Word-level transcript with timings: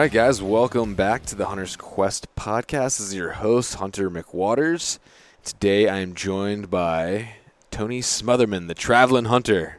Right, 0.00 0.10
guys, 0.10 0.40
welcome 0.42 0.94
back 0.94 1.26
to 1.26 1.34
the 1.34 1.44
Hunter's 1.44 1.76
Quest 1.76 2.34
podcast. 2.34 2.96
This 2.96 3.00
is 3.00 3.14
your 3.14 3.32
host, 3.32 3.74
Hunter 3.74 4.10
McWaters. 4.10 4.98
Today 5.44 5.88
I 5.90 5.98
am 5.98 6.14
joined 6.14 6.70
by 6.70 7.34
Tony 7.70 8.00
Smotherman, 8.00 8.66
the 8.66 8.72
traveling 8.72 9.26
hunter. 9.26 9.76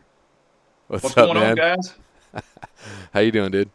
What's, 0.89 1.05
What's 1.05 1.17
up, 1.17 1.25
going 1.25 1.39
man? 1.39 1.49
on, 1.49 1.55
guys? 1.55 1.95
How 3.15 3.21
you 3.21 3.31
doing, 3.31 3.49
dude? 3.49 3.71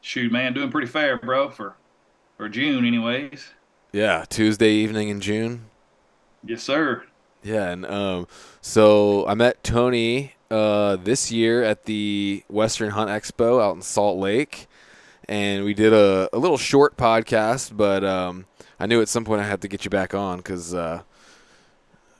Shoot, 0.00 0.32
man, 0.32 0.54
doing 0.54 0.70
pretty 0.70 0.86
fair, 0.86 1.18
bro, 1.18 1.50
for 1.50 1.74
for 2.38 2.48
June, 2.48 2.86
anyways. 2.86 3.50
Yeah, 3.92 4.24
Tuesday 4.26 4.70
evening 4.70 5.10
in 5.10 5.20
June. 5.20 5.66
Yes, 6.42 6.62
sir. 6.62 7.04
Yeah, 7.42 7.68
and 7.68 7.84
um, 7.84 8.26
so 8.62 9.28
I 9.28 9.34
met 9.34 9.62
Tony 9.62 10.32
uh, 10.50 10.96
this 10.96 11.30
year 11.30 11.62
at 11.62 11.84
the 11.84 12.42
Western 12.48 12.92
Hunt 12.92 13.10
Expo 13.10 13.62
out 13.62 13.76
in 13.76 13.82
Salt 13.82 14.16
Lake, 14.18 14.66
and 15.28 15.64
we 15.64 15.74
did 15.74 15.92
a, 15.92 16.28
a 16.32 16.38
little 16.38 16.58
short 16.58 16.96
podcast. 16.96 17.76
But 17.76 18.04
um, 18.04 18.46
I 18.80 18.86
knew 18.86 19.00
at 19.00 19.08
some 19.08 19.24
point 19.24 19.40
I 19.40 19.44
had 19.44 19.60
to 19.62 19.68
get 19.68 19.84
you 19.84 19.90
back 19.90 20.14
on 20.14 20.38
because 20.38 20.74
uh, 20.74 21.02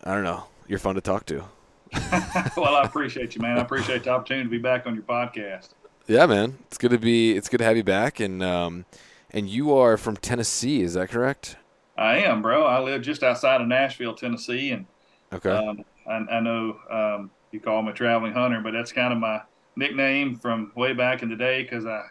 I 0.05 0.14
don't 0.14 0.24
know, 0.24 0.44
you're 0.66 0.78
fun 0.78 0.94
to 0.96 1.00
talk 1.00 1.27
to. 1.27 1.44
well, 2.56 2.77
I 2.77 2.83
appreciate 2.84 3.34
you, 3.34 3.41
man. 3.41 3.58
I 3.58 3.62
appreciate 3.62 4.05
the 4.05 4.10
opportunity 4.10 4.44
to 4.44 4.50
be 4.50 4.58
back 4.58 4.86
on 4.86 4.94
your 4.94 5.05
podcast. 5.05 5.70
Yeah, 6.06 6.27
man, 6.27 6.58
it's 6.66 6.78
good 6.78 6.91
to 6.91 6.98
be. 6.98 7.36
It's 7.36 7.48
good 7.48 7.58
to 7.58 7.64
have 7.64 7.77
you 7.77 7.84
back, 7.84 8.20
and 8.20 8.42
um, 8.42 8.84
and 9.30 9.48
you 9.48 9.74
are 9.77 9.96
from 9.96 10.16
Tennessee, 10.16 10.83
is 10.83 10.94
that 10.94 11.11
correct? 11.11 11.56
I 11.96 12.18
am, 12.18 12.42
bro. 12.42 12.64
I 12.64 12.80
live 12.80 13.02
just 13.02 13.22
outside 13.22 13.61
of 13.61 13.66
Nashville, 13.66 14.14
Tennessee, 14.14 14.70
and 14.70 14.86
okay. 15.33 15.50
Um, 15.50 15.84
I, 16.06 16.36
I, 16.36 16.40
know 16.40 16.78
um, 16.90 17.30
you 17.50 17.61
call 17.61 17.83
me 17.83 17.90
a 17.90 17.94
traveling 17.94 18.33
hunter, 18.33 18.61
but 18.62 18.72
that's 18.72 18.92
kind 18.92 19.12
of 19.12 19.18
my 19.18 19.42
nickname 19.77 20.36
from 20.36 20.72
way 20.77 20.92
back 20.92 21.22
in 21.22 21.28
the 21.28 21.36
day 21.36 21.62
because 21.62 21.84
I, 21.84 22.05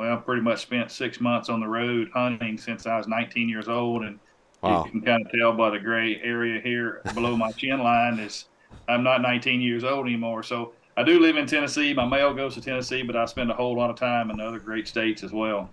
well, 0.00 0.16
pretty 0.16 0.40
much 0.40 0.62
spent 0.62 0.90
six 0.90 1.20
months 1.20 1.50
on 1.50 1.60
the 1.60 1.68
road 1.68 2.10
hunting 2.14 2.56
since 2.56 2.86
I 2.86 2.96
was 2.96 3.06
19 3.06 3.50
years 3.50 3.68
old, 3.68 4.02
and 4.02 4.18
wow. 4.62 4.82
you 4.82 4.90
can 4.90 5.02
kind 5.02 5.26
of 5.26 5.30
tell 5.30 5.52
by 5.52 5.68
the 5.68 5.78
gray 5.78 6.18
area 6.22 6.58
here 6.58 7.02
below 7.12 7.36
my 7.36 7.52
chin 7.52 7.80
line 7.80 8.18
is 8.18 8.46
I'm 8.88 9.02
not 9.02 9.20
19 9.20 9.60
years 9.60 9.84
old 9.84 10.06
anymore. 10.06 10.42
So 10.42 10.72
I 10.96 11.02
do 11.02 11.20
live 11.20 11.36
in 11.36 11.46
Tennessee. 11.46 11.92
My 11.92 12.06
mail 12.06 12.32
goes 12.32 12.54
to 12.54 12.62
Tennessee, 12.62 13.02
but 13.02 13.14
I 13.14 13.26
spend 13.26 13.50
a 13.50 13.54
whole 13.54 13.76
lot 13.76 13.90
of 13.90 13.96
time 13.96 14.30
in 14.30 14.40
other 14.40 14.58
great 14.58 14.88
states 14.88 15.22
as 15.22 15.32
well. 15.32 15.68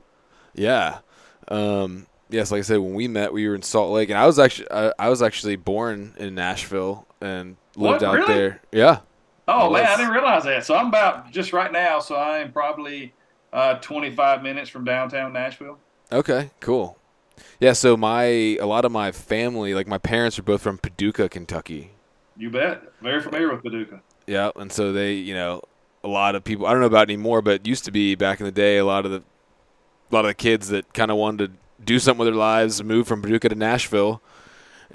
Yeah. 0.53 0.99
Um, 1.47 2.05
yes, 2.29 2.51
like 2.51 2.59
I 2.59 2.63
said, 2.63 2.79
when 2.79 2.95
we 2.95 3.07
met, 3.07 3.31
we 3.31 3.47
were 3.47 3.55
in 3.55 3.61
Salt 3.61 3.93
Lake, 3.93 4.09
and 4.09 4.17
I 4.17 4.25
was 4.25 4.39
actually 4.39 4.69
I, 4.71 4.91
I 4.99 5.07
was 5.07 5.21
actually 5.21 5.55
born 5.55 6.15
in 6.17 6.35
Nashville 6.35 7.07
and 7.21 7.55
lived 7.77 8.01
what, 8.01 8.03
out 8.03 8.15
really? 8.15 8.33
there. 8.33 8.61
Yeah. 8.73 8.99
Oh 9.47 9.71
man, 9.71 9.85
I 9.85 9.95
didn't 9.95 10.11
realize 10.11 10.43
that. 10.43 10.65
So 10.65 10.75
I'm 10.75 10.87
about 10.87 11.31
just 11.31 11.53
right 11.53 11.71
now. 11.71 12.01
So 12.01 12.15
I 12.15 12.39
am 12.39 12.51
probably 12.51 13.13
uh, 13.53 13.75
25 13.75 14.43
minutes 14.43 14.69
from 14.69 14.85
downtown 14.85 15.33
Nashville. 15.33 15.77
Okay, 16.11 16.51
cool. 16.59 16.97
Yeah, 17.59 17.73
so 17.73 17.95
my 17.95 18.23
a 18.23 18.65
lot 18.65 18.85
of 18.85 18.91
my 18.91 19.11
family, 19.11 19.73
like 19.73 19.87
my 19.87 19.97
parents, 19.97 20.39
are 20.39 20.43
both 20.43 20.61
from 20.61 20.77
Paducah, 20.77 21.29
Kentucky. 21.29 21.91
You 22.35 22.49
bet. 22.49 22.81
Very 23.01 23.21
familiar 23.21 23.51
with 23.51 23.63
Paducah. 23.63 24.01
Yeah, 24.25 24.51
and 24.55 24.71
so 24.71 24.91
they, 24.91 25.13
you 25.13 25.33
know, 25.33 25.61
a 26.03 26.07
lot 26.07 26.35
of 26.35 26.43
people. 26.43 26.65
I 26.65 26.71
don't 26.71 26.79
know 26.79 26.87
about 26.87 27.09
anymore, 27.09 27.41
but 27.41 27.67
used 27.67 27.85
to 27.85 27.91
be 27.91 28.15
back 28.15 28.39
in 28.39 28.45
the 28.45 28.51
day. 28.51 28.77
A 28.77 28.85
lot 28.85 29.05
of 29.05 29.11
the, 29.11 29.17
a 29.17 30.15
lot 30.15 30.25
of 30.25 30.29
the 30.29 30.35
kids 30.35 30.69
that 30.69 30.93
kind 30.93 31.11
of 31.11 31.17
wanted 31.17 31.51
to 31.51 31.83
do 31.83 31.99
something 31.99 32.19
with 32.19 32.27
their 32.27 32.35
lives 32.35 32.83
moved 32.83 33.07
from 33.07 33.21
Paducah 33.21 33.49
to 33.49 33.55
Nashville, 33.55 34.21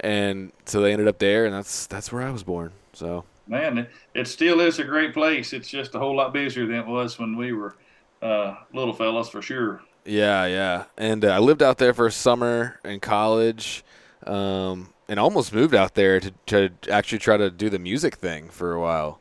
and 0.00 0.53
so 0.65 0.81
they 0.81 0.93
ended 0.93 1.09
up 1.09 1.19
there, 1.19 1.44
and 1.44 1.55
that's 1.55 1.87
that's 1.87 2.12
where 2.12 2.22
I 2.22 2.31
was 2.31 2.43
born. 2.43 2.72
So 2.93 3.25
man, 3.47 3.87
it, 4.15 4.26
still 4.28 4.60
is 4.60 4.78
a 4.78 4.84
great 4.84 5.15
place. 5.15 5.53
It's 5.53 5.69
just 5.69 5.94
a 5.94 5.99
whole 5.99 6.16
lot 6.16 6.32
busier 6.32 6.66
than 6.66 6.76
it 6.76 6.87
was 6.87 7.19
when 7.19 7.37
we 7.37 7.53
were 7.53 7.76
uh, 8.22 8.56
little 8.72 8.94
fellas, 8.94 9.28
for 9.28 9.43
sure. 9.43 9.83
Yeah, 10.05 10.47
yeah, 10.47 10.84
and 10.97 11.25
uh, 11.25 11.28
I 11.28 11.38
lived 11.38 11.62
out 11.62 11.78
there 11.78 11.93
for 11.93 12.06
a 12.06 12.12
summer 12.12 12.81
in 12.84 13.00
college. 13.00 13.84
Um, 14.27 14.93
and 15.12 15.21
almost 15.21 15.53
moved 15.53 15.75
out 15.75 15.94
there 15.94 16.21
to, 16.21 16.32
to 16.47 16.71
actually 16.91 17.19
try 17.19 17.37
to 17.37 17.50
do 17.50 17.69
the 17.69 17.78
music 17.78 18.15
thing 18.15 18.49
for 18.49 18.72
a 18.72 18.81
while, 18.81 19.21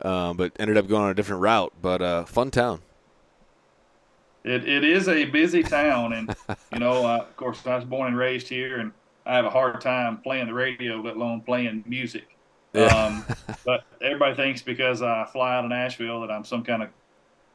um, 0.00 0.36
but 0.38 0.50
ended 0.58 0.78
up 0.78 0.88
going 0.88 1.02
on 1.02 1.10
a 1.10 1.14
different 1.14 1.42
route. 1.42 1.74
But 1.82 2.00
uh, 2.00 2.24
fun 2.24 2.50
town. 2.50 2.80
It, 4.42 4.66
it 4.66 4.82
is 4.82 5.08
a 5.08 5.26
busy 5.26 5.62
town, 5.62 6.14
and 6.14 6.34
you 6.72 6.78
know, 6.78 7.04
uh, 7.04 7.18
of 7.18 7.36
course, 7.36 7.66
I 7.66 7.76
was 7.76 7.84
born 7.84 8.08
and 8.08 8.16
raised 8.16 8.48
here, 8.48 8.78
and 8.78 8.92
I 9.26 9.34
have 9.34 9.44
a 9.44 9.50
hard 9.50 9.80
time 9.82 10.16
playing 10.18 10.46
the 10.46 10.54
radio, 10.54 11.02
let 11.02 11.16
alone 11.16 11.42
playing 11.42 11.84
music. 11.86 12.28
Yeah. 12.72 12.86
Um, 12.86 13.26
but 13.66 13.84
everybody 14.00 14.36
thinks 14.36 14.62
because 14.62 15.02
I 15.02 15.26
fly 15.30 15.54
out 15.54 15.64
of 15.64 15.70
Nashville 15.70 16.22
that 16.22 16.30
I'm 16.30 16.44
some 16.44 16.64
kind 16.64 16.82
of 16.82 16.88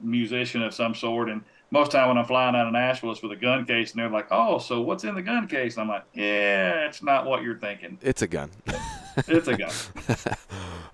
musician 0.04 0.62
of 0.62 0.74
some 0.74 0.96
sort, 0.96 1.30
and 1.30 1.42
most 1.72 1.92
time 1.92 2.10
when 2.10 2.18
I'm 2.18 2.26
flying 2.26 2.56
out 2.56 2.68
of 2.68 2.74
Nashville, 2.74 3.12
it's 3.12 3.22
with 3.22 3.32
a 3.32 3.38
gun 3.38 3.66
case, 3.66 3.92
and 3.92 4.00
they're 4.00 4.10
like, 4.10 4.28
"Oh, 4.32 4.60
so 4.60 4.82
what's 4.82 5.04
in 5.04 5.16
the 5.16 5.22
gun 5.22 5.48
case?" 5.48 5.76
And 5.76 5.84
I'm 5.84 5.88
like, 5.88 6.04
"Yeah, 6.14 6.86
it's 6.86 7.02
not 7.02 7.26
what 7.26 7.44
you're 7.44 7.58
thinking. 7.58 7.98
It's 8.02 8.22
a 8.22 8.28
gun. 8.28 8.52
it's 9.28 9.48
a 9.48 9.58
gun." 9.58 9.72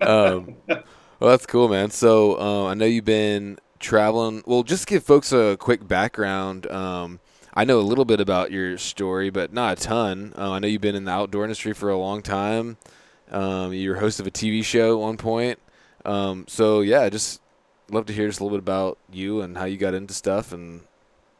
um, 0.00 0.56
well, 0.66 1.30
that's 1.30 1.46
cool, 1.46 1.68
man. 1.68 1.90
So 1.90 2.38
uh, 2.38 2.66
I 2.66 2.74
know 2.74 2.84
you've 2.84 3.04
been 3.04 3.58
traveling. 3.80 4.42
Well, 4.46 4.62
just 4.62 4.86
give 4.86 5.02
folks 5.02 5.32
a 5.32 5.56
quick 5.58 5.86
background. 5.86 6.70
Um, 6.70 7.20
I 7.54 7.64
know 7.64 7.80
a 7.80 7.82
little 7.82 8.04
bit 8.04 8.20
about 8.20 8.52
your 8.52 8.78
story, 8.78 9.30
but 9.30 9.52
not 9.52 9.78
a 9.78 9.82
ton. 9.82 10.32
Uh, 10.38 10.52
I 10.52 10.58
know 10.60 10.68
you've 10.68 10.80
been 10.80 10.94
in 10.94 11.04
the 11.04 11.10
outdoor 11.10 11.42
industry 11.42 11.72
for 11.72 11.90
a 11.90 11.98
long 11.98 12.22
time. 12.22 12.76
Um, 13.30 13.72
you 13.72 13.90
were 13.90 13.96
host 13.96 14.20
of 14.20 14.26
a 14.26 14.30
TV 14.30 14.64
show 14.64 14.92
at 14.92 15.00
one 15.00 15.16
point. 15.16 15.58
Um, 16.04 16.44
so 16.46 16.80
yeah, 16.80 17.08
just 17.08 17.40
love 17.90 18.06
to 18.06 18.12
hear 18.12 18.28
just 18.28 18.40
a 18.40 18.44
little 18.44 18.58
bit 18.58 18.62
about 18.62 18.98
you 19.10 19.40
and 19.40 19.56
how 19.56 19.64
you 19.64 19.76
got 19.76 19.94
into 19.94 20.14
stuff 20.14 20.52
and 20.52 20.82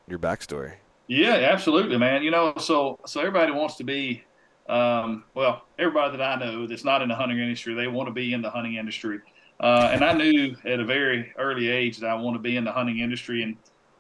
your 0.07 0.19
backstory. 0.19 0.75
Yeah, 1.07 1.35
absolutely, 1.51 1.97
man. 1.97 2.23
You 2.23 2.31
know, 2.31 2.55
so 2.59 2.99
so 3.07 3.21
everybody 3.21 3.53
wants 3.53 3.77
to 3.77 3.85
be, 3.85 4.23
um, 4.69 5.25
well, 5.35 5.65
everybody 5.79 6.17
that 6.17 6.23
I 6.23 6.39
know 6.39 6.67
that's 6.67 6.85
not 6.85 7.03
in 7.03 7.09
the 7.09 7.15
hunting 7.15 7.39
industry, 7.39 7.75
they 7.75 7.89
want 7.89 8.09
to 8.09 8.13
be 8.13 8.33
in 8.33 8.43
the 8.43 8.51
hunting 8.51 8.75
industry. 8.75 9.21
Uh, 9.61 9.91
and 9.93 10.05
I 10.05 10.13
knew 10.13 10.55
at 10.65 10.81
a 10.81 10.85
very 10.85 11.33
early 11.39 11.69
age 11.69 11.99
that 11.99 12.09
I 12.09 12.15
want 12.15 12.37
to 12.37 12.41
be 12.41 12.57
in 12.57 12.65
the 12.65 12.73
hunting 12.73 13.01
industry. 13.01 13.43
And 13.43 13.57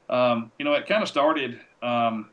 um, 0.08 0.52
you 0.58 0.64
know, 0.64 0.74
it 0.74 0.86
kind 0.86 1.02
of 1.02 1.08
started. 1.08 1.60
Um, 1.82 2.30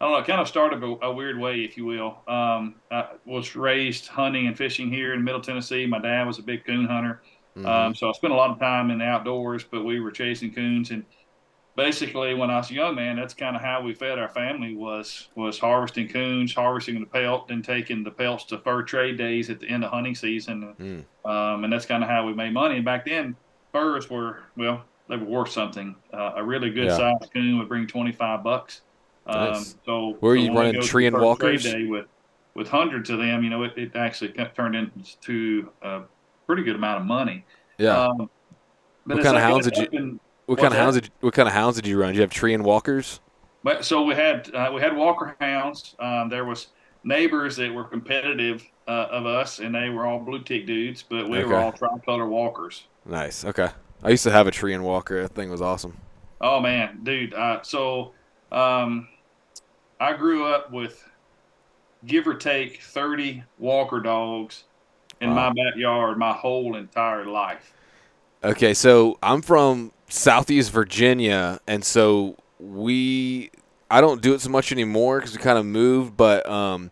I 0.00 0.06
don't 0.06 0.12
know. 0.12 0.18
It 0.18 0.26
kind 0.26 0.40
of 0.40 0.48
started 0.48 0.82
a, 0.82 1.06
a 1.06 1.12
weird 1.14 1.38
way, 1.38 1.64
if 1.64 1.76
you 1.76 1.86
will. 1.86 2.18
Um, 2.28 2.74
I 2.90 3.08
was 3.24 3.56
raised 3.56 4.08
hunting 4.08 4.46
and 4.46 4.56
fishing 4.56 4.90
here 4.90 5.14
in 5.14 5.24
Middle 5.24 5.40
Tennessee. 5.40 5.86
My 5.86 6.00
dad 6.00 6.26
was 6.26 6.38
a 6.38 6.42
big 6.42 6.64
coon 6.66 6.86
hunter. 6.86 7.22
Mm-hmm. 7.56 7.66
Um, 7.66 7.94
so 7.94 8.08
I 8.08 8.12
spent 8.12 8.32
a 8.32 8.36
lot 8.36 8.50
of 8.50 8.58
time 8.58 8.90
in 8.90 8.98
the 8.98 9.04
outdoors, 9.04 9.64
but 9.64 9.84
we 9.84 10.00
were 10.00 10.10
chasing 10.10 10.52
coons 10.52 10.90
and 10.90 11.04
basically 11.76 12.34
when 12.34 12.50
I 12.50 12.56
was 12.56 12.70
a 12.70 12.74
young 12.74 12.94
man, 12.94 13.16
that's 13.16 13.34
kind 13.34 13.56
of 13.56 13.62
how 13.62 13.82
we 13.82 13.94
fed 13.94 14.18
our 14.18 14.28
family 14.28 14.74
was 14.74 15.28
was 15.34 15.58
harvesting 15.58 16.08
coons, 16.08 16.54
harvesting 16.54 17.00
the 17.00 17.06
pelt, 17.06 17.50
and 17.50 17.64
taking 17.64 18.04
the 18.04 18.10
pelts 18.10 18.44
to 18.46 18.58
fur 18.58 18.82
trade 18.82 19.18
days 19.18 19.50
at 19.50 19.60
the 19.60 19.68
end 19.68 19.84
of 19.84 19.90
hunting 19.90 20.14
season. 20.14 20.74
Mm. 21.24 21.30
Um, 21.30 21.64
and 21.64 21.72
that's 21.72 21.86
kind 21.86 22.02
of 22.02 22.08
how 22.08 22.26
we 22.26 22.34
made 22.34 22.52
money. 22.52 22.76
And 22.76 22.84
back 22.84 23.04
then, 23.04 23.36
furs 23.72 24.08
were 24.10 24.44
well, 24.56 24.84
they 25.08 25.16
were 25.16 25.26
worth 25.26 25.50
something. 25.50 25.94
Uh, 26.12 26.32
a 26.36 26.44
really 26.44 26.70
good 26.70 26.86
yeah. 26.86 26.96
sized 26.96 27.32
coon 27.32 27.58
would 27.58 27.68
bring 27.68 27.86
twenty 27.86 28.12
five 28.12 28.42
bucks. 28.42 28.82
Um, 29.26 29.52
nice. 29.52 29.76
So 29.84 30.16
where 30.20 30.32
are 30.32 30.36
you 30.36 30.52
running 30.52 30.80
Treeing 30.82 31.18
Walkers? 31.18 31.64
Day 31.64 31.86
with 31.86 32.06
with 32.54 32.68
hundreds 32.68 33.10
of 33.10 33.18
them, 33.18 33.42
you 33.42 33.50
know, 33.50 33.64
it, 33.64 33.72
it 33.76 33.96
actually 33.96 34.32
turned 34.54 34.76
into 34.76 35.68
a 35.82 36.02
pretty 36.46 36.62
good 36.62 36.76
amount 36.76 37.00
of 37.00 37.06
money. 37.06 37.44
Yeah. 37.78 38.06
Um, 38.06 38.30
what 39.04 39.22
kind 39.22 39.36
of 39.36 39.42
hounds 39.42 39.68
did 39.70 39.92
you? 39.92 40.20
What 40.46 40.58
kind 40.58 40.72
of 40.72 40.78
hounds 40.78 40.96
did 40.96 41.06
you, 41.06 41.10
What 41.20 41.34
kind 41.34 41.48
of 41.48 41.54
hounds 41.54 41.76
did 41.76 41.86
you 41.86 41.98
run? 41.98 42.08
Did 42.08 42.16
you 42.16 42.20
have 42.22 42.30
Treeing 42.30 42.62
Walkers? 42.62 43.20
But 43.62 43.84
so 43.84 44.02
we 44.02 44.14
had 44.14 44.54
uh, 44.54 44.70
we 44.74 44.80
had 44.80 44.94
walker 44.94 45.34
hounds. 45.40 45.96
Um, 45.98 46.28
there 46.28 46.44
was 46.44 46.68
neighbors 47.02 47.56
that 47.56 47.72
were 47.72 47.84
competitive 47.84 48.62
uh, 48.86 49.06
of 49.10 49.24
us, 49.24 49.58
and 49.58 49.74
they 49.74 49.88
were 49.88 50.06
all 50.06 50.18
blue 50.18 50.42
tick 50.42 50.66
dudes, 50.66 51.02
but 51.02 51.28
we 51.28 51.38
okay. 51.38 51.46
were 51.46 51.56
all 51.56 51.72
tricolor 51.72 52.28
walkers. 52.28 52.84
Nice. 53.06 53.44
Okay. 53.44 53.68
I 54.02 54.10
used 54.10 54.24
to 54.24 54.30
have 54.30 54.46
a 54.46 54.50
Treeing 54.50 54.82
Walker. 54.82 55.22
That 55.22 55.34
thing 55.34 55.50
was 55.50 55.62
awesome. 55.62 55.96
Oh 56.42 56.60
man, 56.60 57.00
dude. 57.04 57.32
Uh, 57.32 57.62
so 57.62 58.12
um, 58.52 59.08
I 59.98 60.12
grew 60.12 60.46
up 60.46 60.70
with 60.70 61.02
give 62.04 62.26
or 62.28 62.34
take 62.34 62.82
thirty 62.82 63.42
walker 63.58 64.00
dogs 64.00 64.64
in 65.20 65.34
wow. 65.34 65.50
my 65.50 65.64
backyard 65.64 66.18
my 66.18 66.32
whole 66.32 66.76
entire 66.76 67.24
life. 67.24 67.72
Okay, 68.42 68.74
so 68.74 69.18
I'm 69.22 69.40
from 69.40 69.92
Southeast 70.08 70.70
Virginia, 70.70 71.60
and 71.66 71.84
so 71.84 72.36
we 72.58 73.50
I 73.90 74.00
don't 74.00 74.20
do 74.20 74.34
it 74.34 74.40
so 74.40 74.50
much 74.50 74.72
anymore 74.72 75.20
because 75.20 75.36
we 75.36 75.42
kind 75.42 75.58
of 75.58 75.64
moved, 75.64 76.16
but 76.16 76.48
um, 76.48 76.90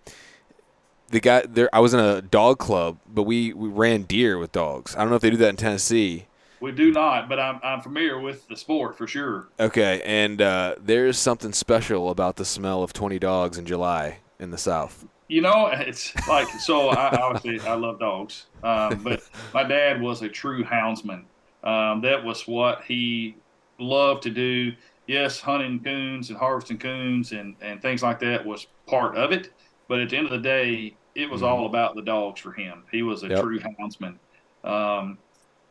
the 1.08 1.20
guy 1.20 1.42
there 1.46 1.68
I 1.72 1.80
was 1.80 1.94
in 1.94 2.00
a 2.00 2.22
dog 2.22 2.58
club, 2.58 2.98
but 3.06 3.24
we 3.24 3.52
we 3.52 3.68
ran 3.68 4.02
deer 4.02 4.38
with 4.38 4.52
dogs. 4.52 4.96
I 4.96 5.00
don't 5.00 5.10
know 5.10 5.16
if 5.16 5.22
they 5.22 5.30
do 5.30 5.36
that 5.38 5.50
in 5.50 5.56
Tennessee. 5.56 6.26
We 6.60 6.70
do 6.70 6.92
not, 6.92 7.28
but 7.28 7.40
I'm, 7.40 7.58
I'm 7.64 7.80
familiar 7.80 8.20
with 8.20 8.46
the 8.46 8.56
sport 8.56 8.96
for 8.96 9.08
sure. 9.08 9.48
Okay, 9.58 10.00
and 10.04 10.40
uh, 10.40 10.76
there's 10.80 11.18
something 11.18 11.52
special 11.52 12.08
about 12.08 12.36
the 12.36 12.44
smell 12.44 12.84
of 12.84 12.92
20 12.92 13.18
dogs 13.18 13.58
in 13.58 13.66
July 13.66 14.18
in 14.38 14.52
the 14.52 14.58
South 14.58 15.04
you 15.28 15.40
know, 15.40 15.70
it's 15.72 16.14
like 16.28 16.48
so. 16.48 16.88
I, 16.90 17.16
obviously, 17.16 17.66
I 17.66 17.74
love 17.74 17.98
dogs, 17.98 18.46
um, 18.62 19.02
but 19.02 19.22
my 19.54 19.64
dad 19.64 20.00
was 20.00 20.22
a 20.22 20.28
true 20.28 20.64
houndsman. 20.64 21.24
Um, 21.64 22.00
that 22.02 22.22
was 22.22 22.46
what 22.48 22.82
he 22.82 23.36
loved 23.78 24.22
to 24.24 24.30
do. 24.30 24.72
yes, 25.06 25.40
hunting 25.40 25.80
coons 25.82 26.30
and 26.30 26.38
harvesting 26.38 26.78
coons 26.78 27.32
and, 27.32 27.56
and 27.60 27.82
things 27.82 28.02
like 28.02 28.20
that 28.20 28.44
was 28.44 28.66
part 28.86 29.16
of 29.16 29.32
it. 29.32 29.52
But 29.88 30.00
at 30.00 30.10
the 30.10 30.16
end 30.16 30.26
of 30.26 30.32
the 30.32 30.38
day, 30.38 30.96
it 31.14 31.28
was 31.28 31.42
mm-hmm. 31.42 31.52
all 31.52 31.66
about 31.66 31.94
the 31.94 32.02
dogs 32.02 32.40
for 32.40 32.52
him. 32.52 32.84
He 32.90 33.02
was 33.02 33.22
a 33.22 33.28
yep. 33.28 33.40
true 33.40 33.60
houndsman. 33.60 34.16
Um, 34.64 35.18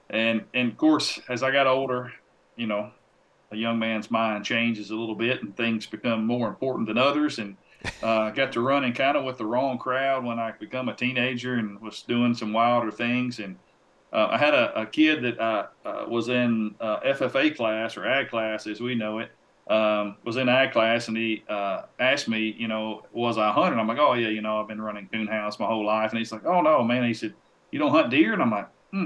and, 0.09 0.44
and 0.53 0.71
of 0.71 0.77
course, 0.77 1.19
as 1.30 1.44
I 1.44 1.51
got 1.51 1.68
older, 1.68 2.12
you 2.56 2.68
know, 2.68 2.92
a 3.51 3.56
young 3.56 3.80
man's 3.80 4.12
mind 4.12 4.45
changes 4.45 4.92
a 4.92 4.95
little 4.95 5.15
bit 5.15 5.42
and 5.42 5.56
things 5.56 5.86
become 5.86 6.25
more 6.25 6.48
important 6.48 6.88
than 6.88 6.98
others. 6.98 7.39
And 7.39 7.57
uh, 8.04 8.30
got 8.31 8.51
to 8.54 8.62
running 8.62 8.94
kind 8.94 9.18
of 9.18 9.24
with 9.24 9.38
the 9.38 9.45
wrong 9.45 9.78
crowd 9.78 10.24
when 10.24 10.39
I 10.39 10.51
become 10.51 10.89
a 10.89 10.95
teenager 10.95 11.56
and 11.56 11.80
was 11.81 12.04
doing 12.04 12.33
some 12.33 12.54
wilder 12.54 12.92
things. 12.92 13.39
And 13.39 13.57
uh, 14.13 14.28
I 14.31 14.38
had 14.38 14.54
a, 14.54 14.81
a, 14.81 14.86
kid 14.86 15.24
that 15.24 15.39
uh, 15.39 15.68
was 16.07 16.30
in 16.30 16.75
uh, 16.80 17.00
FFA 17.00 17.56
class 17.56 17.98
or 17.98 18.06
ag 18.06 18.30
class 18.30 18.68
as 18.68 18.81
we 18.81 18.95
know 18.95 19.19
it. 19.19 19.31
Um, 19.69 20.18
was 20.25 20.36
in 20.36 20.50
ag 20.50 20.74
class 20.74 21.07
and 21.07 21.16
he 21.16 21.44
uh, 21.48 21.83
asked 22.00 22.28
me, 22.28 22.54
you 22.57 22.68
know, 22.68 23.06
was 23.13 23.38
I 23.38 23.51
hunting? 23.51 23.80
I'm 23.80 23.88
like, 23.88 24.00
oh 24.00 24.13
yeah, 24.13 24.27
you 24.27 24.42
know, 24.42 24.60
I've 24.60 24.68
been 24.68 24.81
running 24.81 25.07
coon 25.12 25.27
house 25.27 25.60
my 25.60 25.68
whole 25.68 25.86
life. 25.86 26.12
And 26.12 26.19
he's 26.19 26.31
like, 26.31 26.45
oh 26.45 26.62
no, 26.62 26.84
man. 26.84 27.04
He 27.06 27.13
said, 27.13 27.34
you 27.72 27.80
don't 27.80 27.92
hunt 27.92 28.10
deer? 28.10 28.34
And 28.34 28.42
I'm 28.42 28.51
like, 28.51 28.68
hmm, 28.92 29.06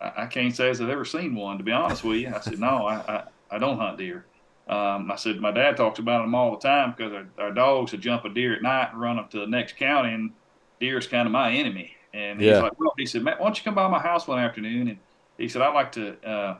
I, 0.00 0.24
I 0.24 0.26
can't 0.26 0.54
say 0.54 0.68
as 0.68 0.80
I've 0.80 0.90
ever 0.90 1.04
seen 1.04 1.34
one, 1.34 1.58
to 1.58 1.64
be 1.64 1.72
honest 1.72 2.04
with 2.04 2.18
you. 2.18 2.32
I 2.34 2.40
said, 2.40 2.58
no, 2.58 2.86
I, 2.86 2.96
I, 2.96 3.24
I 3.52 3.58
don't 3.58 3.78
hunt 3.78 3.98
deer. 3.98 4.26
Um, 4.68 5.10
I 5.10 5.16
said, 5.16 5.40
my 5.40 5.50
dad 5.50 5.76
talks 5.76 5.98
about 5.98 6.22
them 6.22 6.34
all 6.34 6.50
the 6.50 6.58
time 6.58 6.94
because 6.96 7.12
our, 7.12 7.46
our 7.46 7.52
dogs 7.52 7.92
would 7.92 8.02
jump 8.02 8.24
a 8.24 8.28
deer 8.28 8.54
at 8.54 8.62
night 8.62 8.90
and 8.92 9.00
run 9.00 9.18
up 9.18 9.30
to 9.30 9.40
the 9.40 9.46
next 9.46 9.76
county, 9.76 10.12
and 10.12 10.32
deer 10.78 10.98
is 10.98 11.06
kind 11.06 11.26
of 11.26 11.32
my 11.32 11.52
enemy. 11.52 11.94
And 12.12 12.40
he's 12.40 12.50
yeah. 12.50 12.60
like, 12.60 12.78
well, 12.78 12.92
he 12.98 13.06
said, 13.06 13.22
Matt, 13.22 13.38
why 13.38 13.46
don't 13.46 13.56
you 13.56 13.64
come 13.64 13.74
by 13.74 13.88
my 13.88 13.98
house 13.98 14.26
one 14.26 14.38
afternoon? 14.38 14.88
And 14.88 14.98
he 15.38 15.48
said, 15.48 15.62
I'd 15.62 15.74
like 15.74 15.92
to 15.92 16.16
uh, 16.28 16.58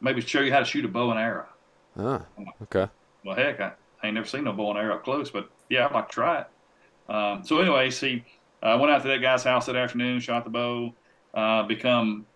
maybe 0.00 0.20
show 0.20 0.40
you 0.40 0.52
how 0.52 0.58
to 0.58 0.64
shoot 0.64 0.84
a 0.84 0.88
bow 0.88 1.10
and 1.10 1.18
arrow. 1.18 1.46
Ah, 1.98 2.22
okay. 2.62 2.90
Well, 3.24 3.36
heck, 3.36 3.60
I, 3.60 3.72
I, 4.02 4.06
ain't 4.06 4.14
never 4.14 4.26
seen 4.26 4.44
no 4.44 4.52
bow 4.52 4.70
and 4.70 4.78
arrow 4.78 4.96
up 4.96 5.04
close, 5.04 5.30
but 5.30 5.50
yeah, 5.68 5.86
I'd 5.86 5.92
like 5.92 6.08
to 6.08 6.14
try 6.14 6.40
it. 6.40 7.12
Um, 7.12 7.44
so, 7.44 7.60
anyway, 7.60 7.90
see, 7.90 8.24
I 8.62 8.72
uh, 8.72 8.78
went 8.78 8.92
out 8.92 9.02
to 9.02 9.08
that 9.08 9.20
guy's 9.20 9.44
house 9.44 9.66
that 9.66 9.76
afternoon, 9.76 10.20
shot 10.20 10.44
the 10.44 10.50
bow, 10.50 10.94
uh, 11.34 11.62
become 11.64 12.26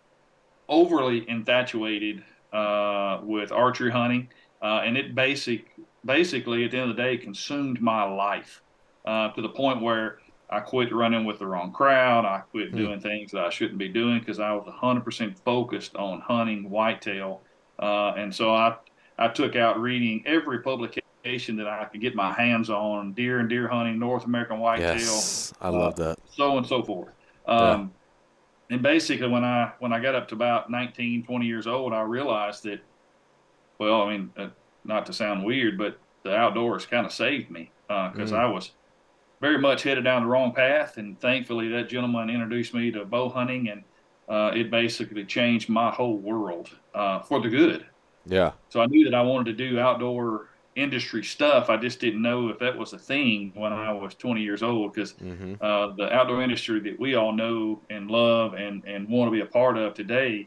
overly 0.68 1.28
infatuated 1.28 2.22
uh, 2.52 3.20
with 3.22 3.52
archery 3.52 3.90
hunting, 3.90 4.28
uh, 4.62 4.82
and 4.84 4.96
it 4.96 5.14
basic 5.14 5.66
basically 6.04 6.64
at 6.64 6.70
the 6.70 6.78
end 6.78 6.90
of 6.90 6.96
the 6.96 7.02
day 7.02 7.16
consumed 7.16 7.80
my 7.80 8.04
life 8.04 8.62
uh, 9.04 9.30
to 9.32 9.42
the 9.42 9.48
point 9.48 9.82
where 9.82 10.18
I 10.48 10.60
quit 10.60 10.94
running 10.94 11.24
with 11.24 11.40
the 11.40 11.46
wrong 11.46 11.72
crowd. 11.72 12.24
I 12.24 12.38
quit 12.38 12.72
mm. 12.72 12.76
doing 12.76 13.00
things 13.00 13.32
that 13.32 13.44
I 13.44 13.50
shouldn't 13.50 13.78
be 13.78 13.88
doing 13.88 14.20
because 14.20 14.38
I 14.38 14.52
was 14.52 14.66
100% 14.66 15.36
focused 15.44 15.96
on 15.96 16.20
hunting 16.20 16.70
whitetail, 16.70 17.40
uh, 17.78 18.12
and 18.16 18.34
so 18.34 18.54
I 18.54 18.76
I 19.18 19.28
took 19.28 19.56
out 19.56 19.80
reading 19.80 20.22
every 20.26 20.60
publication 20.60 21.56
that 21.56 21.66
I 21.66 21.86
could 21.86 22.00
get 22.00 22.14
my 22.14 22.32
hands 22.32 22.70
on 22.70 23.12
deer 23.14 23.40
and 23.40 23.48
deer 23.48 23.66
hunting, 23.66 23.98
North 23.98 24.24
American 24.26 24.58
whitetail. 24.58 24.94
Yes, 24.94 25.52
I 25.60 25.70
love 25.70 25.98
uh, 25.98 26.04
that. 26.04 26.18
So 26.30 26.56
and 26.58 26.66
so 26.66 26.82
forth. 26.82 27.08
Um, 27.46 27.92
and 28.70 28.82
basically 28.82 29.28
when 29.28 29.44
i 29.44 29.72
when 29.78 29.92
i 29.92 30.00
got 30.00 30.14
up 30.14 30.28
to 30.28 30.34
about 30.34 30.70
19 30.70 31.24
20 31.24 31.46
years 31.46 31.66
old 31.66 31.92
i 31.92 32.00
realized 32.00 32.64
that 32.64 32.80
well 33.78 34.02
i 34.02 34.10
mean 34.10 34.30
uh, 34.36 34.48
not 34.84 35.06
to 35.06 35.12
sound 35.12 35.44
weird 35.44 35.76
but 35.78 35.98
the 36.22 36.34
outdoors 36.34 36.86
kind 36.86 37.06
of 37.06 37.12
saved 37.12 37.50
me 37.50 37.70
because 37.88 38.32
uh, 38.32 38.36
mm. 38.36 38.40
i 38.40 38.46
was 38.46 38.72
very 39.40 39.58
much 39.58 39.82
headed 39.82 40.04
down 40.04 40.22
the 40.22 40.28
wrong 40.28 40.52
path 40.52 40.96
and 40.96 41.20
thankfully 41.20 41.68
that 41.68 41.88
gentleman 41.88 42.30
introduced 42.30 42.74
me 42.74 42.90
to 42.90 43.04
bow 43.04 43.28
hunting 43.28 43.68
and 43.68 43.82
uh, 44.28 44.50
it 44.54 44.70
basically 44.72 45.24
changed 45.24 45.68
my 45.68 45.90
whole 45.90 46.16
world 46.16 46.70
uh, 46.94 47.20
for 47.20 47.40
the 47.40 47.48
good 47.48 47.86
yeah 48.26 48.52
so 48.68 48.80
i 48.80 48.86
knew 48.86 49.04
that 49.04 49.14
i 49.14 49.22
wanted 49.22 49.56
to 49.56 49.70
do 49.70 49.78
outdoor 49.78 50.48
industry 50.76 51.24
stuff. 51.24 51.68
I 51.70 51.78
just 51.78 52.00
didn't 52.00 52.22
know 52.22 52.48
if 52.48 52.58
that 52.58 52.76
was 52.76 52.92
a 52.92 52.98
thing 52.98 53.50
when 53.54 53.72
I 53.72 53.92
was 53.92 54.14
20 54.14 54.42
years 54.42 54.62
old 54.62 54.92
because 54.92 55.14
mm-hmm. 55.14 55.54
uh, 55.60 55.94
the 55.96 56.12
outdoor 56.12 56.42
industry 56.42 56.78
that 56.80 57.00
we 57.00 57.14
all 57.14 57.32
know 57.32 57.80
and 57.90 58.10
love 58.10 58.54
and, 58.54 58.84
and 58.84 59.08
want 59.08 59.28
to 59.28 59.32
be 59.32 59.40
a 59.40 59.46
part 59.46 59.78
of 59.78 59.94
today, 59.94 60.46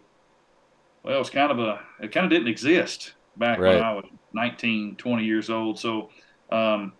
well, 1.03 1.19
it's 1.19 1.31
kind 1.31 1.51
of 1.51 1.59
a, 1.59 1.81
it 1.99 2.11
kind 2.11 2.25
of 2.25 2.29
didn't 2.29 2.47
exist 2.47 3.13
back 3.39 3.59
right. 3.59 3.75
when 3.75 3.83
I 3.83 3.93
was 3.93 4.05
19, 4.33 4.95
20 4.97 5.23
years 5.23 5.49
old. 5.49 5.79
So 5.79 6.09
um, 6.51 6.93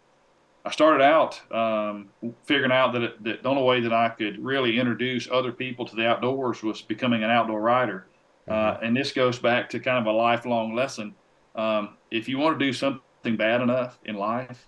I 0.65 0.71
started 0.71 1.03
out 1.03 1.41
um, 1.51 2.09
figuring 2.44 2.71
out 2.71 2.94
that, 2.94 3.01
it, 3.03 3.24
that 3.24 3.44
the 3.44 3.50
only 3.50 3.63
way 3.63 3.81
that 3.81 3.94
I 3.94 4.09
could 4.09 4.44
really 4.44 4.80
introduce 4.80 5.30
other 5.30 5.51
people 5.51 5.86
to 5.86 5.95
the 5.95 6.07
outdoors 6.07 6.63
was 6.63 6.81
becoming 6.81 7.24
an 7.24 7.30
outdoor 7.30 7.62
rider. 7.62 8.07
Uh, 8.47 8.51
mm-hmm. 8.53 8.83
Uh, 8.83 8.88
and 8.88 8.97
this 8.97 9.12
goes 9.12 9.38
back 9.38 9.69
to 9.69 9.80
kind 9.80 10.00
of 10.00 10.06
a 10.06 10.18
lifelong 10.18 10.74
lesson. 10.74 11.13
Um, 11.56 11.97
if 12.09 12.27
you 12.27 12.38
want 12.38 12.57
to 12.57 12.65
do 12.65 12.74
something 12.74 13.03
something 13.19 13.38
bad 13.38 13.62
enough 13.62 14.00
in 14.06 14.15
life, 14.15 14.68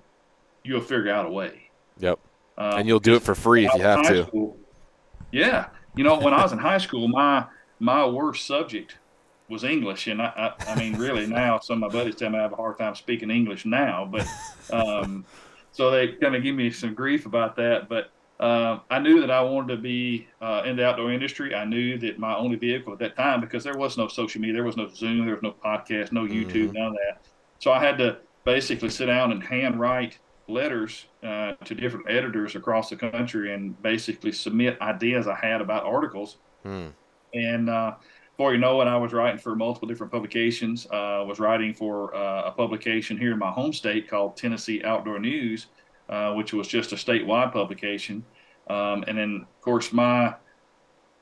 you'll 0.63 0.81
figure 0.81 1.09
out 1.09 1.25
a 1.25 1.29
way. 1.29 1.69
Yep. 1.99 2.19
Um, 2.57 2.79
and 2.79 2.87
you'll 2.87 2.99
do 2.99 3.15
it 3.15 3.21
for 3.21 3.35
free 3.35 3.65
if 3.65 3.73
you 3.73 3.81
have 3.81 4.05
to. 4.07 4.25
School, 4.25 4.57
yeah. 5.31 5.67
You 5.95 6.03
know, 6.03 6.19
when 6.19 6.33
I 6.33 6.43
was 6.43 6.51
in 6.51 6.57
high 6.57 6.77
school, 6.77 7.07
my 7.07 7.45
my 7.79 8.05
worst 8.05 8.45
subject 8.45 8.97
was 9.51 9.63
English, 9.63 10.07
and 10.07 10.21
I, 10.21 10.53
I, 10.59 10.71
I 10.71 10.75
mean, 10.75 10.95
really 10.95 11.27
now 11.27 11.59
some 11.59 11.83
of 11.83 11.91
my 11.91 11.99
buddies 11.99 12.15
tell 12.15 12.29
me 12.29 12.39
I 12.39 12.41
have 12.41 12.53
a 12.53 12.55
hard 12.55 12.77
time 12.77 12.95
speaking 12.95 13.29
English 13.29 13.65
now, 13.65 14.09
but 14.09 14.25
um, 14.71 15.25
so 15.71 15.91
they 15.91 16.13
kind 16.13 16.35
of 16.35 16.41
give 16.41 16.55
me 16.55 16.71
some 16.71 16.93
grief 16.93 17.25
about 17.25 17.55
that. 17.57 17.89
But 17.89 18.11
uh, 18.39 18.79
I 18.89 18.99
knew 18.99 19.19
that 19.19 19.29
I 19.29 19.41
wanted 19.41 19.75
to 19.75 19.81
be 19.81 20.27
uh, 20.41 20.63
in 20.65 20.75
the 20.77 20.85
outdoor 20.85 21.11
industry. 21.11 21.53
I 21.53 21.65
knew 21.65 21.99
that 21.99 22.17
my 22.17 22.35
only 22.35 22.55
vehicle 22.55 22.93
at 22.93 22.99
that 22.99 23.15
time, 23.15 23.41
because 23.41 23.63
there 23.63 23.77
was 23.77 23.97
no 23.97 24.07
social 24.07 24.41
media, 24.41 24.55
there 24.55 24.63
was 24.63 24.77
no 24.77 24.87
Zoom, 24.87 25.25
there 25.25 25.35
was 25.35 25.43
no 25.43 25.51
podcast, 25.51 26.11
no 26.11 26.23
YouTube, 26.23 26.69
mm-hmm. 26.69 26.77
none 26.77 26.87
of 26.87 26.93
that. 26.93 27.21
So 27.59 27.71
I 27.71 27.83
had 27.83 27.97
to 27.99 28.17
basically 28.43 28.89
sit 28.89 29.05
down 29.05 29.31
and 29.31 29.43
handwrite 29.43 30.17
letters 30.47 31.05
uh, 31.23 31.53
to 31.63 31.75
different 31.75 32.09
editors 32.09 32.55
across 32.55 32.89
the 32.89 32.95
country 32.95 33.53
and 33.53 33.79
basically 33.81 34.31
submit 34.31 34.81
ideas 34.81 35.27
I 35.27 35.35
had 35.35 35.61
about 35.61 35.83
articles. 35.83 36.37
Hmm. 36.63 36.87
And 37.33 37.69
uh, 37.69 37.95
before 38.31 38.53
you 38.53 38.59
know 38.59 38.81
it, 38.81 38.85
I 38.85 38.97
was 38.97 39.13
writing 39.13 39.39
for 39.39 39.55
multiple 39.55 39.87
different 39.87 40.11
publications. 40.11 40.85
Uh, 40.87 41.23
was 41.27 41.39
writing 41.39 41.73
for 41.73 42.15
uh, 42.15 42.43
a 42.43 42.51
publication 42.51 43.17
here 43.17 43.33
in 43.33 43.39
my 43.39 43.51
home 43.51 43.73
state 43.73 44.09
called 44.09 44.37
Tennessee 44.37 44.81
Outdoor 44.83 45.19
News, 45.19 45.67
uh, 46.09 46.33
which 46.33 46.53
was 46.53 46.67
just 46.67 46.91
a 46.91 46.95
statewide 46.95 47.53
publication. 47.53 48.23
Um, 48.69 49.03
and 49.07 49.17
then, 49.17 49.45
of 49.47 49.61
course, 49.61 49.91
my 49.91 50.35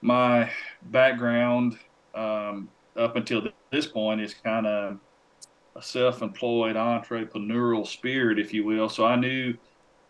my 0.01 0.49
background 0.83 1.77
um, 2.15 2.69
up 2.95 3.15
until 3.15 3.41
this 3.71 3.85
point 3.85 4.21
is 4.21 4.33
kind 4.33 4.65
of 4.65 4.97
a 5.75 5.81
self-employed 5.81 6.75
entrepreneurial 6.75 7.85
spirit, 7.85 8.39
if 8.39 8.53
you 8.53 8.63
will. 8.63 8.89
So 8.89 9.05
I 9.05 9.15
knew 9.15 9.55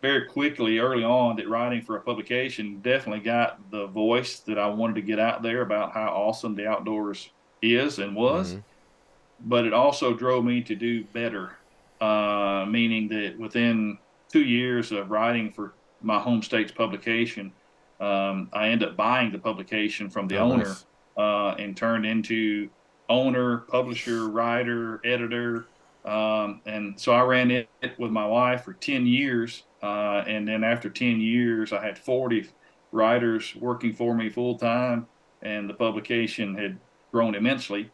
very 0.02 0.26
quickly 0.26 0.80
early 0.80 1.04
on 1.04 1.36
that 1.36 1.50
writing 1.50 1.82
for 1.82 1.98
a 1.98 2.02
publication 2.02 2.80
definitely 2.82 3.24
got 3.24 3.60
the 3.72 3.88
voice 3.88 4.40
that 4.40 4.58
I 4.58 4.68
wanted 4.68 4.96
to 4.96 5.02
get 5.02 5.20
out 5.20 5.44
there 5.44 5.62
about 5.62 5.92
how 5.94 6.08
awesome 6.10 6.56
the 6.56 6.68
outdoors 6.68 7.30
is 7.62 8.00
and 8.00 8.16
was. 8.16 8.52
Mm-hmm. 8.52 8.60
But 9.42 9.66
it 9.66 9.74
also 9.74 10.14
drove 10.14 10.46
me 10.46 10.62
to 10.64 10.76
do 10.76 11.04
better, 11.06 11.58
uh, 12.02 12.66
meaning 12.68 13.08
that 13.10 13.38
within 13.38 13.98
two 14.32 14.44
years 14.44 14.92
of 14.92 15.12
writing 15.12 15.52
for 15.52 15.74
my 16.02 16.20
home 16.20 16.42
state's 16.42 16.72
publication, 16.72 17.52
um, 18.00 18.50
I 18.54 18.70
ended 18.70 18.90
up 18.90 18.98
buying 18.98 19.32
the 19.32 19.40
publication 19.40 20.10
from 20.10 20.28
the 20.28 20.38
oh, 20.38 20.52
owner 20.52 20.66
nice. 20.66 20.86
uh, 21.18 21.56
and 21.58 21.76
turned 21.76 22.06
into 22.06 22.70
owner, 23.10 23.58
publisher, 23.58 24.30
writer, 24.30 25.02
editor. 25.04 25.66
Um, 26.06 26.62
and 26.66 27.00
so 27.00 27.12
I 27.12 27.22
ran 27.24 27.52
it 27.52 27.70
with 27.98 28.12
my 28.12 28.26
wife 28.26 28.64
for 28.64 28.74
10 28.74 29.06
years. 29.06 29.64
Uh, 29.82 30.24
and 30.28 30.48
then 30.48 30.64
after 30.64 30.90
10 30.90 31.22
years, 31.22 31.72
I 31.72 31.84
had 31.84 31.98
40 31.98 32.50
writers 32.92 33.56
working 33.56 33.94
for 33.94 34.14
me 34.16 34.30
full 34.30 34.58
time, 34.58 35.08
and 35.42 35.70
the 35.70 35.74
publication 35.74 36.56
had 36.56 36.78
grown 37.12 37.36
immensely. 37.36 37.92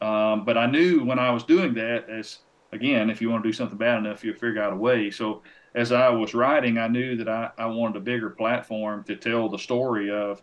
Um, 0.00 0.44
but 0.44 0.58
I 0.58 0.66
knew 0.66 1.04
when 1.04 1.18
I 1.18 1.30
was 1.30 1.42
doing 1.42 1.74
that, 1.74 2.08
as 2.08 2.38
again, 2.72 3.10
if 3.10 3.20
you 3.20 3.30
want 3.30 3.42
to 3.42 3.48
do 3.48 3.52
something 3.52 3.78
bad 3.78 3.98
enough, 3.98 4.24
you'll 4.24 4.34
figure 4.34 4.62
out 4.62 4.72
a 4.72 4.76
way. 4.76 5.10
So 5.10 5.42
as 5.74 5.92
I 5.92 6.08
was 6.08 6.34
writing, 6.34 6.78
I 6.78 6.88
knew 6.88 7.16
that 7.16 7.28
I, 7.28 7.50
I 7.58 7.66
wanted 7.66 7.96
a 7.96 8.00
bigger 8.00 8.30
platform 8.30 9.04
to 9.04 9.16
tell 9.16 9.48
the 9.48 9.58
story 9.58 10.10
of 10.10 10.42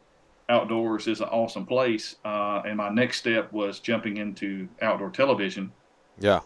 outdoors 0.50 1.08
is 1.08 1.22
an 1.22 1.30
awesome 1.30 1.66
place. 1.66 2.16
Uh, 2.26 2.62
and 2.66 2.78
my 2.78 2.90
next 2.90 3.18
step 3.18 3.52
was 3.54 3.80
jumping 3.80 4.18
into 4.18 4.68
outdoor 4.82 5.10
television. 5.10 5.72
Yeah. 6.20 6.42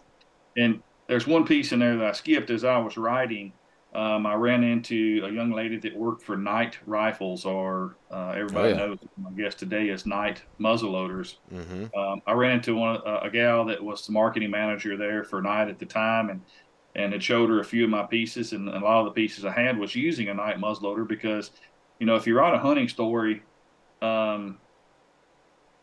And 0.56 0.82
there's 1.06 1.26
one 1.26 1.44
piece 1.44 1.72
in 1.72 1.80
there 1.80 1.96
that 1.96 2.06
I 2.06 2.12
skipped 2.12 2.50
as 2.50 2.64
I 2.64 2.78
was 2.78 2.96
writing. 2.96 3.52
Um, 3.94 4.26
I 4.26 4.34
ran 4.34 4.62
into 4.64 5.22
a 5.24 5.30
young 5.30 5.50
lady 5.50 5.78
that 5.78 5.96
worked 5.96 6.22
for 6.22 6.36
Knight 6.36 6.78
Rifles, 6.86 7.44
or 7.44 7.96
uh, 8.10 8.34
everybody 8.36 8.74
oh, 8.74 8.76
yeah. 8.76 8.86
knows, 8.86 8.98
I 9.26 9.30
guess 9.32 9.54
today 9.54 9.88
is 9.88 10.04
Knight 10.04 10.42
muzzleloaders. 10.60 11.36
Mm-hmm. 11.52 11.98
Um, 11.98 12.20
I 12.26 12.32
ran 12.32 12.56
into 12.56 12.76
one 12.76 13.00
uh, 13.06 13.20
a 13.22 13.30
gal 13.30 13.64
that 13.64 13.82
was 13.82 14.06
the 14.06 14.12
marketing 14.12 14.50
manager 14.50 14.96
there 14.96 15.24
for 15.24 15.40
Knight 15.40 15.68
at 15.68 15.78
the 15.78 15.86
time, 15.86 16.28
and 16.28 16.42
and 16.94 17.14
it 17.14 17.22
showed 17.22 17.48
her 17.48 17.60
a 17.60 17.64
few 17.64 17.84
of 17.84 17.90
my 17.90 18.02
pieces, 18.04 18.52
and, 18.52 18.68
and 18.68 18.82
a 18.82 18.84
lot 18.84 19.00
of 19.00 19.06
the 19.06 19.12
pieces 19.12 19.44
I 19.44 19.52
had 19.52 19.78
was 19.78 19.94
using 19.94 20.28
a 20.28 20.34
Knight 20.34 20.58
muzzleloader 20.58 21.06
because, 21.06 21.52
you 21.98 22.06
know, 22.06 22.16
if 22.16 22.26
you 22.26 22.36
write 22.36 22.54
a 22.54 22.58
hunting 22.58 22.88
story 22.88 23.42
um, 24.02 24.58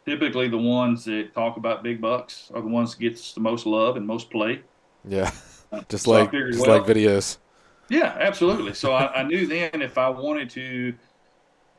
typically 0.06 0.48
the 0.48 0.58
ones 0.58 1.06
that 1.06 1.34
talk 1.34 1.58
about 1.58 1.84
big 1.84 2.00
bucks 2.00 2.52
are 2.54 2.62
the 2.62 2.68
ones 2.68 2.96
that 2.96 3.02
gets 3.02 3.34
the 3.34 3.40
most 3.40 3.66
love 3.66 3.98
and 3.98 4.06
most 4.06 4.30
play. 4.30 4.62
Yeah, 5.04 5.32
just 5.90 6.06
so 6.06 6.12
like 6.12 6.32
figured, 6.32 6.54
just 6.54 6.66
well, 6.66 6.78
like 6.78 6.88
videos. 6.88 7.38
Yeah, 7.90 8.18
absolutely. 8.20 8.74
So 8.74 8.94
I, 8.94 9.22
I, 9.22 9.24
knew 9.24 9.46
then 9.46 9.82
if 9.82 9.98
I 9.98 10.10
wanted 10.10 10.50
to 10.52 10.94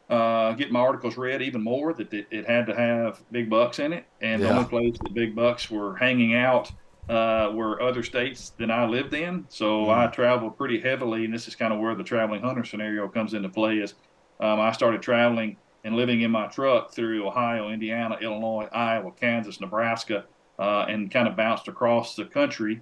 uh, 0.09 0.53
get 0.53 0.71
my 0.71 0.81
articles 0.81 1.17
read 1.17 1.43
even 1.43 1.63
more, 1.63 1.93
that 1.95 2.13
it, 2.13 2.27
it, 2.31 2.47
had 2.47 2.67
to 2.67 2.75
have 2.75 3.21
big 3.33 3.51
bucks 3.51 3.79
in 3.79 3.93
it, 3.93 4.07
and 4.21 4.41
yeah. 4.41 4.49
the 4.49 4.55
only 4.55 4.69
place 4.69 4.97
that 5.03 5.15
big 5.15 5.35
bucks 5.35 5.71
were 5.71 5.97
hanging 5.97 6.35
out 6.35 6.71
uh, 7.09 7.51
were 7.53 7.83
other 7.83 8.03
states 8.03 8.51
than 8.51 8.71
I 8.71 8.87
lived 8.87 9.15
in. 9.15 9.47
So 9.49 9.87
mm. 9.87 9.97
I 9.97 10.07
traveled 10.09 10.57
pretty 10.57 10.81
heavily, 10.81 11.25
and 11.25 11.35
this 11.35 11.49
is 11.49 11.57
kind 11.57 11.73
of 11.73 11.81
where 11.81 11.95
the 11.95 12.05
traveling 12.05 12.43
hunter 12.43 12.65
scenario 12.65 13.09
comes 13.09 13.35
into 13.35 13.49
play. 13.49 13.79
Is 13.79 13.95
um, 14.41 14.61
I 14.61 14.73
started 14.73 15.03
traveling 15.03 15.57
and 15.85 15.97
living 15.97 16.23
in 16.23 16.31
my 16.31 16.47
truck 16.49 16.93
through 16.93 17.27
Ohio, 17.27 17.71
Indiana, 17.71 18.17
Illinois, 18.21 18.69
Iowa, 18.73 19.13
Kansas, 19.13 19.61
Nebraska, 19.61 20.25
uh, 20.59 20.87
and 20.89 21.11
kind 21.11 21.29
of 21.29 21.37
bounced 21.37 21.69
across 21.69 22.17
the 22.17 22.25
country 22.25 22.81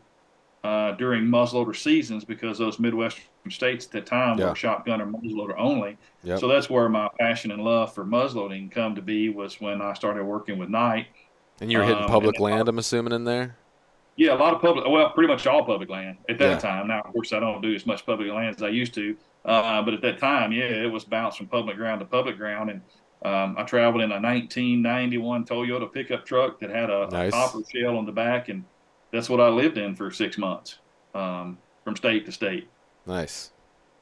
uh, 0.64 0.92
during 0.92 1.24
muzzleloader 1.24 1.76
seasons 1.76 2.24
because 2.24 2.56
those 2.56 2.78
Midwestern 2.78 3.22
states 3.50 3.84
at 3.84 3.92
that 3.92 4.06
time 4.06 4.38
yeah. 4.38 4.48
were 4.48 4.56
shotgun 4.56 5.00
or 5.00 5.06
muzzleloader 5.06 5.54
only. 5.58 5.98
Yep. 6.22 6.40
So 6.40 6.48
that's 6.48 6.70
where 6.70 6.88
my 6.88 7.10
passion 7.20 7.50
and 7.50 7.62
love 7.62 7.94
for 7.94 8.02
muzzleloading 8.02 8.72
come 8.72 8.94
to 8.94 9.02
be 9.02 9.28
was 9.28 9.60
when 9.60 9.82
I 9.82 9.92
started 9.92 10.24
working 10.24 10.56
with 10.56 10.70
Knight. 10.70 11.08
And 11.60 11.70
you 11.70 11.78
were 11.78 11.84
hitting 11.84 12.04
um, 12.04 12.08
public 12.08 12.40
land, 12.40 12.68
I'm 12.68 12.78
assuming, 12.78 13.12
in 13.12 13.24
there? 13.24 13.56
Yeah, 14.16 14.34
a 14.34 14.38
lot 14.38 14.54
of 14.54 14.62
public, 14.62 14.86
well, 14.88 15.10
pretty 15.10 15.28
much 15.30 15.46
all 15.46 15.64
public 15.64 15.90
land 15.90 16.16
at 16.30 16.38
that 16.38 16.50
yeah. 16.50 16.58
time. 16.58 16.88
Now, 16.88 17.02
of 17.02 17.12
course, 17.12 17.34
I 17.34 17.40
don't 17.40 17.60
do 17.60 17.74
as 17.74 17.84
much 17.84 18.06
public 18.06 18.32
land 18.32 18.56
as 18.56 18.62
I 18.62 18.68
used 18.68 18.94
to. 18.94 19.14
Uh, 19.44 19.82
but 19.82 19.92
at 19.92 20.00
that 20.00 20.18
time, 20.18 20.50
yeah, 20.50 20.64
it 20.64 20.90
was 20.90 21.04
bounced 21.04 21.36
from 21.36 21.46
public 21.48 21.76
ground 21.76 22.00
to 22.00 22.06
public 22.06 22.38
ground. 22.38 22.70
And 22.70 22.80
um, 23.22 23.56
I 23.58 23.64
traveled 23.64 24.02
in 24.02 24.10
a 24.12 24.20
1991 24.20 25.44
Toyota 25.44 25.92
pickup 25.92 26.24
truck 26.24 26.58
that 26.60 26.70
had 26.70 26.88
a, 26.88 27.08
nice. 27.10 27.28
a 27.28 27.32
copper 27.32 27.60
shell 27.70 27.98
on 27.98 28.06
the 28.06 28.12
back. 28.12 28.48
And 28.48 28.64
that's 29.14 29.30
what 29.30 29.40
I 29.40 29.48
lived 29.48 29.78
in 29.78 29.94
for 29.94 30.10
six 30.10 30.36
months 30.36 30.78
um, 31.14 31.56
from 31.84 31.94
state 31.94 32.26
to 32.26 32.32
state. 32.32 32.68
Nice. 33.06 33.52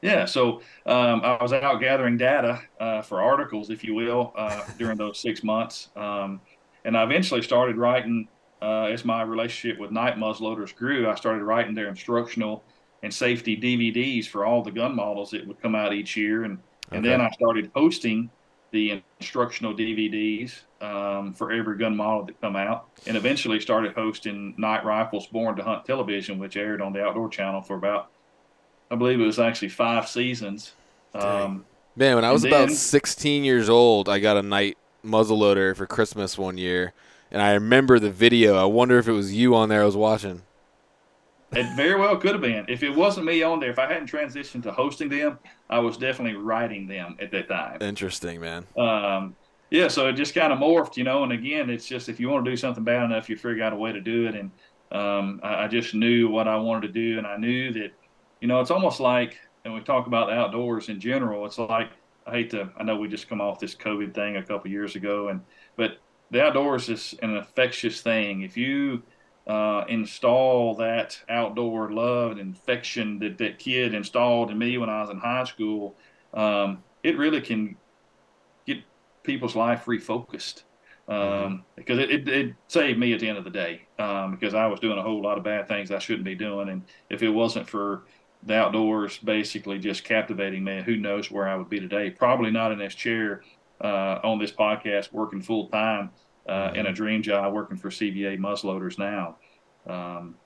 Yeah, 0.00 0.24
so 0.24 0.62
um, 0.86 1.20
I 1.22 1.40
was 1.40 1.52
out 1.52 1.80
gathering 1.80 2.16
data 2.16 2.60
uh, 2.80 3.02
for 3.02 3.22
articles, 3.22 3.70
if 3.70 3.84
you 3.84 3.94
will, 3.94 4.32
uh, 4.36 4.64
during 4.78 4.96
those 4.96 5.20
six 5.20 5.44
months. 5.44 5.90
Um, 5.94 6.40
and 6.84 6.96
I 6.96 7.04
eventually 7.04 7.42
started 7.42 7.76
writing 7.76 8.26
uh, 8.62 8.84
as 8.84 9.04
my 9.04 9.22
relationship 9.22 9.78
with 9.78 9.90
Knight 9.90 10.16
muzzleloaders 10.16 10.74
grew, 10.74 11.08
I 11.08 11.14
started 11.14 11.42
writing 11.42 11.74
their 11.74 11.88
instructional 11.88 12.64
and 13.02 13.12
safety 13.12 13.56
DVDs 13.56 14.26
for 14.26 14.44
all 14.46 14.62
the 14.62 14.70
gun 14.70 14.94
models 14.94 15.32
that 15.32 15.46
would 15.46 15.60
come 15.60 15.74
out 15.74 15.92
each 15.92 16.16
year, 16.16 16.44
and 16.44 16.58
okay. 16.86 16.96
and 16.96 17.04
then 17.04 17.20
I 17.20 17.28
started 17.30 17.70
hosting 17.74 18.30
the 18.72 19.02
instructional 19.20 19.74
DVDs 19.74 20.60
um, 20.80 21.32
for 21.32 21.52
every 21.52 21.78
gun 21.78 21.96
model 21.96 22.24
that 22.26 22.40
come 22.40 22.56
out, 22.56 22.88
and 23.06 23.16
eventually 23.16 23.60
started 23.60 23.94
hosting 23.94 24.54
Knight 24.58 24.84
Rifles 24.84 25.26
Born 25.28 25.56
to 25.56 25.62
Hunt 25.62 25.84
television, 25.84 26.38
which 26.38 26.56
aired 26.56 26.82
on 26.82 26.92
the 26.92 27.04
Outdoor 27.04 27.28
Channel 27.28 27.62
for 27.62 27.76
about, 27.76 28.10
I 28.90 28.96
believe 28.96 29.20
it 29.20 29.24
was 29.24 29.38
actually 29.38 29.68
five 29.68 30.08
seasons. 30.08 30.72
Um, 31.14 31.64
Man, 31.94 32.16
when 32.16 32.24
I 32.24 32.32
was 32.32 32.42
then, 32.42 32.52
about 32.52 32.70
16 32.70 33.44
years 33.44 33.68
old, 33.68 34.08
I 34.08 34.18
got 34.18 34.36
a 34.36 34.42
Knight 34.42 34.78
muzzleloader 35.04 35.76
for 35.76 35.86
Christmas 35.86 36.38
one 36.38 36.58
year 36.58 36.94
and 37.32 37.40
I 37.40 37.52
remember 37.52 37.98
the 37.98 38.10
video. 38.10 38.56
I 38.56 38.66
wonder 38.66 38.98
if 38.98 39.08
it 39.08 39.12
was 39.12 39.34
you 39.34 39.56
on 39.56 39.70
there 39.70 39.82
I 39.82 39.86
was 39.86 39.96
watching. 39.96 40.42
It 41.54 41.76
very 41.76 42.00
well 42.00 42.16
could 42.16 42.32
have 42.32 42.40
been. 42.40 42.64
If 42.68 42.82
it 42.82 42.90
wasn't 42.90 43.26
me 43.26 43.42
on 43.42 43.60
there, 43.60 43.70
if 43.70 43.78
I 43.78 43.86
hadn't 43.86 44.10
transitioned 44.10 44.62
to 44.62 44.72
hosting 44.72 45.08
them, 45.08 45.38
I 45.68 45.78
was 45.80 45.96
definitely 45.98 46.40
writing 46.40 46.86
them 46.86 47.16
at 47.20 47.30
that 47.32 47.48
time. 47.48 47.82
Interesting, 47.82 48.40
man. 48.40 48.66
Um, 48.78 49.36
yeah, 49.70 49.88
so 49.88 50.08
it 50.08 50.14
just 50.14 50.34
kind 50.34 50.52
of 50.52 50.58
morphed, 50.58 50.96
you 50.96 51.04
know. 51.04 51.22
And 51.22 51.32
again, 51.32 51.68
it's 51.68 51.86
just 51.86 52.08
if 52.08 52.18
you 52.18 52.30
want 52.30 52.44
to 52.44 52.50
do 52.50 52.56
something 52.56 52.84
bad 52.84 53.04
enough, 53.04 53.28
you 53.28 53.36
figure 53.36 53.62
out 53.62 53.72
a 53.72 53.76
way 53.76 53.92
to 53.92 54.00
do 54.00 54.26
it. 54.26 54.34
And 54.34 54.50
um, 54.92 55.40
I, 55.42 55.64
I, 55.64 55.68
just 55.68 55.94
knew 55.94 56.28
what 56.28 56.48
I 56.48 56.56
wanted 56.56 56.88
to 56.88 56.92
do, 56.92 57.16
and 57.18 57.26
I 57.26 57.36
knew 57.36 57.72
that, 57.72 57.92
you 58.40 58.48
know, 58.48 58.60
it's 58.60 58.70
almost 58.70 59.00
like, 59.00 59.38
and 59.64 59.72
we 59.72 59.80
talk 59.80 60.06
about 60.06 60.28
the 60.28 60.34
outdoors 60.34 60.88
in 60.90 61.00
general. 61.00 61.46
It's 61.46 61.58
like 61.58 61.90
I 62.26 62.32
hate 62.32 62.50
to. 62.50 62.70
I 62.76 62.82
know 62.82 62.96
we 62.96 63.08
just 63.08 63.28
come 63.28 63.40
off 63.40 63.58
this 63.58 63.74
COVID 63.74 64.14
thing 64.14 64.36
a 64.36 64.42
couple 64.42 64.70
years 64.70 64.96
ago, 64.96 65.28
and 65.28 65.40
but 65.76 65.98
the 66.30 66.42
outdoors 66.42 66.88
is 66.88 67.14
an 67.22 67.36
infectious 67.36 68.00
thing. 68.00 68.42
If 68.42 68.56
you 68.56 69.02
uh, 69.46 69.84
install 69.88 70.74
that 70.76 71.20
outdoor 71.28 71.92
love 71.92 72.32
and 72.32 72.40
infection 72.40 73.18
that 73.18 73.38
that 73.38 73.58
kid 73.58 73.94
installed 73.94 74.50
in 74.50 74.58
me 74.58 74.78
when 74.78 74.88
I 74.88 75.00
was 75.00 75.10
in 75.10 75.18
high 75.18 75.44
school, 75.44 75.96
um, 76.32 76.82
it 77.02 77.18
really 77.18 77.40
can 77.40 77.76
get 78.66 78.78
people's 79.24 79.56
life 79.56 79.84
refocused. 79.86 80.62
Um, 81.08 81.18
mm-hmm. 81.18 81.56
because 81.74 81.98
it, 81.98 82.10
it, 82.12 82.28
it, 82.28 82.54
saved 82.68 82.96
me 82.96 83.12
at 83.12 83.18
the 83.18 83.28
end 83.28 83.36
of 83.36 83.42
the 83.42 83.50
day 83.50 83.82
um, 83.98 84.30
because 84.30 84.54
I 84.54 84.68
was 84.68 84.78
doing 84.78 84.98
a 84.98 85.02
whole 85.02 85.20
lot 85.20 85.36
of 85.36 85.42
bad 85.42 85.66
things 85.66 85.90
I 85.90 85.98
shouldn't 85.98 86.24
be 86.24 86.36
doing. 86.36 86.68
And 86.68 86.82
if 87.10 87.24
it 87.24 87.28
wasn't 87.28 87.68
for 87.68 88.04
the 88.44 88.54
outdoors 88.54 89.18
basically 89.18 89.80
just 89.80 90.04
captivating 90.04 90.62
me, 90.62 90.80
who 90.86 90.96
knows 90.96 91.28
where 91.28 91.48
I 91.48 91.56
would 91.56 91.68
be 91.68 91.80
today? 91.80 92.10
Probably 92.10 92.52
not 92.52 92.70
in 92.70 92.78
this 92.78 92.94
chair 92.94 93.42
uh, 93.80 94.20
on 94.22 94.38
this 94.38 94.52
podcast 94.52 95.12
working 95.12 95.42
full 95.42 95.68
time 95.68 96.10
uh, 96.48 96.52
mm-hmm. 96.52 96.76
in 96.76 96.86
a 96.86 96.92
dream 96.92 97.22
job 97.22 97.52
working 97.52 97.76
for 97.76 97.90
CVA 97.90 98.38
muzzleloaders 98.38 98.98
now. 98.98 99.36
Um, 99.86 100.36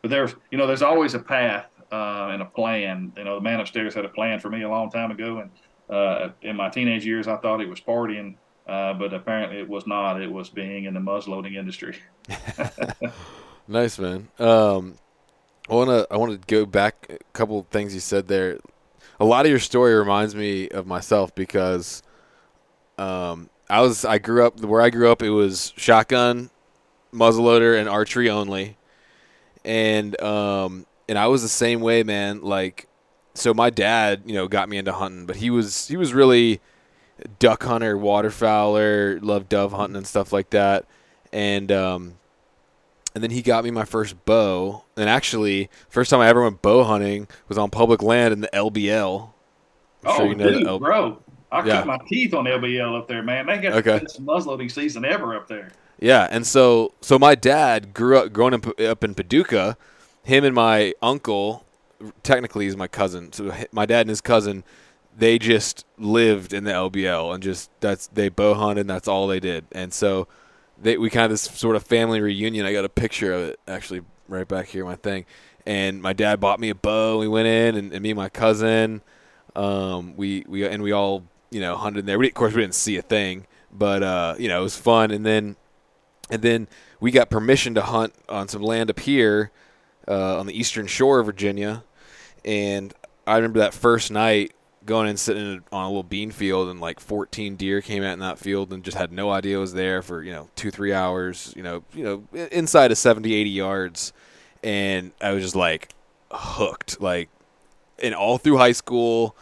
but 0.00 0.10
there's, 0.10 0.34
you 0.50 0.58
know, 0.58 0.66
there's 0.66 0.82
always 0.82 1.14
a 1.14 1.18
path 1.18 1.66
uh, 1.92 2.30
and 2.32 2.42
a 2.42 2.44
plan. 2.44 3.12
You 3.16 3.24
know, 3.24 3.36
the 3.36 3.40
man 3.40 3.60
upstairs 3.60 3.94
had 3.94 4.04
a 4.04 4.08
plan 4.08 4.40
for 4.40 4.50
me 4.50 4.62
a 4.62 4.68
long 4.68 4.90
time 4.90 5.10
ago, 5.10 5.38
and 5.38 5.50
uh, 5.94 6.30
in 6.42 6.56
my 6.56 6.68
teenage 6.68 7.06
years, 7.06 7.28
I 7.28 7.36
thought 7.36 7.60
it 7.60 7.68
was 7.68 7.80
partying, 7.80 8.34
uh, 8.66 8.94
but 8.94 9.14
apparently 9.14 9.58
it 9.58 9.68
was 9.68 9.86
not. 9.86 10.20
It 10.20 10.30
was 10.30 10.48
being 10.48 10.84
in 10.84 10.94
the 10.94 11.00
muzzleloading 11.00 11.54
industry. 11.54 11.98
nice, 13.68 13.98
man. 13.98 14.28
Um, 14.38 14.96
I 15.68 15.74
want 15.74 15.90
to 15.90 16.06
I 16.10 16.16
want 16.16 16.32
to 16.32 16.46
go 16.46 16.66
back 16.66 17.06
a 17.08 17.18
couple 17.32 17.60
of 17.60 17.66
things 17.68 17.94
you 17.94 18.00
said 18.00 18.26
there. 18.26 18.58
A 19.20 19.24
lot 19.24 19.44
of 19.44 19.50
your 19.50 19.60
story 19.60 19.94
reminds 19.94 20.34
me 20.34 20.68
of 20.70 20.86
myself 20.86 21.32
because 21.34 22.02
um, 22.98 23.48
I 23.72 23.80
was 23.80 24.04
I 24.04 24.18
grew 24.18 24.44
up 24.46 24.60
where 24.60 24.82
I 24.82 24.90
grew 24.90 25.10
up. 25.10 25.22
It 25.22 25.30
was 25.30 25.72
shotgun, 25.78 26.50
muzzleloader, 27.10 27.80
and 27.80 27.88
archery 27.88 28.28
only, 28.28 28.76
and 29.64 30.20
um 30.20 30.84
and 31.08 31.18
I 31.18 31.28
was 31.28 31.40
the 31.40 31.48
same 31.48 31.80
way, 31.80 32.02
man. 32.02 32.42
Like, 32.42 32.86
so 33.32 33.54
my 33.54 33.70
dad, 33.70 34.24
you 34.26 34.34
know, 34.34 34.46
got 34.46 34.68
me 34.68 34.76
into 34.76 34.92
hunting, 34.92 35.24
but 35.24 35.36
he 35.36 35.48
was 35.48 35.88
he 35.88 35.96
was 35.96 36.12
really 36.12 36.60
duck 37.38 37.62
hunter, 37.62 37.96
waterfowler, 37.96 39.18
loved 39.22 39.48
dove 39.48 39.72
hunting 39.72 39.96
and 39.96 40.06
stuff 40.06 40.34
like 40.34 40.50
that, 40.50 40.84
and 41.32 41.72
um 41.72 42.18
and 43.14 43.24
then 43.24 43.30
he 43.30 43.40
got 43.40 43.64
me 43.64 43.70
my 43.70 43.86
first 43.86 44.22
bow. 44.26 44.84
And 44.98 45.08
actually, 45.08 45.70
first 45.88 46.10
time 46.10 46.20
I 46.20 46.28
ever 46.28 46.42
went 46.42 46.60
bow 46.60 46.84
hunting 46.84 47.26
was 47.48 47.56
on 47.56 47.70
public 47.70 48.02
land 48.02 48.34
in 48.34 48.42
the 48.42 48.50
LBL. 48.52 49.30
I'm 50.04 50.10
oh, 50.10 50.16
sure 50.18 50.26
you 50.26 50.34
know 50.34 50.50
dude, 50.50 50.80
bro. 50.80 51.22
I 51.52 51.64
yeah. 51.64 51.78
cut 51.78 51.86
my 51.86 51.98
teeth 52.08 52.32
on 52.32 52.46
LBL 52.46 52.98
up 52.98 53.06
there, 53.06 53.22
man. 53.22 53.46
They 53.46 53.58
got 53.58 53.74
okay. 53.74 53.98
the 53.98 54.00
best 54.00 54.24
muzzleloading 54.24 54.72
season 54.72 55.04
ever 55.04 55.36
up 55.36 55.48
there. 55.48 55.70
Yeah, 56.00 56.26
and 56.30 56.46
so 56.46 56.94
so 57.00 57.18
my 57.18 57.34
dad 57.34 57.94
grew 57.94 58.18
up 58.18 58.32
growing 58.32 58.54
up, 58.54 58.80
up 58.80 59.04
in 59.04 59.14
Paducah. 59.14 59.76
Him 60.24 60.44
and 60.44 60.54
my 60.54 60.94
uncle, 61.02 61.64
technically, 62.22 62.64
he's 62.64 62.76
my 62.76 62.88
cousin. 62.88 63.32
So 63.32 63.52
my 63.70 63.86
dad 63.86 64.02
and 64.02 64.08
his 64.08 64.20
cousin, 64.20 64.64
they 65.16 65.38
just 65.38 65.84
lived 65.98 66.52
in 66.52 66.64
the 66.64 66.72
LBL 66.72 67.34
and 67.34 67.42
just 67.42 67.70
that's 67.80 68.06
they 68.08 68.30
bow 68.30 68.54
hunted. 68.54 68.82
and 68.82 68.90
That's 68.90 69.06
all 69.06 69.26
they 69.26 69.40
did. 69.40 69.66
And 69.72 69.92
so 69.92 70.26
they 70.80 70.96
we 70.96 71.10
kind 71.10 71.26
of 71.26 71.30
this 71.30 71.42
sort 71.42 71.76
of 71.76 71.82
family 71.82 72.20
reunion. 72.20 72.64
I 72.64 72.72
got 72.72 72.86
a 72.86 72.88
picture 72.88 73.32
of 73.32 73.42
it 73.42 73.60
actually 73.68 74.00
right 74.26 74.48
back 74.48 74.68
here, 74.68 74.84
my 74.84 74.96
thing. 74.96 75.26
And 75.66 76.00
my 76.00 76.14
dad 76.14 76.40
bought 76.40 76.58
me 76.58 76.70
a 76.70 76.74
bow. 76.74 77.18
We 77.18 77.28
went 77.28 77.46
in, 77.46 77.76
and, 77.76 77.92
and 77.92 78.02
me 78.02 78.10
and 78.10 78.16
my 78.16 78.28
cousin, 78.28 79.02
um, 79.54 80.16
we 80.16 80.44
we 80.48 80.66
and 80.66 80.82
we 80.82 80.90
all 80.90 81.22
you 81.52 81.60
know, 81.60 81.76
hunted 81.76 82.06
there. 82.06 82.18
We, 82.18 82.28
of 82.28 82.34
course, 82.34 82.54
we 82.54 82.62
didn't 82.62 82.74
see 82.74 82.96
a 82.96 83.02
thing, 83.02 83.46
but 83.72 84.02
uh, 84.02 84.34
you 84.38 84.48
know, 84.48 84.60
it 84.60 84.62
was 84.62 84.76
fun. 84.76 85.10
And 85.10 85.24
then, 85.24 85.56
and 86.30 86.42
then 86.42 86.66
we 86.98 87.10
got 87.10 87.30
permission 87.30 87.74
to 87.74 87.82
hunt 87.82 88.14
on 88.28 88.48
some 88.48 88.62
land 88.62 88.90
up 88.90 89.00
here 89.00 89.50
uh, 90.08 90.38
on 90.38 90.46
the 90.46 90.58
eastern 90.58 90.86
shore 90.86 91.20
of 91.20 91.26
Virginia. 91.26 91.84
And 92.44 92.92
I 93.26 93.36
remember 93.36 93.60
that 93.60 93.74
first 93.74 94.10
night 94.10 94.52
going 94.84 95.08
and 95.08 95.18
sitting 95.18 95.62
on 95.70 95.84
a 95.84 95.88
little 95.88 96.02
bean 96.02 96.30
field, 96.30 96.68
and 96.68 96.80
like 96.80 96.98
14 96.98 97.56
deer 97.56 97.80
came 97.80 98.02
out 98.02 98.14
in 98.14 98.18
that 98.20 98.38
field, 98.38 98.72
and 98.72 98.82
just 98.82 98.96
had 98.96 99.12
no 99.12 99.30
idea 99.30 99.58
it 99.58 99.60
was 99.60 99.74
there 99.74 100.02
for 100.02 100.22
you 100.22 100.32
know 100.32 100.48
two 100.56 100.70
three 100.70 100.92
hours. 100.92 101.52
You 101.56 101.62
know, 101.62 101.84
you 101.94 102.02
know, 102.04 102.24
inside 102.50 102.90
of 102.90 102.98
70 102.98 103.32
80 103.32 103.50
yards, 103.50 104.12
and 104.62 105.12
I 105.20 105.32
was 105.32 105.44
just 105.44 105.56
like 105.56 105.94
hooked, 106.30 107.00
like, 107.00 107.28
and 108.02 108.14
all 108.14 108.38
through 108.38 108.56
high 108.56 108.72
school 108.72 109.36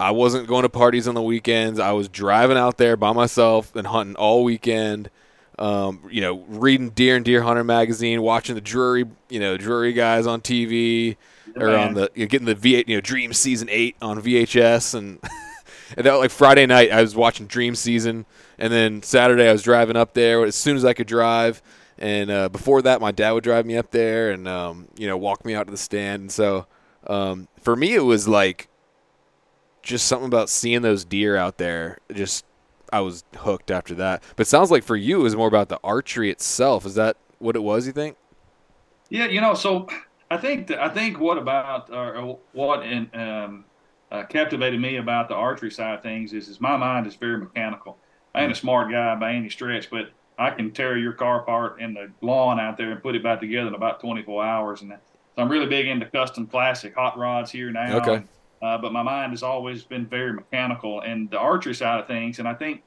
I 0.00 0.12
wasn't 0.12 0.46
going 0.46 0.62
to 0.62 0.68
parties 0.68 1.08
on 1.08 1.14
the 1.14 1.22
weekends. 1.22 1.80
I 1.80 1.92
was 1.92 2.08
driving 2.08 2.56
out 2.56 2.76
there 2.76 2.96
by 2.96 3.12
myself 3.12 3.74
and 3.74 3.86
hunting 3.86 4.16
all 4.16 4.44
weekend. 4.44 5.10
Um, 5.58 6.08
you 6.08 6.20
know, 6.20 6.44
reading 6.46 6.90
Deer 6.90 7.16
and 7.16 7.24
Deer 7.24 7.42
Hunter 7.42 7.64
magazine, 7.64 8.22
watching 8.22 8.54
the 8.54 8.60
Drury, 8.60 9.06
you 9.28 9.40
know, 9.40 9.56
Drury 9.56 9.92
guys 9.92 10.24
on 10.24 10.40
TV, 10.40 11.16
or 11.56 11.74
on 11.76 11.94
the 11.94 12.10
you 12.14 12.24
know, 12.24 12.28
getting 12.28 12.46
the 12.46 12.54
V8, 12.54 12.86
you 12.86 12.96
know, 12.96 13.00
Dream 13.00 13.32
Season 13.32 13.68
Eight 13.68 13.96
on 14.00 14.22
VHS, 14.22 14.94
and 14.94 15.18
and 15.96 16.06
that 16.06 16.12
like 16.14 16.30
Friday 16.30 16.66
night 16.66 16.92
I 16.92 17.00
was 17.00 17.16
watching 17.16 17.48
Dream 17.48 17.74
Season, 17.74 18.24
and 18.56 18.72
then 18.72 19.02
Saturday 19.02 19.48
I 19.48 19.52
was 19.52 19.62
driving 19.62 19.96
up 19.96 20.14
there 20.14 20.44
as 20.44 20.54
soon 20.54 20.76
as 20.76 20.84
I 20.84 20.92
could 20.92 21.08
drive. 21.08 21.60
And 21.98 22.30
uh, 22.30 22.48
before 22.48 22.80
that, 22.82 23.00
my 23.00 23.10
dad 23.10 23.32
would 23.32 23.42
drive 23.42 23.66
me 23.66 23.76
up 23.76 23.90
there 23.90 24.30
and 24.30 24.46
um, 24.46 24.86
you 24.96 25.08
know 25.08 25.16
walk 25.16 25.44
me 25.44 25.56
out 25.56 25.66
to 25.66 25.72
the 25.72 25.76
stand. 25.76 26.20
And 26.22 26.32
so 26.32 26.66
um, 27.08 27.48
for 27.60 27.74
me, 27.74 27.94
it 27.94 28.04
was 28.04 28.28
like 28.28 28.67
just 29.88 30.06
something 30.06 30.26
about 30.26 30.50
seeing 30.50 30.82
those 30.82 31.04
deer 31.04 31.36
out 31.36 31.58
there. 31.58 31.98
Just 32.12 32.44
I 32.92 33.00
was 33.00 33.24
hooked 33.36 33.70
after 33.70 33.94
that. 33.96 34.22
But 34.36 34.46
it 34.46 34.50
sounds 34.50 34.70
like 34.70 34.84
for 34.84 34.96
you, 34.96 35.20
it 35.20 35.22
was 35.24 35.34
more 35.34 35.48
about 35.48 35.68
the 35.68 35.80
archery 35.82 36.30
itself. 36.30 36.86
Is 36.86 36.94
that 36.94 37.16
what 37.38 37.56
it 37.56 37.62
was? 37.62 37.86
You 37.86 37.92
think? 37.92 38.16
Yeah, 39.08 39.26
you 39.26 39.40
know, 39.40 39.54
so 39.54 39.88
I 40.30 40.36
think 40.36 40.70
I 40.70 40.90
think 40.90 41.18
what 41.18 41.38
about 41.38 41.90
or 41.90 42.38
what 42.52 42.84
in, 42.86 43.10
um, 43.14 43.64
uh, 44.12 44.24
captivated 44.24 44.80
me 44.80 44.96
about 44.96 45.28
the 45.28 45.34
archery 45.34 45.70
side 45.70 45.94
of 45.94 46.02
things 46.02 46.32
is, 46.32 46.48
is 46.48 46.60
my 46.60 46.76
mind 46.76 47.06
is 47.06 47.16
very 47.16 47.38
mechanical. 47.38 47.96
I 48.34 48.42
ain't 48.42 48.52
a 48.52 48.54
smart 48.54 48.90
guy 48.90 49.14
by 49.16 49.32
any 49.32 49.48
stretch, 49.48 49.90
but 49.90 50.10
I 50.38 50.50
can 50.50 50.70
tear 50.70 50.98
your 50.98 51.14
car 51.14 51.40
apart 51.40 51.80
in 51.80 51.94
the 51.94 52.10
lawn 52.20 52.60
out 52.60 52.76
there 52.76 52.92
and 52.92 53.02
put 53.02 53.16
it 53.16 53.22
back 53.22 53.40
together 53.40 53.68
in 53.68 53.74
about 53.74 54.00
24 54.00 54.44
hours. 54.44 54.82
And 54.82 54.90
so 54.90 55.42
I'm 55.42 55.48
really 55.48 55.66
big 55.66 55.86
into 55.86 56.06
custom 56.06 56.46
classic 56.46 56.94
hot 56.94 57.18
rods 57.18 57.50
here 57.50 57.70
now. 57.70 57.96
Okay. 57.98 58.22
Uh, 58.60 58.76
but 58.78 58.92
my 58.92 59.02
mind 59.02 59.32
has 59.32 59.42
always 59.42 59.84
been 59.84 60.06
very 60.06 60.32
mechanical 60.32 61.00
and 61.02 61.30
the 61.30 61.38
archery 61.38 61.74
side 61.74 62.00
of 62.00 62.06
things. 62.06 62.38
And 62.38 62.48
I 62.48 62.54
think 62.54 62.82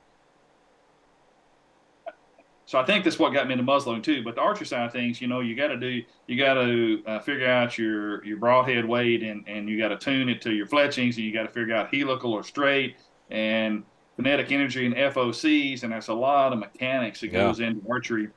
so 2.72 2.80
I 2.80 2.86
think 2.86 3.04
that's 3.04 3.20
what 3.20 3.34
got 3.34 3.48
me 3.48 3.52
into 3.52 3.66
muzzleloading 3.66 4.02
too. 4.04 4.24
But 4.24 4.36
the 4.36 4.42
archery 4.42 4.66
side 4.66 4.86
of 4.86 4.94
things, 4.94 5.20
you 5.20 5.28
know, 5.28 5.42
you 5.42 5.58
got 5.58 5.68
to 5.68 5.78
do, 5.78 6.02
you 6.28 6.38
got 6.38 6.54
to 6.54 7.04
uh, 7.06 7.20
figure 7.20 7.50
out 7.50 7.78
your 7.78 8.24
your 8.24 8.38
broadhead 8.38 8.86
weight, 8.86 9.24
and 9.24 9.44
and 9.46 9.68
you 9.68 9.78
got 9.78 9.90
to 9.90 9.98
tune 9.98 10.30
it 10.30 10.42
to 10.44 10.54
your 10.54 10.68
fletchings, 10.68 11.18
and 11.18 11.26
you 11.26 11.34
got 11.34 11.44
to 11.44 11.50
figure 11.50 11.76
out 11.76 11.94
helical 11.94 12.32
or 12.32 12.44
straight, 12.44 12.96
and 13.30 13.84
kinetic 14.16 14.54
energy 14.54 14.86
and 14.86 14.96
FOCs, 14.96 15.84
and 15.84 15.92
there's 15.92 16.08
a 16.08 16.14
lot 16.14 16.54
of 16.54 16.60
mechanics 16.60 17.20
that 17.20 17.34
yeah. 17.34 17.44
goes 17.44 17.60
into 17.60 17.82
archery. 17.92 18.30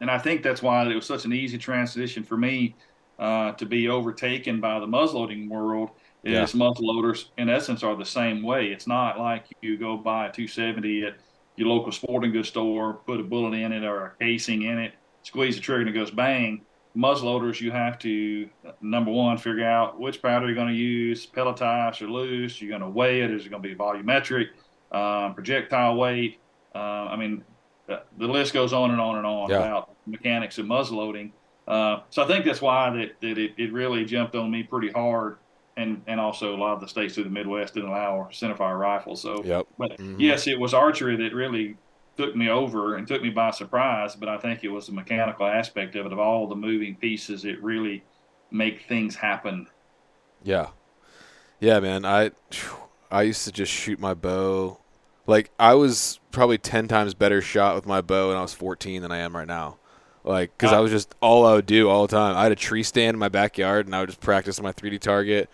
And 0.00 0.10
I 0.10 0.16
think 0.16 0.42
that's 0.42 0.62
why 0.62 0.86
it 0.86 0.94
was 0.94 1.04
such 1.04 1.26
an 1.26 1.34
easy 1.34 1.58
transition 1.58 2.24
for 2.24 2.38
me 2.38 2.74
uh, 3.18 3.52
to 3.52 3.66
be 3.66 3.88
overtaken 3.88 4.60
by 4.60 4.80
the 4.80 4.86
muzzleloading 4.86 5.50
world. 5.50 5.90
Is 6.22 6.54
yeah. 6.54 6.60
muzzleloaders 6.60 7.26
in 7.38 7.48
essence 7.48 7.82
are 7.82 7.96
the 7.96 8.04
same 8.04 8.42
way. 8.42 8.66
It's 8.66 8.86
not 8.86 9.18
like 9.18 9.46
you 9.62 9.78
go 9.78 9.96
buy 9.96 10.26
a 10.26 10.32
270 10.32 11.04
at 11.06 11.14
your 11.56 11.68
local 11.68 11.92
sporting 11.92 12.32
goods 12.32 12.48
store, 12.48 12.94
put 13.06 13.20
a 13.20 13.22
bullet 13.22 13.54
in 13.54 13.72
it 13.72 13.84
or 13.84 14.06
a 14.06 14.12
casing 14.24 14.62
in 14.62 14.78
it, 14.78 14.92
squeeze 15.22 15.56
the 15.56 15.62
trigger 15.62 15.80
and 15.80 15.90
it 15.90 15.92
goes 15.92 16.10
bang. 16.10 16.62
Muzzleloaders, 16.94 17.60
you 17.60 17.70
have 17.70 17.98
to 18.00 18.50
number 18.82 19.10
one 19.10 19.38
figure 19.38 19.64
out 19.64 19.98
which 19.98 20.20
powder 20.20 20.46
you're 20.46 20.54
going 20.54 20.68
to 20.68 20.74
use, 20.74 21.24
pellet 21.24 21.56
pelletized 21.56 22.02
or 22.02 22.10
loose. 22.10 22.60
You're 22.60 22.70
going 22.70 22.82
to 22.82 22.88
weigh 22.88 23.22
it. 23.22 23.30
Is 23.30 23.46
it 23.46 23.48
going 23.48 23.62
to 23.62 23.68
be 23.68 23.74
volumetric, 23.74 24.48
um, 24.92 25.34
projectile 25.34 25.96
weight? 25.96 26.38
Uh, 26.74 26.78
I 26.78 27.16
mean, 27.16 27.44
the, 27.86 28.02
the, 28.18 28.26
list 28.26 28.52
goes 28.52 28.72
on 28.72 28.90
and 28.90 29.00
on 29.00 29.16
and 29.16 29.26
on 29.26 29.50
yeah. 29.50 29.58
about 29.58 29.96
mechanics 30.06 30.58
of 30.58 30.66
muzzleloading. 30.66 31.30
Uh, 31.66 32.00
so 32.10 32.24
I 32.24 32.26
think 32.26 32.44
that's 32.44 32.60
why 32.60 32.90
that, 32.90 33.20
that 33.20 33.38
it, 33.38 33.52
it 33.56 33.72
really 33.72 34.04
jumped 34.04 34.34
on 34.34 34.50
me 34.50 34.64
pretty 34.64 34.90
hard 34.90 35.38
and 35.76 36.02
and 36.06 36.20
also 36.20 36.54
a 36.54 36.58
lot 36.58 36.74
of 36.74 36.80
the 36.80 36.88
states 36.88 37.14
through 37.14 37.24
the 37.24 37.30
Midwest 37.30 37.74
didn't 37.74 37.88
allow 37.88 38.28
centerfire 38.32 38.78
rifles. 38.78 39.22
So, 39.22 39.42
yep. 39.44 39.66
but 39.78 39.92
mm-hmm. 39.92 40.20
yes, 40.20 40.46
it 40.46 40.58
was 40.58 40.74
archery 40.74 41.16
that 41.16 41.34
really 41.34 41.76
took 42.16 42.36
me 42.36 42.48
over 42.48 42.96
and 42.96 43.06
took 43.06 43.22
me 43.22 43.30
by 43.30 43.50
surprise. 43.50 44.14
But 44.14 44.28
I 44.28 44.38
think 44.38 44.64
it 44.64 44.68
was 44.68 44.86
the 44.86 44.92
mechanical 44.92 45.46
aspect 45.46 45.96
of 45.96 46.06
it, 46.06 46.12
of 46.12 46.18
all 46.18 46.46
the 46.46 46.56
moving 46.56 46.96
pieces, 46.96 47.44
it 47.44 47.62
really 47.62 48.04
make 48.50 48.82
things 48.88 49.16
happen. 49.16 49.66
Yeah, 50.42 50.68
yeah, 51.60 51.80
man. 51.80 52.04
I 52.04 52.32
I 53.10 53.22
used 53.22 53.44
to 53.44 53.52
just 53.52 53.72
shoot 53.72 53.98
my 53.98 54.14
bow. 54.14 54.78
Like 55.26 55.50
I 55.58 55.74
was 55.74 56.20
probably 56.30 56.58
ten 56.58 56.88
times 56.88 57.14
better 57.14 57.40
shot 57.40 57.74
with 57.74 57.86
my 57.86 58.00
bow 58.00 58.28
when 58.28 58.36
I 58.36 58.42
was 58.42 58.54
14 58.54 59.02
than 59.02 59.12
I 59.12 59.18
am 59.18 59.34
right 59.36 59.48
now. 59.48 59.78
Like, 60.24 60.56
because 60.56 60.72
I 60.72 60.80
was 60.80 60.90
just 60.90 61.14
all 61.20 61.46
I 61.46 61.54
would 61.54 61.66
do 61.66 61.88
all 61.88 62.06
the 62.06 62.14
time. 62.14 62.36
I 62.36 62.42
had 62.42 62.52
a 62.52 62.56
tree 62.56 62.82
stand 62.82 63.14
in 63.14 63.18
my 63.18 63.28
backyard, 63.28 63.86
and 63.86 63.94
I 63.94 64.00
would 64.00 64.10
just 64.10 64.20
practice 64.20 64.60
my 64.60 64.72
3D 64.72 65.00
target. 65.00 65.48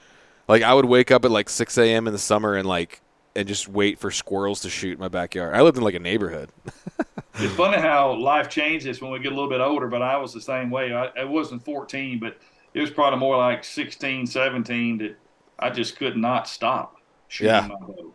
Like, 0.48 0.62
I 0.62 0.74
would 0.74 0.84
wake 0.84 1.10
up 1.10 1.24
at 1.24 1.30
like 1.30 1.48
6 1.48 1.78
a.m. 1.78 2.06
in 2.06 2.12
the 2.12 2.18
summer 2.18 2.54
and 2.54 2.66
like 2.66 3.00
and 3.36 3.46
just 3.46 3.68
wait 3.68 3.98
for 3.98 4.10
squirrels 4.10 4.60
to 4.60 4.70
shoot 4.70 4.94
in 4.94 4.98
my 4.98 5.08
backyard. 5.08 5.54
I 5.54 5.60
lived 5.60 5.76
in 5.76 5.84
like 5.84 5.94
a 5.94 6.00
neighborhood. 6.00 6.50
it's 7.34 7.54
funny 7.54 7.76
how 7.76 8.14
life 8.14 8.48
changes 8.48 9.00
when 9.02 9.12
we 9.12 9.18
get 9.18 9.30
a 9.30 9.34
little 9.34 9.50
bit 9.50 9.60
older, 9.60 9.88
but 9.88 10.00
I 10.00 10.16
was 10.16 10.32
the 10.32 10.40
same 10.40 10.70
way. 10.70 10.94
I, 10.94 11.08
I 11.08 11.24
wasn't 11.24 11.62
14, 11.62 12.18
but 12.18 12.38
it 12.72 12.80
was 12.80 12.90
probably 12.90 13.18
more 13.18 13.36
like 13.36 13.62
16, 13.62 14.26
17 14.26 14.98
that 14.98 15.16
I 15.58 15.68
just 15.68 15.96
could 15.96 16.16
not 16.16 16.48
stop 16.48 16.96
shooting 17.28 17.52
yeah. 17.52 17.68
my 17.68 17.86
bow. 17.86 18.14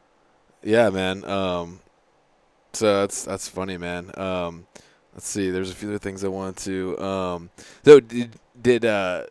Yeah, 0.63 0.89
man. 0.89 1.23
Um, 1.25 1.79
so 2.73 3.01
that's 3.01 3.23
that's 3.23 3.47
funny, 3.47 3.77
man. 3.77 4.11
Um, 4.19 4.67
let's 5.13 5.27
see. 5.27 5.49
There's 5.49 5.71
a 5.71 5.75
few 5.75 5.89
other 5.89 5.99
things 5.99 6.23
I 6.23 6.27
wanted 6.27 6.57
to. 6.57 6.99
Um, 6.99 7.49
so 7.83 7.99
did 7.99 8.37
did 8.61 8.85
uh, 8.85 9.25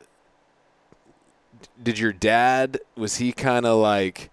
did 1.83 1.99
your 1.99 2.13
dad 2.13 2.81
was 2.97 3.17
he 3.17 3.33
kind 3.33 3.67
of 3.67 3.79
like 3.79 4.31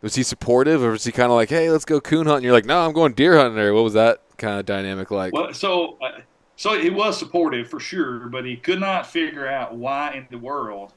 was 0.00 0.14
he 0.14 0.22
supportive 0.22 0.82
or 0.82 0.90
was 0.90 1.04
he 1.04 1.12
kind 1.12 1.30
of 1.30 1.36
like 1.36 1.48
hey 1.48 1.70
let's 1.70 1.84
go 1.84 2.00
coon 2.00 2.26
hunting"? 2.26 2.44
you're 2.44 2.52
like 2.52 2.64
no 2.64 2.84
I'm 2.84 2.92
going 2.92 3.12
deer 3.12 3.36
hunting 3.38 3.58
or 3.58 3.72
what 3.72 3.84
was 3.84 3.94
that 3.94 4.20
kind 4.36 4.58
of 4.58 4.66
dynamic 4.66 5.10
like? 5.10 5.32
Well, 5.32 5.52
so 5.54 5.98
uh, 6.02 6.20
so 6.56 6.78
he 6.78 6.90
was 6.90 7.18
supportive 7.18 7.68
for 7.68 7.80
sure, 7.80 8.28
but 8.28 8.44
he 8.44 8.56
could 8.56 8.80
not 8.80 9.06
figure 9.06 9.46
out 9.46 9.74
why 9.74 10.12
in 10.12 10.26
the 10.30 10.38
world 10.38 10.92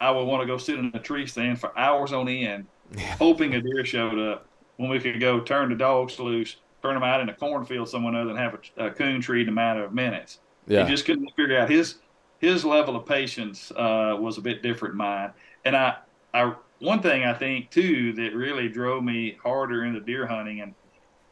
I 0.00 0.10
would 0.10 0.24
want 0.24 0.42
to 0.42 0.46
go 0.46 0.58
sit 0.58 0.78
in 0.78 0.90
a 0.94 0.98
tree 0.98 1.26
stand 1.26 1.60
for 1.60 1.76
hours 1.78 2.12
on 2.12 2.28
end, 2.28 2.66
yeah. 2.96 3.16
hoping 3.16 3.54
a 3.54 3.60
deer 3.60 3.84
showed 3.84 4.18
up 4.18 4.46
when 4.76 4.90
we 4.90 4.98
could 4.98 5.20
go 5.20 5.40
turn 5.40 5.70
the 5.70 5.74
dogs 5.74 6.18
loose 6.18 6.56
turn 6.86 6.94
them 6.94 7.02
out 7.02 7.20
in 7.20 7.28
a 7.28 7.34
cornfield 7.34 7.88
somewhere 7.88 8.14
other 8.14 8.28
than 8.28 8.36
have 8.36 8.58
a, 8.76 8.86
a 8.86 8.90
coon 8.90 9.20
tree 9.20 9.42
in 9.42 9.48
a 9.48 9.52
matter 9.52 9.84
of 9.84 9.92
minutes. 9.92 10.38
Yeah. 10.66 10.84
He 10.84 10.90
just 10.90 11.04
couldn't 11.04 11.28
figure 11.36 11.58
out 11.58 11.70
his 11.70 11.96
his 12.38 12.64
level 12.64 12.96
of 12.96 13.06
patience 13.06 13.72
uh, 13.72 14.16
was 14.18 14.38
a 14.38 14.40
bit 14.40 14.62
different 14.62 14.92
than 14.92 14.98
mine. 14.98 15.30
And 15.64 15.76
I, 15.76 15.96
I 16.34 16.54
one 16.80 17.00
thing 17.00 17.24
I 17.24 17.34
think 17.34 17.70
too 17.70 18.12
that 18.14 18.34
really 18.34 18.68
drove 18.68 19.02
me 19.02 19.38
harder 19.42 19.84
into 19.84 20.00
deer 20.00 20.26
hunting, 20.26 20.60
and 20.60 20.74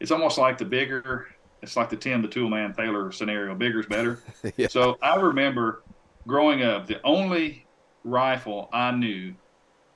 it's 0.01 0.11
almost 0.11 0.39
like 0.39 0.59
the 0.59 0.65
bigger, 0.65 1.29
it's 1.63 1.77
like 1.77 1.91
the 1.91 1.97
Tim 1.97 2.23
the 2.23 2.29
Toolman 2.29 2.77
Taylor 2.77 3.13
scenario. 3.13 3.55
Bigger's 3.55 3.87
better. 3.87 4.21
yeah. 4.57 4.69
So 4.69 4.99
I 5.03 5.17
remember 5.17 5.83
growing 6.27 6.63
up, 6.63 6.87
the 6.87 7.01
only 7.05 7.67
rifle 8.03 8.69
I 8.73 8.91
knew 8.93 9.35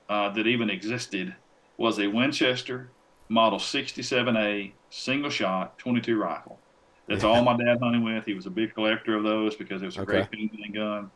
uh, 0.09 0.29
that 0.29 0.47
even 0.47 0.69
existed 0.69 1.35
was 1.77 1.99
a 1.99 2.07
Winchester 2.07 2.91
Model 3.29 3.59
67A 3.59 4.71
single 4.89 5.29
shot 5.29 5.77
22 5.77 6.17
rifle. 6.17 6.59
That's 7.07 7.23
yeah. 7.23 7.29
all 7.29 7.43
my 7.43 7.57
dad 7.57 7.79
hunted 7.81 8.03
with. 8.03 8.25
He 8.25 8.33
was 8.33 8.45
a 8.45 8.51
big 8.51 8.73
collector 8.73 9.15
of 9.15 9.23
those 9.23 9.55
because 9.55 9.81
it 9.81 9.85
was 9.85 9.97
a 9.97 10.01
okay. 10.01 10.11
great 10.11 10.29
feeling 10.29 10.71
gun. 10.73 11.11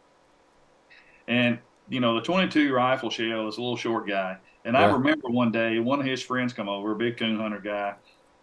And 1.27 1.59
you 1.89 1.99
know, 1.99 2.15
the 2.15 2.21
22 2.21 2.73
rifle 2.73 3.09
shell 3.09 3.47
is 3.47 3.57
a 3.57 3.61
little 3.61 3.77
short 3.77 4.07
guy. 4.07 4.37
And 4.65 4.75
yeah. 4.75 4.87
I 4.87 4.91
remember 4.91 5.27
one 5.29 5.51
day 5.51 5.79
one 5.79 5.99
of 5.99 6.05
his 6.05 6.21
friends 6.21 6.53
come 6.53 6.69
over, 6.69 6.91
a 6.91 6.95
big 6.95 7.17
coon 7.17 7.37
hunter 7.37 7.59
guy, 7.59 7.95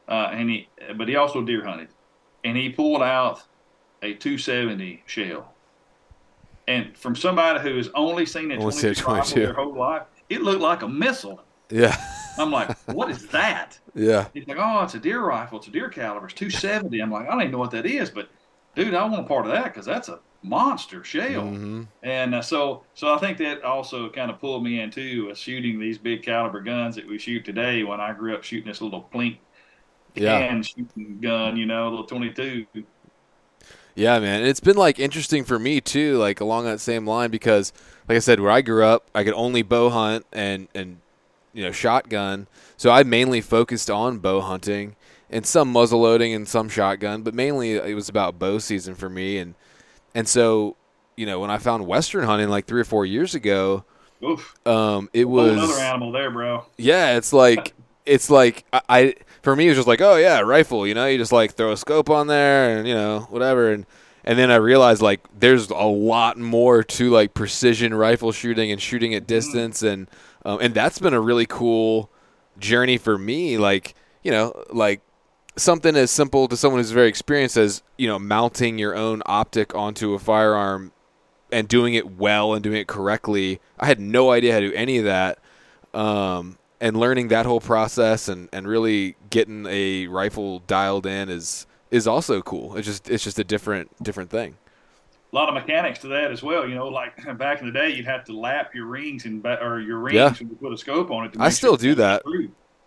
uh, 0.09 0.31
and 0.33 0.51
he, 0.51 0.69
but 0.97 1.09
he 1.09 1.17
also 1.17 1.43
deer 1.43 1.65
hunted, 1.65 1.89
and 2.45 2.57
he 2.57 2.69
pulled 2.69 3.03
out 3.03 3.43
a 4.03 4.15
270 4.15 5.03
shell. 5.07 5.53
And 6.69 6.97
from 6.97 7.17
somebody 7.17 7.61
who 7.61 7.77
has 7.77 7.89
only 7.95 8.27
seen 8.27 8.51
a 8.53 8.61
22 8.61 9.05
rifle 9.05 9.37
their 9.37 9.55
whole 9.55 9.75
life, 9.75 10.03
it 10.29 10.43
looked 10.43 10.61
like 10.61 10.83
a 10.83 10.89
missile. 10.89 11.43
Yeah. 11.71 11.97
I'm 12.39 12.51
like, 12.51 12.77
what 12.89 13.11
is 13.11 13.27
that? 13.29 13.79
Yeah. 13.95 14.29
He's 14.33 14.47
like, 14.47 14.59
oh, 14.59 14.83
it's 14.85 14.95
a 14.95 15.01
deer 15.01 15.21
rifle. 15.23 15.59
It's 15.59 15.69
a 15.69 15.71
deer 15.71 15.89
caliber. 15.89 16.27
It's 16.27 16.35
270. 16.35 17.01
I'm 17.01 17.11
like, 17.11 17.27
I 17.27 17.31
don't 17.31 17.41
even 17.41 17.53
know 17.53 17.59
what 17.59 17.71
that 17.73 17.87
is, 17.87 18.11
but 18.11 18.29
dude, 18.75 18.95
I 18.95 19.05
want 19.05 19.21
a 19.21 19.29
part 19.29 19.47
of 19.47 19.53
that 19.53 19.65
because 19.65 19.87
that's 19.87 20.09
a 20.09 20.21
monster 20.43 21.05
shell. 21.05 21.43
Mm-hmm. 21.43 21.83
And 22.03 22.35
uh, 22.35 22.43
so, 22.43 22.85
so 22.95 23.13
I 23.15 23.19
think 23.19 23.39
that 23.39 23.63
also 23.63 24.09
kind 24.11 24.31
of 24.31 24.41
pulled 24.41 24.65
me 24.65 24.81
into 24.81 25.29
uh, 25.31 25.35
shooting 25.35 25.79
these 25.79 25.99
big 25.99 26.23
caliber 26.23 26.61
guns 26.61 26.97
that 26.97 27.07
we 27.07 27.19
shoot 27.19 27.45
today. 27.45 27.85
When 27.85 28.01
I 28.01 28.13
grew 28.13 28.35
up 28.35 28.45
shooting 28.45 28.69
this 28.69 28.81
little 28.81 29.09
plink 29.13 29.39
yeah. 30.15 30.61
shooting 30.63 31.19
gun, 31.21 31.57
you 31.57 31.67
know, 31.67 31.89
little 31.89 32.07
22. 32.07 32.67
Yeah, 33.95 34.19
man. 34.19 34.45
It's 34.45 34.61
been 34.61 34.77
like 34.77 34.99
interesting 34.99 35.45
for 35.45 35.59
me 35.59 35.81
too, 35.81 36.17
like 36.19 36.41
along 36.41 36.65
that 36.65 36.81
same 36.81 37.07
line 37.07 37.31
because, 37.31 37.73
like 38.09 38.17
I 38.17 38.21
said, 38.21 38.41
where 38.41 38.51
I 38.51 38.63
grew 38.63 38.85
up, 38.85 39.11
I 39.15 39.25
could 39.25 39.35
only 39.35 39.63
bow 39.63 39.91
hunt 39.91 40.27
and 40.33 40.69
and 40.75 41.01
you 41.53 41.63
know 41.63 41.73
shotgun. 41.73 42.47
So 42.77 42.91
I 42.91 43.03
mainly 43.03 43.41
focused 43.41 43.91
on 43.91 44.19
bow 44.19 44.41
hunting 44.41 44.97
and 45.29 45.47
some 45.47 45.71
muzzle 45.73 46.01
loading 46.01 46.35
and 46.35 46.49
some 46.49 46.69
shotgun, 46.69 47.23
but 47.23 47.35
mainly 47.35 47.73
it 47.75 47.95
was 47.95 48.09
about 48.09 48.39
bow 48.39 48.59
season 48.59 48.95
for 48.95 49.09
me. 49.09 49.39
And 49.39 49.55
and 50.15 50.29
so 50.29 50.77
you 51.17 51.27
know 51.27 51.41
when 51.41 51.51
I 51.51 51.59
found 51.59 51.87
western 51.87 52.25
hunting 52.25 52.49
like 52.49 52.67
three 52.67 52.81
or 52.81 52.85
four 52.85 53.07
years 53.07 53.35
ago, 53.35 53.85
Oof. 54.25 54.55
um, 54.67 55.09
it 55.13 55.27
was 55.27 55.53
another 55.53 55.81
animal 55.81 56.13
there, 56.13 56.31
bro. 56.31 56.67
Yeah, 56.77 57.17
it's 57.17 57.33
like 57.33 57.75
it's 58.07 58.31
like 58.31 58.65
I, 58.73 58.81
I 58.89 59.15
for 59.43 59.55
me 59.55 59.67
it 59.67 59.71
was 59.71 59.79
just 59.79 59.89
like 59.89 60.01
oh 60.01 60.17
yeah 60.17 60.41
rifle, 60.41 60.87
you 60.87 60.95
know 60.95 61.07
you 61.07 61.19
just 61.19 61.33
like 61.33 61.55
throw 61.55 61.73
a 61.73 61.77
scope 61.77 62.11
on 62.11 62.27
there 62.27 62.79
and 62.79 62.87
you 62.87 62.95
know 62.95 63.27
whatever 63.31 63.73
and 63.73 63.87
and 64.25 64.39
then 64.39 64.51
I 64.51 64.57
realized 64.57 65.03
like 65.03 65.21
there's 65.39 65.71
a 65.71 65.85
lot 65.85 66.39
more 66.39 66.83
to 66.83 67.11
like 67.11 67.35
precision 67.35 67.95
rifle 67.95 68.33
shooting 68.33 68.71
and 68.71 68.81
shooting 68.81 69.15
at 69.15 69.23
mm-hmm. 69.23 69.29
distance, 69.29 69.83
and 69.83 70.09
um, 70.45 70.59
and 70.61 70.75
that's 70.75 70.99
been 70.99 71.15
a 71.15 71.21
really 71.21 71.47
cool 71.47 72.11
journey 72.59 72.99
for 72.99 73.19
me, 73.19 73.59
like 73.59 73.95
you 74.23 74.31
know, 74.31 74.65
like 74.71 75.01
something 75.57 75.97
as 75.97 76.11
simple 76.11 76.49
to 76.49 76.57
someone 76.57 76.81
who's 76.81 76.91
very 76.91 77.09
experienced 77.09 77.57
as 77.57 77.83
you 77.97 78.07
know 78.07 78.19
mounting 78.19 78.79
your 78.79 78.95
own 78.95 79.23
optic 79.27 79.75
onto 79.75 80.15
a 80.15 80.19
firearm 80.19 80.93
and 81.53 81.69
doing 81.69 81.95
it 81.95 82.17
well 82.17 82.55
and 82.55 82.63
doing 82.63 82.77
it 82.77 82.87
correctly. 82.87 83.61
I 83.79 83.87
had 83.87 84.01
no 84.01 84.31
idea 84.31 84.53
how 84.53 84.61
to 84.61 84.71
do 84.71 84.75
any 84.75 84.99
of 84.99 85.05
that. 85.05 85.39
Um, 85.93 86.59
and 86.81 86.97
learning 86.97 87.29
that 87.29 87.45
whole 87.45 87.61
process 87.61 88.29
and, 88.29 88.49
and 88.53 88.67
really 88.67 89.17
getting 89.29 89.67
a 89.67 90.07
rifle 90.07 90.61
dialed 90.61 91.07
in 91.07 91.29
is 91.29 91.67
is 91.91 92.07
also 92.07 92.41
cool. 92.41 92.77
It's 92.77 92.87
just 92.87 93.11
it's 93.11 93.25
just 93.25 93.39
a 93.39 93.45
different 93.45 93.91
different 94.03 94.31
thing. 94.31 94.57
A 95.33 95.37
lot 95.37 95.49
of 95.49 95.55
mechanics 95.55 96.01
to 96.01 96.09
that 96.09 96.31
as 96.33 96.43
well. 96.43 96.69
You 96.69 96.75
know, 96.75 96.89
like 96.89 97.15
back 97.39 97.61
in 97.61 97.67
the 97.67 97.73
day, 97.73 97.91
you'd 97.91 98.07
have 98.07 98.25
to 98.25 98.33
lap 98.39 98.75
your 98.75 98.87
rings 98.87 99.25
and 99.27 99.45
or 99.47 99.81
your 99.81 99.99
rings 99.99 100.15
Yeah. 100.17 100.33
when 100.39 100.49
you 100.51 100.57
put 100.57 100.73
a 100.73 100.79
scope 100.79 101.11
on 101.11 101.27
it. 101.27 101.33
To 101.35 101.43
I 101.43 101.51
still 101.51 101.73
sure 101.73 101.79
do 101.79 101.95
that. 101.97 102.23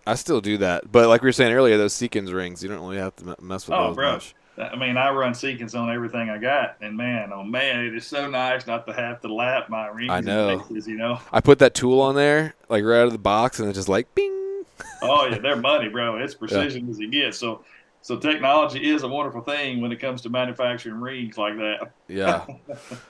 I 0.06 0.16
still 0.16 0.42
do 0.42 0.58
that, 0.58 0.92
but 0.92 1.08
like 1.08 1.22
we 1.22 1.28
were 1.28 1.32
saying 1.32 1.54
earlier, 1.54 1.78
those 1.78 1.94
Seekins 1.94 2.34
rings, 2.34 2.62
you 2.62 2.68
don't 2.68 2.82
really 2.82 2.98
have 2.98 3.16
to 3.18 3.38
mess 3.42 3.68
with 3.68 3.78
Oh, 3.78 3.88
those 3.88 3.96
bro. 3.96 4.12
much. 4.14 4.36
I 4.58 4.76
mean, 4.76 4.98
I 4.98 5.10
run 5.12 5.32
Seekins 5.32 5.80
on 5.80 5.90
everything 5.90 6.30
I 6.30 6.38
got, 6.38 6.76
and 6.82 6.96
man, 6.98 7.32
oh 7.34 7.42
man, 7.44 7.86
it 7.86 7.96
is 7.96 8.06
so 8.06 8.30
nice 8.30 8.68
not 8.68 8.86
to 8.88 8.94
have 8.94 9.22
to 9.22 9.34
lap 9.34 9.70
my 9.70 9.88
rings. 9.88 10.12
I 10.12 10.20
know. 10.20 10.58
mixes, 10.58 10.88
you 10.88 10.98
know. 10.98 11.20
I 11.32 11.40
put 11.40 11.60
that 11.60 11.74
tool 11.74 12.02
on 12.02 12.16
there, 12.16 12.54
like 12.70 12.84
right 12.84 13.00
out 13.00 13.08
of 13.08 13.14
the 13.14 13.18
box, 13.18 13.60
and 13.60 13.70
it's 13.70 13.78
just 13.78 13.88
like 13.90 14.14
bing. 14.14 14.64
Oh 15.02 15.28
yeah, 15.32 15.40
they're 15.40 15.56
money, 15.56 15.88
bro. 15.88 16.18
It's 16.18 16.36
precision 16.36 16.90
as 16.90 17.00
it 17.00 17.10
gets. 17.10 17.38
So, 17.38 17.64
so 18.04 18.18
technology 18.18 18.92
is 18.92 19.04
a 19.04 19.08
wonderful 19.08 19.40
thing 19.40 19.80
when 19.80 19.94
it 19.94 20.02
comes 20.02 20.22
to 20.24 20.30
manufacturing 20.30 21.00
rings 21.00 21.38
like 21.38 21.56
that. 21.56 21.92
Yeah. 22.10 22.46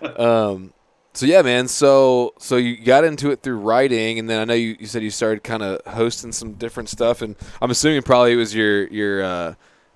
um. 0.18 0.72
So 1.16 1.26
yeah, 1.26 1.42
man. 1.42 1.68
So 1.68 2.36
so 2.38 2.58
you 2.58 2.78
got 2.78 3.04
into 3.04 3.32
it 3.32 3.42
through 3.42 3.58
writing, 3.58 4.20
and 4.20 4.30
then 4.30 4.40
I 4.40 4.46
know 4.46 4.54
you, 4.54 4.78
you 4.80 4.86
said 4.86 5.02
you 5.02 5.10
started 5.10 5.44
kind 5.44 5.64
of 5.64 5.82
hosting 5.92 6.32
some 6.32 6.54
different 6.54 6.90
stuff, 6.90 7.24
and 7.24 7.36
I'm 7.60 7.72
assuming 7.72 8.04
probably 8.04 8.34
it 8.34 8.36
was 8.36 8.54
your 8.54 8.88
your 8.88 9.24
uh, 9.24 9.54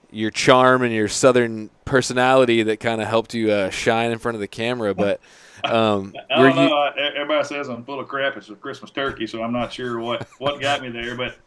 your 0.09 0.31
charm 0.31 0.81
and 0.81 0.91
your 0.91 1.07
southern 1.07 1.69
personality 1.85 2.63
that 2.63 2.79
kind 2.79 2.99
of 2.99 3.07
helped 3.07 3.35
you 3.35 3.51
uh, 3.51 3.69
shine 3.69 4.11
in 4.11 4.17
front 4.17 4.33
of 4.33 4.41
the 4.41 4.47
camera. 4.47 4.95
But 4.95 5.21
um, 5.63 6.15
I 6.31 6.41
don't 6.41 6.55
know. 6.55 6.67
you? 6.67 6.73
I, 6.73 7.11
everybody 7.15 7.47
says 7.47 7.69
I'm 7.69 7.83
full 7.85 7.99
of 7.99 8.07
crap. 8.07 8.35
It's 8.35 8.49
a 8.49 8.55
Christmas 8.55 8.89
turkey, 8.89 9.27
so 9.27 9.43
I'm 9.43 9.53
not 9.53 9.71
sure 9.71 9.99
what 9.99 10.27
what 10.39 10.59
got 10.59 10.81
me 10.81 10.89
there. 10.89 11.15
But 11.15 11.37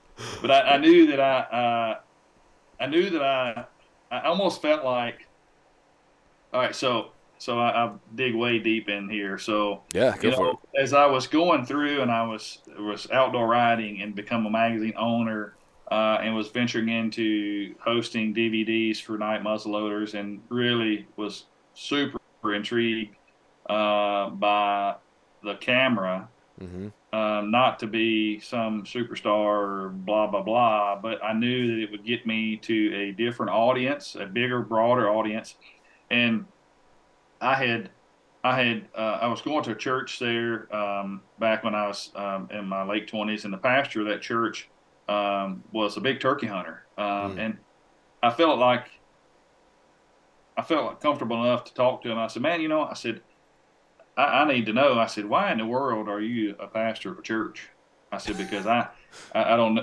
but 0.41 0.53
I, 0.53 0.61
I 0.61 0.77
knew 0.79 1.09
that 1.09 1.19
I 1.19 1.39
uh, 1.41 2.01
I 2.81 2.87
knew 2.87 3.11
that 3.11 3.23
I 3.23 3.65
I 4.11 4.23
almost 4.23 4.63
felt 4.63 4.85
like. 4.85 5.27
All 6.53 6.61
right, 6.61 6.75
so 6.75 7.13
so 7.39 7.59
I, 7.59 7.87
I 7.87 7.93
dig 8.15 8.35
way 8.35 8.59
deep 8.59 8.89
in 8.89 9.09
here. 9.09 9.39
So 9.39 9.83
Yeah, 9.95 10.17
go 10.17 10.29
you 10.31 10.35
for 10.37 10.51
it. 10.51 10.57
as 10.83 10.93
I 10.93 11.07
was 11.07 11.27
going 11.27 11.65
through 11.65 12.03
and 12.03 12.11
I 12.11 12.27
was 12.27 12.59
was 12.79 13.09
outdoor 13.11 13.47
riding 13.49 14.03
and 14.03 14.15
become 14.15 14.47
a 14.47 14.51
magazine 14.51 14.95
owner 14.99 15.55
uh, 15.91 16.19
and 16.21 16.35
was 16.35 16.49
venturing 16.49 16.89
into 16.89 17.75
hosting 17.85 18.35
DVDs 18.35 19.01
for 19.01 19.17
Knight 19.19 19.43
muzzleloaders 19.43 20.15
and 20.15 20.41
really 20.49 21.07
was 21.17 21.47
super 21.75 22.19
intrigued 22.45 23.17
uh, 23.69 24.31
by 24.31 24.97
the 25.43 25.55
camera. 25.57 26.29
hmm 26.59 26.89
Um, 27.13 27.51
not 27.51 27.81
to 27.81 27.89
be 27.89 28.39
some 28.39 28.85
superstar 28.85 29.91
blah 29.93 30.29
blah 30.29 30.43
blah, 30.43 31.01
but 31.03 31.23
I 31.25 31.33
knew 31.33 31.67
that 31.77 31.83
it 31.83 31.91
would 31.91 32.05
get 32.05 32.25
me 32.25 32.59
to 32.59 32.95
a 32.95 33.13
different 33.13 33.51
audience, 33.53 34.15
a 34.15 34.27
bigger, 34.27 34.63
broader 34.63 35.11
audience, 35.11 35.57
and 36.11 36.47
I 37.41 37.55
had 37.57 37.93
I 38.45 38.57
had 38.63 38.89
uh, 38.95 39.19
I 39.23 39.29
was 39.29 39.43
going 39.43 39.65
to 39.65 39.73
a 39.73 39.77
church 39.77 40.19
there 40.19 40.75
um, 40.75 41.25
back 41.39 41.65
when 41.65 41.75
I 41.75 41.89
was 41.89 42.11
um, 42.15 42.49
in 42.51 42.67
my 42.69 42.85
late 42.85 43.09
twenties, 43.09 43.45
and 43.45 43.53
the 43.55 43.59
pastor 43.59 44.03
of 44.03 44.09
that 44.09 44.23
church 44.23 44.71
um, 45.09 45.65
was 45.73 45.97
a 45.97 46.01
big 46.01 46.21
turkey 46.21 46.47
hunter, 46.47 46.87
um, 46.99 47.37
Mm. 47.37 47.39
and 47.39 47.59
I 48.23 48.31
felt 48.31 48.59
like 48.59 48.89
I 50.57 50.63
felt 50.63 50.87
like 50.87 51.01
comfortable 51.01 51.43
enough 51.45 51.65
to 51.65 51.75
talk 51.75 52.03
to 52.03 52.11
him. 52.11 52.19
I 52.19 52.27
said, 52.27 52.43
"Man, 52.43 52.61
you 52.61 52.69
know," 52.69 52.83
I 52.85 52.95
said, 52.95 53.23
I, 54.21 54.43
"I 54.43 54.49
need 54.53 54.67
to 54.67 54.73
know." 54.73 54.99
I 54.99 55.07
said, 55.07 55.27
"Why 55.27 55.53
in 55.53 55.59
the 55.59 55.67
world 55.67 56.09
are 56.09 56.21
you 56.21 56.57
a 56.59 56.69
pastor 56.69 57.13
of 57.13 57.19
a 57.19 57.23
church?" 57.23 57.69
I 58.13 58.19
said, 58.19 58.37
"Because 58.37 58.67
I 58.67 58.89
I, 59.35 59.55
I 59.55 59.57
don't 59.57 59.79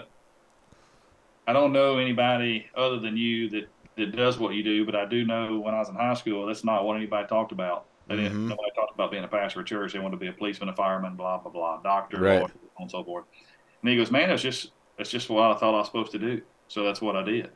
I 1.45 1.53
don't 1.53 1.73
know 1.73 1.97
anybody 1.97 2.69
other 2.75 2.99
than 2.99 3.15
you 3.17 3.49
that 3.51 3.73
that 3.95 4.15
does 4.15 4.37
what 4.37 4.53
you 4.53 4.63
do, 4.63 4.85
but 4.85 4.95
I 4.95 5.05
do 5.05 5.25
know 5.25 5.59
when 5.59 5.73
I 5.73 5.79
was 5.79 5.89
in 5.89 5.95
high 5.95 6.13
school, 6.13 6.45
that's 6.45 6.63
not 6.63 6.85
what 6.85 6.97
anybody 6.97 7.27
talked 7.27 7.51
about. 7.51 7.87
They 8.07 8.15
didn't, 8.15 8.33
Mhm. 8.33 8.49
nobody 8.49 8.69
talked 8.75 8.93
about 8.93 9.11
being 9.11 9.23
a 9.23 9.27
pastor 9.27 9.59
of 9.59 9.65
a 9.65 9.67
church. 9.69 9.93
They 9.93 9.99
wanted 9.99 10.17
to 10.17 10.19
be 10.19 10.27
a 10.27 10.33
policeman, 10.33 10.69
a 10.69 10.75
fireman, 10.75 11.15
blah 11.15 11.39
blah 11.39 11.51
blah, 11.51 11.81
doctor, 11.81 12.19
Right. 12.21 12.39
lawyer, 12.39 12.51
on 12.77 12.83
and 12.83 12.91
so 12.91 13.03
forth. 13.03 13.25
And 13.81 13.89
he 13.91 13.97
goes, 13.97 14.11
"Man, 14.11 14.29
that's 14.29 14.41
just 14.43 14.73
that's 14.97 15.09
just 15.11 15.29
what 15.29 15.51
I 15.51 15.59
thought 15.59 15.75
I 15.75 15.79
was 15.79 15.87
supposed 15.87 16.11
to 16.13 16.19
do. 16.19 16.41
So 16.67 16.83
that's 16.83 17.01
what 17.01 17.15
I 17.15 17.23
did." 17.23 17.51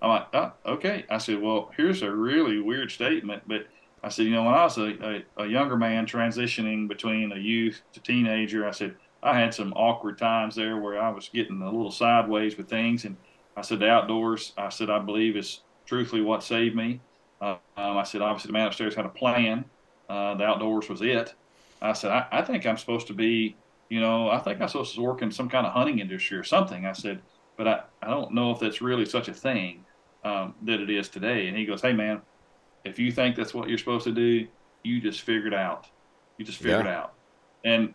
I'm 0.00 0.10
like, 0.10 0.28
oh, 0.34 0.52
"Okay." 0.66 1.06
I 1.08 1.18
said, 1.18 1.40
"Well, 1.40 1.70
here's 1.76 2.02
a 2.02 2.10
really 2.14 2.60
weird 2.60 2.90
statement, 2.90 3.44
but." 3.46 3.66
I 4.04 4.10
said, 4.10 4.26
you 4.26 4.32
know, 4.32 4.44
when 4.44 4.54
I 4.54 4.64
was 4.64 4.76
a, 4.76 5.22
a, 5.38 5.44
a 5.44 5.46
younger 5.46 5.78
man 5.78 6.04
transitioning 6.04 6.88
between 6.88 7.32
a 7.32 7.38
youth 7.38 7.80
to 7.94 8.00
teenager, 8.00 8.68
I 8.68 8.70
said, 8.70 8.96
I 9.22 9.38
had 9.40 9.54
some 9.54 9.72
awkward 9.72 10.18
times 10.18 10.54
there 10.54 10.76
where 10.76 11.00
I 11.00 11.08
was 11.08 11.30
getting 11.32 11.62
a 11.62 11.64
little 11.64 11.90
sideways 11.90 12.58
with 12.58 12.68
things. 12.68 13.06
And 13.06 13.16
I 13.56 13.62
said, 13.62 13.78
the 13.78 13.88
outdoors, 13.88 14.52
I 14.58 14.68
said, 14.68 14.90
I 14.90 14.98
believe 14.98 15.38
is 15.38 15.60
truthfully 15.86 16.20
what 16.20 16.42
saved 16.42 16.76
me. 16.76 17.00
Uh, 17.40 17.56
um, 17.78 17.96
I 17.96 18.02
said, 18.02 18.20
obviously, 18.20 18.48
the 18.48 18.52
man 18.52 18.66
upstairs 18.66 18.94
had 18.94 19.06
a 19.06 19.08
plan. 19.08 19.64
Uh, 20.06 20.34
the 20.34 20.44
outdoors 20.44 20.90
was 20.90 21.00
it. 21.00 21.32
I 21.80 21.94
said, 21.94 22.10
I, 22.10 22.26
I 22.30 22.42
think 22.42 22.66
I'm 22.66 22.76
supposed 22.76 23.06
to 23.06 23.14
be, 23.14 23.56
you 23.88 24.00
know, 24.00 24.28
I 24.28 24.38
think 24.38 24.60
I'm 24.60 24.68
supposed 24.68 24.94
to 24.96 25.00
work 25.00 25.22
in 25.22 25.30
some 25.30 25.48
kind 25.48 25.66
of 25.66 25.72
hunting 25.72 26.00
industry 26.00 26.36
or 26.36 26.44
something. 26.44 26.84
I 26.84 26.92
said, 26.92 27.22
but 27.56 27.66
I, 27.66 27.82
I 28.02 28.10
don't 28.10 28.34
know 28.34 28.50
if 28.50 28.60
that's 28.60 28.82
really 28.82 29.06
such 29.06 29.28
a 29.28 29.34
thing 29.34 29.86
um, 30.24 30.54
that 30.62 30.80
it 30.80 30.90
is 30.90 31.08
today. 31.08 31.48
And 31.48 31.56
he 31.56 31.64
goes, 31.64 31.80
hey, 31.80 31.94
man, 31.94 32.20
if 32.84 32.98
you 32.98 33.10
think 33.10 33.36
that's 33.36 33.54
what 33.54 33.68
you're 33.68 33.78
supposed 33.78 34.04
to 34.04 34.12
do, 34.12 34.46
you 34.82 35.00
just 35.00 35.22
figure 35.22 35.48
it 35.48 35.54
out. 35.54 35.86
You 36.38 36.44
just 36.44 36.58
figure 36.58 36.80
it 36.80 36.86
out. 36.86 37.14
And 37.64 37.94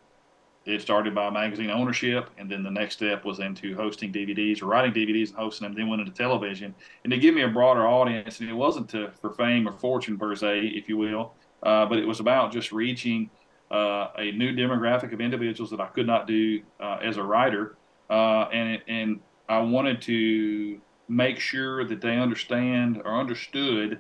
it 0.66 0.82
started 0.82 1.16
by 1.16 1.30
magazine 1.30 1.70
ownership, 1.70 2.30
and 2.38 2.50
then 2.50 2.64
the 2.64 2.70
next 2.70 2.96
step 2.96 3.26
was 3.26 3.40
into 3.40 3.76
hosting 3.76 4.12
DVDs 4.12 4.62
or 4.62 4.66
writing 4.66 4.92
DVDs 4.92 5.30
and 5.30 5.38
hosting 5.38 5.66
them. 5.66 5.76
Then 5.76 5.90
went 5.90 6.02
into 6.02 6.14
television, 6.14 6.76
and 7.04 7.12
to 7.12 7.18
give 7.18 7.34
me 7.34 7.44
a 7.44 7.48
broader 7.48 7.88
audience. 7.88 8.40
And 8.40 8.50
it 8.50 8.54
wasn't 8.54 8.90
to, 8.90 9.12
for 9.22 9.32
fame 9.32 9.68
or 9.68 9.72
fortune 9.72 10.18
per 10.18 10.36
se, 10.36 10.72
if 10.76 10.90
you 10.90 10.98
will, 10.98 11.34
uh, 11.64 11.86
but 11.86 11.98
it 11.98 12.08
was 12.08 12.20
about 12.20 12.52
just 12.52 12.72
reaching 12.72 13.30
uh, 13.72 14.08
a 14.18 14.32
new 14.32 14.54
demographic 14.54 15.14
of 15.14 15.22
individuals 15.22 15.70
that 15.72 15.80
I 15.80 15.88
could 15.88 16.08
not 16.08 16.28
do 16.28 16.62
uh, 16.80 16.98
as 17.02 17.18
a 17.18 17.24
writer, 17.24 17.78
uh, 18.10 18.48
and 18.52 18.76
it, 18.76 18.84
and 18.88 19.22
I 19.48 19.60
wanted 19.60 20.02
to 20.04 20.80
make 21.08 21.40
sure 21.40 21.84
that 21.86 22.02
they 22.02 22.18
understand 22.18 23.02
or 23.04 23.20
understood 23.20 24.00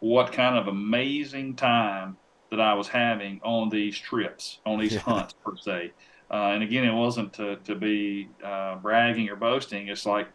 what 0.00 0.32
kind 0.32 0.56
of 0.56 0.68
amazing 0.68 1.56
time 1.56 2.18
that 2.50 2.60
I 2.60 2.74
was 2.74 2.88
having 2.88 3.40
on 3.42 3.68
these 3.68 3.98
trips, 3.98 4.60
on 4.64 4.78
these 4.78 4.94
Yeah. 4.94 5.00
hunts 5.02 5.34
per 5.44 5.56
se. 5.56 5.94
Uh, 6.30 6.52
and 6.54 6.62
again, 6.62 6.84
it 6.84 6.92
wasn't 6.94 7.32
to, 7.34 7.56
to 7.64 7.74
be 7.74 8.30
uh, 8.44 8.76
bragging 8.76 9.28
or 9.28 9.36
boasting. 9.36 9.88
It's 9.88 10.06
like, 10.06 10.28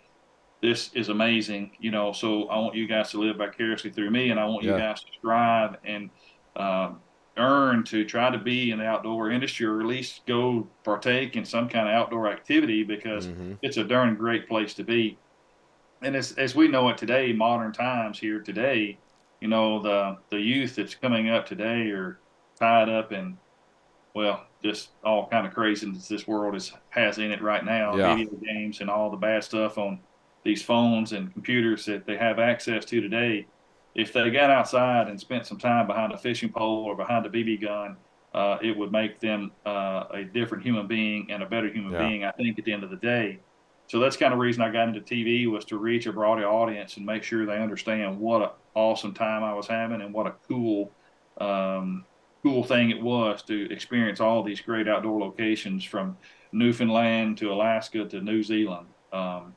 this 0.61 0.93
is 0.93 1.09
amazing, 1.09 1.75
you 1.79 1.91
know. 1.91 2.13
So 2.13 2.47
I 2.49 2.59
want 2.59 2.75
you 2.75 2.87
guys 2.87 3.11
to 3.11 3.19
live 3.19 3.37
vicariously 3.37 3.91
through 3.91 4.11
me, 4.11 4.29
and 4.29 4.39
I 4.39 4.45
want 4.45 4.63
you 4.65 4.73
guys 4.73 5.01
to 5.01 5.11
strive 5.19 5.77
and 5.83 6.11
um, 6.55 7.01
earn 7.37 7.83
to 7.85 8.05
try 8.05 8.29
to 8.31 8.37
be 8.37 8.71
in 8.71 8.79
the 8.79 8.85
outdoor 8.85 9.31
industry, 9.31 9.65
or 9.65 9.81
at 9.81 9.87
least 9.87 10.25
go 10.25 10.71
partake 10.83 11.35
in 11.35 11.45
some 11.45 11.67
kind 11.69 11.87
of 11.89 11.93
outdoor 11.95 12.27
activity 12.31 12.83
because 12.83 13.27
Mhm. 13.27 13.59
it's 13.61 13.77
a 13.77 13.83
darn 13.83 14.15
great 14.15 14.47
place 14.47 14.73
to 14.75 14.83
be. 14.83 15.21
And 16.01 16.15
as 16.15 16.33
as 16.33 16.55
we 16.55 16.67
know 16.67 16.89
it 16.89 16.97
today, 16.97 17.33
modern 17.33 17.73
times 17.73 18.19
here 18.19 18.41
today, 18.41 19.02
you 19.43 19.49
know 19.49 19.81
the 19.83 20.17
the 20.31 20.39
youth 20.41 20.77
that's 20.77 20.95
coming 20.95 21.29
up 21.29 21.47
today 21.47 21.91
are 21.91 22.23
tied 22.59 22.89
up 22.89 23.13
in 23.13 23.39
well 24.15 24.45
just 24.63 24.91
all 25.03 25.27
kind 25.29 25.47
of 25.47 25.53
craziness 25.53 26.07
this 26.07 26.27
world 26.27 26.55
is 26.55 26.71
has 26.89 27.17
in 27.17 27.31
it 27.31 27.41
right 27.41 27.65
now 27.65 27.97
Yeah. 27.97 28.03
video 28.03 28.29
games 28.53 28.81
and 28.81 28.89
all 28.89 29.11
the 29.11 29.17
bad 29.17 29.43
stuff 29.43 29.77
on 29.77 30.03
these 30.45 30.63
phones 30.63 31.13
and 31.13 31.33
computers 31.33 31.85
that 31.85 32.05
they 32.07 32.17
have 32.17 32.39
access 32.39 32.85
to 32.85 33.01
today 33.01 33.47
if 33.95 34.13
they 34.13 34.29
got 34.31 34.49
outside 34.51 35.07
and 35.07 35.19
spent 35.19 35.45
some 35.45 35.59
time 35.59 35.87
behind 35.87 36.13
a 36.13 36.17
fishing 36.17 36.51
pole 36.51 36.85
or 36.85 36.95
behind 36.95 37.25
a 37.25 37.29
bb 37.29 37.61
gun 37.61 37.97
uh, 38.33 38.57
it 38.63 38.75
would 38.77 38.91
make 38.91 39.19
them 39.19 39.51
uh, 39.65 40.05
a 40.11 40.23
different 40.23 40.63
human 40.63 40.87
being 40.87 41.27
and 41.29 41.43
a 41.43 41.47
better 41.47 41.71
human 41.71 41.93
Yeah. 41.93 41.97
being 41.97 42.23
i 42.23 42.31
think 42.31 42.57
at 42.59 42.65
the 42.65 42.73
end 42.73 42.83
of 42.83 42.89
the 42.89 42.97
day 42.97 43.41
so 43.87 43.99
that's 43.99 44.17
kind 44.17 44.33
of 44.33 44.39
the 44.39 44.43
reason 44.43 44.63
I 44.63 44.71
got 44.71 44.87
into 44.87 45.01
TV 45.01 45.45
was 45.45 45.65
to 45.65 45.77
reach 45.77 46.05
a 46.07 46.13
broader 46.13 46.47
audience 46.47 46.97
and 46.97 47.05
make 47.05 47.21
sure 47.23 47.45
they 47.45 47.57
understand 47.61 48.17
what 48.17 48.41
an 48.41 48.49
awesome 48.75 49.13
time 49.13 49.43
I 49.43 49.53
was 49.53 49.67
having 49.67 50.01
and 50.01 50.13
what 50.13 50.27
a 50.27 50.33
cool, 50.47 50.91
um, 51.39 52.05
cool 52.43 52.63
thing 52.63 52.89
it 52.91 53.01
was 53.01 53.41
to 53.43 53.71
experience 53.71 54.19
all 54.19 54.43
these 54.43 54.61
great 54.61 54.87
outdoor 54.87 55.19
locations 55.19 55.83
from 55.83 56.17
Newfoundland 56.51 57.37
to 57.39 57.51
Alaska 57.51 58.05
to 58.05 58.21
New 58.21 58.43
Zealand. 58.43 58.87
Um, 59.11 59.53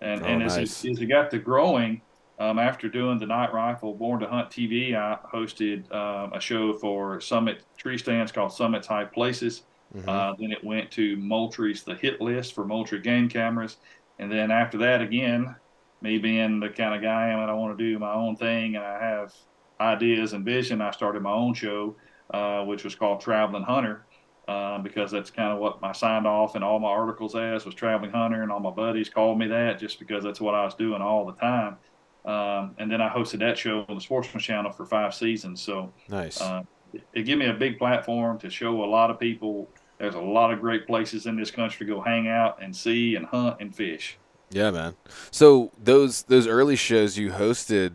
and 0.00 0.22
Oh, 0.22 0.26
and 0.26 0.42
as, 0.42 0.56
nice. 0.56 0.84
it, 0.84 0.90
as 0.92 1.00
it 1.00 1.06
got 1.06 1.30
to 1.30 1.38
growing, 1.38 2.02
um, 2.38 2.58
after 2.58 2.88
doing 2.88 3.18
the 3.18 3.26
Knight 3.26 3.52
Rifle 3.52 3.94
Born 3.94 4.20
to 4.20 4.26
Hunt 4.26 4.50
TV, 4.50 4.94
I 4.96 5.18
hosted 5.32 5.92
um, 5.94 6.32
a 6.32 6.40
show 6.40 6.72
for 6.74 7.20
Summit 7.20 7.64
Tree 7.76 7.98
Stands 7.98 8.32
called 8.32 8.52
Summit's 8.52 8.86
High 8.86 9.04
Places. 9.04 9.62
Mhm. 9.94 10.08
Uh, 10.08 10.34
then 10.38 10.50
it 10.50 10.64
went 10.64 10.90
to 10.92 11.16
Moultrie's 11.18 11.84
The 11.84 11.94
Hit 11.94 12.20
List 12.20 12.54
for 12.54 12.64
Moultrie 12.64 13.00
game 13.00 13.28
cameras. 13.28 13.76
and 14.18 14.30
then 14.30 14.50
after 14.50 14.78
that, 14.78 15.00
again, 15.02 15.54
me 16.02 16.18
being 16.18 16.60
the 16.60 16.68
kind 16.68 16.94
of 16.94 17.02
guy 17.02 17.28
I 17.28 17.32
am, 17.32 17.40
and 17.40 17.50
I 17.50 17.54
want 17.54 17.76
to 17.76 17.84
do 17.84 17.98
my 17.98 18.12
own 18.12 18.36
thing, 18.36 18.76
and 18.76 18.84
I 18.84 18.98
have 18.98 19.34
ideas 19.80 20.32
and 20.32 20.44
vision. 20.44 20.80
I 20.80 20.90
started 20.90 21.22
my 21.22 21.32
own 21.32 21.54
show, 21.54 21.96
uh, 22.32 22.64
which 22.64 22.84
was 22.84 22.94
called 22.94 23.20
Traveling 23.20 23.64
Hunter. 23.64 24.04
Uh, 24.48 24.76
because 24.78 25.12
that's 25.12 25.30
kind 25.30 25.52
of 25.52 25.60
what 25.60 25.78
I 25.84 25.92
signed 25.92 26.26
off 26.26 26.56
in 26.56 26.64
all 26.64 26.80
my 26.80 26.88
articles 26.88 27.36
as 27.36 27.64
was 27.64 27.76
traveling 27.76 28.10
hunter, 28.10 28.42
and 28.42 28.50
all 28.50 28.58
my 28.58 28.72
buddies 28.72 29.08
called 29.08 29.38
me 29.38 29.46
that 29.46 29.78
just 29.78 30.00
because 30.00 30.24
that's 30.24 30.40
what 30.40 30.52
I 30.52 30.64
was 30.64 30.74
doing 30.74 31.00
all 31.00 31.24
the 31.24 31.34
time. 31.34 31.76
Um, 32.24 32.74
and 32.78 32.90
then 32.90 33.00
I 33.00 33.08
hosted 33.08 33.38
that 33.38 33.56
show 33.56 33.84
on 33.88 33.94
the 33.94 34.00
Sportsman 34.00 34.40
Channel 34.40 34.72
for 34.72 34.84
five 34.84 35.14
seasons. 35.14 35.62
So 35.62 35.92
nice. 36.08 36.40
Uh, 36.40 36.62
it, 36.92 37.02
it 37.12 37.22
gave 37.22 37.38
me 37.38 37.46
a 37.46 37.54
big 37.54 37.78
platform 37.78 38.36
to 38.40 38.50
show 38.50 38.82
a 38.82 38.84
lot 38.84 39.10
of 39.10 39.20
people. 39.20 39.68
There's 39.98 40.16
a 40.16 40.20
lot 40.20 40.52
of 40.52 40.60
great 40.60 40.88
places 40.88 41.26
in 41.26 41.36
this 41.36 41.52
country 41.52 41.86
to 41.86 41.92
go 41.92 42.00
hang 42.00 42.26
out 42.26 42.60
and 42.60 42.74
see 42.74 43.14
and 43.14 43.26
hunt 43.26 43.58
and 43.60 43.72
fish. 43.72 44.18
Yeah, 44.52 44.70
man. 44.70 44.94
So 45.30 45.72
those 45.82 46.22
those 46.24 46.46
early 46.46 46.76
shows 46.76 47.18
you 47.18 47.30
hosted 47.32 47.92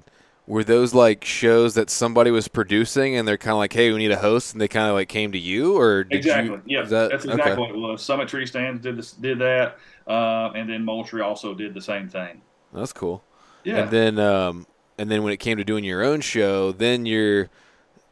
were 0.47 0.63
those 0.63 0.93
like 0.93 1.23
shows 1.23 1.75
that 1.75 1.89
somebody 1.89 2.31
was 2.31 2.47
producing 2.47 3.15
and 3.15 3.27
they're 3.27 3.37
kind 3.37 3.51
of 3.51 3.57
like, 3.57 3.73
hey, 3.73 3.91
we 3.91 3.97
need 3.97 4.11
a 4.11 4.17
host, 4.17 4.53
and 4.53 4.61
they 4.61 4.67
kind 4.67 4.87
of 4.87 4.95
like 4.95 5.09
came 5.09 5.31
to 5.33 5.37
you, 5.37 5.77
or 5.77 6.07
exactly, 6.09 6.55
you, 6.65 6.77
yeah, 6.77 6.81
that, 6.83 7.11
that's 7.11 7.25
exactly 7.25 7.51
okay. 7.51 7.61
what 7.61 7.69
it 7.69 7.77
was. 7.77 8.01
Summit 8.01 8.27
Tree 8.27 8.45
Stands 8.45 8.81
did 8.81 8.97
this, 8.97 9.11
did 9.11 9.39
that, 9.39 9.77
uh, 10.07 10.51
and 10.55 10.69
then 10.69 10.83
Moultrie 10.83 11.21
also 11.21 11.53
did 11.53 11.73
the 11.73 11.81
same 11.81 12.09
thing. 12.09 12.41
That's 12.73 12.93
cool. 12.93 13.23
Yeah, 13.63 13.83
and 13.83 13.91
then 13.91 14.19
um, 14.19 14.65
and 14.97 15.11
then 15.11 15.23
when 15.23 15.33
it 15.33 15.37
came 15.37 15.57
to 15.57 15.63
doing 15.63 15.83
your 15.83 16.03
own 16.03 16.21
show, 16.21 16.71
then 16.71 17.05
you're 17.05 17.49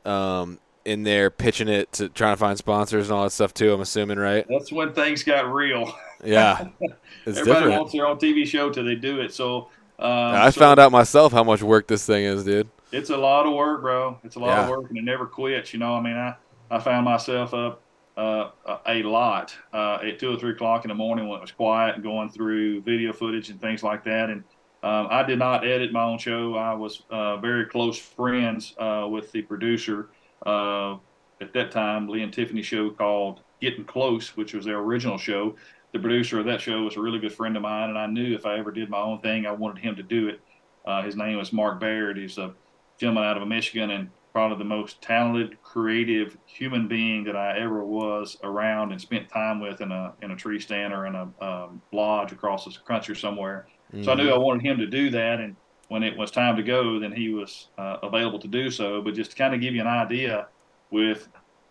um, 0.05 0.60
in 0.84 1.03
there 1.03 1.29
pitching 1.29 1.67
it 1.67 1.91
to 1.93 2.10
trying 2.10 2.34
to 2.34 2.38
find 2.38 2.58
sponsors 2.58 3.10
and 3.10 3.17
all 3.17 3.23
that 3.23 3.31
stuff 3.31 3.53
too. 3.53 3.73
I'm 3.73 3.81
assuming, 3.81 4.19
right? 4.19 4.45
That's 4.47 4.71
when 4.71 4.93
things 4.93 5.23
got 5.23 5.51
real. 5.51 5.93
Yeah, 6.23 6.69
everybody 7.25 7.43
different. 7.43 7.71
wants 7.71 7.91
their 7.93 8.08
own 8.08 8.17
TV 8.17 8.45
show 8.45 8.69
till 8.69 8.86
they 8.86 8.95
do 8.95 9.21
it. 9.21 9.34
So 9.34 9.69
um, 9.99 10.10
I 10.10 10.49
so 10.49 10.60
found 10.60 10.80
out 10.80 10.91
myself 10.91 11.32
how 11.32 11.43
much 11.43 11.62
work 11.62 11.88
this 11.88 12.06
thing 12.06 12.25
is, 12.25 12.43
dude. 12.43 12.69
It's 12.91 13.10
a 13.10 13.17
lot 13.17 13.45
of 13.45 13.54
work, 13.54 13.82
bro. 13.82 14.19
It's 14.23 14.36
a 14.36 14.39
lot 14.39 14.49
yeah. 14.49 14.63
of 14.63 14.69
work, 14.69 14.89
and 14.89 14.97
it 14.97 15.04
never 15.04 15.25
quits. 15.25 15.73
You 15.73 15.80
know, 15.80 15.95
I 15.95 16.01
mean, 16.01 16.15
I 16.15 16.36
I 16.71 16.80
found 16.80 17.06
myself 17.06 17.54
up 17.54 17.82
uh, 18.17 18.49
a 18.86 19.04
lot 19.04 19.56
uh, 19.73 19.99
at 20.04 20.19
two 20.19 20.34
or 20.34 20.38
three 20.38 20.51
o'clock 20.51 20.86
in 20.86 20.89
the 20.89 20.95
morning 20.95 21.28
when 21.28 21.39
it 21.39 21.41
was 21.41 21.51
quiet, 21.51 21.95
and 21.95 22.04
going 22.04 22.30
through 22.30 22.82
video 22.82 23.13
footage 23.13 23.49
and 23.49 23.60
things 23.60 23.84
like 23.84 24.04
that. 24.06 24.30
And 24.30 24.43
um, 24.84 25.08
I 25.10 25.23
did 25.23 25.39
not 25.39 25.65
edit 25.65 25.91
my 25.91 26.04
own 26.04 26.17
show. 26.17 26.56
I 26.56 26.73
was 26.73 27.04
uh, 27.10 27.38
very 27.38 27.65
close 27.65 27.97
friends 27.97 28.75
uh, 28.78 29.08
with 29.10 29.32
the 29.32 29.41
producer 29.41 30.10
uh, 30.45 30.97
at 31.41 31.54
that 31.54 31.71
time, 31.71 32.08
Lee 32.08 32.21
and 32.21 32.32
Tiffany 32.32 32.62
show 32.62 32.89
called 32.89 33.41
Getting 33.62 33.86
Close, 33.86 34.36
which 34.38 34.54
was 34.54 34.65
their 34.65 34.78
original 34.78 35.17
show 35.17 35.56
the 35.95 36.01
producer 36.01 36.39
of 36.39 36.45
that 36.45 36.60
show 36.60 36.81
was 36.81 36.97
a 36.97 37.01
really 37.01 37.19
good 37.19 37.31
friend 37.31 37.55
of 37.55 37.62
mine, 37.62 37.88
and 37.88 37.97
I 37.97 38.05
knew 38.05 38.36
if 38.36 38.45
I 38.45 38.60
ever 38.60 38.69
did 38.69 38.89
my 38.89 38.99
own 38.99 39.21
thing, 39.21 39.45
I 39.45 39.53
wanted 39.53 39.81
him 39.81 39.95
to 39.95 40.03
do 40.03 40.27
it. 40.27 40.41
Uh, 40.86 41.01
his 41.01 41.15
name 41.15 41.38
was 41.38 41.53
Mark 41.53 41.79
Baird. 41.79 42.17
He's 42.17 42.38
a 42.38 42.53
gentleman 42.99 43.23
out 43.23 43.41
of 43.41 43.47
Michigan 43.47 43.91
and 43.91 44.10
probably 44.34 44.58
the 44.58 44.65
most 44.65 45.01
talented, 45.01 45.58
creative 45.63 46.38
human 46.45 46.89
being 46.89 47.23
that 47.23 47.38
I 47.38 47.58
ever 47.60 47.86
was 47.86 48.36
around 48.43 48.91
and 48.91 48.99
spent 48.99 49.29
time 49.29 49.62
with 49.62 49.79
in 49.79 49.93
a 49.93 50.13
in 50.21 50.31
a 50.31 50.36
tree 50.36 50.60
stand 50.60 50.93
or 50.93 51.05
in 51.05 51.15
a 51.15 51.29
um, 51.41 51.81
lodge 51.93 52.34
across 52.34 52.65
the 52.65 52.73
country 52.86 53.15
somewhere. 53.15 53.67
Mm-hmm. 53.93 54.03
So 54.03 54.12
I 54.12 54.15
knew 54.15 54.29
I 54.29 54.38
wanted 54.38 54.65
him 54.65 54.77
to 54.79 54.88
do 54.88 55.10
that, 55.12 55.39
and 55.39 55.55
when 55.88 56.03
it 56.03 56.17
was 56.17 56.29
time 56.29 56.58
to 56.58 56.63
go, 56.63 56.99
then 56.99 57.13
he 57.13 57.29
was 57.29 57.69
uh, 57.77 57.99
available 58.03 58.39
to 58.39 58.49
do 58.49 58.69
so. 58.69 59.01
But 59.01 59.13
just 59.13 59.31
to 59.31 59.38
kind 59.38 59.55
of 59.55 59.62
give 59.62 59.73
you 59.73 59.79
an 59.79 59.88
idea, 59.88 60.47
with 60.91 61.29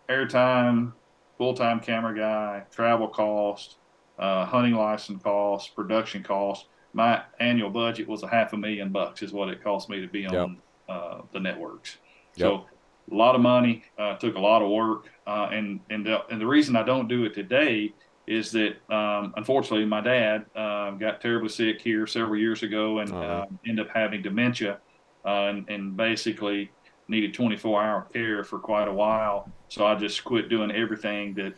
airtime, 0.09 0.93
full 1.37 1.53
time 1.53 1.79
camera 1.79 2.17
guy, 2.17 2.63
travel 2.71 3.07
cost, 3.07 3.77
uh, 4.19 4.45
hunting 4.45 4.73
license 4.73 5.21
costs, 5.21 5.69
production 5.69 6.23
costs. 6.23 6.67
My 6.93 7.23
annual 7.39 7.69
budget 7.69 8.07
was 8.07 8.23
a 8.23 8.27
half 8.27 8.53
a 8.53 8.57
million 8.57 8.89
bucks, 8.89 9.21
is 9.21 9.33
what 9.33 9.49
it 9.49 9.63
cost 9.63 9.89
me 9.89 9.99
to 10.01 10.07
be 10.07 10.25
on 10.25 10.33
yep. 10.33 10.49
uh, 10.87 11.21
the 11.33 11.39
networks. 11.39 11.97
Yep. 12.35 12.47
So 12.47 12.65
a 13.11 13.15
lot 13.15 13.35
of 13.35 13.41
money, 13.41 13.83
uh, 13.97 14.15
took 14.15 14.35
a 14.35 14.39
lot 14.39 14.61
of 14.61 14.69
work, 14.69 15.09
uh, 15.27 15.49
and 15.51 15.79
and 15.89 16.05
the, 16.05 16.25
and 16.27 16.39
the 16.39 16.47
reason 16.47 16.75
I 16.75 16.83
don't 16.83 17.07
do 17.07 17.25
it 17.25 17.33
today 17.33 17.93
is 18.27 18.51
that 18.51 18.77
um, 18.91 19.33
unfortunately 19.37 19.85
my 19.85 20.01
dad 20.01 20.45
um, 20.55 20.97
got 20.97 21.21
terribly 21.21 21.49
sick 21.49 21.79
here 21.79 22.07
several 22.07 22.39
years 22.39 22.63
ago 22.63 22.99
and 22.99 23.11
uh-huh. 23.11 23.45
Ended 23.67 23.85
up 23.85 23.93
having 23.93 24.21
dementia, 24.21 24.79
uh, 25.25 25.49
and, 25.49 25.69
and 25.69 25.95
basically 25.95 26.71
needed 27.07 27.33
24 27.33 27.83
hour 27.83 28.07
care 28.13 28.43
for 28.43 28.59
quite 28.59 28.87
a 28.87 28.93
while. 28.93 29.51
So 29.69 29.85
I 29.85 29.95
just 29.95 30.23
quit 30.23 30.49
doing 30.49 30.71
everything 30.71 31.33
that, 31.35 31.53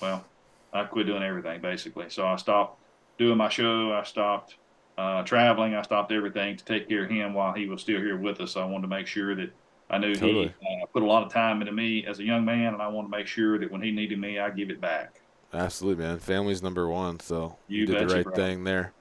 well, 0.00 0.24
I 0.72 0.84
quit 0.84 1.06
doing 1.06 1.22
everything 1.22 1.60
basically. 1.60 2.06
So 2.08 2.26
I 2.26 2.36
stopped 2.36 2.80
doing 3.18 3.36
my 3.36 3.48
show. 3.48 3.92
I 3.92 4.04
stopped 4.04 4.56
uh, 4.98 5.22
traveling. 5.22 5.74
I 5.74 5.82
stopped 5.82 6.12
everything 6.12 6.56
to 6.56 6.64
take 6.64 6.88
care 6.88 7.04
of 7.04 7.10
him 7.10 7.34
while 7.34 7.52
he 7.52 7.66
was 7.66 7.80
still 7.80 8.00
here 8.00 8.16
with 8.16 8.40
us. 8.40 8.56
I 8.56 8.64
wanted 8.64 8.82
to 8.82 8.88
make 8.88 9.06
sure 9.06 9.34
that 9.34 9.50
I 9.90 9.98
knew 9.98 10.14
totally. 10.14 10.54
he 10.60 10.82
uh, 10.82 10.86
put 10.86 11.02
a 11.02 11.06
lot 11.06 11.22
of 11.22 11.32
time 11.32 11.60
into 11.60 11.72
me 11.72 12.06
as 12.06 12.18
a 12.18 12.24
young 12.24 12.44
man, 12.44 12.72
and 12.72 12.82
I 12.82 12.88
want 12.88 13.10
to 13.10 13.16
make 13.16 13.26
sure 13.26 13.58
that 13.58 13.70
when 13.70 13.82
he 13.82 13.90
needed 13.90 14.18
me, 14.18 14.38
I 14.38 14.50
give 14.50 14.70
it 14.70 14.80
back. 14.80 15.20
Absolutely, 15.52 16.02
man. 16.02 16.18
Family's 16.18 16.62
number 16.62 16.88
one. 16.88 17.20
So 17.20 17.56
you, 17.68 17.80
you 17.80 17.86
did 17.86 18.08
the 18.08 18.14
right 18.14 18.34
thing 18.34 18.64
there. 18.64 18.92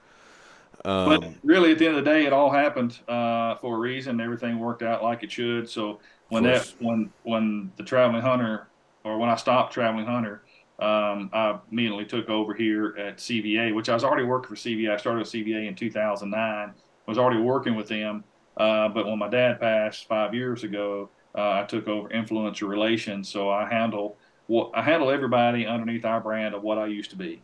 Um, 0.84 1.10
but 1.10 1.34
really, 1.44 1.72
at 1.72 1.80
the 1.80 1.88
end 1.88 1.98
of 1.98 2.04
the 2.04 2.12
day, 2.12 2.26
it 2.26 2.34
all 2.34 2.50
happened 2.50 3.00
uh, 3.08 3.56
for 3.56 3.76
a 3.76 3.80
reason. 3.80 4.20
Everything 4.20 4.60
worked 4.60 4.82
out 4.82 5.04
like 5.04 5.24
it 5.24 5.32
should. 5.32 5.70
So 5.70 6.00
when 6.30 6.44
that 6.44 6.74
when 6.80 7.12
when 7.24 7.72
the 7.78 7.84
traveling 7.84 8.22
hunter 8.22 8.68
or 9.04 9.18
when 9.18 9.30
I 9.30 9.36
stopped 9.36 9.74
traveling 9.74 10.06
hunter, 10.06 10.44
um, 10.82 11.30
I 11.32 11.60
immediately 11.72 12.06
took 12.06 12.28
over 12.30 12.56
here 12.56 12.96
at 12.98 13.18
CVA, 13.18 13.74
which 13.76 13.88
I 13.88 13.94
was 13.94 14.04
already 14.04 14.24
working 14.24 14.50
for 14.50 14.56
CVA. 14.56 14.92
I 14.92 14.98
started 14.98 15.20
with 15.20 15.28
CVA 15.28 15.68
in 15.68 15.76
2009. 15.76 16.74
Was 17.08 17.18
already 17.18 17.40
working 17.40 17.76
with 17.76 17.88
them, 17.88 18.24
uh, 18.58 18.88
but 18.88 19.06
when 19.06 19.20
my 19.20 19.28
dad 19.28 19.60
passed 19.60 20.08
five 20.08 20.34
years 20.34 20.64
ago, 20.64 21.10
uh, 21.36 21.52
I 21.52 21.66
took 21.68 21.88
over 21.88 22.08
influencer 22.10 22.68
relations. 22.70 23.28
So 23.28 23.50
I 23.50 23.68
handle 23.68 24.18
what 24.48 24.72
I 24.74 24.82
handle 24.82 25.10
everybody 25.10 25.66
underneath 25.66 26.06
our 26.06 26.22
brand 26.22 26.56
of 26.56 26.62
what 26.62 26.78
I 26.78 26.86
used 26.86 27.10
to 27.10 27.18
be: 27.18 27.42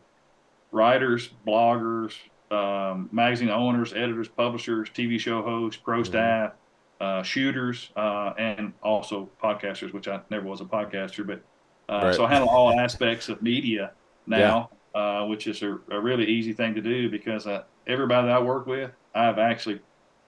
writers, 0.72 1.32
bloggers, 1.46 2.14
um, 2.50 3.10
magazine 3.12 3.50
owners, 3.50 3.94
editors, 3.94 4.30
publishers, 4.30 4.90
TV 4.90 5.20
show 5.20 5.42
hosts, 5.42 5.82
pro 5.84 5.98
mm-hmm. 5.98 6.06
staff, 6.06 6.54
uh, 7.02 7.24
shooters, 7.24 7.92
uh, 7.96 8.34
and 8.38 8.74
also 8.82 9.30
podcasters. 9.44 9.92
Which 9.92 10.08
I 10.08 10.22
never 10.30 10.46
was 10.48 10.62
a 10.62 10.66
podcaster, 10.66 11.26
but 11.28 11.42
uh, 11.90 12.02
right. 12.04 12.16
So 12.16 12.26
I 12.26 12.30
handle 12.30 12.50
all 12.50 12.78
aspects 12.80 13.30
of 13.30 13.42
media 13.42 13.92
now, 14.26 14.70
yeah. 14.94 15.02
uh, 15.02 15.26
which 15.26 15.48
is 15.48 15.62
a, 15.62 15.80
a, 15.90 16.00
really 16.00 16.26
easy 16.26 16.54
thing 16.54 16.76
to 16.76 16.82
do 16.82 17.10
because 17.10 17.48
uh, 17.48 17.64
everybody 17.86 18.28
that 18.28 18.36
I 18.36 18.40
work 18.40 18.68
with, 18.68 18.92
I've 19.16 19.40
actually, 19.40 19.80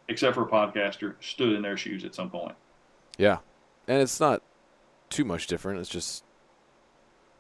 except 0.08 0.36
for 0.36 0.44
a 0.44 0.48
podcaster, 0.48 1.16
stood 1.20 1.54
in 1.54 1.62
their 1.62 1.76
shoes 1.76 2.06
at 2.06 2.16
some 2.16 2.30
point. 2.30 2.56
Yeah, 3.18 3.40
and 3.88 4.02
it's 4.02 4.20
not 4.20 4.42
too 5.10 5.26
much 5.26 5.48
different. 5.48 5.80
It's 5.82 5.90
just 5.90 6.24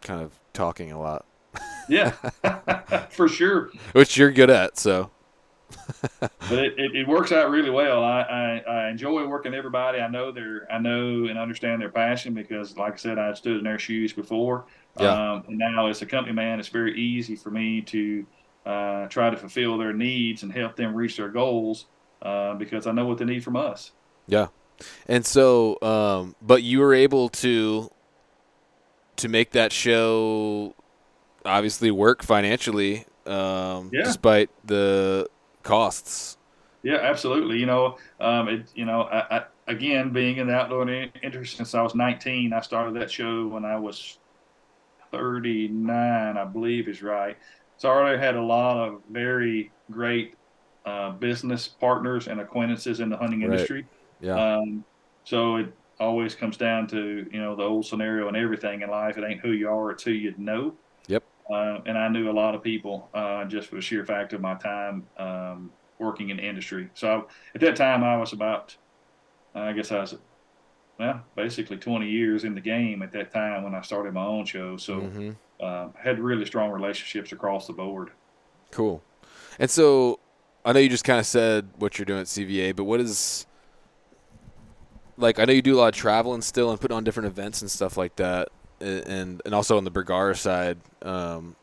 kind 0.02 0.22
of 0.22 0.38
talking 0.54 0.92
a 0.92 1.00
lot. 1.00 1.26
yeah, 1.88 2.12
for 3.10 3.30
sure. 3.30 3.70
Which 3.94 4.18
you're 4.18 4.32
good 4.32 4.50
at, 4.50 4.78
so 4.78 5.12
but 6.20 6.60
it, 6.60 6.74
it, 6.78 6.96
it, 6.96 7.08
works 7.08 7.32
out 7.32 7.50
really 7.50 7.70
well. 7.70 8.04
I, 8.04 8.22
I, 8.22 8.72
I, 8.72 8.90
enjoy 8.90 9.28
working 9.28 9.52
with 9.52 9.58
everybody. 9.58 10.00
I 10.00 10.08
know 10.08 10.32
their 10.32 10.68
I 10.72 10.80
know 10.80 11.26
and 11.26 11.38
understand 11.38 11.82
their 11.82 11.90
passion 11.90 12.34
because, 12.34 12.78
like 12.78 12.94
I 12.94 12.98
said, 12.98 13.20
I 13.20 13.34
stood 13.34 13.58
in 13.58 13.64
their 13.64 13.80
shoes 13.80 14.14
before. 14.14 14.66
Yeah. 15.00 15.34
Um, 15.34 15.44
and 15.48 15.58
now, 15.58 15.88
as 15.88 16.02
a 16.02 16.06
company 16.06 16.34
man, 16.34 16.60
it's 16.60 16.70
very 16.70 17.00
easy 17.00 17.36
for 17.36 17.52
me 17.52 17.82
to 17.82 18.26
uh, 18.66 19.08
try 19.08 19.30
to 19.30 19.38
fulfill 19.38 19.78
their 19.78 19.94
needs 19.94 20.44
and 20.44 20.52
help 20.52 20.76
them 20.76 20.96
reach 20.96 21.18
their 21.18 21.30
goals 21.30 21.86
uh, 22.22 22.56
because 22.56 22.88
I 22.88 22.92
know 22.92 23.06
what 23.06 23.18
they 23.18 23.26
need 23.26 23.44
from 23.44 23.56
us. 23.56 23.92
Yeah. 24.28 24.48
And 25.08 25.26
so, 25.26 25.78
um, 25.82 26.36
but 26.42 26.64
you 26.64 26.80
were 26.80 26.94
able 26.94 27.30
to 27.30 27.92
to 29.18 29.28
make 29.28 29.52
that 29.52 29.74
show 29.74 30.74
obviously 31.44 31.92
work 31.92 32.24
financially 32.24 33.06
um, 33.26 33.90
yeah. 33.94 34.04
despite 34.04 34.50
the 34.66 35.30
costs. 35.64 36.38
Yeah, 36.84 36.98
absolutely. 36.98 37.58
You 37.60 37.66
know, 37.66 37.98
um, 38.20 38.48
it, 38.48 38.72
you 38.74 38.86
know, 38.86 39.02
I, 39.04 39.38
I, 39.38 39.44
again, 39.68 40.12
being 40.12 40.38
in 40.38 40.48
the 40.48 40.54
outdoor 40.54 40.90
industry 40.90 41.46
since 41.46 41.76
I 41.76 41.82
was 41.82 41.94
19, 41.94 42.54
I 42.54 42.62
started 42.62 42.96
that 42.96 43.12
show 43.12 43.48
when 43.48 43.66
I 43.66 43.78
was 43.78 44.20
39, 45.12 46.38
I 46.38 46.46
believe 46.46 46.88
is 46.88 47.02
right. 47.02 47.38
So 47.78 47.90
I 47.90 47.94
already 47.94 48.20
had 48.20 48.36
a 48.36 48.42
lot 48.42 48.78
of 48.78 49.02
very 49.10 49.72
great 49.92 50.36
uh, 50.86 51.12
business 51.12 51.68
partners 51.68 52.28
and 52.28 52.40
acquaintances 52.40 53.00
in 53.00 53.10
the 53.10 53.18
hunting 53.18 53.42
right. 53.42 53.52
industry. 53.52 53.86
Yeah. 54.22 54.58
Um, 54.58 54.84
so 55.24 55.58
it 55.58 55.74
always 56.00 56.36
comes 56.36 56.58
down 56.58 56.88
to 56.88 57.28
you 57.32 57.40
know 57.40 57.56
the 57.56 57.64
old 57.64 57.86
scenario 57.86 58.28
and 58.28 58.38
everything 58.38 58.82
in 58.82 58.90
life. 58.90 59.18
It 59.18 59.24
ain't 59.24 59.42
who 59.42 59.52
you 59.52 59.70
are; 59.70 59.92
it's 59.92 60.04
who 60.04 60.12
you 60.12 60.34
know. 60.38 60.74
Uh, 61.50 61.80
and 61.86 61.98
I 61.98 62.08
knew 62.10 62.30
a 62.30 62.32
lot 62.32 62.54
of 62.54 62.62
people 62.62 63.10
uh, 63.14 63.46
just 63.46 63.70
for 63.70 63.76
the 63.76 63.82
sheer 63.82 64.06
fact 64.06 64.34
of 64.34 64.42
my 64.42 64.56
time 64.56 65.08
um, 65.18 65.72
working 65.98 66.30
in 66.30 66.38
the 66.38 66.44
industry. 66.44 66.90
So 66.94 67.28
at 67.56 67.62
that 67.62 67.76
time, 67.76 68.04
I 68.04 68.18
was 68.18 68.34
about, 68.34 68.76
I 69.56 69.74
guess 69.74 69.92
I 69.92 70.00
was, 70.02 70.16
well, 71.00 71.24
basically 71.36 71.78
20 71.78 72.08
years 72.08 72.44
in 72.44 72.54
the 72.54 72.62
game 72.62 73.02
at 73.02 73.12
that 73.14 73.32
time 73.34 73.64
when 73.64 73.74
I 73.74 73.82
started 73.82 74.14
my 74.14 74.26
own 74.26 74.46
show. 74.46 74.78
So 74.78 75.02
mm-hmm. 75.02 75.32
uh, 75.60 75.88
had 75.98 76.20
really 76.20 76.46
strong 76.46 76.72
relationships 76.72 77.32
across 77.32 77.66
the 77.66 77.74
board. 77.74 78.12
Cool. 78.72 79.02
And 79.58 79.70
so, 79.70 80.20
I 80.64 80.74
know 80.74 80.80
you 80.80 80.90
just 80.90 81.04
kind 81.06 81.20
of 81.20 81.26
said 81.26 81.70
what 81.78 81.98
you're 81.98 82.06
doing 82.06 82.20
at 82.20 82.28
CVA, 82.28 82.76
but 82.76 82.84
what 82.84 83.00
is 83.00 83.48
like? 85.18 85.40
I 85.40 85.46
know 85.46 85.54
you 85.54 85.62
do 85.62 85.76
a 85.76 85.80
lot 85.80 85.88
of 85.88 85.96
traveling 85.96 86.42
still 86.42 86.70
and 86.70 86.80
putting 86.80 86.96
on 86.96 87.04
different 87.04 87.28
events 87.28 87.62
and 87.62 87.72
stuff 87.72 87.98
like 87.98 88.16
that, 88.18 88.50
and 88.82 89.42
and 89.46 89.54
also 89.54 89.78
on 89.78 89.84
the 89.84 89.92
Bergara 89.92 90.36
side. 90.36 90.78
Um, 91.02 91.56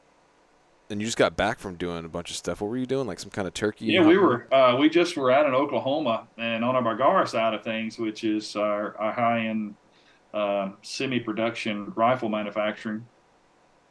and 0.88 1.00
you 1.00 1.06
just 1.06 1.18
got 1.18 1.36
back 1.36 1.58
from 1.58 1.76
doing 1.76 2.04
a 2.04 2.08
bunch 2.08 2.30
of 2.30 2.36
stuff. 2.36 2.60
What 2.60 2.70
were 2.70 2.76
you 2.76 2.86
doing? 2.86 3.06
Like 3.06 3.18
some 3.18 3.30
kind 3.30 3.48
of 3.48 3.54
turkey? 3.54 3.86
Yeah, 3.86 4.06
we 4.06 4.16
were. 4.16 4.52
Uh, 4.52 4.76
we 4.76 4.88
just 4.88 5.16
were 5.16 5.30
out 5.30 5.46
in 5.46 5.54
Oklahoma, 5.54 6.28
and 6.38 6.64
on 6.64 6.76
our 6.76 6.82
Bergara 6.82 7.26
side 7.26 7.54
of 7.54 7.64
things, 7.64 7.98
which 7.98 8.24
is 8.24 8.54
our, 8.56 8.96
our 8.96 9.12
high-end 9.12 9.74
uh, 10.32 10.70
semi-production 10.82 11.92
rifle 11.96 12.28
manufacturing, 12.28 13.04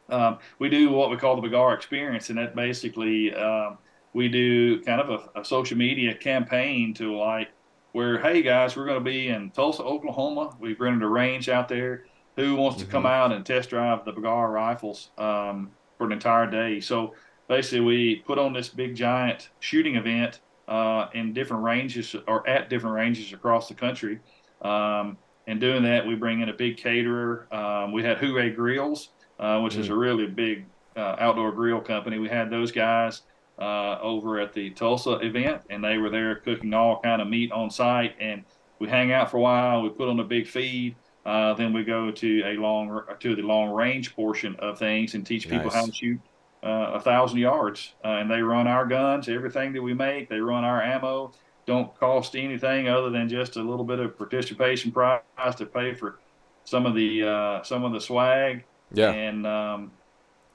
um, 0.08 0.38
we 0.58 0.68
do 0.68 0.90
what 0.90 1.10
we 1.10 1.16
call 1.16 1.36
the 1.36 1.42
Bergara 1.42 1.74
Experience, 1.74 2.30
and 2.30 2.38
that 2.38 2.54
basically 2.54 3.34
um, 3.34 3.78
we 4.12 4.28
do 4.28 4.80
kind 4.82 5.00
of 5.00 5.10
a, 5.10 5.40
a, 5.40 5.44
social 5.44 5.76
media 5.76 6.14
campaign 6.14 6.94
to 6.94 7.16
like 7.16 7.48
where, 7.92 8.18
hey 8.20 8.42
guys, 8.42 8.76
we're 8.76 8.86
going 8.86 8.98
to 8.98 9.04
be 9.04 9.28
in 9.28 9.50
Tulsa, 9.50 9.82
Oklahoma. 9.82 10.56
We've 10.60 10.78
rented 10.80 11.02
a 11.02 11.08
range 11.08 11.48
out 11.48 11.68
there. 11.68 12.04
Who 12.36 12.56
wants 12.56 12.76
mm-hmm. 12.76 12.86
to 12.86 12.92
come 12.92 13.02
mm-hmm. 13.04 13.12
out 13.12 13.32
and 13.32 13.44
test 13.44 13.70
drive 13.70 14.04
the 14.04 14.12
Bergara 14.12 14.48
rifles? 14.48 15.10
Um, 15.18 15.70
for 15.96 16.04
an 16.04 16.12
entire 16.12 16.46
day. 16.46 16.80
So 16.80 17.14
basically, 17.48 17.80
we 17.80 18.16
put 18.16 18.38
on 18.38 18.52
this 18.52 18.68
big 18.68 18.94
giant 18.94 19.50
shooting 19.60 19.96
event 19.96 20.40
uh, 20.68 21.08
in 21.14 21.32
different 21.32 21.62
ranges 21.62 22.14
or 22.26 22.48
at 22.48 22.70
different 22.70 22.94
ranges 22.94 23.32
across 23.32 23.68
the 23.68 23.74
country. 23.74 24.20
Um, 24.62 25.16
and 25.46 25.60
doing 25.60 25.82
that, 25.84 26.06
we 26.06 26.14
bring 26.16 26.40
in 26.40 26.48
a 26.48 26.52
big 26.52 26.76
caterer. 26.76 27.52
Um, 27.54 27.92
we 27.92 28.02
had 28.02 28.18
Hooray 28.18 28.50
Grills, 28.50 29.10
uh, 29.38 29.60
which 29.60 29.74
mm. 29.74 29.80
is 29.80 29.88
a 29.90 29.94
really 29.94 30.26
big 30.26 30.66
uh, 30.96 31.16
outdoor 31.18 31.52
grill 31.52 31.80
company. 31.80 32.18
We 32.18 32.28
had 32.28 32.50
those 32.50 32.72
guys 32.72 33.22
uh, 33.58 33.98
over 34.00 34.40
at 34.40 34.52
the 34.52 34.70
Tulsa 34.70 35.18
event, 35.18 35.62
and 35.70 35.84
they 35.84 35.98
were 35.98 36.10
there 36.10 36.36
cooking 36.36 36.74
all 36.74 37.00
kind 37.00 37.22
of 37.22 37.28
meat 37.28 37.52
on 37.52 37.70
site. 37.70 38.16
And 38.18 38.44
we 38.80 38.88
hang 38.88 39.12
out 39.12 39.30
for 39.30 39.36
a 39.36 39.40
while. 39.40 39.82
We 39.82 39.90
put 39.90 40.08
on 40.08 40.18
a 40.18 40.24
big 40.24 40.48
feed. 40.48 40.96
Uh, 41.26 41.54
then 41.54 41.72
we 41.72 41.82
go 41.82 42.12
to 42.12 42.42
a 42.46 42.54
long 42.54 43.02
to 43.18 43.34
the 43.34 43.42
long 43.42 43.70
range 43.70 44.14
portion 44.14 44.54
of 44.60 44.78
things 44.78 45.14
and 45.14 45.26
teach 45.26 45.48
people 45.48 45.64
nice. 45.64 45.74
how 45.74 45.86
to 45.86 45.92
shoot 45.92 46.20
uh, 46.62 46.92
a 46.94 47.00
thousand 47.00 47.38
yards. 47.38 47.94
Uh, 48.04 48.18
and 48.18 48.30
they 48.30 48.40
run 48.40 48.68
our 48.68 48.86
guns, 48.86 49.28
everything 49.28 49.72
that 49.72 49.82
we 49.82 49.92
make. 49.92 50.28
They 50.28 50.38
run 50.38 50.62
our 50.62 50.80
ammo. 50.80 51.32
Don't 51.66 51.92
cost 51.98 52.36
anything 52.36 52.88
other 52.88 53.10
than 53.10 53.28
just 53.28 53.56
a 53.56 53.60
little 53.60 53.84
bit 53.84 53.98
of 53.98 54.16
participation 54.16 54.92
price 54.92 55.20
to 55.56 55.66
pay 55.66 55.94
for 55.94 56.20
some 56.64 56.86
of 56.86 56.94
the 56.94 57.24
uh, 57.24 57.62
some 57.64 57.82
of 57.82 57.92
the 57.92 58.00
swag. 58.00 58.64
Yeah. 58.92 59.10
And 59.10 59.44
um, 59.48 59.90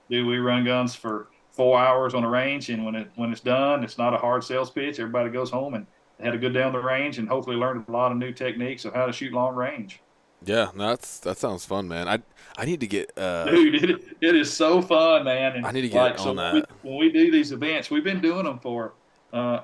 do 0.10 0.26
we 0.26 0.38
run 0.38 0.64
guns 0.64 0.96
for 0.96 1.28
four 1.52 1.78
hours 1.80 2.14
on 2.14 2.24
a 2.24 2.30
range? 2.30 2.70
And 2.70 2.86
when 2.86 2.96
it 2.96 3.12
when 3.16 3.34
it's 3.34 3.42
done, 3.42 3.84
it's 3.84 3.98
not 3.98 4.14
a 4.14 4.18
hard 4.18 4.46
sales 4.46 4.72
pitch. 4.72 5.02
Everybody 5.02 5.32
goes 5.32 5.52
home 5.52 5.74
and 5.74 5.86
had 6.22 6.34
a 6.34 6.38
good 6.38 6.54
day 6.54 6.64
on 6.64 6.72
the 6.72 6.80
range 6.80 7.18
and 7.18 7.28
hopefully 7.28 7.58
learned 7.58 7.84
a 7.90 7.92
lot 7.92 8.14
of 8.14 8.18
new 8.18 8.32
techniques 8.32 8.86
of 8.86 8.94
how 8.94 9.06
to 9.06 9.12
shoot 9.12 9.34
long 9.34 9.54
range. 9.54 10.00
Yeah, 10.44 10.72
no, 10.76 10.90
that's 10.90 11.20
that 11.20 11.38
sounds 11.38 11.66
fun, 11.66 11.88
man. 11.88 12.08
I 12.08 12.20
I 12.58 12.66
need 12.66 12.80
to 12.80 12.88
get 12.88 13.12
uh, 13.18 13.46
dude. 13.46 13.76
It, 13.76 14.18
it 14.22 14.36
is 14.36 14.52
so 14.52 14.82
fun, 14.82 15.24
man. 15.24 15.56
And 15.58 15.66
I 15.66 15.72
need 15.72 15.82
to 15.82 15.90
get 15.90 16.02
like, 16.02 16.12
on 16.14 16.18
so 16.20 16.34
that. 16.34 16.54
When 16.54 16.64
we, 16.84 16.90
when 16.90 17.00
we 17.00 17.12
do 17.12 17.32
these 17.32 17.52
events, 17.52 17.92
we've 17.92 18.04
been 18.04 18.22
doing 18.22 18.46
them 18.46 18.60
for, 18.60 18.94
uh, 19.34 19.62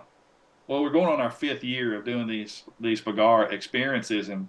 well, 0.68 0.84
we're 0.84 0.92
going 0.92 1.08
on 1.08 1.20
our 1.20 1.32
fifth 1.32 1.63
year 1.63 1.96
of 1.96 2.06
doing 2.06 2.28
these 2.28 2.63
these 2.80 3.02
Bergara 3.02 3.50
experiences, 3.52 4.30
and 4.30 4.48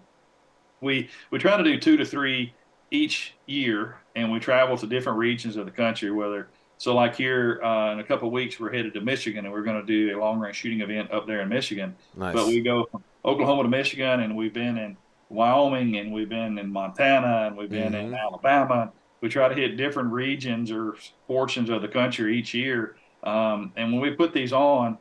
we 0.81 1.09
we 1.31 1.39
try 1.39 1.57
to 1.57 1.65
do 1.65 1.79
two 1.79 1.97
to 1.97 2.05
three 2.05 2.53
each 2.91 3.35
year, 3.47 3.97
and 4.15 4.31
we 4.31 4.39
travel 4.39 4.77
to 4.77 4.87
different 4.87 5.19
regions 5.19 5.57
of 5.57 5.65
the 5.65 5.73
country. 5.73 6.11
Whether 6.11 6.49
so, 6.77 6.95
like 6.95 7.17
here 7.17 7.61
uh, 7.65 7.93
in 7.93 8.01
a 8.01 8.05
couple 8.05 8.29
of 8.29 8.33
weeks, 8.33 8.61
we're 8.61 8.73
headed 8.73 8.93
to 8.95 9.01
Michigan, 9.01 9.47
and 9.47 9.53
we're 9.53 9.63
going 9.63 9.81
to 9.81 9.87
do 9.87 10.17
a 10.17 10.21
long 10.21 10.39
range 10.39 10.57
shooting 10.57 10.83
event 10.83 11.11
up 11.11 11.27
there 11.27 11.41
in 11.41 11.49
Michigan. 11.49 11.97
Nice. 12.15 12.35
But 12.35 12.47
we 12.47 12.61
go 12.61 12.87
from 12.91 13.03
Oklahoma 13.25 13.63
to 13.63 13.69
Michigan, 13.69 14.21
and 14.21 14.37
we've 14.37 14.53
been 14.53 14.77
in 14.77 14.97
Wyoming 15.31 15.97
and 15.97 16.13
we've 16.13 16.29
been 16.29 16.59
in 16.59 16.73
Montana 16.73 17.47
and 17.47 17.57
we've 17.57 17.71
been 17.71 17.93
mm-hmm. 17.93 18.09
in 18.09 18.15
Alabama. 18.15 18.93
We 19.21 19.29
try 19.29 19.49
to 19.49 19.55
hit 19.55 19.77
different 19.77 20.13
regions 20.13 20.71
or 20.71 20.97
portions 21.27 21.71
of 21.71 21.83
the 21.83 21.89
country 21.89 22.39
each 22.39 22.55
year. 22.55 22.97
Um, 23.25 23.73
and 23.77 23.93
when 23.93 24.01
we 24.01 24.13
put 24.13 24.33
these 24.33 24.53
on, 24.53 24.99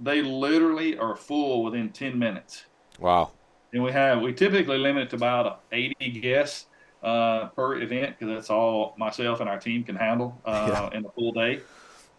they 0.00 0.22
literally 0.22 0.98
are 0.98 1.14
full 1.14 1.62
within 1.62 1.90
10 1.90 2.18
minutes. 2.18 2.64
Wow. 2.98 3.32
And 3.72 3.82
we 3.82 3.92
have, 3.92 4.20
we 4.20 4.32
typically 4.32 4.78
limit 4.78 5.04
it 5.04 5.10
to 5.10 5.16
about 5.16 5.62
80 5.70 6.20
guests 6.20 6.66
uh, 7.02 7.48
per 7.48 7.80
event 7.80 8.18
because 8.18 8.34
that's 8.34 8.50
all 8.50 8.94
myself 8.96 9.40
and 9.40 9.48
our 9.48 9.58
team 9.58 9.84
can 9.84 9.96
handle 9.96 10.40
uh, 10.44 10.88
yeah. 10.92 10.98
in 10.98 11.04
a 11.04 11.10
full 11.10 11.32
day. 11.32 11.60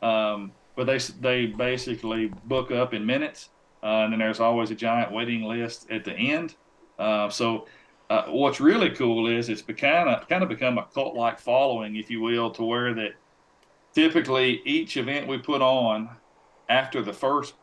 Um, 0.02 0.52
but 0.76 0.86
they, 0.86 0.98
they 0.98 1.46
basically 1.48 2.32
book 2.46 2.72
up 2.72 2.94
in 2.94 3.06
minutes. 3.06 3.50
Uh, 3.82 4.04
and 4.04 4.14
then 4.14 4.20
there's 4.20 4.40
always 4.40 4.72
a 4.72 4.76
giant 4.76 5.12
waiting 5.12 5.44
list 5.44 5.90
at 5.92 6.04
the 6.04 6.14
end. 6.14 6.56
Uh, 6.98 7.30
so 7.30 7.68
uh, 8.10 8.24
what's 8.28 8.60
really 8.60 8.90
cool 8.90 9.28
is 9.28 9.50
it's 9.50 9.62
kind 9.62 10.10
of 10.10 10.28
kind 10.28 10.44
of 10.44 10.50
become 10.50 10.78
a 10.78 10.84
cult 10.94 11.16
like 11.16 11.40
following, 11.40 11.96
if 11.96 12.10
you 12.10 12.22
will, 12.22 12.52
to 12.52 12.64
where 12.64 12.94
that 12.94 13.14
typically 13.94 14.62
each 14.66 14.98
event 14.98 15.28
we 15.28 15.38
put 15.38 15.62
on 15.62 16.10
after 16.70 17.02
the 17.02 17.14
first 17.14 17.54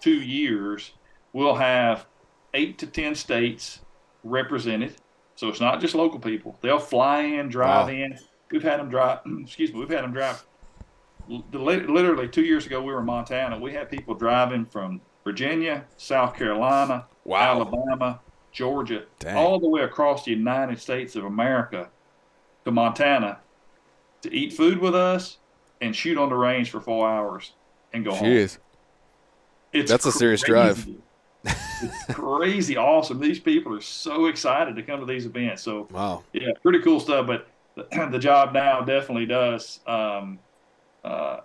two 0.00 0.20
years 0.22 0.92
we'll 1.32 1.54
have 1.54 2.06
eight 2.54 2.78
to 2.78 2.86
ten 2.86 3.14
states 3.14 3.80
represented. 4.24 4.96
So 5.36 5.48
it's 5.48 5.60
not 5.60 5.80
just 5.80 5.94
local 5.94 6.18
people. 6.18 6.58
They'll 6.60 6.78
fly 6.78 7.22
in, 7.22 7.48
drive 7.48 7.86
wow. 7.86 7.92
in. 7.92 8.18
We've 8.50 8.62
had 8.62 8.80
them 8.80 8.90
drive. 8.90 9.20
excuse 9.40 9.72
me. 9.72 9.80
We've 9.80 9.88
had 9.88 10.04
them 10.04 10.12
drive. 10.12 10.44
Literally 11.52 12.28
two 12.28 12.42
years 12.42 12.66
ago, 12.66 12.82
we 12.82 12.92
were 12.92 13.00
in 13.00 13.06
Montana. 13.06 13.58
We 13.58 13.72
had 13.72 13.88
people 13.88 14.14
driving 14.14 14.66
from 14.66 15.00
Virginia, 15.22 15.84
South 15.96 16.34
Carolina, 16.34 17.06
wow. 17.24 17.54
Alabama, 17.54 18.20
Georgia, 18.52 19.04
Dang. 19.18 19.36
all 19.36 19.60
the 19.60 19.68
way 19.68 19.82
across 19.82 20.24
the 20.24 20.32
United 20.32 20.80
States 20.80 21.16
of 21.16 21.24
America 21.24 21.88
to 22.64 22.70
Montana 22.70 23.38
to 24.22 24.34
eat 24.34 24.52
food 24.52 24.78
with 24.78 24.94
us 24.94 25.38
and 25.80 25.94
shoot 25.94 26.18
on 26.18 26.28
the 26.28 26.34
range 26.34 26.70
for 26.70 26.80
four 26.80 27.08
hours 27.08 27.52
and 27.92 28.04
go 28.04 28.12
Jeez. 28.12 28.56
home. 28.56 28.64
It's 29.72 29.90
That's 29.90 30.04
crazy. 30.04 30.16
a 30.16 30.18
serious 30.18 30.42
drive. 30.42 30.88
it's 31.44 32.14
crazy 32.14 32.76
awesome. 32.76 33.20
These 33.20 33.40
people 33.40 33.74
are 33.74 33.80
so 33.80 34.26
excited 34.26 34.76
to 34.76 34.82
come 34.82 35.00
to 35.00 35.06
these 35.06 35.26
events. 35.26 35.62
So, 35.62 35.88
wow. 35.90 36.24
yeah, 36.32 36.50
pretty 36.62 36.80
cool 36.80 37.00
stuff. 37.00 37.26
But 37.26 37.48
the, 37.76 38.08
the 38.10 38.18
job 38.18 38.52
now 38.52 38.80
definitely 38.80 39.26
does 39.26 39.80
um, 39.86 40.38
uh, 41.04 41.40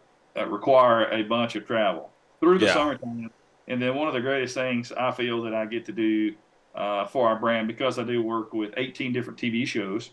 require 0.47 1.09
a 1.11 1.23
bunch 1.23 1.55
of 1.55 1.65
travel 1.65 2.09
through 2.39 2.59
the 2.59 2.65
yeah. 2.65 2.73
summertime. 2.73 3.31
And 3.67 3.81
then 3.81 3.95
one 3.95 4.07
of 4.07 4.13
the 4.13 4.21
greatest 4.21 4.53
things 4.53 4.91
I 4.91 5.11
feel 5.11 5.41
that 5.43 5.53
I 5.53 5.65
get 5.65 5.85
to 5.85 5.91
do 5.91 6.35
uh, 6.75 7.05
for 7.05 7.27
our 7.27 7.39
brand 7.39 7.67
because 7.67 7.97
I 7.97 8.03
do 8.03 8.21
work 8.21 8.53
with 8.53 8.73
18 8.77 9.13
different 9.13 9.39
TV 9.39 9.65
shows 9.65 10.11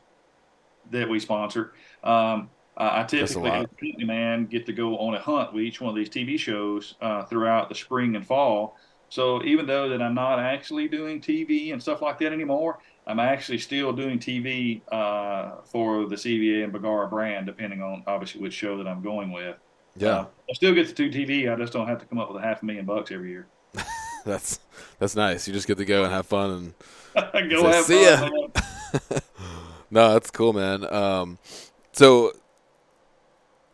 that 0.90 1.08
we 1.08 1.18
sponsor. 1.20 1.72
Um, 2.02 2.50
I 2.76 3.02
typically, 3.04 3.66
man, 3.98 4.46
get 4.46 4.64
to 4.66 4.72
go 4.72 4.96
on 4.98 5.14
a 5.14 5.20
hunt 5.20 5.52
with 5.52 5.62
each 5.62 5.80
one 5.80 5.90
of 5.90 5.96
these 5.96 6.08
TV 6.08 6.38
shows 6.38 6.94
uh, 7.02 7.24
throughout 7.24 7.68
the 7.68 7.74
spring 7.74 8.16
and 8.16 8.26
fall. 8.26 8.76
So 9.10 9.44
even 9.44 9.66
though 9.66 9.90
that 9.90 10.00
I'm 10.00 10.14
not 10.14 10.38
actually 10.38 10.88
doing 10.88 11.20
TV 11.20 11.74
and 11.74 11.82
stuff 11.82 12.00
like 12.00 12.18
that 12.20 12.32
anymore, 12.32 12.78
I'm 13.06 13.20
actually 13.20 13.58
still 13.58 13.92
doing 13.92 14.18
TV 14.18 14.80
uh, 14.90 15.60
for 15.64 16.06
the 16.06 16.16
CVA 16.16 16.64
and 16.64 16.72
Bergara 16.72 17.08
brand, 17.08 17.44
depending 17.44 17.82
on 17.82 18.04
obviously 18.06 18.40
which 18.40 18.54
show 18.54 18.78
that 18.78 18.88
I'm 18.88 19.02
going 19.02 19.30
with. 19.32 19.56
Yeah, 19.96 20.20
uh, 20.20 20.26
I 20.48 20.52
still 20.54 20.74
get 20.74 20.88
to 20.88 20.94
do 20.94 21.10
TV. 21.10 21.52
I 21.52 21.56
just 21.56 21.74
don't 21.74 21.86
have 21.86 21.98
to 21.98 22.06
come 22.06 22.18
up 22.18 22.32
with 22.32 22.42
a 22.42 22.46
half 22.46 22.62
a 22.62 22.64
million 22.64 22.86
bucks 22.86 23.10
every 23.10 23.30
year. 23.30 23.48
that's 24.26 24.60
that's 24.98 25.16
nice. 25.16 25.46
You 25.46 25.54
just 25.54 25.66
get 25.66 25.78
to 25.78 25.84
go 25.84 26.04
and 26.04 26.12
have 26.12 26.26
fun 26.26 26.74
and 27.14 27.50
go 27.50 27.62
say, 27.62 27.76
have 27.76 27.84
see 27.84 28.04
fun. 28.04 28.32
Ya. 29.12 29.18
no, 29.90 30.12
that's 30.12 30.30
cool, 30.30 30.52
man. 30.52 30.92
Um, 30.92 31.38
so 31.92 32.32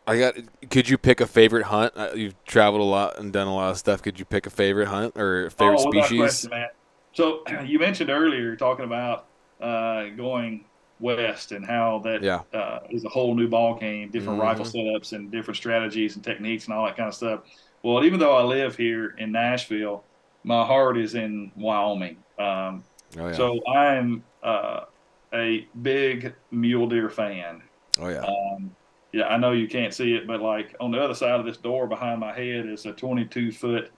I 0.07 0.18
got. 0.18 0.34
Could 0.70 0.88
you 0.88 0.96
pick 0.96 1.20
a 1.20 1.26
favorite 1.26 1.64
hunt? 1.64 1.92
Uh, 1.96 2.11
you've 2.14 2.42
traveled 2.44 2.80
a 2.80 2.84
lot 2.84 3.18
and 3.18 3.32
done 3.32 3.46
a 3.46 3.55
lot 3.55 3.70
of 3.70 3.78
stuff. 3.78 4.03
Could 4.03 4.18
you 4.18 4.24
pick 4.24 4.46
a 4.46 4.51
favorite 4.51 4.88
hunt 4.88 5.16
or 5.16 5.51
favorite 5.51 5.80
oh, 5.80 5.90
species? 5.90 6.18
Question, 6.18 6.51
man. 6.51 6.68
So 7.12 7.42
you 7.64 7.78
mentioned 7.78 8.11
earlier 8.11 8.57
talking 8.57 8.84
about 8.84 9.26
uh, 9.61 10.07
going 10.16 10.64
west 11.01 11.53
and 11.53 11.64
how 11.64 12.01
that 12.05 12.22
yeah. 12.22 12.40
uh, 12.53 12.80
is 12.90 13.05
a 13.05 13.09
whole 13.09 13.34
new 13.34 13.49
ball 13.49 13.74
game, 13.74 14.11
different 14.11 14.38
mm-hmm. 14.38 14.49
rifle 14.49 14.64
setups 14.64 15.12
and 15.12 15.30
different 15.30 15.57
strategies 15.57 16.16
and 16.16 16.24
techniques 16.24 16.64
and 16.64 16.74
all 16.74 16.86
that 16.86 16.96
kind 16.96 17.09
of 17.09 17.14
stuff. 17.14 17.40
Well, 17.82 18.05
even 18.05 18.18
though 18.18 18.36
I 18.36 18.42
live 18.42 18.76
here 18.76 19.14
in 19.18 19.30
Nashville, 19.30 20.05
my 20.49 20.64
heart 20.64 20.96
is 20.96 21.14
in 21.14 21.53
Wyoming. 21.57 22.16
Um, 22.38 22.82
oh, 23.18 23.28
yeah. 23.28 23.32
So 23.32 23.61
I'm 23.66 24.24
uh, 24.42 24.84
a 25.34 25.68
big 25.82 26.34
mule 26.51 26.88
deer 26.88 27.11
fan. 27.11 27.62
Oh 28.01 28.09
yeah. 28.09 28.24
Um, 28.24 28.74
yeah, 29.12 29.26
I 29.26 29.36
know 29.36 29.53
you 29.53 29.68
can't 29.68 29.92
see 29.92 30.14
it, 30.14 30.26
but 30.26 30.40
like 30.40 30.74
on 30.80 30.90
the 30.90 30.99
other 30.99 31.14
side 31.14 31.38
of 31.38 31.44
this 31.44 31.59
door 31.59 31.86
behind 31.86 32.20
my 32.20 32.32
head 32.32 32.66
is 32.66 32.86
a 32.86 32.92
22 32.92 33.53
foot 33.53 33.90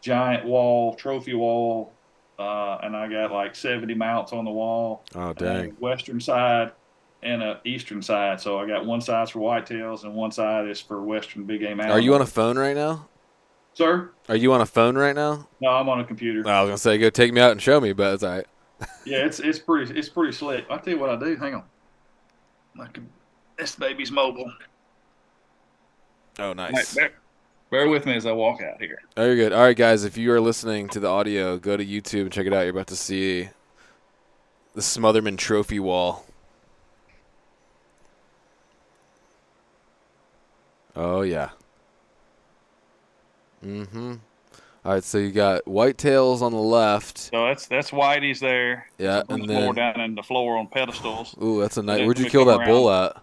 giant 0.00 0.46
wall, 0.46 0.94
trophy 0.94 1.34
wall, 1.34 1.92
uh, 2.38 2.78
and 2.82 2.96
I 2.96 3.06
got 3.06 3.30
like 3.30 3.54
70 3.54 3.92
mounts 3.94 4.32
on 4.32 4.46
the 4.46 4.50
wall. 4.50 5.04
Oh 5.14 5.34
dang! 5.34 5.72
western 5.80 6.18
side, 6.18 6.72
and 7.22 7.42
a 7.42 7.60
eastern 7.66 8.00
side. 8.00 8.40
So 8.40 8.58
I 8.58 8.66
got 8.66 8.86
one 8.86 9.02
side 9.02 9.28
for 9.28 9.40
whitetails 9.40 10.04
and 10.04 10.14
one 10.14 10.32
side 10.32 10.66
is 10.66 10.80
for 10.80 11.02
western 11.02 11.44
big 11.44 11.60
game. 11.60 11.78
Animals. 11.78 11.98
Are 11.98 12.00
you 12.00 12.14
on 12.14 12.22
a 12.22 12.26
phone 12.26 12.56
right 12.56 12.76
now? 12.76 13.06
Sir? 13.74 14.10
Are 14.28 14.36
you 14.36 14.52
on 14.52 14.60
a 14.60 14.66
phone 14.66 14.96
right 14.96 15.14
now? 15.14 15.48
No, 15.60 15.70
I'm 15.70 15.88
on 15.88 16.00
a 16.00 16.04
computer. 16.04 16.46
I 16.48 16.60
was 16.62 16.68
gonna 16.68 16.78
say 16.78 16.98
go 16.98 17.10
take 17.10 17.32
me 17.32 17.40
out 17.40 17.52
and 17.52 17.62
show 17.62 17.80
me, 17.80 17.92
but 17.92 18.14
it's 18.14 18.22
all 18.22 18.36
right. 18.36 18.46
yeah, 19.04 19.18
it's 19.18 19.40
it's 19.40 19.58
pretty 19.58 19.96
it's 19.98 20.08
pretty 20.08 20.32
slick. 20.32 20.66
I'll 20.70 20.78
tell 20.78 20.94
you 20.94 20.98
what 20.98 21.10
I 21.10 21.16
do. 21.16 21.36
Hang 21.36 21.54
on. 21.54 21.64
I 22.80 22.86
can, 22.86 23.08
this 23.58 23.74
baby's 23.74 24.10
mobile. 24.10 24.50
Oh, 26.38 26.52
nice. 26.52 26.96
Right, 26.96 27.10
bear, 27.10 27.12
bear, 27.70 27.88
with 27.88 28.06
me 28.06 28.14
as 28.14 28.24
I 28.24 28.32
walk 28.32 28.62
out 28.62 28.80
here. 28.80 29.02
Oh, 29.16 29.26
you're 29.26 29.36
good. 29.36 29.52
All 29.52 29.62
right, 29.62 29.76
guys. 29.76 30.04
If 30.04 30.16
you 30.16 30.32
are 30.32 30.40
listening 30.40 30.88
to 30.90 31.00
the 31.00 31.08
audio, 31.08 31.58
go 31.58 31.76
to 31.76 31.84
YouTube 31.84 32.22
and 32.22 32.32
check 32.32 32.46
it 32.46 32.52
out. 32.52 32.62
You're 32.62 32.70
about 32.70 32.86
to 32.88 32.96
see 32.96 33.50
the 34.74 34.80
Smotherman 34.80 35.36
Trophy 35.36 35.80
wall. 35.80 36.24
Oh 40.96 41.22
yeah. 41.22 41.50
Mm-hmm. 43.64 44.14
All 44.82 44.92
right, 44.92 45.04
so 45.04 45.18
you 45.18 45.30
got 45.30 45.64
whitetails 45.66 46.40
on 46.40 46.52
the 46.52 46.58
left. 46.58 47.18
So 47.18 47.46
that's 47.46 47.66
that's 47.66 47.90
whitey's 47.90 48.40
there. 48.40 48.88
Yeah, 48.96 49.22
and 49.28 49.46
then 49.48 49.64
more 49.64 49.74
down 49.74 50.00
in 50.00 50.14
the 50.14 50.22
floor 50.22 50.56
on 50.56 50.68
pedestals. 50.68 51.34
Ooh, 51.42 51.60
that's 51.60 51.76
a 51.76 51.82
nice. 51.82 52.00
Where'd 52.00 52.18
you 52.18 52.30
kill 52.30 52.46
that 52.46 52.60
around. 52.60 52.68
bull 52.68 52.90
at? 52.90 53.16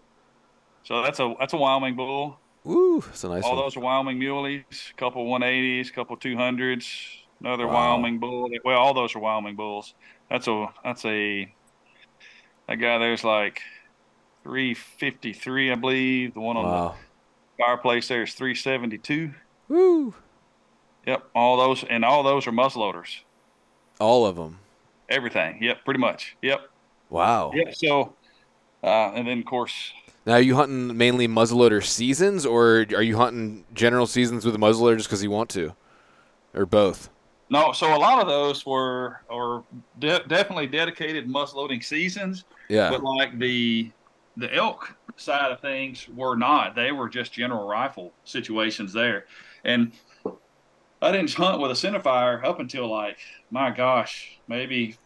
So 0.83 1.01
that's 1.01 1.19
a 1.19 1.33
that's 1.39 1.53
a 1.53 1.57
Wyoming 1.57 1.95
bull. 1.95 2.37
Ooh, 2.67 3.01
that's 3.03 3.23
a 3.23 3.29
nice. 3.29 3.41
One. 3.41 3.51
All 3.51 3.55
one. 3.57 3.65
those 3.65 3.75
are 3.75 3.79
Wyoming 3.79 4.19
muleys. 4.19 4.95
Couple 4.97 5.25
180s, 5.25 5.91
couple 5.91 6.15
200s. 6.15 7.07
Another 7.39 7.65
wow. 7.65 7.95
Wyoming 7.95 8.19
bull. 8.19 8.51
Well, 8.63 8.77
all 8.77 8.93
those 8.93 9.15
are 9.15 9.19
Wyoming 9.19 9.55
bulls. 9.55 9.95
That's 10.29 10.47
a 10.47 10.67
that's 10.83 11.05
a 11.05 11.51
that 12.67 12.75
guy 12.75 12.99
there's 12.99 13.23
like 13.23 13.61
353, 14.43 15.71
I 15.71 15.75
believe. 15.75 16.33
The 16.35 16.39
one 16.39 16.55
on 16.55 16.65
wow. 16.65 16.95
the 17.57 17.63
fireplace 17.63 18.07
there 18.07 18.23
is 18.23 18.33
372. 18.33 19.33
Woo. 19.69 20.13
Yep, 21.07 21.23
all 21.33 21.57
those 21.57 21.85
and 21.85 22.03
all 22.03 22.21
those 22.21 22.45
are 22.47 22.51
muzzleloaders. 22.51 23.21
All 23.99 24.25
of 24.25 24.35
them. 24.35 24.59
Everything. 25.09 25.63
Yep, 25.63 25.85
pretty 25.85 26.01
much. 26.01 26.35
Yep. 26.41 26.69
Wow. 27.09 27.51
Yep. 27.55 27.75
So, 27.75 28.13
uh, 28.83 29.13
and 29.13 29.25
then 29.25 29.39
of 29.39 29.45
course. 29.45 29.93
Now, 30.25 30.33
are 30.33 30.41
you 30.41 30.55
hunting 30.55 30.97
mainly 30.97 31.29
muzzleloader 31.29 31.81
seasons, 31.81 32.45
or 32.45 32.85
are 32.93 33.01
you 33.01 33.15
hunting 33.15 33.63
general 33.73 34.05
seasons 34.05 34.45
with 34.45 34.53
a 34.53 34.57
muzzleloader 34.57 34.97
just 34.97 35.07
because 35.07 35.23
you 35.23 35.31
want 35.31 35.49
to, 35.51 35.73
or 36.53 36.65
both? 36.65 37.09
No, 37.49 37.71
so 37.71 37.95
a 37.95 37.97
lot 37.97 38.21
of 38.21 38.27
those 38.27 38.65
were 38.65 39.21
or 39.29 39.63
de- 39.99 40.25
definitely 40.27 40.67
dedicated 40.67 41.29
muzzleloading 41.29 41.81
seasons. 41.81 42.43
Yeah. 42.67 42.89
But 42.89 43.01
like 43.03 43.39
the 43.39 43.91
the 44.35 44.53
elk 44.53 44.93
side 45.15 45.53
of 45.53 45.61
things 45.61 46.09
were 46.09 46.35
not. 46.35 46.75
They 46.75 46.91
were 46.91 47.07
just 47.07 47.31
general 47.31 47.65
rifle 47.65 48.11
situations 48.25 48.91
there, 48.91 49.27
and 49.63 49.93
I 51.01 51.11
didn't 51.11 51.33
hunt 51.33 51.61
with 51.61 51.71
a 51.71 51.73
centerfire 51.73 52.43
up 52.43 52.59
until 52.59 52.87
like 52.89 53.17
my 53.51 53.69
gosh, 53.71 54.39
maybe 54.47 54.97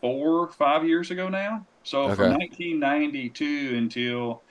four, 0.00 0.48
five 0.52 0.86
years 0.86 1.10
ago 1.10 1.28
now. 1.28 1.66
So 1.82 2.04
okay. 2.04 2.14
from 2.14 2.32
1992 2.34 3.76
until 3.76 4.42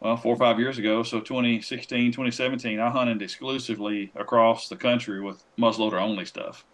well, 0.00 0.16
four 0.16 0.34
or 0.34 0.38
five 0.38 0.58
years 0.58 0.78
ago, 0.78 1.02
so 1.02 1.20
2016, 1.20 2.12
2017, 2.12 2.80
I 2.80 2.88
hunted 2.88 3.20
exclusively 3.20 4.10
across 4.16 4.68
the 4.68 4.76
country 4.76 5.20
with 5.20 5.44
muzzleloader 5.58 6.00
only 6.00 6.24
stuff. 6.24 6.64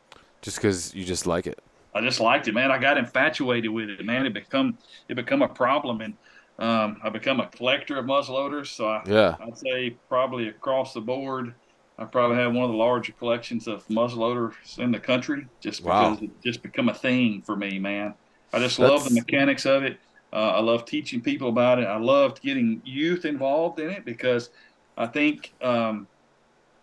Just 0.42 0.58
because 0.58 0.94
you 0.94 1.04
just 1.04 1.26
like 1.26 1.48
it. 1.48 1.60
I 1.92 2.00
just 2.02 2.20
liked 2.20 2.46
it, 2.46 2.54
man. 2.54 2.70
I 2.70 2.78
got 2.78 2.98
infatuated 2.98 3.70
with 3.70 3.88
it, 3.88 4.04
man. 4.04 4.26
It 4.26 4.34
become 4.34 4.78
it 5.08 5.14
become 5.14 5.42
a 5.42 5.48
problem, 5.48 6.02
and 6.02 6.14
um, 6.58 7.00
I 7.02 7.08
become 7.08 7.40
a 7.40 7.46
collector 7.46 7.98
of 7.98 8.04
muzzleloaders. 8.04 8.68
So 8.68 8.86
I, 8.86 9.02
yeah, 9.06 9.36
I'd 9.40 9.58
say 9.58 9.96
probably 10.08 10.48
across 10.48 10.92
the 10.92 11.00
board, 11.00 11.54
I 11.98 12.04
probably 12.04 12.36
have 12.36 12.52
one 12.52 12.64
of 12.64 12.70
the 12.70 12.76
larger 12.76 13.12
collections 13.12 13.66
of 13.66 13.86
muzzleloaders 13.88 14.78
in 14.78 14.92
the 14.92 15.00
country, 15.00 15.46
just 15.60 15.82
because 15.82 16.18
wow. 16.18 16.24
it 16.24 16.30
just 16.42 16.62
become 16.62 16.88
a 16.88 16.94
thing 16.94 17.42
for 17.42 17.56
me, 17.56 17.78
man. 17.78 18.14
I 18.52 18.58
just 18.58 18.78
That's... 18.78 18.90
love 18.90 19.04
the 19.04 19.14
mechanics 19.14 19.64
of 19.64 19.82
it. 19.82 19.98
Uh, 20.32 20.50
I 20.50 20.60
love 20.60 20.84
teaching 20.84 21.20
people 21.20 21.48
about 21.48 21.78
it. 21.78 21.86
I 21.86 21.96
loved 21.96 22.42
getting 22.42 22.82
youth 22.84 23.24
involved 23.24 23.80
in 23.80 23.90
it 23.90 24.04
because 24.04 24.50
I 24.98 25.06
think 25.06 25.54
um, 25.62 26.06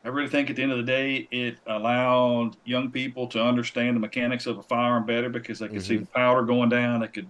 I 0.04 0.10
really 0.10 0.30
think 0.30 0.50
at 0.50 0.56
the 0.56 0.64
end 0.64 0.72
of 0.72 0.78
the 0.78 0.84
day 0.84 1.28
it 1.32 1.58
allowed 1.68 2.58
young 2.66 2.90
people 2.90 3.28
to 3.28 3.44
understand 3.44 3.96
the 3.96 4.00
mechanics 4.00 4.48
of 4.48 4.58
a 4.58 4.64
firearm 4.64 5.06
better 5.06 5.30
because 5.30 5.60
they 5.60 5.68
could 5.68 5.78
mm-hmm. 5.78 5.88
see 5.88 5.98
the 5.98 6.06
powder 6.08 6.42
going 6.44 6.70
down. 6.70 7.02
They 7.02 7.08
could 7.08 7.28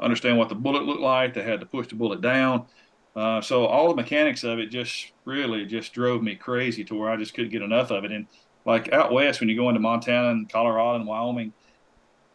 understand 0.00 0.38
what 0.38 0.48
the 0.48 0.54
bullet 0.54 0.84
looked 0.84 1.00
like. 1.00 1.34
They 1.34 1.42
had 1.42 1.60
to 1.60 1.66
push 1.66 1.88
the 1.88 1.94
bullet 1.94 2.20
down. 2.20 2.66
Uh, 3.16 3.40
so 3.40 3.64
all 3.64 3.88
the 3.88 3.94
mechanics 3.94 4.44
of 4.44 4.58
it 4.58 4.66
just 4.66 5.12
really 5.24 5.64
just 5.64 5.94
drove 5.94 6.22
me 6.22 6.36
crazy 6.36 6.84
to 6.84 6.94
where 6.94 7.10
I 7.10 7.16
just 7.16 7.32
couldn't 7.32 7.50
get 7.50 7.62
enough 7.62 7.90
of 7.90 8.04
it. 8.04 8.12
And 8.12 8.26
like 8.66 8.92
out 8.92 9.10
west, 9.10 9.40
when 9.40 9.48
you 9.48 9.56
go 9.56 9.70
into 9.70 9.80
Montana 9.80 10.30
and 10.30 10.48
Colorado 10.48 10.96
and 10.96 11.06
Wyoming, 11.06 11.54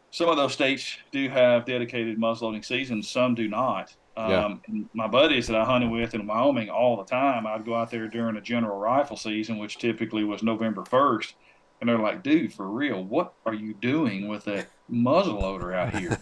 some 0.09 0.27
of 0.27 0.37
those 0.37 0.53
states 0.53 0.97
do 1.11 1.29
have 1.29 1.65
dedicated 1.65 2.17
muzzleloading 2.19 2.65
seasons. 2.65 3.07
Some 3.07 3.35
do 3.35 3.47
not. 3.47 3.95
Um, 4.17 4.61
yeah. 4.67 4.81
My 4.93 5.07
buddies 5.07 5.47
that 5.47 5.55
I 5.55 5.63
hunted 5.63 5.91
with 5.91 6.15
in 6.15 6.25
Wyoming 6.25 6.69
all 6.69 6.97
the 6.97 7.05
time, 7.05 7.45
I'd 7.45 7.63
go 7.63 7.75
out 7.75 7.91
there 7.91 8.07
during 8.07 8.35
a 8.35 8.41
general 8.41 8.77
rifle 8.77 9.15
season, 9.15 9.57
which 9.57 9.77
typically 9.77 10.23
was 10.23 10.41
November 10.41 10.81
1st. 10.81 11.33
And 11.79 11.89
they're 11.89 11.97
like, 11.97 12.23
dude, 12.23 12.53
for 12.53 12.67
real, 12.67 13.03
what 13.03 13.33
are 13.45 13.53
you 13.53 13.73
doing 13.75 14.27
with 14.27 14.47
a 14.47 14.65
muzzleloader 14.91 15.73
out 15.73 15.95
here? 15.95 16.19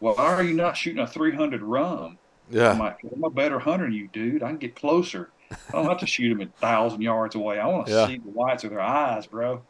well, 0.00 0.14
why 0.16 0.32
are 0.32 0.42
you 0.42 0.54
not 0.54 0.76
shooting 0.76 1.02
a 1.02 1.06
300 1.06 1.62
rum? 1.62 2.18
Yeah. 2.52 2.72
I'm 2.72 2.78
like, 2.78 2.98
I'm 3.12 3.24
a 3.24 3.30
better 3.30 3.58
hunter 3.58 3.86
than 3.86 3.94
you, 3.94 4.08
dude. 4.08 4.42
I 4.42 4.48
can 4.48 4.58
get 4.58 4.76
closer. 4.76 5.30
I 5.50 5.72
don't 5.72 5.86
have 5.86 5.98
to 5.98 6.06
shoot 6.06 6.28
them 6.28 6.40
a 6.40 6.60
thousand 6.60 7.02
yards 7.02 7.34
away. 7.34 7.58
I 7.58 7.66
want 7.66 7.86
to 7.86 7.92
yeah. 7.92 8.06
see 8.06 8.18
the 8.18 8.30
whites 8.30 8.64
of 8.64 8.70
their 8.70 8.80
eyes, 8.80 9.26
bro. 9.26 9.62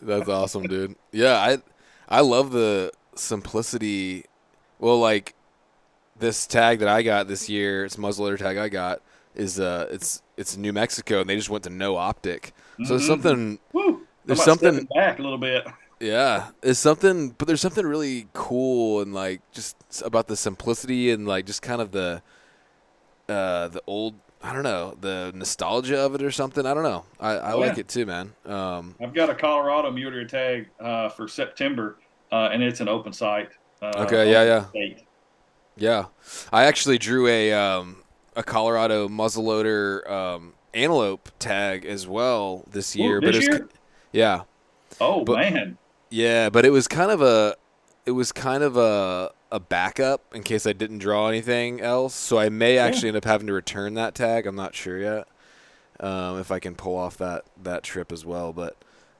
That's 0.00 0.28
awesome, 0.28 0.64
dude. 0.64 0.96
Yeah, 1.12 1.34
I 1.36 1.58
I 2.08 2.20
love 2.20 2.50
the 2.50 2.92
simplicity. 3.14 4.24
Well, 4.78 4.98
like 4.98 5.34
this 6.18 6.46
tag 6.46 6.80
that 6.80 6.88
I 6.88 7.02
got 7.02 7.28
this 7.28 7.48
year, 7.48 7.84
it's 7.84 7.96
muzzleloader 7.96 8.38
tag 8.38 8.56
I 8.56 8.68
got 8.68 9.00
is 9.34 9.58
uh 9.58 9.86
it's 9.90 10.22
it's 10.36 10.56
New 10.56 10.72
Mexico 10.72 11.20
and 11.20 11.30
they 11.30 11.36
just 11.36 11.50
went 11.50 11.64
to 11.64 11.70
no 11.70 11.96
optic. 11.96 12.52
So 12.78 12.82
mm-hmm. 12.82 12.88
there's 12.88 13.06
something 13.06 13.58
Woo. 13.72 14.06
there's 14.24 14.42
something 14.42 14.88
back 14.94 15.18
a 15.18 15.22
little 15.22 15.38
bit. 15.38 15.66
Yeah, 16.02 16.48
it's 16.64 16.80
something, 16.80 17.30
but 17.30 17.46
there's 17.46 17.60
something 17.60 17.86
really 17.86 18.26
cool 18.32 19.02
and 19.02 19.14
like 19.14 19.40
just 19.52 19.76
about 20.04 20.26
the 20.26 20.36
simplicity 20.36 21.12
and 21.12 21.28
like 21.28 21.46
just 21.46 21.62
kind 21.62 21.80
of 21.80 21.92
the 21.92 22.22
uh 23.28 23.68
the 23.68 23.80
old 23.86 24.14
I 24.42 24.52
don't 24.52 24.64
know 24.64 24.96
the 25.00 25.30
nostalgia 25.32 26.00
of 26.00 26.16
it 26.16 26.22
or 26.24 26.32
something. 26.32 26.66
I 26.66 26.74
don't 26.74 26.82
know. 26.82 27.04
I, 27.20 27.30
I 27.34 27.52
oh, 27.52 27.60
like 27.60 27.74
yeah. 27.74 27.80
it 27.80 27.88
too, 27.88 28.04
man. 28.04 28.32
Um, 28.44 28.96
I've 29.00 29.14
got 29.14 29.30
a 29.30 29.34
Colorado 29.34 29.92
mule 29.92 30.10
deer 30.10 30.24
tag 30.24 30.68
uh, 30.80 31.08
for 31.08 31.28
September, 31.28 31.98
uh, 32.32 32.48
and 32.52 32.64
it's 32.64 32.80
an 32.80 32.88
open 32.88 33.12
sight. 33.12 33.50
Uh, 33.80 33.92
okay, 33.98 34.28
yeah, 34.28 34.42
yeah, 34.42 34.68
state. 34.70 35.04
yeah. 35.76 36.06
I 36.52 36.64
actually 36.64 36.98
drew 36.98 37.28
a 37.28 37.52
um, 37.52 38.02
a 38.34 38.42
Colorado 38.42 39.06
muzzleloader 39.06 40.10
um, 40.10 40.54
antelope 40.74 41.30
tag 41.38 41.86
as 41.86 42.08
well 42.08 42.64
this 42.68 42.96
year, 42.96 43.18
Ooh, 43.18 43.20
this 43.20 43.46
but 43.46 43.54
year? 43.54 43.68
yeah. 44.10 44.40
Oh 45.00 45.24
but, 45.24 45.38
man. 45.38 45.78
Yeah, 46.12 46.50
but 46.50 46.66
it 46.66 46.70
was 46.70 46.86
kind 46.88 47.10
of 47.10 47.22
a 47.22 47.56
it 48.04 48.10
was 48.10 48.32
kind 48.32 48.62
of 48.62 48.76
a 48.76 49.32
a 49.50 49.58
backup 49.58 50.34
in 50.34 50.42
case 50.42 50.66
I 50.66 50.74
didn't 50.74 50.98
draw 50.98 51.28
anything 51.28 51.80
else. 51.80 52.14
So 52.14 52.38
I 52.38 52.50
may 52.50 52.76
actually 52.76 53.08
end 53.08 53.16
up 53.16 53.24
having 53.24 53.46
to 53.46 53.52
return 53.54 53.94
that 53.94 54.14
tag. 54.14 54.46
I'm 54.46 54.54
not 54.54 54.74
sure 54.74 54.98
yet 54.98 55.26
um, 56.00 56.38
if 56.38 56.50
I 56.50 56.58
can 56.58 56.74
pull 56.74 56.96
off 56.96 57.16
that 57.16 57.46
that 57.62 57.82
trip 57.82 58.12
as 58.12 58.26
well. 58.26 58.52
But 58.52 58.76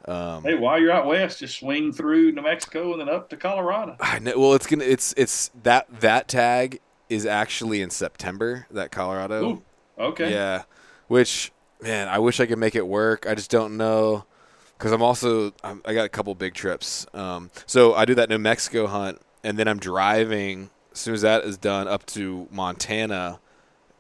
um, 0.07 0.43
hey, 0.43 0.55
while 0.55 0.78
you're 0.78 0.93
out 0.93 1.07
west, 1.07 1.38
just 1.38 1.59
swing 1.59 1.93
through 1.93 2.32
New 2.32 2.43
Mexico 2.43 2.93
and 2.93 3.01
then 3.01 3.09
up 3.09 3.30
to 3.30 3.38
Colorado. 3.38 3.97
I 3.99 4.18
know. 4.18 4.38
Well, 4.38 4.53
it's 4.53 4.66
gonna 4.66 4.84
it's 4.84 5.14
it's 5.16 5.51
that 5.62 5.86
that 6.01 6.28
tag 6.28 6.80
is 7.09 7.24
actually 7.24 7.80
in 7.80 7.88
September. 7.88 8.66
That 8.70 8.90
Colorado. 8.90 9.45
Ooh, 9.45 9.62
okay. 9.99 10.30
Yeah, 10.30 10.64
which 11.09 11.53
man, 11.80 12.09
I 12.09 12.18
wish 12.18 12.38
I 12.38 12.45
could 12.45 12.59
make 12.59 12.74
it 12.74 12.86
work. 12.86 13.26
I 13.26 13.34
just 13.34 13.51
don't 13.51 13.78
know 13.78 14.26
because 14.83 14.91
I'm 14.91 15.03
also 15.03 15.53
I'm, 15.62 15.80
i 15.85 15.95
got 15.95 16.07
a 16.07 16.09
couple 16.09 16.35
big 16.35 16.55
trips. 16.55 17.07
Um, 17.14 17.53
so 17.66 17.95
I 17.95 18.05
do 18.05 18.16
that 18.16 18.28
New 18.28 18.39
Mexico 18.39 18.89
hunt, 18.89 19.20
and 19.45 19.57
then 19.57 19.68
I'm 19.68 19.78
driving 19.78 20.70
as 20.91 20.99
soon 20.99 21.14
as 21.14 21.22
that 21.22 21.45
is 21.45 21.57
done 21.57 21.87
up 21.87 22.05
to 22.07 22.49
Montana. 22.51 23.39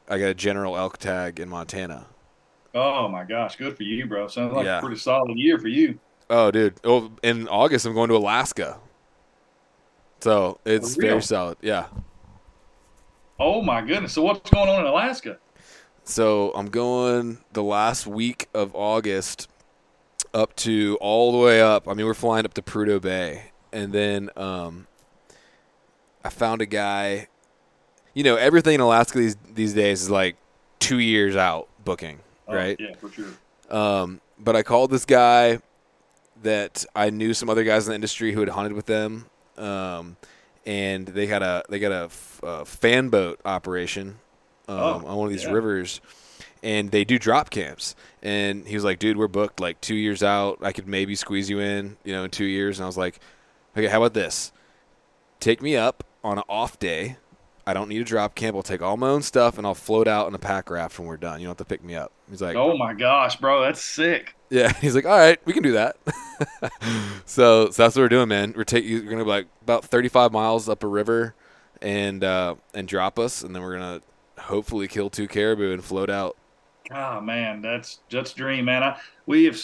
I 0.08 0.18
got 0.18 0.26
a 0.26 0.34
general 0.34 0.76
elk 0.76 0.98
tag 0.98 1.38
in 1.38 1.48
Montana. 1.48 2.06
Oh 2.74 3.06
my 3.06 3.22
gosh, 3.22 3.54
good 3.54 3.76
for 3.76 3.84
you, 3.84 4.06
bro. 4.06 4.26
Sounds 4.26 4.52
like 4.52 4.64
yeah. 4.64 4.78
a 4.78 4.80
pretty 4.80 4.96
solid 4.96 5.38
year 5.38 5.56
for 5.56 5.68
you. 5.68 6.00
Oh, 6.28 6.50
dude. 6.50 6.74
Oh, 6.82 7.12
in 7.22 7.46
August 7.46 7.86
I'm 7.86 7.94
going 7.94 8.08
to 8.08 8.16
Alaska. 8.16 8.80
So 10.20 10.58
it's 10.64 10.96
very 10.96 11.22
solid. 11.22 11.58
Yeah. 11.60 11.86
Oh 13.38 13.62
my 13.62 13.82
goodness. 13.82 14.14
So 14.14 14.22
what's 14.22 14.50
going 14.50 14.68
on 14.68 14.80
in 14.80 14.86
Alaska? 14.86 15.38
So 16.02 16.50
I'm 16.56 16.70
going 16.70 17.38
the 17.52 17.62
last 17.62 18.08
week 18.08 18.48
of 18.52 18.74
August 18.74 19.48
up 20.34 20.54
to 20.56 20.96
all 21.00 21.32
the 21.32 21.38
way 21.38 21.60
up. 21.60 21.86
I 21.88 21.94
mean, 21.94 22.06
we're 22.06 22.14
flying 22.14 22.44
up 22.44 22.54
to 22.54 22.62
Prudhoe 22.62 23.00
Bay, 23.00 23.50
and 23.72 23.92
then 23.92 24.30
um, 24.36 24.86
I 26.24 26.30
found 26.30 26.62
a 26.62 26.66
guy. 26.66 27.28
you 28.14 28.24
know 28.24 28.36
everything 28.36 28.74
in 28.76 28.80
Alaska 28.80 29.18
these 29.18 29.36
these 29.54 29.74
days 29.74 30.02
is 30.02 30.10
like 30.10 30.36
two 30.78 30.98
years 30.98 31.36
out 31.36 31.68
booking, 31.84 32.20
Oh, 32.48 32.54
right? 32.54 32.76
Yeah, 32.80 32.94
for 32.96 33.10
sure. 33.10 33.26
Um, 33.70 34.20
but 34.38 34.56
I 34.56 34.62
called 34.62 34.90
this 34.90 35.04
guy 35.04 35.60
that 36.42 36.84
I 36.96 37.10
knew 37.10 37.34
some 37.34 37.48
other 37.48 37.62
guys 37.64 37.86
in 37.86 37.90
the 37.90 37.94
industry 37.94 38.32
who 38.32 38.40
had 38.40 38.48
hunted 38.50 38.72
with 38.72 38.86
them, 38.86 39.26
um, 39.56 40.16
and 40.66 41.06
they 41.06 41.26
had 41.26 41.42
a 41.42 41.62
they 41.68 41.78
got 41.78 42.10
a, 42.44 42.64
fan 42.64 43.08
boat 43.08 43.40
operation 43.44 44.18
um, 44.68 44.78
Oh, 44.78 45.02
on 45.06 45.16
one 45.16 45.26
of 45.26 45.32
these 45.32 45.44
yeah. 45.44 45.52
rivers, 45.52 46.00
and 46.62 46.90
they 46.90 47.04
do 47.04 47.18
drop 47.18 47.50
camps. 47.50 47.94
And 48.22 48.66
he 48.66 48.74
was 48.74 48.84
like, 48.84 48.98
"Dude, 48.98 49.16
we're 49.16 49.28
booked 49.28 49.60
like 49.60 49.80
two 49.80 49.94
years 49.96 50.22
out. 50.22 50.58
I 50.62 50.72
could 50.72 50.86
maybe 50.86 51.14
squeeze 51.14 51.50
you 51.50 51.60
in, 51.60 51.96
you 52.04 52.12
know, 52.12 52.24
in 52.24 52.30
two 52.30 52.44
years." 52.44 52.78
And 52.78 52.84
I 52.84 52.86
was 52.86 52.96
like, 52.96 53.20
"Okay, 53.76 53.88
how 53.88 53.98
about 53.98 54.14
this? 54.14 54.52
Take 55.40 55.60
me 55.62 55.76
up 55.76 56.04
on 56.22 56.38
an 56.38 56.44
off 56.48 56.78
day." 56.78 57.16
I 57.64 57.74
don't 57.74 57.88
need 57.88 58.00
a 58.00 58.04
drop 58.04 58.34
camp. 58.34 58.56
I'll 58.56 58.62
take 58.64 58.82
all 58.82 58.96
my 58.96 59.08
own 59.08 59.22
stuff 59.22 59.56
and 59.56 59.64
I'll 59.64 59.74
float 59.76 60.08
out 60.08 60.26
in 60.26 60.34
a 60.34 60.38
pack 60.38 60.68
raft 60.68 60.98
when 60.98 61.06
we're 61.06 61.16
done. 61.16 61.38
You 61.38 61.46
don't 61.46 61.52
have 61.52 61.58
to 61.58 61.64
pick 61.64 61.84
me 61.84 61.94
up. 61.94 62.10
He's 62.28 62.42
like, 62.42 62.56
Oh 62.56 62.76
my 62.76 62.92
gosh, 62.92 63.36
bro, 63.36 63.62
that's 63.62 63.80
sick. 63.80 64.34
yeah, 64.50 64.72
he's 64.80 64.96
like, 64.96 65.04
all 65.04 65.16
right, 65.16 65.38
we 65.44 65.52
can 65.52 65.62
do 65.62 65.70
that. 65.70 65.96
so, 67.24 67.70
so 67.70 67.82
that's 67.82 67.94
what 67.94 68.02
we're 68.02 68.08
doing, 68.08 68.26
man. 68.26 68.54
We're 68.56 68.64
taking, 68.64 69.04
we're 69.04 69.10
gonna 69.10 69.22
be 69.22 69.30
like 69.30 69.46
about 69.62 69.84
35 69.84 70.32
miles 70.32 70.68
up 70.68 70.82
a 70.82 70.88
river, 70.88 71.36
and 71.80 72.24
uh, 72.24 72.56
and 72.74 72.88
drop 72.88 73.18
us, 73.18 73.42
and 73.42 73.54
then 73.54 73.62
we're 73.62 73.74
gonna 73.74 74.02
hopefully 74.38 74.88
kill 74.88 75.08
two 75.10 75.28
caribou 75.28 75.72
and 75.72 75.84
float 75.84 76.10
out. 76.10 76.36
Ah, 76.94 77.20
man, 77.20 77.62
that's 77.62 78.00
that's 78.10 78.32
a 78.32 78.36
dream, 78.36 78.66
man. 78.66 78.82
I, 78.82 78.98
we 79.26 79.44
have 79.44 79.58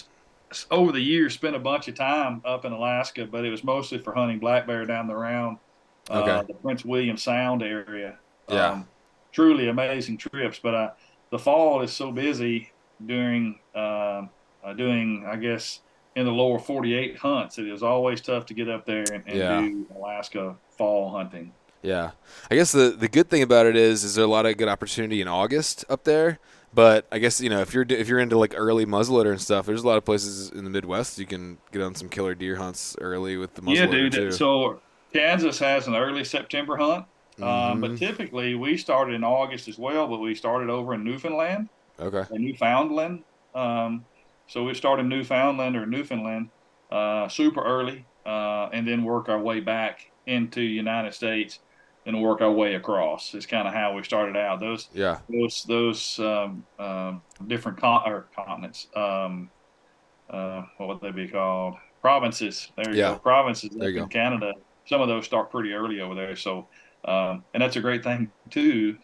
over 0.70 0.92
the 0.92 1.00
years 1.00 1.34
spent 1.34 1.54
a 1.56 1.58
bunch 1.58 1.88
of 1.88 1.94
time 1.94 2.40
up 2.44 2.64
in 2.64 2.72
Alaska, 2.72 3.26
but 3.26 3.44
it 3.44 3.50
was 3.50 3.62
mostly 3.62 3.98
for 3.98 4.14
hunting 4.14 4.38
black 4.38 4.66
bear 4.66 4.86
down 4.86 5.06
the 5.06 5.14
round, 5.14 5.58
uh, 6.08 6.42
the 6.42 6.54
Prince 6.54 6.84
William 6.84 7.16
Sound 7.16 7.62
area. 7.62 8.18
Yeah. 8.48 8.70
Um, 8.70 8.88
truly 9.32 9.68
amazing 9.68 10.16
trips, 10.16 10.58
but 10.58 10.74
uh, 10.74 10.90
the 11.30 11.38
fall 11.38 11.82
is 11.82 11.92
so 11.92 12.10
busy 12.12 12.70
during 13.04 13.58
um 13.74 14.30
uh, 14.64 14.72
doing, 14.76 15.24
I 15.28 15.36
guess, 15.36 15.80
in 16.16 16.24
the 16.26 16.32
lower 16.32 16.58
48 16.58 17.16
hunts. 17.16 17.58
It 17.58 17.68
is 17.68 17.82
always 17.82 18.20
tough 18.20 18.44
to 18.46 18.54
get 18.54 18.68
up 18.68 18.84
there 18.86 19.12
and, 19.12 19.22
and 19.26 19.36
Yeah. 19.38 19.60
do 19.60 19.86
Alaska 19.94 20.56
fall 20.76 21.10
hunting. 21.10 21.52
Yeah, 21.82 22.10
I 22.50 22.56
guess 22.56 22.72
the 22.72 22.90
the 22.90 23.08
good 23.08 23.30
thing 23.30 23.42
about 23.42 23.66
it 23.66 23.76
is, 23.76 24.02
is 24.02 24.16
there 24.16 24.24
a 24.24 24.28
lot 24.28 24.46
of 24.46 24.56
good 24.56 24.68
opportunity 24.68 25.20
in 25.20 25.28
August 25.28 25.84
up 25.88 26.04
there. 26.04 26.40
But 26.72 27.08
I 27.10 27.18
guess 27.18 27.40
you 27.40 27.48
know 27.48 27.60
if 27.60 27.72
you're 27.72 27.86
if 27.88 28.08
you're 28.08 28.18
into 28.18 28.38
like 28.38 28.54
early 28.56 28.84
muzzleloader 28.86 29.30
and 29.30 29.40
stuff, 29.40 29.66
there's 29.66 29.82
a 29.82 29.86
lot 29.86 29.96
of 29.98 30.04
places 30.04 30.50
in 30.50 30.64
the 30.64 30.70
Midwest 30.70 31.18
you 31.18 31.26
can 31.26 31.58
get 31.72 31.82
on 31.82 31.94
some 31.94 32.08
killer 32.08 32.34
deer 32.34 32.56
hunts 32.56 32.94
early 33.00 33.36
with 33.36 33.54
the 33.54 33.62
muzzleloader 33.62 34.08
Yeah, 34.10 34.10
dude. 34.10 34.32
too. 34.32 34.32
So 34.32 34.82
Kansas 35.12 35.58
has 35.58 35.86
an 35.86 35.94
early 35.94 36.24
September 36.24 36.76
hunt. 36.76 37.06
Um, 37.40 37.80
but 37.80 37.94
Mhm. 37.94 37.96
typically, 37.96 38.54
we 38.56 38.76
started 38.76 39.14
in 39.14 39.22
August 39.24 39.68
as 39.68 39.78
well, 39.78 40.08
but 40.08 40.18
we 40.18 40.34
started 40.34 40.70
over 40.70 40.94
in 40.94 41.04
Newfoundland 41.04 41.68
okay, 41.98 42.24
or 42.30 42.38
Newfoundland. 42.38 43.24
Um, 43.54 44.06
so 44.46 44.64
we 44.64 44.74
started 44.74 45.02
in 45.04 45.08
Newfoundland 45.10 45.76
or 45.76 45.86
Newfoundland 45.86 46.50
uh, 46.90 47.28
super 47.28 47.62
early, 47.64 48.08
uh, 48.26 48.68
and 48.72 48.88
then 48.88 49.04
work 49.04 49.28
our 49.28 49.40
way 49.40 49.60
back 49.60 50.00
into 50.26 50.60
United 50.62 51.14
States, 51.14 51.60
and 52.06 52.22
work 52.22 52.40
our 52.40 52.50
way 52.50 52.74
across. 52.74 53.34
Is 53.34 53.46
kind 53.46 53.68
of 53.68 53.74
how 53.74 53.94
we 53.94 54.02
started 54.02 54.36
out. 54.36 54.60
Those 54.60 54.88
yeah, 54.94 55.18
those 55.28 55.64
those 55.64 56.18
um, 56.18 56.64
um, 56.78 57.22
different 57.46 57.78
con- 57.78 58.02
or 58.06 58.26
continents. 58.34 58.88
Um, 58.96 59.50
uh, 60.30 60.62
what 60.76 60.88
would 60.88 61.00
they 61.00 61.10
be 61.10 61.28
called? 61.28 61.76
Provinces. 62.00 62.70
There 62.76 62.92
you 62.94 63.00
Yeah. 63.00 63.12
go. 63.14 63.18
Provinces 63.18 63.70
There 63.70 63.88
in 63.90 63.96
go. 63.96 64.06
Canada. 64.06 64.52
Some 64.86 65.00
of 65.00 65.08
those 65.08 65.24
start 65.26 65.50
pretty 65.50 65.72
early 65.72 66.00
over 66.00 66.14
there. 66.14 66.36
So, 66.36 66.68
um, 67.04 67.44
and 67.52 67.62
that's 67.62 67.76
a 67.76 67.80
great 67.80 68.02
thing 68.04 68.30
too. 68.50 68.98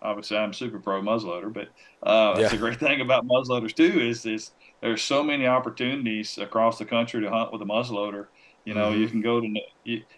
Obviously, 0.00 0.36
I'm 0.36 0.52
super 0.52 0.80
pro 0.80 1.00
muzzleloader, 1.00 1.52
but 1.52 1.68
uh, 2.02 2.34
that's 2.34 2.52
Yeah. 2.52 2.58
a 2.58 2.60
great 2.60 2.80
thing 2.80 3.00
about 3.00 3.26
muzzleloaders 3.26 3.74
too. 3.74 4.00
Is 4.00 4.24
is 4.26 4.52
there's 4.80 5.02
so 5.02 5.22
many 5.22 5.46
opportunities 5.46 6.38
across 6.38 6.78
the 6.78 6.84
country 6.84 7.20
to 7.20 7.30
hunt 7.30 7.52
with 7.52 7.62
a 7.62 7.66
muzzleloader. 7.66 8.26
You 8.64 8.74
know, 8.74 8.92
you 8.92 9.08
Mhm. 9.08 9.10
can 9.10 9.20
go 9.22 9.40
to, 9.40 9.48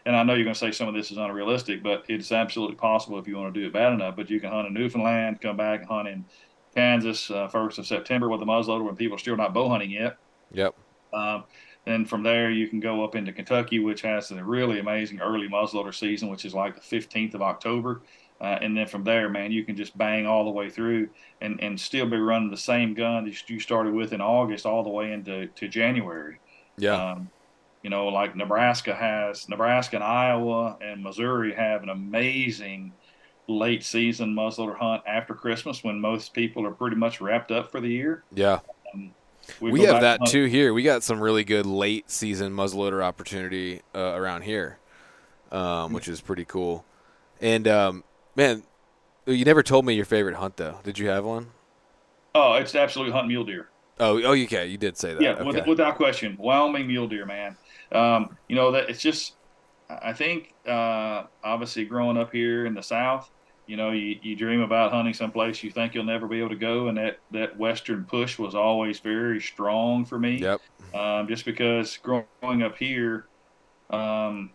and 0.04 0.14
I 0.16 0.22
know 0.22 0.34
you're 0.34 0.44
going 0.44 0.54
to 0.54 0.58
say 0.60 0.70
some 0.72 0.88
of 0.88 0.94
this 0.94 1.10
is 1.10 1.16
unrealistic, 1.16 1.82
but 1.82 2.04
it's 2.08 2.30
absolutely 2.32 2.76
possible 2.76 3.18
if 3.18 3.26
you 3.26 3.36
want 3.36 3.54
to 3.54 3.60
do 3.60 3.66
it 3.66 3.72
bad 3.72 3.92
enough. 3.94 4.16
But 4.16 4.30
you 4.30 4.40
can 4.40 4.50
hunt 4.50 4.68
in 4.68 4.74
Newfoundland, 4.74 5.40
come 5.40 5.56
back 5.56 5.80
and 5.80 5.88
hunt 5.88 6.08
in 6.08 6.26
Kansas 6.74 7.30
uh, 7.30 7.48
first 7.48 7.78
of 7.78 7.86
September 7.86 8.28
with 8.28 8.42
a 8.42 8.44
muzzleloader 8.44 8.84
when 8.84 8.96
people 8.96 9.16
are 9.16 9.18
still 9.18 9.36
not 9.36 9.54
bow 9.54 9.68
hunting 9.70 9.90
yet. 9.90 10.16
yep, 10.50 10.74
Um, 11.12 11.44
then 11.86 12.04
from 12.06 12.22
there, 12.22 12.50
you 12.50 12.68
can 12.68 12.80
go 12.80 13.04
up 13.04 13.14
into 13.14 13.32
Kentucky, 13.32 13.78
which 13.78 14.02
has 14.02 14.30
a 14.30 14.42
really 14.44 14.80
amazing 14.80 15.20
early 15.20 15.48
muzzleloader 15.48 15.94
season, 15.94 16.28
which 16.28 16.44
is 16.44 16.54
like 16.54 16.74
the 16.74 16.80
15th 16.80 17.34
of 17.34 17.42
October. 17.42 18.02
Uh, 18.40 18.58
and 18.60 18.76
then 18.76 18.86
from 18.88 19.04
there, 19.04 19.28
man, 19.30 19.52
you 19.52 19.64
can 19.64 19.76
just 19.76 19.96
bang 19.96 20.26
all 20.26 20.44
the 20.44 20.50
way 20.50 20.68
through 20.68 21.08
and, 21.40 21.60
and 21.62 21.80
still 21.80 22.06
be 22.06 22.16
running 22.16 22.50
the 22.50 22.56
same 22.56 22.94
gun 22.94 23.24
that 23.24 23.48
you 23.48 23.60
started 23.60 23.94
with 23.94 24.12
in 24.12 24.20
August 24.20 24.66
all 24.66 24.82
the 24.82 24.90
way 24.90 25.12
into 25.12 25.46
to 25.48 25.68
January. 25.68 26.40
yeah, 26.76 27.02
Um, 27.02 27.30
you 27.84 27.90
know, 27.90 28.08
like 28.08 28.34
Nebraska 28.34 28.94
has, 28.94 29.46
Nebraska 29.48 29.96
and 29.96 30.04
Iowa 30.04 30.78
and 30.80 31.02
Missouri 31.02 31.54
have 31.54 31.82
an 31.82 31.90
amazing 31.90 32.94
late 33.46 33.84
season 33.84 34.34
muzzleloader 34.34 34.78
hunt 34.78 35.02
after 35.06 35.34
Christmas 35.34 35.84
when 35.84 36.00
most 36.00 36.32
people 36.32 36.66
are 36.66 36.70
pretty 36.70 36.96
much 36.96 37.20
wrapped 37.20 37.52
up 37.52 37.70
for 37.70 37.80
the 37.80 37.88
year. 37.88 38.24
yeah. 38.34 38.58
We, 39.60 39.72
We 39.72 39.82
have 39.82 40.00
that 40.00 40.20
too 40.26 40.46
here. 40.46 40.72
We 40.72 40.82
got 40.82 41.02
some 41.02 41.20
really 41.20 41.44
good 41.44 41.66
late 41.66 42.10
season 42.10 42.54
muzzleloader 42.54 43.04
opportunity 43.04 43.82
uh, 43.94 44.14
around 44.14 44.40
here, 44.42 44.78
um, 45.52 45.92
which 45.92 46.08
is 46.08 46.22
pretty 46.22 46.46
cool. 46.46 46.86
And 47.42 47.68
um, 47.68 48.04
man, 48.36 48.62
you 49.26 49.44
never 49.44 49.62
told 49.62 49.84
me 49.84 49.92
your 49.92 50.06
favorite 50.06 50.36
hunt 50.36 50.56
though. 50.56 50.78
Did 50.82 50.98
you 50.98 51.08
have 51.08 51.26
one? 51.26 51.48
Oh, 52.34 52.54
it's 52.54 52.74
absolutely 52.74 53.12
hunt 53.12 53.28
mule 53.28 53.44
deer. 53.44 53.68
Oh, 54.00 54.20
oh, 54.22 54.32
okay, 54.32 54.66
you 54.66 54.78
did 54.78 54.96
say 54.96 55.12
that. 55.12 55.20
Yeah, 55.20 55.32
okay. 55.32 55.44
with, 55.44 55.66
without 55.66 55.96
question, 55.96 56.36
Wyoming 56.38 56.86
mule 56.86 57.06
deer, 57.06 57.26
man. 57.26 57.56
Um, 57.92 58.36
you 58.48 58.56
know 58.56 58.72
that 58.72 58.90
it's 58.90 59.00
just. 59.00 59.34
I 59.88 60.14
think 60.14 60.54
uh, 60.66 61.24
obviously 61.44 61.84
growing 61.84 62.16
up 62.16 62.32
here 62.32 62.64
in 62.64 62.72
the 62.72 62.82
South, 62.82 63.30
you 63.66 63.76
know, 63.76 63.90
you, 63.92 64.18
you 64.22 64.34
dream 64.34 64.60
about 64.60 64.92
hunting 64.92 65.12
someplace 65.14 65.62
you 65.62 65.70
think 65.70 65.94
you'll 65.94 66.04
never 66.04 66.26
be 66.26 66.38
able 66.38 66.48
to 66.50 66.56
go, 66.56 66.88
and 66.88 66.96
that 66.98 67.18
that 67.32 67.56
Western 67.58 68.04
push 68.04 68.38
was 68.38 68.54
always 68.54 68.98
very 69.00 69.40
strong 69.40 70.04
for 70.04 70.18
me. 70.18 70.38
Yep. 70.38 70.60
Um, 70.94 71.28
just 71.28 71.44
because 71.44 71.96
growing 71.98 72.62
up 72.62 72.76
here, 72.76 73.26
um, 73.90 74.50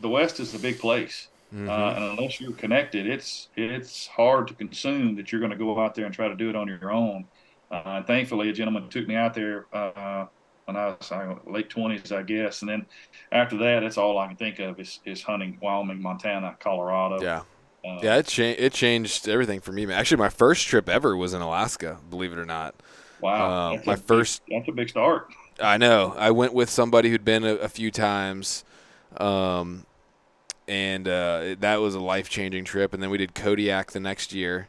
the 0.00 0.08
West 0.08 0.40
is 0.40 0.52
the 0.52 0.58
big 0.58 0.78
place. 0.78 1.28
Mhm. 1.54 1.68
Uh, 1.68 1.94
and 1.96 2.04
unless 2.18 2.40
you're 2.40 2.52
connected, 2.52 3.06
it's 3.06 3.48
it's 3.56 4.06
hard 4.06 4.46
to 4.48 4.54
consume 4.54 5.16
that 5.16 5.32
you're 5.32 5.40
going 5.40 5.50
to 5.50 5.58
go 5.58 5.78
out 5.80 5.94
there 5.94 6.06
and 6.06 6.14
try 6.14 6.28
to 6.28 6.36
do 6.36 6.48
it 6.48 6.56
on 6.56 6.68
your 6.68 6.92
own. 6.92 7.26
Uh, 7.70 7.82
and 7.86 8.06
thankfully, 8.06 8.50
a 8.50 8.52
gentleman 8.52 8.88
took 8.88 9.06
me 9.06 9.14
out 9.16 9.34
there 9.34 9.66
uh, 9.72 10.26
when 10.74 10.76
I 10.82 10.86
was 10.88 11.10
I 11.12 11.34
late 11.46 11.68
twenties, 11.70 12.12
I 12.12 12.22
guess. 12.22 12.62
And 12.62 12.68
then 12.70 12.86
after 13.32 13.56
that, 13.58 13.80
that's 13.80 13.98
all 13.98 14.18
I 14.18 14.26
can 14.28 14.36
think 14.36 14.58
of 14.58 14.78
is, 14.80 15.00
is 15.04 15.22
hunting 15.22 15.58
Wyoming, 15.60 16.00
Montana, 16.00 16.56
Colorado. 16.60 17.20
yeah, 17.22 17.40
Uh, 17.84 17.98
yeah. 18.02 18.16
It 18.16 18.26
changed. 18.26 18.60
It 18.60 18.72
changed 18.72 19.28
everything 19.28 19.60
for 19.60 19.72
me. 19.72 19.90
Actually, 19.92 20.18
my 20.18 20.28
first 20.28 20.66
trip 20.66 20.88
ever 20.88 21.16
was 21.16 21.34
in 21.34 21.40
Alaska. 21.42 21.98
Believe 22.08 22.32
it 22.32 22.38
or 22.38 22.44
not. 22.46 22.74
Wow. 23.20 23.72
Uh, 23.74 23.80
my 23.84 23.94
big- 23.96 24.04
first- 24.04 24.42
that's 24.48 24.68
a 24.68 24.72
big 24.72 24.88
start. 24.88 25.28
I 25.62 25.76
know. 25.76 26.14
I 26.16 26.30
went 26.30 26.54
with 26.54 26.70
somebody 26.70 27.10
who'd 27.10 27.24
been 27.24 27.44
a, 27.44 27.54
a 27.56 27.68
few 27.68 27.90
times, 27.90 28.64
um, 29.18 29.84
and 30.66 31.06
uh, 31.06 31.56
that 31.60 31.80
was 31.82 31.94
a 31.94 32.00
life 32.00 32.30
changing 32.30 32.64
trip. 32.64 32.94
And 32.94 33.02
then 33.02 33.10
we 33.10 33.18
did 33.18 33.34
Kodiak 33.34 33.90
the 33.92 34.00
next 34.00 34.32
year, 34.32 34.68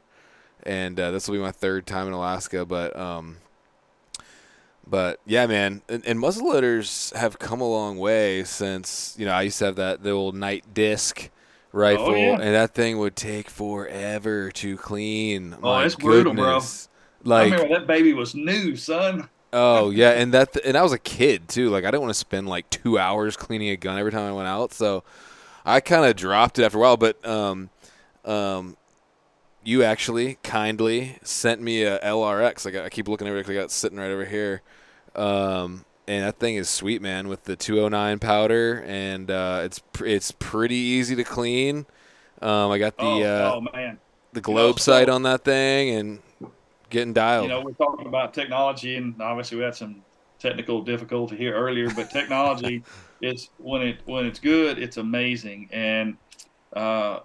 and 0.64 1.00
uh, 1.00 1.12
this 1.12 1.28
will 1.30 1.36
be 1.36 1.42
my 1.42 1.52
third 1.54 1.86
time 1.86 2.08
in 2.08 2.14
Alaska. 2.14 2.66
But 2.66 2.94
um, 3.00 3.38
but 4.92 5.22
yeah, 5.26 5.48
man, 5.48 5.84
and, 5.90 6.06
and 6.06 6.20
muzzleloaders 6.20 7.16
have 7.16 7.40
come 7.40 7.62
a 7.62 7.70
long 7.70 7.98
way 8.00 8.46
since 8.46 9.16
you 9.20 9.26
know 9.28 9.34
I 9.34 9.44
used 9.44 9.60
to 9.62 9.68
have 9.68 9.78
that 9.78 10.04
the 10.04 10.12
old 10.12 10.36
Knight 10.36 10.76
disc 10.76 11.32
rifle, 11.74 12.06
Oh, 12.06 12.16
yeah. 12.16 12.42
and 12.42 12.56
that 12.56 12.76
thing 12.76 13.00
would 13.00 13.18
take 13.18 13.50
forever 13.50 14.52
to 14.54 14.78
clean. 14.78 15.58
Oh, 15.64 15.80
My 15.80 15.86
it's 15.86 15.96
brutal, 15.96 16.34
bro. 16.34 16.70
goodness. 16.70 16.90
I 17.36 17.44
Like 17.44 17.44
remember 17.44 17.70
that 17.70 17.88
baby 17.88 18.14
was 18.14 18.36
new, 18.36 18.76
son. 18.78 19.30
Oh 19.54 19.90
yeah, 19.90 20.12
and 20.12 20.34
that 20.34 20.56
and 20.66 20.78
I 20.78 20.82
was 20.84 20.94
a 20.94 21.00
kid 21.00 21.50
too. 21.50 21.70
Like 21.70 21.84
I 21.84 21.92
didn't 21.92 22.02
want 22.04 22.12
to 22.12 22.20
spend 22.20 22.48
like 22.48 22.70
two 22.70 22.98
hours 22.98 23.36
cleaning 23.36 23.70
a 23.70 23.76
gun 23.78 23.98
every 24.00 24.12
time 24.12 24.22
I 24.30 24.32
went 24.32 24.48
out, 24.48 24.74
so 24.74 25.04
I 25.66 25.82
kind 25.82 26.06
of 26.06 26.16
dropped 26.16 26.60
it 26.60 26.64
after 26.66 26.78
a 26.78 26.82
while. 26.82 26.98
But 26.98 27.26
um, 27.28 27.70
um, 28.26 28.78
you 29.64 29.84
actually 29.84 30.38
kindly 30.44 31.20
sent 31.24 31.62
me 31.62 31.84
a 31.84 32.00
LRX. 32.00 32.68
I 32.68 32.72
got 32.72 32.86
I 32.86 32.90
keep 32.90 33.08
looking 33.08 33.28
over 33.28 33.38
it 33.38 33.44
'cause 33.44 33.52
I 33.52 33.56
got 33.56 33.66
it 33.66 33.72
sitting 33.72 34.00
right 34.00 34.12
over 34.12 34.26
here. 34.26 34.62
Um, 35.16 35.86
and 36.08 36.24
that 36.26 36.40
thing 36.40 36.56
is 36.56 36.70
sweet, 36.70 37.02
man, 37.02 37.28
with 37.28 37.44
the 37.44 37.56
209 37.56 38.20
powder, 38.20 38.84
and 38.86 39.30
uh, 39.30 39.62
it's 39.64 39.80
pr- 39.80 40.06
it's 40.06 40.32
pretty 40.32 40.76
easy 40.76 41.16
to 41.16 41.24
clean. 41.24 41.86
Um, 42.42 42.72
I 42.72 42.80
got 42.80 42.98
the 42.98 43.04
oh, 43.04 43.22
uh, 43.22 43.52
oh 43.56 43.62
man. 43.74 44.00
the 44.34 44.42
globe 44.42 44.80
so- 44.80 44.94
sight 44.94 45.10
on 45.10 45.24
that 45.24 45.44
thing, 45.44 45.96
and 45.96 46.20
getting 46.90 47.14
dialed. 47.14 47.44
You 47.44 47.50
know, 47.50 47.62
we're 47.62 47.72
talking 47.74 48.08
about 48.08 48.34
technology, 48.34 48.98
and 48.98 49.20
obviously 49.22 49.58
we 49.58 49.64
had 49.64 49.76
some 49.76 50.04
technical 50.40 50.82
difficulty 50.82 51.38
here 51.38 51.54
earlier. 51.56 51.90
But 51.94 52.10
technology 52.10 52.84
is 53.22 53.50
when 53.58 53.82
it 53.82 54.00
when 54.06 54.26
it's 54.26 54.40
good, 54.40 54.80
it's 54.80 54.98
amazing. 54.98 55.70
And 55.72 56.18
uh, 56.74 57.20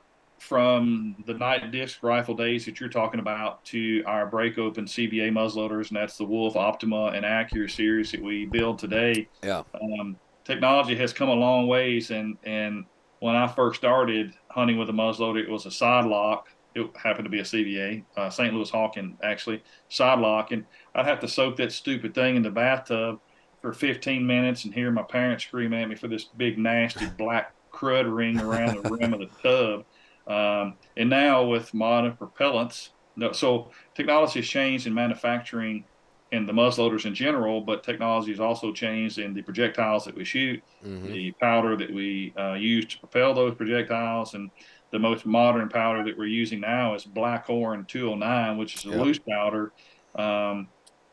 from 0.47 1.17
the 1.27 1.35
Knight 1.35 1.71
disc 1.73 2.03
rifle 2.03 2.35
days 2.35 2.65
that 2.65 2.79
you're 2.79 2.89
talking 2.89 3.19
about 3.19 3.65
to 3.65 4.03
our 4.07 4.27
break 4.27 4.59
open 4.59 4.85
CVA 4.85 5.31
muzzleloaders, 5.31 5.89
and 5.89 5.97
that's 5.97 6.17
the 6.17 6.25
Wolf 6.25 6.55
Optima 6.55 7.07
and 7.07 7.25
Accura 7.25 7.69
series 7.69 8.13
that 8.13 8.23
we 8.23 8.47
build 8.47 8.79
today. 8.79 9.29
Yeah. 9.43 9.65
Um, 9.75 10.17
technology 10.45 10.95
has 10.97 11.13
come 11.13 11.29
a 11.29 11.35
long 11.35 11.67
ways, 11.67 12.11
and 12.13 12.39
and 12.45 12.85
when 13.19 13.35
I 13.35 13.49
first 13.49 13.81
started 13.81 14.35
hunting 14.49 14.79
with 14.79 14.89
a 14.89 14.93
muzzleloader, 14.93 15.43
it 15.43 15.51
was 15.51 15.67
a 15.67 15.71
side 15.71 16.07
lock. 16.07 16.49
It 16.77 16.89
happened 16.97 17.25
to 17.25 17.31
be 17.31 17.41
a 17.41 17.45
CVA, 17.45 18.05
uh, 18.17 18.31
St. 18.31 18.55
Louis 18.55 18.71
Hawken, 18.71 19.17
actually, 19.23 19.65
side 19.89 20.21
lock, 20.21 20.53
and 20.53 20.65
I'd 20.95 21.07
have 21.07 21.21
to 21.21 21.29
soak 21.29 21.57
that 21.57 21.73
stupid 21.73 22.15
thing 22.15 22.37
in 22.37 22.43
the 22.43 22.51
bathtub 22.51 23.19
for 23.63 23.73
15 23.73 24.25
minutes 24.25 24.65
and 24.65 24.73
hear 24.73 24.93
my 24.93 25.03
parents 25.03 25.45
scream 25.45 25.73
at 25.73 25.89
me 25.89 25.97
for 25.97 26.07
this 26.07 26.25
big 26.25 26.59
nasty 26.59 27.07
black 27.19 27.53
crud 27.73 28.15
ring 28.15 28.39
around 28.39 28.83
the 28.83 28.91
rim 28.91 29.13
of 29.13 29.21
the 29.21 29.31
tub. 29.43 29.85
Um, 30.27 30.75
and 30.97 31.09
now 31.09 31.45
with 31.45 31.73
modern 31.73 32.17
propellants, 32.17 32.91
so 33.33 33.71
technology 33.95 34.41
has 34.41 34.49
changed 34.49 34.87
in 34.87 34.95
manufacturing 34.95 35.85
and 36.33 36.49
the 36.49 36.53
muzzleloaders 36.53 37.07
in 37.07 37.15
general, 37.15 37.61
but 37.61 37.85
technology 37.85 38.33
has 38.33 38.41
also 38.41 38.73
changed 38.73 39.19
in 39.19 39.33
the 39.33 39.43
projectiles 39.43 40.05
that 40.05 40.15
we 40.15 40.25
shoot, 40.25 40.63
mm-hmm. 40.85 41.13
the 41.13 41.31
powder 41.33 41.77
that 41.77 41.93
we 41.93 42.35
uh, 42.39 42.55
use 42.55 42.85
to 42.87 42.99
propel 42.99 43.33
those 43.33 43.55
projectiles, 43.55 44.35
and 44.35 44.51
the 44.91 44.99
most 44.99 45.25
modern 45.25 45.69
powder 45.69 46.05
that 46.05 46.19
we're 46.19 46.27
using 46.27 46.61
now 46.61 46.95
is 46.95 47.05
Blackhorn 47.05 47.87
209, 47.87 48.59
which 48.59 48.75
is 48.75 48.85
a 48.87 48.89
yep. 48.89 48.99
loose 48.99 49.19
powder, 49.19 49.73
um, 50.17 50.69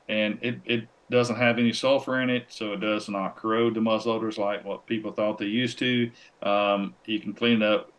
and 0.09 0.39
it, 0.41 0.59
it 0.65 0.87
doesn't 1.11 1.35
have 1.35 1.59
any 1.59 1.71
sulfur 1.71 2.21
in 2.21 2.29
it, 2.29 2.45
so 2.49 2.73
it 2.73 2.79
does 2.79 3.07
not 3.07 3.35
corrode 3.35 3.75
the 3.75 3.79
muzzleloaders 3.79 4.39
like 4.39 4.65
what 4.65 4.87
people 4.87 5.11
thought 5.11 5.37
they 5.37 5.45
used 5.45 5.77
to. 5.77 6.09
Um, 6.41 6.95
you 7.05 7.19
can 7.19 7.33
clean 7.33 7.61
up 7.61 7.92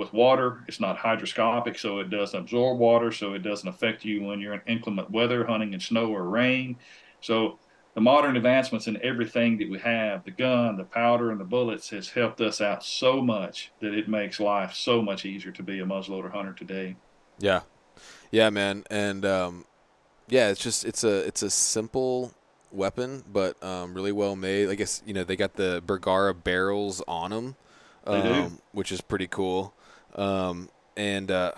with 0.00 0.12
water. 0.14 0.64
It's 0.66 0.80
not 0.80 0.96
hydroscopic, 0.96 1.78
so 1.78 1.98
it 1.98 2.08
doesn't 2.08 2.40
absorb 2.40 2.78
water, 2.78 3.12
so 3.12 3.34
it 3.34 3.42
doesn't 3.42 3.68
affect 3.68 4.02
you 4.02 4.22
when 4.24 4.40
you're 4.40 4.54
in 4.54 4.62
inclement 4.66 5.10
weather, 5.10 5.44
hunting 5.44 5.74
in 5.74 5.80
snow 5.80 6.06
or 6.06 6.24
rain. 6.24 6.78
So 7.20 7.58
the 7.94 8.00
modern 8.00 8.36
advancements 8.36 8.86
in 8.86 8.98
everything 9.02 9.58
that 9.58 9.68
we 9.68 9.78
have, 9.80 10.24
the 10.24 10.30
gun, 10.30 10.78
the 10.78 10.84
powder, 10.84 11.30
and 11.30 11.38
the 11.38 11.44
bullets, 11.44 11.90
has 11.90 12.08
helped 12.08 12.40
us 12.40 12.62
out 12.62 12.82
so 12.82 13.20
much 13.20 13.72
that 13.80 13.92
it 13.92 14.08
makes 14.08 14.40
life 14.40 14.72
so 14.72 15.02
much 15.02 15.26
easier 15.26 15.52
to 15.52 15.62
be 15.62 15.80
a 15.80 15.84
muzzleloader 15.84 16.32
hunter 16.32 16.54
today. 16.54 16.96
Yeah, 17.38 17.60
yeah, 18.30 18.48
man, 18.48 18.84
and 18.90 19.26
um, 19.26 19.66
yeah, 20.28 20.48
it's 20.48 20.62
just 20.62 20.86
it's 20.86 21.04
a 21.04 21.26
it's 21.26 21.42
a 21.42 21.50
simple 21.50 22.32
weapon, 22.72 23.22
but 23.30 23.62
um, 23.62 23.92
really 23.92 24.12
well 24.12 24.34
made. 24.34 24.70
I 24.70 24.76
guess 24.76 25.02
you 25.04 25.12
know 25.12 25.24
they 25.24 25.36
got 25.36 25.56
the 25.56 25.82
Bergara 25.84 26.34
barrels 26.34 27.02
on 27.06 27.32
them, 27.32 27.56
um, 28.06 28.60
which 28.72 28.92
is 28.92 29.02
pretty 29.02 29.26
cool. 29.26 29.74
Um, 30.14 30.68
and 30.96 31.30
uh, 31.30 31.52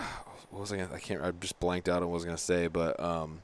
what 0.50 0.61
was 0.61 0.72
I? 0.72 0.76
Gonna, 0.76 0.94
I 0.94 0.98
can't. 0.98 1.22
I 1.22 1.30
just 1.32 1.59
blanked 1.61 1.88
out 1.88 2.03
on 2.03 2.09
what 2.09 2.14
I 2.14 2.14
was 2.14 2.24
gonna 2.24 2.38
say, 2.38 2.66
but 2.68 2.98
um, 3.00 3.42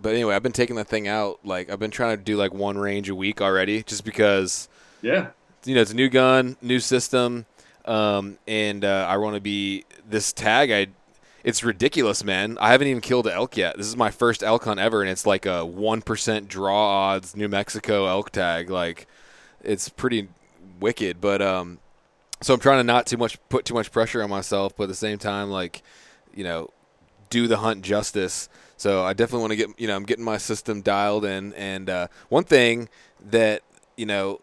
but 0.00 0.14
anyway, 0.14 0.34
I've 0.34 0.42
been 0.42 0.52
taking 0.52 0.76
that 0.76 0.88
thing 0.88 1.08
out. 1.08 1.40
Like 1.44 1.70
I've 1.70 1.78
been 1.80 1.90
trying 1.90 2.16
to 2.16 2.22
do 2.22 2.36
like 2.36 2.52
one 2.52 2.78
range 2.78 3.08
a 3.08 3.14
week 3.14 3.40
already, 3.40 3.82
just 3.82 4.04
because. 4.04 4.68
Yeah. 5.00 5.28
You 5.64 5.76
know, 5.76 5.80
it's 5.80 5.92
a 5.92 5.96
new 5.96 6.08
gun, 6.08 6.56
new 6.60 6.80
system, 6.80 7.46
um, 7.84 8.38
and 8.48 8.84
uh, 8.84 9.06
I 9.08 9.16
want 9.18 9.36
to 9.36 9.40
be 9.40 9.84
this 10.08 10.32
tag. 10.32 10.72
I 10.72 10.88
it's 11.44 11.64
ridiculous, 11.64 12.22
man. 12.22 12.56
I 12.60 12.70
haven't 12.70 12.88
even 12.88 13.00
killed 13.00 13.26
an 13.26 13.32
elk 13.32 13.56
yet. 13.56 13.76
This 13.76 13.86
is 13.86 13.96
my 13.96 14.10
first 14.10 14.42
elk 14.42 14.64
hunt 14.64 14.78
ever, 14.78 15.02
and 15.02 15.10
it's 15.10 15.26
like 15.26 15.46
a 15.46 15.64
one 15.64 16.02
percent 16.02 16.48
draw 16.48 17.10
odds 17.12 17.36
New 17.36 17.48
Mexico 17.48 18.06
elk 18.06 18.30
tag. 18.30 18.70
Like, 18.70 19.06
it's 19.62 19.88
pretty 19.88 20.28
wicked. 20.80 21.20
But 21.20 21.42
um, 21.42 21.78
so 22.42 22.54
I'm 22.54 22.60
trying 22.60 22.78
to 22.78 22.84
not 22.84 23.06
too 23.06 23.16
much 23.16 23.38
put 23.48 23.64
too 23.64 23.74
much 23.74 23.90
pressure 23.90 24.22
on 24.22 24.30
myself, 24.30 24.76
but 24.76 24.84
at 24.84 24.88
the 24.88 24.94
same 24.94 25.18
time, 25.18 25.50
like, 25.50 25.82
you 26.34 26.44
know, 26.44 26.68
do 27.30 27.46
the 27.46 27.58
hunt 27.58 27.82
justice. 27.82 28.48
So 28.76 29.04
I 29.04 29.12
definitely 29.12 29.40
want 29.40 29.50
to 29.52 29.56
get, 29.56 29.80
you 29.80 29.86
know, 29.86 29.96
I'm 29.96 30.04
getting 30.04 30.24
my 30.24 30.38
system 30.38 30.82
dialed 30.82 31.24
in. 31.24 31.54
And 31.54 31.88
uh, 31.88 32.08
one 32.28 32.44
thing 32.44 32.88
that 33.30 33.62
you 33.96 34.06
know, 34.06 34.40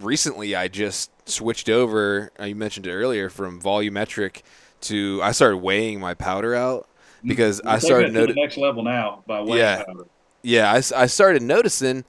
recently 0.00 0.54
I 0.54 0.68
just 0.68 1.10
switched 1.28 1.68
over. 1.68 2.30
Uh, 2.38 2.44
you 2.44 2.54
mentioned 2.54 2.86
it 2.86 2.92
earlier 2.92 3.28
from 3.28 3.60
volumetric 3.60 4.42
to 4.82 5.20
I 5.22 5.32
started 5.32 5.58
weighing 5.58 6.00
my 6.00 6.14
powder 6.14 6.54
out 6.54 6.88
because 7.24 7.60
I 7.62 7.78
started 7.78 8.12
noticing 8.12 8.40
next 8.40 8.56
level 8.56 8.82
now 8.82 9.24
by 9.26 9.40
weighing 9.40 9.58
yeah, 9.58 9.82
powder. 9.84 10.06
Yeah, 10.42 10.70
I, 10.72 10.76
I 10.76 11.06
started 11.06 11.42
noticing, 11.42 12.04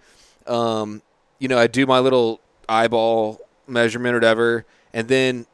um, 0.45 1.01
you 1.39 1.47
know, 1.47 1.57
I 1.57 1.67
do 1.67 1.87
my 1.87 1.99
little 1.99 2.41
eyeball 2.67 3.41
measurement 3.65 4.13
or 4.13 4.17
whatever, 4.17 4.65
and 4.93 5.07
then 5.07 5.45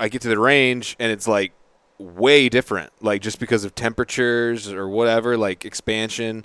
I 0.00 0.08
get 0.08 0.22
to 0.22 0.28
the 0.28 0.38
range 0.38 0.96
and 0.98 1.10
it's 1.10 1.26
like 1.28 1.52
way 1.98 2.48
different, 2.48 2.92
like 3.00 3.22
just 3.22 3.40
because 3.40 3.64
of 3.64 3.74
temperatures 3.74 4.72
or 4.72 4.88
whatever, 4.88 5.36
like 5.36 5.64
expansion. 5.64 6.44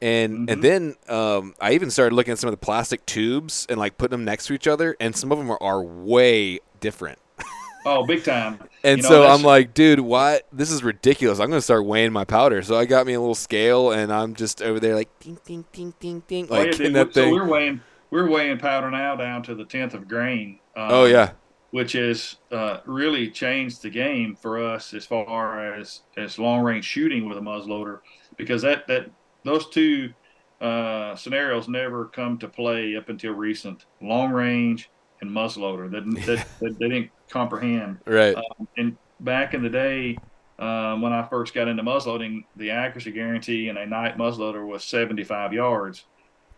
And 0.00 0.32
mm-hmm. 0.32 0.48
and 0.48 0.64
then 0.64 0.96
um, 1.08 1.54
I 1.60 1.72
even 1.72 1.90
started 1.90 2.14
looking 2.14 2.32
at 2.32 2.38
some 2.38 2.48
of 2.48 2.52
the 2.52 2.64
plastic 2.64 3.06
tubes 3.06 3.66
and 3.68 3.78
like 3.78 3.98
putting 3.98 4.12
them 4.12 4.24
next 4.24 4.46
to 4.46 4.52
each 4.52 4.66
other, 4.66 4.96
and 4.98 5.14
some 5.14 5.30
of 5.30 5.38
them 5.38 5.50
are, 5.50 5.62
are 5.62 5.82
way 5.82 6.58
different. 6.80 7.18
Oh, 7.84 8.06
big 8.06 8.24
time. 8.24 8.58
And 8.84 8.98
you 8.98 9.04
know, 9.04 9.10
so 9.10 9.28
I'm 9.28 9.42
like, 9.42 9.74
dude, 9.74 10.00
why? 10.00 10.40
This 10.52 10.72
is 10.72 10.82
ridiculous. 10.82 11.38
I'm 11.38 11.50
going 11.50 11.58
to 11.58 11.62
start 11.62 11.86
weighing 11.86 12.12
my 12.12 12.24
powder. 12.24 12.62
So 12.62 12.76
I 12.76 12.84
got 12.84 13.06
me 13.06 13.12
a 13.12 13.20
little 13.20 13.36
scale, 13.36 13.92
and 13.92 14.12
I'm 14.12 14.34
just 14.34 14.60
over 14.60 14.80
there 14.80 14.96
like 14.96 15.20
ding, 15.20 15.38
ding, 15.44 15.64
ding, 15.70 15.94
ding, 16.00 16.24
ding, 16.26 16.48
like 16.48 16.74
oh, 16.74 16.82
yeah, 16.82 16.86
in 16.88 16.92
that 16.94 17.14
so 17.14 17.22
thing. 17.22 17.32
we're 17.32 17.46
weighing 17.46 17.80
we're 18.10 18.28
weighing 18.28 18.58
powder 18.58 18.90
now 18.90 19.14
down 19.14 19.44
to 19.44 19.54
the 19.54 19.64
tenth 19.64 19.94
of 19.94 20.08
grain. 20.08 20.58
Um, 20.76 20.88
oh 20.90 21.04
yeah. 21.04 21.32
Which 21.70 21.92
has 21.92 22.36
uh, 22.50 22.78
really 22.84 23.30
changed 23.30 23.82
the 23.82 23.90
game 23.90 24.36
for 24.36 24.62
us 24.62 24.92
as 24.92 25.06
far 25.06 25.74
as 25.74 26.02
as 26.16 26.38
long 26.38 26.60
range 26.60 26.84
shooting 26.84 27.28
with 27.28 27.38
a 27.38 27.40
muzzleloader, 27.40 28.00
because 28.36 28.60
that 28.62 28.86
that 28.88 29.10
those 29.42 29.68
two 29.70 30.12
uh, 30.60 31.16
scenarios 31.16 31.68
never 31.68 32.06
come 32.06 32.38
to 32.38 32.48
play 32.48 32.96
up 32.96 33.08
until 33.08 33.32
recent. 33.32 33.86
Long 34.00 34.30
range 34.30 34.90
and 35.20 35.30
muzzleloader 35.30 35.90
that, 35.90 36.04
that, 36.26 36.46
that 36.60 36.78
they 36.78 36.88
didn't 36.88 37.10
comprehend. 37.28 37.98
Right. 38.06 38.36
Um, 38.36 38.68
and 38.76 38.96
back 39.20 39.54
in 39.54 39.62
the 39.62 39.70
day, 39.70 40.18
um, 40.58 41.02
when 41.02 41.12
I 41.12 41.26
first 41.26 41.54
got 41.54 41.68
into 41.68 41.82
muzzleloading, 41.82 42.44
the 42.56 42.70
accuracy 42.70 43.10
guarantee 43.10 43.68
in 43.68 43.76
a 43.76 43.86
Knight 43.86 44.16
muzzleloader 44.16 44.64
was 44.66 44.84
75 44.84 45.52
yards. 45.52 46.04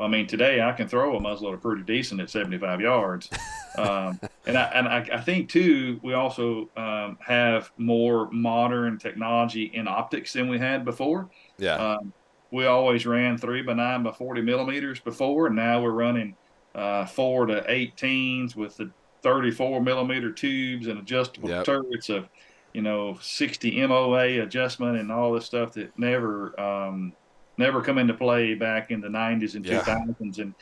I 0.01 0.09
mean, 0.09 0.26
today 0.26 0.61
I 0.61 0.72
can 0.72 0.88
throw 0.88 1.16
a 1.16 1.20
muzzleloader 1.20 1.61
pretty 1.61 1.82
decent 1.82 2.20
at 2.20 2.30
75 2.30 2.80
yards. 2.80 3.30
Um, 3.76 4.20
and 4.47 4.57
I, 4.57 4.62
and 4.66 4.86
I, 4.86 5.09
I, 5.14 5.20
think, 5.20 5.49
too, 5.49 5.99
we 6.01 6.14
also 6.14 6.70
um, 6.76 7.18
have 7.20 7.72
more 7.76 8.30
modern 8.30 8.99
technology 8.99 9.64
in 9.64 9.88
optics 9.88 10.32
than 10.32 10.49
we 10.49 10.61
had 10.61 10.84
before. 10.84 11.28
Yeah. 11.59 11.74
Um, 11.74 12.12
we 12.53 12.66
always 12.66 13.05
ran 13.05 13.36
3 13.36 13.62
by 13.62 13.72
9 13.72 14.05
by 14.05 14.12
40 14.12 14.42
millimeters 14.42 15.01
before, 15.01 15.49
and 15.49 15.57
now 15.57 15.82
we're 15.82 15.90
running 15.90 16.36
uh, 16.76 17.05
4 17.05 17.47
to 17.47 17.62
18s 17.62 18.55
with 18.55 18.76
the 18.76 18.92
34 19.22 19.82
millimeter 19.82 20.30
tubes 20.30 20.86
and 20.86 21.01
adjustable 21.01 21.49
yep. 21.49 21.64
turrets 21.64 22.11
of, 22.11 22.28
you 22.74 22.82
know, 22.82 23.18
60 23.20 23.86
MOA 23.88 24.40
adjustment 24.40 24.99
and 24.99 25.11
all 25.11 25.32
this 25.32 25.47
stuff 25.47 25.72
that 25.72 25.99
never 25.99 26.59
um, 26.61 27.12
never 27.57 27.82
come 27.82 27.98
into 27.98 28.14
play 28.14 28.55
back 28.55 28.90
in 28.90 29.00
the 29.00 29.09
90s 29.09 29.55
and 29.55 29.64
yeah. 29.64 29.80
2000s. 29.82 30.38
And 30.38 30.55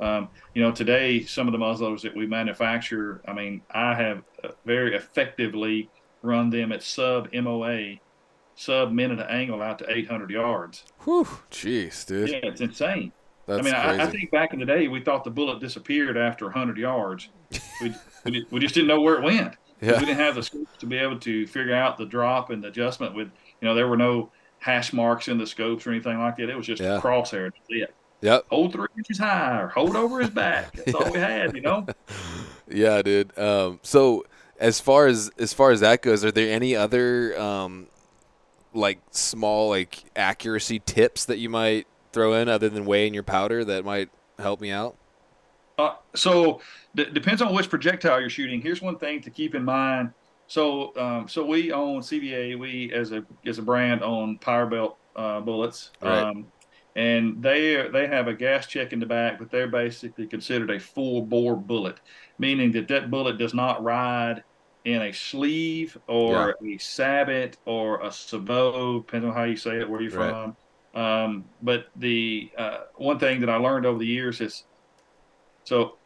um, 0.00 0.28
you 0.54 0.62
know, 0.62 0.72
today 0.72 1.24
some 1.24 1.46
of 1.46 1.52
the 1.52 1.58
muzzleloaders 1.58 2.02
that 2.02 2.16
we 2.16 2.26
manufacture, 2.26 3.20
I 3.26 3.32
mean, 3.32 3.60
I 3.70 3.94
have 3.94 4.22
uh, 4.42 4.48
very 4.64 4.94
effectively 4.94 5.90
run 6.22 6.50
them 6.50 6.72
at 6.72 6.82
sub 6.82 7.32
MOA, 7.32 7.96
sub 8.54 8.92
minute 8.92 9.24
angle 9.28 9.62
out 9.62 9.78
to 9.80 9.90
800 9.90 10.30
yards. 10.30 10.84
Whew, 11.00 11.28
jeez, 11.50 12.06
dude. 12.06 12.30
Yeah, 12.30 12.40
it's 12.42 12.60
insane. 12.60 13.12
That's 13.46 13.60
I 13.60 13.62
mean, 13.62 13.74
I, 13.74 14.04
I, 14.04 14.06
think 14.06 14.30
back 14.30 14.52
in 14.52 14.60
the 14.60 14.66
day 14.66 14.86
we 14.86 15.00
thought 15.00 15.24
the 15.24 15.30
bullet 15.30 15.60
disappeared 15.60 16.16
after 16.16 16.44
100 16.44 16.78
yards. 16.78 17.28
We, 17.80 17.94
we, 18.24 18.46
we 18.50 18.60
just 18.60 18.74
didn't 18.74 18.86
know 18.86 19.00
where 19.00 19.16
it 19.16 19.22
went. 19.22 19.56
Yeah. 19.80 19.98
We 19.98 20.06
didn't 20.06 20.20
have 20.20 20.34
the 20.34 20.42
scopes 20.42 20.76
to 20.78 20.86
be 20.86 20.98
able 20.98 21.18
to 21.20 21.46
figure 21.46 21.74
out 21.74 21.96
the 21.96 22.04
drop 22.04 22.50
and 22.50 22.62
the 22.62 22.68
adjustment. 22.68 23.14
With 23.14 23.28
you 23.60 23.68
know, 23.68 23.74
there 23.74 23.88
were 23.88 23.96
no 23.96 24.30
hash 24.60 24.92
marks 24.92 25.28
in 25.28 25.38
the 25.38 25.46
scopes 25.46 25.86
or 25.86 25.90
anything 25.90 26.18
like 26.18 26.36
that. 26.36 26.48
It 26.48 26.56
was 26.56 26.66
just 26.66 26.80
yeah. 26.80 27.00
crosshair. 27.00 27.50
That's 27.52 27.66
it. 27.68 27.94
Yep. 28.22 28.46
Hold 28.50 28.72
three 28.72 28.86
inches 28.96 29.18
high 29.18 29.60
or 29.60 29.68
hold 29.68 29.96
over 29.96 30.20
his 30.20 30.30
back. 30.30 30.72
That's 30.72 30.94
all 30.94 31.10
we 31.10 31.18
had, 31.18 31.54
you 31.56 31.62
know. 31.62 31.86
Yeah, 32.72 33.02
dude. 33.02 33.36
Um, 33.36 33.80
so 33.82 34.24
as 34.60 34.78
far 34.78 35.08
as 35.08 35.28
as 35.38 35.52
far 35.52 35.72
as 35.72 35.80
that 35.80 36.02
goes, 36.02 36.24
are 36.24 36.30
there 36.30 36.54
any 36.54 36.76
other 36.76 37.36
um, 37.36 37.88
like 38.72 39.00
small 39.10 39.70
like 39.70 40.04
accuracy 40.14 40.78
tips 40.78 41.24
that 41.24 41.38
you 41.38 41.48
might 41.48 41.88
throw 42.12 42.34
in 42.34 42.48
other 42.48 42.68
than 42.68 42.84
weighing 42.84 43.12
your 43.12 43.24
powder 43.24 43.64
that 43.64 43.84
might 43.84 44.08
help 44.38 44.60
me 44.60 44.70
out? 44.70 44.96
Uh, 45.78 45.94
so 46.14 46.60
d- 46.94 47.06
depends 47.12 47.42
on 47.42 47.54
which 47.54 47.68
projectile 47.68 48.20
you're 48.20 48.30
shooting. 48.30 48.60
Here's 48.60 48.80
one 48.80 48.98
thing 48.98 49.20
to 49.22 49.30
keep 49.30 49.54
in 49.54 49.64
mind. 49.64 50.12
So 50.50 50.96
um, 50.96 51.28
so 51.28 51.46
we 51.46 51.72
own 51.72 52.02
CVA. 52.02 52.56
We 52.56 52.92
as 52.92 53.12
a 53.12 53.24
as 53.46 53.58
a 53.58 53.62
brand 53.62 54.02
own 54.02 54.38
Powerbelt 54.40 54.96
uh, 55.16 55.40
bullets. 55.42 55.92
Right. 56.00 56.28
Um, 56.28 56.52
and 56.96 57.40
they 57.42 57.88
they 57.92 58.08
have 58.08 58.26
a 58.28 58.34
gas 58.34 58.66
check 58.66 58.92
in 58.92 58.98
the 58.98 59.06
back, 59.06 59.38
but 59.38 59.50
they're 59.50 59.68
basically 59.70 60.26
considered 60.26 60.70
a 60.70 60.80
full 60.80 61.26
bore 61.26 61.56
bullet, 61.56 62.00
meaning 62.38 62.72
that 62.72 62.88
that 62.88 63.10
bullet 63.10 63.38
does 63.38 63.54
not 63.54 63.82
ride 63.84 64.42
in 64.84 65.02
a 65.02 65.12
sleeve 65.12 65.96
or 66.08 66.50
a 66.64 66.78
sabot 66.78 67.56
or 67.64 68.00
a 68.02 68.10
sabot, 68.10 69.06
depending 69.06 69.30
on 69.30 69.36
how 69.36 69.44
you 69.44 69.56
say 69.56 69.78
it, 69.80 69.88
where 69.88 70.02
you're 70.02 70.10
Right. 70.10 70.36
from. 70.42 70.56
Um, 70.94 71.50
but 71.60 71.84
the 71.94 72.52
uh, 72.58 72.80
one 72.96 73.20
thing 73.20 73.40
that 73.40 73.50
I 73.50 73.56
learned 73.56 73.86
over 73.86 73.98
the 74.00 74.06
years 74.06 74.40
is 74.40 74.66
so 75.64 75.99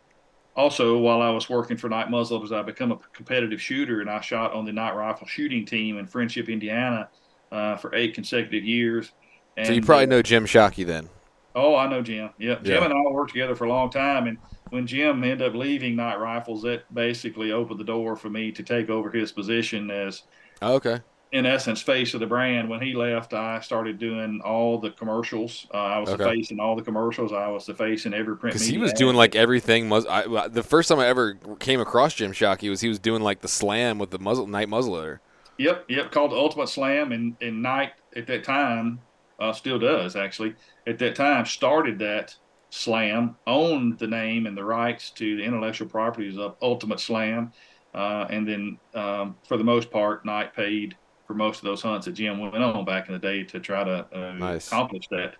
also 0.56 0.98
while 0.98 1.20
I 1.22 1.30
was 1.30 1.48
working 1.48 1.76
for 1.76 1.88
Knight 1.88 2.08
Muzzleloaders, 2.08 2.52
I 2.52 2.62
become 2.62 2.92
a 2.92 2.98
competitive 3.12 3.60
shooter 3.60 4.00
and 4.00 4.10
I 4.10 4.20
shot 4.20 4.52
on 4.52 4.64
the 4.64 4.72
Knight 4.72 4.94
rifle 4.94 5.26
shooting 5.26 5.64
team 5.66 5.98
in 5.98 6.06
Friendship, 6.06 6.48
Indiana, 6.48 7.08
uh, 7.52 7.76
for 7.76 7.94
eight 7.94 8.14
consecutive 8.14 8.64
years. 8.64 9.12
And, 9.56 9.66
So 9.66 9.72
you 9.72 9.82
probably 9.82 10.06
know 10.06 10.22
Jim 10.22 10.46
Shockey 10.46 10.86
then. 10.86 11.08
Oh, 11.56 11.76
I 11.76 11.88
know 11.88 12.02
Jim. 12.02 12.30
Yep. 12.38 12.64
Jim 12.64 12.82
and 12.82 12.92
I 12.92 13.10
worked 13.10 13.32
together 13.32 13.54
for 13.54 13.64
a 13.64 13.68
long 13.68 13.90
time. 13.90 14.26
And 14.26 14.38
when 14.70 14.86
Jim 14.86 15.22
ended 15.22 15.42
up 15.48 15.54
leaving 15.54 15.94
Knight 15.94 16.18
Rifles, 16.18 16.62
that 16.62 16.92
basically 16.92 17.52
opened 17.52 17.78
the 17.78 17.84
door 17.84 18.16
for 18.16 18.28
me 18.28 18.50
to 18.52 18.62
take 18.62 18.90
over 18.90 19.10
his 19.10 19.30
position 19.30 19.90
as, 19.90 20.22
Oh, 20.62 20.74
okay. 20.74 21.00
In 21.34 21.46
essence, 21.46 21.82
face 21.82 22.14
of 22.14 22.20
the 22.20 22.26
brand. 22.26 22.68
When 22.68 22.80
he 22.80 22.94
left, 22.94 23.34
I 23.34 23.58
started 23.58 23.98
doing 23.98 24.40
all 24.44 24.78
the 24.78 24.90
commercials. 24.92 25.66
Uh, 25.74 25.78
I 25.78 25.98
was 25.98 26.10
the 26.10 26.18
face 26.18 26.52
in 26.52 26.60
all 26.60 26.76
the 26.76 26.82
commercials. 26.82 27.32
I 27.32 27.48
was 27.48 27.66
the 27.66 27.74
face 27.74 28.06
in 28.06 28.14
every 28.14 28.36
print 28.36 28.54
Because 28.54 28.68
he 28.68 28.78
was 28.78 28.92
ad. 28.92 28.98
doing 28.98 29.16
like 29.16 29.34
everything. 29.34 29.88
Mus- 29.88 30.06
I, 30.08 30.46
the 30.46 30.62
first 30.62 30.88
time 30.88 31.00
I 31.00 31.08
ever 31.08 31.34
came 31.58 31.80
across 31.80 32.14
Jim 32.14 32.30
Shockey 32.30 32.70
was 32.70 32.80
he 32.82 32.88
was 32.88 33.00
doing 33.00 33.20
like 33.20 33.40
the 33.40 33.48
slam 33.48 33.98
with 33.98 34.10
the 34.10 34.18
muzzle 34.20 34.46
Knight 34.46 34.68
muzzleloader. 34.68 35.18
Yep, 35.58 35.86
yep, 35.88 36.12
called 36.12 36.30
the 36.30 36.36
Ultimate 36.36 36.68
Slam, 36.68 37.10
and, 37.10 37.36
and 37.40 37.62
Knight 37.62 37.92
at 38.14 38.28
that 38.28 38.44
time 38.44 39.00
uh, 39.40 39.52
still 39.52 39.78
does 39.80 40.14
actually. 40.14 40.54
At 40.86 41.00
that 41.00 41.16
time, 41.16 41.46
started 41.46 41.98
that 41.98 42.36
slam, 42.70 43.36
owned 43.46 43.98
the 43.98 44.06
name 44.06 44.46
and 44.46 44.56
the 44.56 44.64
rights 44.64 45.10
to 45.10 45.36
the 45.36 45.42
intellectual 45.42 45.88
properties 45.88 46.38
of 46.38 46.56
Ultimate 46.62 47.00
Slam, 47.00 47.52
uh, 47.92 48.26
and 48.30 48.46
then 48.46 48.78
um, 48.94 49.36
for 49.48 49.56
the 49.56 49.64
most 49.64 49.90
part, 49.90 50.24
Knight 50.24 50.54
paid 50.54 50.96
for 51.26 51.34
most 51.34 51.58
of 51.58 51.64
those 51.64 51.80
hunts 51.82 52.06
that 52.06 52.12
Jim 52.12 52.38
went 52.38 52.54
on 52.62 52.84
back 52.84 53.06
in 53.08 53.12
the 53.14 53.18
day 53.18 53.42
to 53.44 53.60
try 53.60 53.82
to 53.84 54.06
uh, 54.12 54.32
Nice. 54.32 54.66
accomplish 54.68 55.06
that 55.10 55.34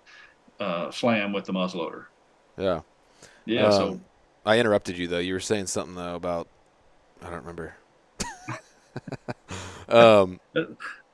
uh, 0.60 0.90
slam 0.90 1.32
with 1.32 1.44
the 1.44 1.52
muzzleloader. 1.52 2.06
Yeah. 2.56 2.80
Yeah, 3.46 3.70
so 3.70 3.88
Um, 3.92 4.04
I 4.46 4.58
interrupted 4.58 4.96
you 4.96 5.06
though. 5.08 5.18
You 5.18 5.34
were 5.34 5.40
saying 5.40 5.66
something 5.66 5.94
though 5.94 6.14
about 6.14 6.48
I 7.22 7.26
don't 7.30 7.40
remember. 7.40 7.76
um, 9.88 10.40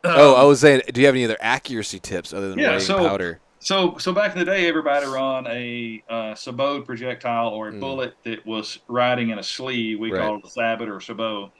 oh, 0.05 0.35
I 0.35 0.45
was 0.45 0.61
saying, 0.61 0.83
do 0.93 1.01
you 1.01 1.07
have 1.07 1.15
any 1.15 1.25
other 1.25 1.37
accuracy 1.41 1.99
tips 2.01 2.33
other 2.33 2.51
than 2.51 2.59
Yeah, 2.59 2.69
weighing 2.71 2.81
so- 2.81 2.99
powder? 2.99 3.41
So, 3.63 3.99
so 3.99 4.15
back 4.15 4.33
in 4.33 4.39
the 4.39 4.45
day, 4.47 4.67
everybody 4.69 5.05
run 5.05 5.47
a 5.47 6.03
uh, 6.09 6.35
sabot 6.35 6.87
projectile 6.87 7.49
or 7.49 7.69
a 7.69 7.73
Mm. 7.73 7.81
bullet 7.81 8.15
that 8.25 8.47
was 8.47 8.79
riding 8.89 9.29
in 9.31 9.39
a 9.39 9.43
sleeve. 9.43 10.01
We 10.01 10.11
Right. 10.11 10.23
call 10.23 10.39
it 10.39 10.47
a 10.47 10.49
sabot 10.49 10.89
or 10.89 10.99
sabot. 10.99 11.51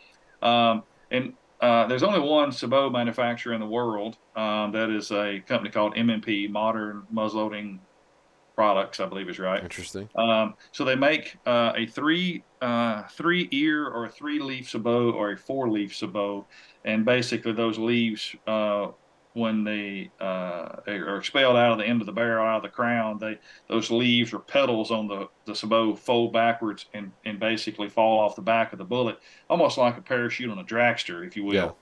Um, 0.41 0.83
and 1.11 1.35
uh, 1.61 1.87
there's 1.87 2.03
only 2.03 2.21
one 2.21 2.51
sabot 2.51 2.91
manufacturer 2.91 3.53
in 3.53 3.61
the 3.61 3.67
world. 3.67 4.17
Um, 4.35 4.73
that 4.73 4.91
is 4.91 5.11
a 5.11 5.41
company 5.47 5.71
called 5.71 5.95
MMP, 5.95 6.51
Modern 6.51 7.03
Muzzleloading 7.13 7.79
Products, 8.55 9.01
I 9.01 9.07
believe 9.07 9.29
is 9.29 9.39
right. 9.39 9.63
Interesting. 9.63 10.09
Um, 10.17 10.55
so 10.73 10.85
they 10.85 10.95
make 10.95 11.37
uh, 11.47 11.73
a 11.77 11.87
three 11.87 12.45
uh, 12.61 13.05
three 13.09 13.49
ear 13.53 13.87
or 13.89 14.09
three 14.09 14.39
leaf 14.39 14.69
sabot 14.69 15.15
or 15.15 15.33
a 15.33 15.37
four 15.37 15.71
leaf 15.71 15.95
sabot, 15.97 16.45
and 16.85 17.05
basically 17.05 17.53
those 17.53 17.79
leaves, 17.79 18.35
uh, 18.47 18.89
when 19.35 19.63
they 19.65 20.11
uh, 20.21 20.77
are 20.89 21.17
expelled 21.17 21.57
out 21.57 21.73
of 21.73 21.79
the 21.79 21.85
end 21.87 22.01
of 22.03 22.07
the 22.07 22.13
barrel, 22.13 22.45
out 22.47 22.57
of 22.57 22.63
the 22.63 22.69
crown, 22.69 23.19
they 23.19 23.39
those 23.69 23.91
leaves 23.91 24.33
or 24.33 24.41
petals 24.41 24.91
on 24.91 25.07
the 25.07 25.29
the 25.47 25.55
sabot 25.55 25.99
fold 25.99 26.33
backwards 26.33 26.87
and 26.95 27.13
and 27.25 27.39
basically 27.39 27.89
fall 27.89 28.19
off 28.19 28.35
the 28.37 28.43
back 28.43 28.73
of 28.73 28.79
the 28.79 28.85
bullet, 28.85 29.19
almost 29.49 29.79
like 29.79 29.97
a 29.97 30.03
parachute 30.03 30.51
on 30.51 30.59
a 30.59 30.65
dragster, 30.65 31.27
if 31.27 31.37
you 31.37 31.45
will. 31.45 31.77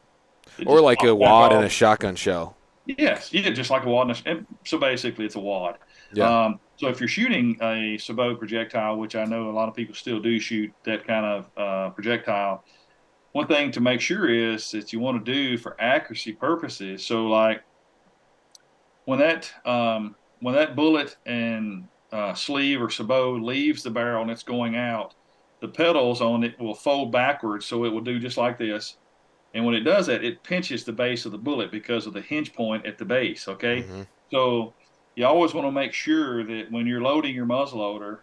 Yeah. 0.59 0.65
Or 0.67 0.81
like 0.81 1.03
a 1.03 1.15
wad 1.15 1.53
in 1.53 1.63
a 1.63 1.69
shotgun 1.69 2.17
shell. 2.17 2.57
Yes, 2.87 3.33
yeah, 3.35 3.51
just 3.51 3.71
like 3.71 3.85
a 3.85 3.89
wad. 3.89 4.09
and 4.09 4.23
a- 4.27 4.31
And 4.31 4.47
so 4.65 4.79
basically, 4.79 5.27
it's 5.27 5.35
a 5.35 5.41
wad. 5.41 5.77
Yeah. 6.15 6.45
Um, 6.47 6.61
so 6.77 6.89
if 6.89 7.01
you're 7.01 7.09
shooting 7.09 7.59
a 7.61 7.99
sabot 7.99 8.39
projectile, 8.39 8.97
which 8.99 9.15
I 9.15 9.25
know 9.25 9.51
a 9.51 9.53
lot 9.53 9.69
of 9.69 9.75
people 9.75 9.95
still 9.95 10.21
do 10.21 10.39
shoot 10.41 10.73
that 10.85 11.07
kind 11.07 11.27
of 11.27 11.47
uh, 11.57 11.91
projectile, 11.91 12.65
one 13.33 13.47
thing 13.47 13.71
to 13.73 13.81
make 13.81 14.01
sure 14.01 14.29
is 14.29 14.71
that 14.71 14.93
you 14.93 15.01
want 15.01 15.25
to 15.25 15.33
do 15.33 15.59
for 15.59 15.81
accuracy 15.81 16.33
purposes. 16.33 17.07
So 17.07 17.27
like 17.27 17.63
when 19.05 19.19
that 19.19 19.51
um, 19.65 20.17
when 20.41 20.55
that 20.55 20.77
bullet 20.77 21.17
and 21.27 21.89
uh, 22.13 22.35
sleeve 22.35 22.81
or 22.81 22.91
sabot 22.91 23.43
leaves 23.43 23.83
the 23.83 23.91
barrel 23.91 24.23
and 24.23 24.31
it's 24.31 24.43
going 24.43 24.77
out, 24.77 25.15
the 25.61 25.69
petals 25.69 26.21
on 26.21 26.45
it 26.45 26.59
will 26.59 26.75
fold 26.75 27.13
backwards, 27.13 27.67
so 27.67 27.85
it 27.85 27.91
will 27.91 28.01
do 28.01 28.19
just 28.19 28.37
like 28.37 28.59
this. 28.59 28.97
And 29.55 29.65
when 29.65 29.75
it 29.75 29.81
does 29.81 30.07
that, 30.07 30.25
it 30.25 30.43
pinches 30.43 30.85
the 30.85 30.93
base 30.93 31.25
of 31.27 31.33
the 31.33 31.39
bullet 31.39 31.73
because 31.73 32.07
of 32.07 32.13
the 32.13 32.21
hinge 32.21 32.53
point 32.55 32.87
at 32.87 32.99
the 32.99 33.05
base. 33.05 33.49
Okay, 33.49 33.83
Mhm. 33.83 34.07
so 34.31 34.75
you 35.17 35.27
always 35.27 35.55
want 35.55 35.67
to 35.67 35.73
make 35.73 35.93
sure 35.93 36.45
that 36.45 36.71
when 36.71 36.87
you're 36.87 37.01
loading 37.01 37.35
your 37.35 37.47
muzzleloader, 37.47 38.21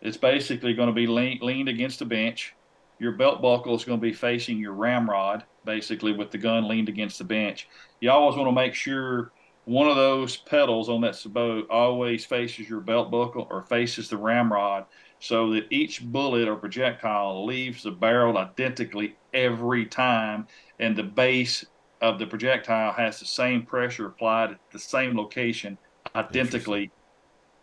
it's 0.00 0.16
basically 0.16 0.72
going 0.72 0.86
to 0.88 0.94
be 0.94 1.06
lean, 1.06 1.38
leaned 1.42 1.68
against 1.68 1.98
the 1.98 2.04
bench. 2.06 2.54
Your 2.98 3.12
belt 3.12 3.40
buckle 3.40 3.74
is 3.74 3.84
going 3.84 4.00
to 4.00 4.06
be 4.06 4.12
facing 4.12 4.58
your 4.58 4.72
ramrod, 4.72 5.44
basically 5.64 6.12
with 6.12 6.30
the 6.30 6.38
gun 6.38 6.68
leaned 6.68 6.88
against 6.88 7.18
the 7.18 7.24
bench. 7.24 7.68
You 8.00 8.10
always 8.10 8.36
want 8.36 8.48
to 8.48 8.52
make 8.52 8.74
sure 8.74 9.32
one 9.64 9.86
of 9.86 9.96
those 9.96 10.36
pedals 10.36 10.88
on 10.88 11.02
that 11.02 11.14
sabot 11.14 11.66
always 11.68 12.24
faces 12.24 12.68
your 12.68 12.80
belt 12.80 13.10
buckle 13.10 13.46
or 13.50 13.62
faces 13.62 14.08
the 14.08 14.16
ramrod 14.16 14.86
so 15.20 15.52
that 15.52 15.66
each 15.70 16.02
bullet 16.02 16.48
or 16.48 16.56
projectile 16.56 17.44
leaves 17.44 17.82
the 17.82 17.90
barrel 17.90 18.38
identically 18.38 19.16
every 19.34 19.84
time 19.84 20.46
and 20.78 20.96
the 20.96 21.02
base 21.02 21.66
of 22.00 22.18
the 22.18 22.26
projectile 22.26 22.92
has 22.92 23.20
the 23.20 23.26
same 23.26 23.62
pressure 23.62 24.06
applied 24.06 24.52
at 24.52 24.60
the 24.72 24.78
same 24.78 25.16
location 25.16 25.76
identically 26.14 26.90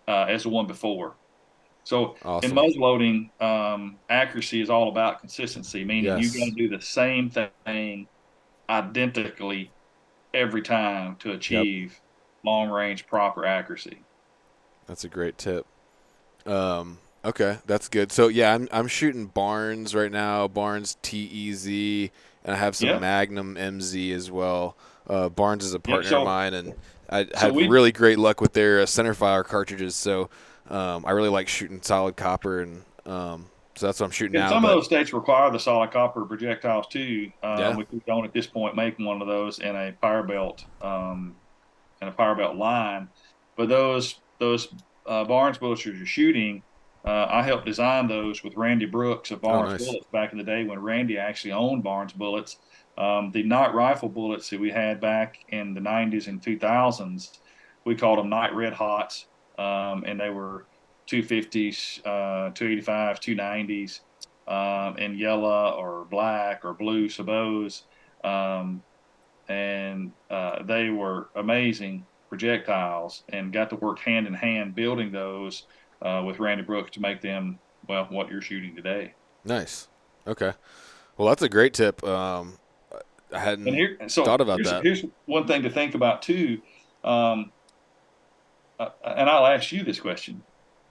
uh, 0.07 0.25
as 0.29 0.43
the 0.43 0.49
one 0.49 0.67
before. 0.67 1.15
So 1.86 2.15
Awesome. 2.25 2.49
in 2.49 2.57
muzzleloading, 2.57 3.41
um, 3.41 3.97
accuracy 4.09 4.59
is 4.59 4.71
all 4.71 4.89
about 4.89 5.19
consistency, 5.19 5.86
meaning 5.86 6.05
Yes. 6.05 6.33
you 6.33 6.39
got 6.39 6.45
to 6.47 6.51
do 6.51 6.67
the 6.67 6.81
same 6.81 7.29
thing 7.29 8.07
identically 8.69 9.71
every 10.33 10.63
time 10.63 11.15
to 11.17 11.31
achieve 11.33 12.01
long 12.43 12.69
range 12.69 13.05
proper 13.05 13.45
accuracy. 13.45 13.99
That's 14.88 15.03
a 15.03 15.07
great 15.09 15.38
tip. 15.38 15.67
Um, 16.47 16.97
okay, 17.23 17.59
that's 17.67 17.88
good. 17.88 18.11
So 18.11 18.27
yeah, 18.29 18.53
I'm 18.55 18.67
I'm 18.71 18.88
shooting 18.88 19.27
Barnes 19.27 19.93
right 19.93 20.11
now. 20.11 20.47
Barnes 20.47 20.97
TEZ, 21.03 21.67
and 21.67 22.55
I 22.55 22.55
have 22.55 22.75
some 22.75 22.89
Yeah. 22.89 22.99
Magnum 22.99 23.55
MZ 23.57 24.11
as 24.11 24.31
well. 24.31 24.75
Uh, 25.07 25.29
Barnes 25.29 25.63
is 25.63 25.75
a 25.75 25.79
partner 25.79 26.09
so- 26.09 26.19
of 26.21 26.25
mine, 26.25 26.55
and 26.55 26.73
I 27.11 27.25
so 27.25 27.31
had 27.36 27.55
really 27.55 27.91
great 27.91 28.17
luck 28.17 28.41
with 28.41 28.53
their 28.53 28.81
uh, 28.81 28.86
centerfire 28.86 29.43
cartridges. 29.45 29.95
So 29.95 30.31
um, 30.70 31.05
I 31.05 31.11
really 31.11 31.30
like 31.30 31.47
shooting 31.47 31.82
solid 31.82 32.16
copper, 32.16 32.61
and 32.61 32.82
um, 33.05 33.45
so 33.76 33.86
that's 33.88 33.99
what 33.99 34.07
I'm 34.07 34.11
shooting 34.11 34.36
And 34.36 34.45
now. 34.45 34.49
some 34.49 34.63
but- 34.63 34.70
of 34.72 34.76
those 34.78 34.86
states 34.86 35.13
require 35.13 35.51
the 35.51 35.59
solid 35.59 35.91
copper 35.91 36.26
projectiles 36.26 36.88
too. 36.88 37.32
Uh, 37.43 37.55
Yeah. 37.59 37.76
We 37.76 37.86
don't 38.07 38.26
at 38.26 38.34
this 38.34 38.47
point 38.47 38.76
make 38.76 38.97
one 38.99 39.22
of 39.22 39.28
those 39.28 39.59
in 39.59 39.76
a 39.76 39.93
Powerbelt 40.01 40.63
um, 40.82 41.36
in 42.01 42.07
a 42.07 42.11
Powerbelt 42.11 42.57
line, 42.57 43.09
but 43.55 43.70
those 43.70 44.20
those 44.39 44.68
uh, 45.05 45.24
Barnes 45.24 45.57
bullets 45.57 45.86
you're 45.86 46.05
shooting, 46.05 46.61
uh, 47.05 47.28
I 47.30 47.43
helped 47.43 47.66
design 47.66 48.07
those 48.07 48.43
with 48.43 48.57
Randy 48.57 48.86
Brooks 48.88 49.30
of 49.32 49.41
Barnes 49.41 49.68
Oh, 49.70 49.72
nice. 49.74 49.86
Bullets 49.86 50.07
back 50.11 50.32
in 50.32 50.38
the 50.39 50.43
day 50.43 50.63
when 50.63 50.82
Randy 50.82 51.18
actually 51.18 51.51
owned 51.51 51.84
Barnes 51.84 52.11
Bullets. 52.11 52.57
Um, 52.97 53.30
the 53.32 53.43
Knight 53.43 53.74
rifle 53.74 54.09
bullets 54.09 54.49
that 54.49 54.59
we 54.59 54.72
had 54.72 54.99
back 55.01 55.39
in 55.49 55.74
the 55.74 55.82
90s 55.82 56.28
and 56.28 56.41
2000s, 56.41 57.39
we 57.84 57.93
called 57.93 58.20
them 58.20 58.30
Knight 58.30 58.55
red 58.55 58.74
hots, 58.74 59.28
um, 59.58 60.03
and 60.06 60.20
they 60.20 60.30
were 60.30 60.66
250s, 61.08 62.01
uh, 62.06 62.51
285s, 62.51 63.20
290s, 63.20 63.99
um, 64.47 64.97
in 64.97 65.18
yellow 65.18 65.72
or 65.72 66.06
black 66.06 66.64
or 66.66 66.74
blue 66.74 67.08
sabots. 67.08 67.84
Um, 68.24 68.84
and 69.47 70.12
uh, 70.30 70.64
they 70.64 70.89
were 70.89 71.30
amazing 71.36 72.06
projectiles 72.30 73.24
and 73.30 73.53
got 73.53 73.70
to 73.70 73.76
work 73.76 73.99
hand 73.99 74.28
in 74.28 74.34
hand 74.34 74.76
building 74.76 75.12
those 75.12 75.64
uh, 76.01 76.24
with 76.26 76.39
Randy 76.39 76.64
Brooks 76.64 76.91
to 76.91 76.99
make 76.99 77.22
them, 77.22 77.60
well, 77.88 78.08
what 78.10 78.30
you're 78.30 78.41
shooting 78.41 78.76
today. 78.76 79.14
Nice. 79.43 79.88
Okay. 80.28 80.53
Well, 81.18 81.28
that's 81.28 81.43
a 81.43 81.49
great 81.49 81.74
tip. 81.74 82.03
Um, 82.03 82.58
I 83.32 83.39
hadn't. 83.39 83.68
Here, 83.68 83.97
so 84.08 84.26
Thought 84.26 84.41
about 84.41 84.58
here's, 84.58 84.70
that. 84.70 84.84
here's 84.84 85.06
one 85.26 85.47
thing 85.47 85.64
to 85.64 85.70
think 85.70 85.95
about 85.95 86.22
too. 86.22 86.62
Um, 87.03 87.51
uh, 88.80 88.89
and 89.03 89.30
I'll 89.30 89.45
ask 89.45 89.71
you 89.71 89.84
this 89.84 89.99
question: 89.99 90.43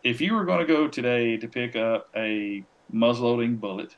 If 0.02 0.20
you 0.20 0.34
were 0.34 0.44
going 0.44 0.60
to 0.60 0.66
go 0.66 0.88
today 0.88 1.36
to 1.36 1.48
pick 1.48 1.76
up 1.76 2.08
a 2.16 2.64
muzzleloading 2.92 3.60
bullet, 3.60 3.96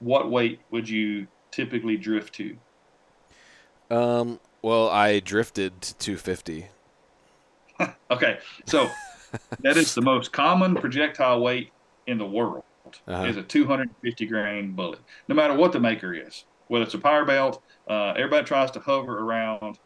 what 0.00 0.30
weight 0.30 0.60
would 0.70 0.88
you 0.88 1.26
typically 1.50 1.96
drift 1.96 2.34
to? 2.34 2.56
um, 3.90 4.40
well, 4.62 4.88
I 4.88 5.20
drifted 5.20 5.80
to 5.82 5.94
250. 5.98 6.66
Okay, 8.10 8.38
so 8.66 8.88
that 9.60 9.76
is 9.76 9.94
the 9.94 10.00
most 10.00 10.30
common 10.32 10.76
projectile 10.76 11.40
weight 11.40 11.72
in 12.06 12.18
the 12.18 12.26
world. 12.26 12.62
Uh-huh. 13.08 13.24
Is 13.24 13.36
a 13.36 13.42
250 13.42 14.26
grain 14.26 14.72
bullet, 14.72 15.00
no 15.26 15.34
matter 15.34 15.54
what 15.54 15.72
the 15.72 15.80
maker 15.80 16.14
is. 16.14 16.44
whether 16.68 16.84
it's 16.84 16.94
a 16.94 16.98
Powerbelt, 16.98 17.60
uh, 17.88 18.10
everybody 18.10 18.46
tries 18.46 18.70
to 18.72 18.80
hover 18.80 19.18
around 19.18 19.80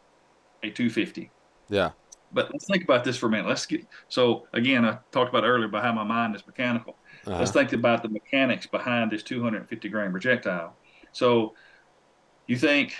a 0.61 0.69
250. 0.69 1.31
Yeah. 1.69 1.91
But 2.31 2.51
let's 2.51 2.65
think 2.65 2.83
about 2.83 3.03
this 3.03 3.17
for 3.17 3.27
a 3.27 3.29
minute. 3.29 3.47
Let's 3.47 3.65
get 3.65 3.85
so 4.07 4.47
again. 4.53 4.85
I 4.85 4.99
talked 5.11 5.29
about 5.29 5.43
earlier 5.43 5.65
about 5.65 5.83
how 5.83 5.93
my 5.93 6.03
mind 6.03 6.35
is 6.35 6.45
mechanical. 6.45 6.95
Uh-huh. 7.25 7.39
Let's 7.39 7.51
think 7.51 7.73
about 7.73 8.03
the 8.03 8.09
mechanics 8.09 8.67
behind 8.67 9.11
this 9.11 9.23
250 9.23 9.89
grain 9.89 10.11
projectile. 10.11 10.75
So 11.11 11.53
you 12.47 12.57
think 12.57 12.95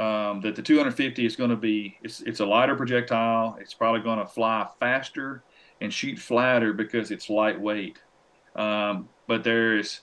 um, 0.00 0.40
that 0.40 0.56
the 0.56 0.62
250 0.62 1.24
is 1.24 1.36
going 1.36 1.50
to 1.50 1.56
be 1.56 1.96
it's 2.02 2.20
it's 2.22 2.40
a 2.40 2.46
lighter 2.46 2.74
projectile. 2.74 3.56
It's 3.60 3.74
probably 3.74 4.00
going 4.00 4.18
to 4.18 4.26
fly 4.26 4.66
faster 4.80 5.44
and 5.80 5.92
shoot 5.92 6.18
flatter 6.18 6.72
because 6.72 7.10
it's 7.10 7.30
lightweight. 7.30 7.98
Um, 8.56 9.08
but 9.26 9.44
there's 9.44 10.00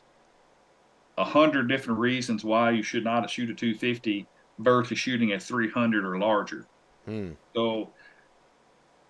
a 1.18 1.24
hundred 1.24 1.68
different 1.68 2.00
reasons 2.00 2.44
why 2.44 2.72
you 2.72 2.84
should 2.84 3.04
not 3.04 3.30
shoot 3.30 3.50
a 3.50 3.54
250 3.54 4.28
versus 4.60 4.98
shooting 4.98 5.32
at 5.32 5.42
300 5.44 6.06
or 6.06 6.18
larger. 6.18 6.66
Hmm. 7.06 7.32
So 7.54 7.92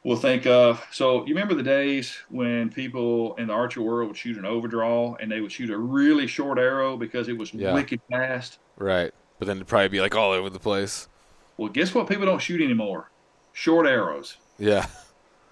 we'll 0.04 0.18
think 0.18 0.47
of 0.47 0.84
so 0.91 1.26
you 1.26 1.34
remember 1.34 1.54
the 1.54 1.64
days 1.64 2.18
when 2.30 2.70
people 2.70 3.36
in 3.36 3.47
the 3.47 3.54
archer 3.54 3.82
world 3.82 4.08
would 4.08 4.18
shoot 4.18 4.38
an 4.38 4.45
overdraw 4.45 5.16
and 5.16 5.32
they 5.32 5.41
would 5.41 5.52
shoot 5.52 5.70
a 5.70 5.78
really 5.78 6.28
short 6.28 6.58
arrow 6.58 6.97
because 6.97 7.28
it 7.28 7.38
was 7.38 7.54
yeah. 7.54 7.74
wicked 7.74 8.02
fast. 8.10 8.60
Right. 8.78 9.14
But 9.39 9.47
then 9.47 9.58
it'd 9.58 9.68
probably 9.68 9.89
be 9.89 10.02
like 10.02 10.16
all 10.16 10.32
over 10.32 10.49
the 10.49 10.60
place. 10.60 11.08
Well, 11.58 11.70
guess 11.70 11.93
what 11.93 12.08
people 12.08 12.26
don't 12.26 12.41
shoot 12.41 12.62
anymore? 12.62 13.10
Short 13.54 13.88
arrows. 13.88 14.38
Yeah. 14.58 14.86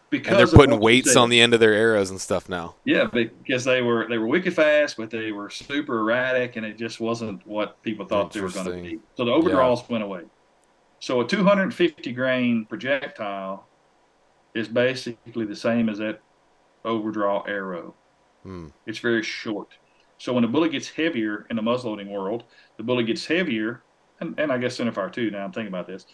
Because 0.09 0.39
and 0.39 0.39
they're 0.39 0.57
putting 0.57 0.79
weights 0.79 1.15
on 1.15 1.29
the 1.29 1.39
end 1.39 1.53
of 1.53 1.59
their 1.59 1.73
arrows 1.73 2.09
and 2.09 2.19
stuff 2.19 2.49
now. 2.49 2.73
Yeah, 2.83 3.05
because 3.05 3.63
they 3.63 3.83
were 3.83 4.07
they 4.09 4.17
were 4.17 4.25
wicked 4.25 4.55
fast, 4.55 4.97
but 4.97 5.11
they 5.11 5.31
were 5.31 5.51
super 5.51 5.99
erratic, 5.99 6.55
and 6.55 6.65
it 6.65 6.79
just 6.79 6.99
wasn't 6.99 7.45
what 7.45 7.79
people 7.83 8.07
thought 8.07 8.33
they 8.33 8.41
were 8.41 8.49
going 8.49 8.65
to 8.65 8.81
be. 8.81 8.99
So 9.15 9.25
the 9.25 9.31
overdraws 9.31 9.81
yeah. 9.81 9.91
went 9.91 10.03
away. 10.03 10.21
So 10.99 11.21
a 11.21 11.27
250 11.27 12.11
grain 12.13 12.65
projectile 12.65 13.67
is 14.53 14.67
basically 14.67 15.45
the 15.45 15.55
same 15.55 15.89
as 15.89 15.97
that 15.99 16.21
overdraw 16.85 17.43
arrow. 17.43 17.93
Hmm. 18.43 18.67
It's 18.85 18.99
very 18.99 19.23
short. 19.23 19.69
So 20.17 20.33
when 20.33 20.41
the 20.41 20.47
bullet 20.47 20.71
gets 20.71 20.89
heavier 20.89 21.45
in 21.49 21.55
the 21.55 21.61
muzzleloading 21.61 22.09
world, 22.09 22.43
the 22.77 22.83
bullet 22.83 23.03
gets 23.03 23.25
heavier, 23.25 23.83
and, 24.19 24.37
and 24.39 24.51
I 24.51 24.57
guess 24.57 24.77
centerfire 24.77 25.11
too. 25.11 25.31
Now 25.31 25.45
I'm 25.45 25.51
thinking 25.51 25.69
about 25.69 25.87
this. 25.87 26.05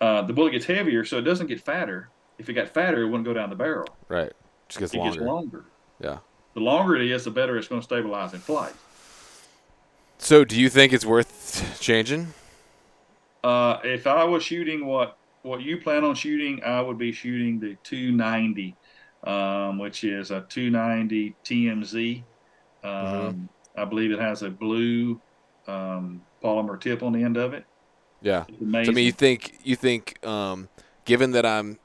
Uh, 0.00 0.22
the 0.22 0.32
bullet 0.32 0.52
gets 0.52 0.64
heavier, 0.64 1.04
so 1.04 1.18
it 1.18 1.22
doesn't 1.22 1.46
get 1.46 1.60
fatter 1.60 2.10
if 2.40 2.48
it 2.48 2.54
got 2.54 2.70
fatter, 2.70 3.02
it 3.02 3.06
wouldn't 3.06 3.26
go 3.26 3.34
down 3.34 3.50
the 3.50 3.56
barrel. 3.56 3.86
Right. 4.08 4.32
Just 4.68 4.80
gets 4.80 4.94
it 4.94 4.96
longer. 4.96 5.12
gets 5.12 5.26
longer. 5.26 5.64
Yeah. 6.00 6.18
The 6.54 6.60
longer 6.60 6.96
it 6.96 7.08
is, 7.10 7.24
the 7.24 7.30
better 7.30 7.56
it's 7.58 7.68
going 7.68 7.82
to 7.82 7.84
stabilize 7.84 8.32
in 8.32 8.40
flight. 8.40 8.72
So, 10.18 10.44
do 10.44 10.58
you 10.58 10.68
think 10.68 10.92
it's 10.92 11.04
worth 11.04 11.78
changing? 11.80 12.32
Uh, 13.44 13.78
if 13.84 14.06
I 14.06 14.24
was 14.24 14.42
shooting 14.42 14.86
what 14.86 15.18
what 15.42 15.62
you 15.62 15.78
plan 15.78 16.04
on 16.04 16.14
shooting, 16.14 16.62
I 16.64 16.80
would 16.80 16.98
be 16.98 17.12
shooting 17.12 17.58
the 17.60 17.76
290, 17.82 18.76
um, 19.24 19.78
which 19.78 20.04
is 20.04 20.30
a 20.30 20.42
290 20.48 21.34
TMZ. 21.44 22.22
Um, 22.82 22.92
mm-hmm. 22.92 23.44
I 23.76 23.84
believe 23.84 24.10
it 24.10 24.18
has 24.18 24.42
a 24.42 24.50
blue 24.50 25.20
um, 25.66 26.22
polymer 26.42 26.80
tip 26.80 27.02
on 27.02 27.12
the 27.12 27.22
end 27.22 27.36
of 27.36 27.54
it. 27.54 27.64
Yeah. 28.22 28.44
So, 28.46 28.54
I 28.60 28.82
mean, 28.90 29.06
you 29.06 29.12
think 29.12 29.58
you 29.64 29.76
think, 29.76 30.24
um, 30.26 30.68
given 31.04 31.30
that 31.32 31.46
I'm 31.46 31.78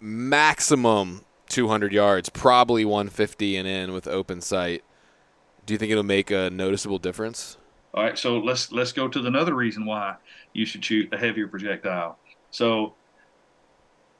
maximum 0.00 1.24
200 1.48 1.92
yards, 1.92 2.28
probably 2.28 2.84
150 2.84 3.56
and 3.56 3.68
in 3.68 3.92
with 3.92 4.06
open 4.06 4.40
sight. 4.40 4.82
Do 5.64 5.74
you 5.74 5.78
think 5.78 5.90
it'll 5.90 6.04
make 6.04 6.30
a 6.30 6.50
noticeable 6.50 6.98
difference? 6.98 7.56
All 7.96 8.02
right, 8.02 8.18
so 8.18 8.38
let's 8.38 8.70
let's 8.72 8.92
go 8.92 9.08
to 9.08 9.26
another 9.26 9.54
reason 9.54 9.86
why 9.86 10.16
you 10.52 10.66
should 10.66 10.84
shoot 10.84 11.10
a 11.14 11.16
heavier 11.16 11.48
projectile. 11.48 12.18
So 12.50 12.94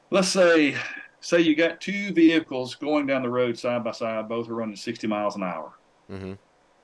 let's 0.09 0.29
say 0.29 0.75
say 1.19 1.41
you 1.41 1.55
got 1.55 1.79
two 1.79 2.11
vehicles 2.11 2.73
going 2.73 3.05
down 3.05 3.21
the 3.21 3.29
road 3.29 3.57
side 3.57 3.83
by 3.83 3.91
side, 3.91 4.27
both 4.27 4.49
are 4.49 4.55
running 4.55 4.75
60 4.75 5.05
miles 5.05 5.35
an 5.35 5.43
hour. 5.43 5.73
Mm-hmm. 6.11 6.33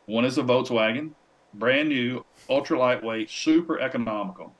One 0.06 0.26
is 0.26 0.38
a 0.38 0.44
Volkswagen, 0.44 1.12
brand 1.56 1.90
new, 1.90 2.24
ultra 2.48 2.78
lightweight, 2.78 3.32
super 3.32 3.80
economical. 3.80 4.54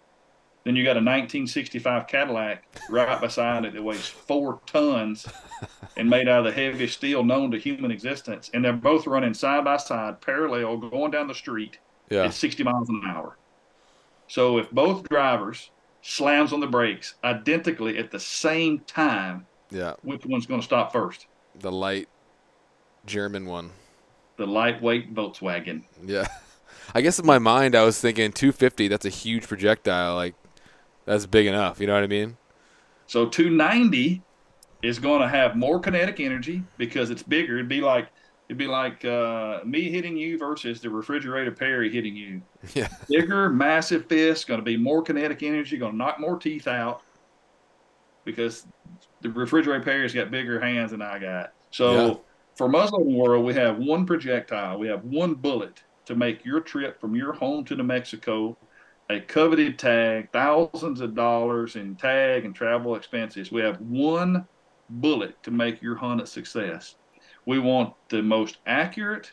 Then 0.64 0.76
you 0.76 0.84
got 0.84 0.96
a 0.96 1.04
1965 1.04 2.08
Cadillac 2.08 2.64
right 2.90 3.20
beside 3.20 3.66
it 3.66 3.74
that 3.74 3.84
weighs 3.84 4.08
four 4.08 4.62
tons 4.66 5.28
and 5.98 6.10
made 6.10 6.30
out 6.30 6.48
of 6.48 6.56
the 6.56 6.62
heaviest 6.62 6.96
steel 6.96 7.24
known 7.24 7.52
to 7.52 7.60
human 7.60 7.92
existence. 7.92 8.50
And 8.54 8.64
they're 8.64 8.74
both 8.74 9.06
running 9.06 9.34
side 9.34 9.66
by 9.66 9.78
side, 9.78 10.22
parallel, 10.22 10.78
going 10.78 11.12
down 11.12 11.28
the 11.28 11.36
street 11.36 11.78
yeah. 12.14 12.26
at 12.26 12.34
60 12.34 12.64
miles 12.64 12.90
an 12.90 13.02
hour. 13.06 13.38
So 14.28 14.58
if 14.58 14.70
both 14.72 15.08
drivers 15.10 15.72
slams 16.02 16.54
on 16.54 16.60
the 16.60 16.68
brakes 16.68 17.16
identically 17.24 17.98
at 17.98 18.12
the 18.12 18.20
same 18.20 18.80
time, 18.80 19.46
yeah, 19.70 19.94
which 20.04 20.26
one's 20.26 20.46
going 20.46 20.62
to 20.62 20.66
stop 20.66 20.92
first? 20.92 21.28
The 21.60 21.72
light 21.72 22.08
German 23.06 23.46
one. 23.46 23.72
The 24.38 24.46
lightweight 24.48 25.14
Volkswagen. 25.14 25.84
Yeah. 26.06 26.28
I 26.96 27.02
guess 27.02 27.20
in 27.20 27.26
my 27.26 27.40
mind 27.40 27.76
I 27.76 27.84
was 27.84 28.00
thinking 28.00 28.32
250. 28.32 28.88
That's 28.88 29.06
a 29.06 29.10
huge 29.10 29.48
projectile. 29.48 30.16
Like 30.16 30.36
that's 31.06 31.26
big 31.26 31.48
enough. 31.48 31.80
You 31.80 31.88
know 31.88 31.94
what 31.94 32.04
I 32.04 32.08
mean? 32.08 32.38
So 33.08 33.28
290 33.28 34.22
is 34.82 35.00
going 35.00 35.22
to 35.22 35.28
have 35.28 35.56
more 35.56 35.80
kinetic 35.80 36.20
energy 36.20 36.64
because 36.78 37.10
it's 37.10 37.24
bigger. 37.24 37.56
It'd 37.56 37.70
be 37.70 37.82
like 37.82 38.10
it'd 38.54 38.60
be 38.60 38.68
like 38.68 39.04
uh, 39.04 39.62
me 39.66 39.90
hitting 39.90 40.16
you 40.16 40.38
versus 40.38 40.80
the 40.80 40.90
refrigerator 40.90 41.52
Perry 41.52 41.92
hitting 41.92 42.16
you. 42.16 42.42
Yeah. 42.74 42.88
Bigger, 43.10 43.50
massive 43.50 44.06
fist, 44.06 44.48
going 44.48 44.60
to 44.60 44.64
be 44.64 44.78
more 44.78 45.02
kinetic 45.02 45.44
energy, 45.44 45.78
going 45.78 45.92
to 45.92 45.98
knock 45.98 46.18
more 46.18 46.38
teeth 46.38 46.66
out 46.66 47.02
because 48.24 48.66
the 49.20 49.30
refrigerator 49.30 49.84
Perry's 49.84 50.14
got 50.14 50.32
bigger 50.32 50.62
hands 50.62 50.92
than 50.92 51.02
I 51.02 51.20
got. 51.20 51.52
So 51.72 52.08
yeah. 52.08 52.14
for 52.56 52.70
muzzleloading 52.70 53.16
world, 53.16 53.44
we 53.44 53.54
have 53.56 53.80
one 53.80 54.06
projectile, 54.06 54.80
we 54.80 54.88
have 54.88 55.04
one 55.04 55.34
bullet 55.34 55.84
to 56.06 56.16
make 56.16 56.46
your 56.46 56.62
trip 56.62 57.02
from 57.02 57.16
your 57.16 57.34
home 57.34 57.66
to 57.66 57.76
New 57.76 57.84
Mexico 57.84 58.58
a 59.10 59.20
coveted 59.20 59.78
tag, 59.78 60.30
thousands 60.32 61.02
of 61.02 61.14
dollars 61.16 61.76
in 61.76 61.96
tag 61.96 62.46
and 62.46 62.56
travel 62.56 62.96
expenses. 62.96 63.52
We 63.52 63.62
have 63.62 63.82
one 63.82 64.48
bullet 64.90 65.42
to 65.44 65.52
make 65.52 65.82
your 65.82 65.96
hunt 65.96 66.22
a 66.22 66.26
success. 66.26 66.96
We 67.46 67.60
want 67.60 67.94
the 68.10 68.22
most 68.22 68.58
accurate, 68.66 69.32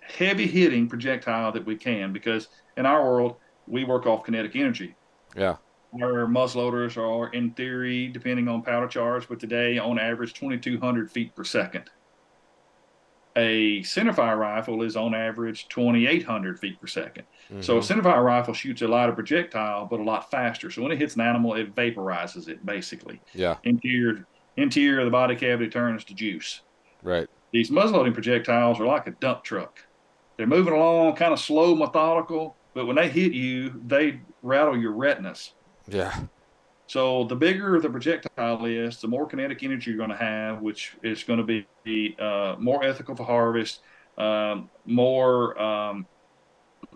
heavy 0.00 0.46
hitting 0.46 0.88
projectile 0.88 1.52
that 1.52 1.64
we 1.64 1.76
can 1.76 2.12
because 2.12 2.48
in 2.76 2.86
our 2.86 3.04
world, 3.04 3.36
we 3.66 3.84
work 3.84 4.06
off 4.06 4.24
kinetic 4.24 4.56
energy. 4.56 4.94
Yeah. 5.36 5.56
Our 6.02 6.26
muzzleloaders 6.26 6.96
are, 6.96 7.32
in 7.32 7.52
theory, 7.52 8.08
depending 8.08 8.48
on 8.48 8.62
powder 8.62 8.88
charge, 8.88 9.28
but 9.28 9.40
today 9.40 9.78
on 9.78 9.98
average 9.98 10.34
2,200 10.34 11.10
feet 11.10 11.34
per 11.34 11.44
second 11.44 11.90
a 13.38 13.80
centerfire 13.82 14.36
rifle 14.36 14.82
is 14.82 14.96
on 14.96 15.14
average 15.14 15.68
2,800 15.68 16.58
feet 16.58 16.80
per 16.80 16.86
2nd 16.86 17.22
mm-hmm. 17.22 17.60
So 17.60 17.76
a 17.76 17.80
mm-hmm. 17.80 18.00
centerfire 18.00 18.24
rifle 18.24 18.52
shoots 18.52 18.82
a 18.82 18.88
lighter 18.88 19.12
projectile, 19.12 19.86
but 19.86 20.00
a 20.00 20.02
lot 20.02 20.30
faster. 20.30 20.70
So 20.70 20.82
when 20.82 20.92
it 20.92 20.98
hits 20.98 21.14
an 21.14 21.20
animal, 21.20 21.54
it 21.54 21.74
vaporizes 21.74 22.48
it 22.48 22.66
basically. 22.66 23.20
Yeah. 23.32 23.56
Interior 23.64 24.26
interior 24.60 25.00
of 25.00 25.04
the 25.04 25.10
body 25.10 25.36
cavity 25.36 25.70
turns 25.70 26.04
to 26.04 26.14
juice. 26.14 26.62
Right. 27.02 27.28
These 27.52 27.70
muzzleloading 27.70 28.14
projectiles 28.14 28.80
are 28.80 28.86
like 28.86 29.06
a 29.06 29.12
dump 29.12 29.44
truck. 29.44 29.80
They're 30.36 30.46
moving 30.46 30.74
along, 30.74 31.16
kind 31.16 31.32
of 31.32 31.40
slow, 31.40 31.74
methodical, 31.74 32.56
but 32.74 32.86
when 32.86 32.96
they 32.96 33.08
hit 33.08 33.32
you, 33.32 33.80
they 33.86 34.20
rattle 34.42 34.76
your 34.76 34.92
retinas. 34.92 35.52
Yeah. 35.88 36.14
So 36.86 37.24
the 37.24 37.36
bigger 37.36 37.80
the 37.80 37.90
projectile 37.90 38.64
is, 38.64 39.00
the 39.00 39.08
more 39.08 39.26
kinetic 39.26 39.62
energy 39.62 39.90
you're 39.90 39.98
going 39.98 40.10
to 40.10 40.16
have, 40.16 40.62
which 40.62 40.96
is 41.02 41.22
going 41.24 41.44
to 41.44 41.64
be 41.84 42.16
uh, 42.18 42.56
more 42.58 42.84
ethical 42.84 43.14
for 43.14 43.24
harvest, 43.24 43.80
um, 44.16 44.70
more 44.86 45.60
um, 45.60 46.06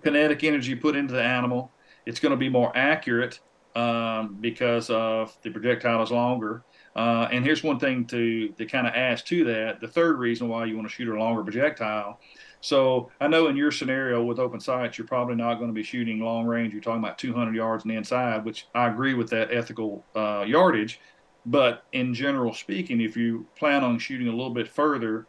kinetic 0.02 0.44
energy 0.44 0.74
put 0.74 0.96
into 0.96 1.12
the 1.12 1.22
animal. 1.22 1.70
It's 2.06 2.20
going 2.20 2.30
to 2.30 2.38
be 2.38 2.48
more 2.48 2.72
accurate 2.74 3.40
um, 3.74 4.38
because 4.40 4.88
of 4.90 5.36
the 5.42 5.50
projectile 5.50 6.02
is 6.02 6.10
longer. 6.10 6.64
Uh, 6.94 7.28
and 7.32 7.44
here's 7.44 7.62
one 7.62 7.78
thing 7.78 8.04
to 8.06 8.48
to 8.50 8.66
kind 8.66 8.86
of 8.86 8.94
add 8.94 9.24
to 9.26 9.44
that: 9.44 9.80
the 9.80 9.88
third 9.88 10.18
reason 10.18 10.48
why 10.48 10.64
you 10.64 10.76
want 10.76 10.88
to 10.88 10.94
shoot 10.94 11.08
a 11.08 11.18
longer 11.18 11.42
projectile 11.42 12.18
so 12.62 13.10
I 13.20 13.26
know 13.26 13.48
in 13.48 13.56
your 13.56 13.72
scenario 13.72 14.22
with 14.22 14.38
open 14.38 14.60
sights, 14.60 14.96
you're 14.96 15.06
probably 15.06 15.34
not 15.34 15.56
going 15.56 15.66
to 15.66 15.74
be 15.74 15.82
shooting 15.82 16.20
long 16.20 16.46
range. 16.46 16.72
You're 16.72 16.80
talking 16.80 17.02
about 17.02 17.18
200 17.18 17.54
yards 17.56 17.84
on 17.84 17.88
the 17.88 17.96
inside, 17.96 18.44
which 18.44 18.68
I 18.72 18.86
agree 18.86 19.14
with 19.14 19.28
that 19.30 19.52
ethical 19.52 20.04
uh, 20.14 20.44
yardage. 20.46 21.00
But 21.44 21.82
in 21.92 22.14
general 22.14 22.54
speaking, 22.54 23.00
if 23.00 23.16
you 23.16 23.48
plan 23.58 23.82
on 23.82 23.98
shooting 23.98 24.28
a 24.28 24.30
little 24.30 24.54
bit 24.54 24.68
further, 24.68 25.26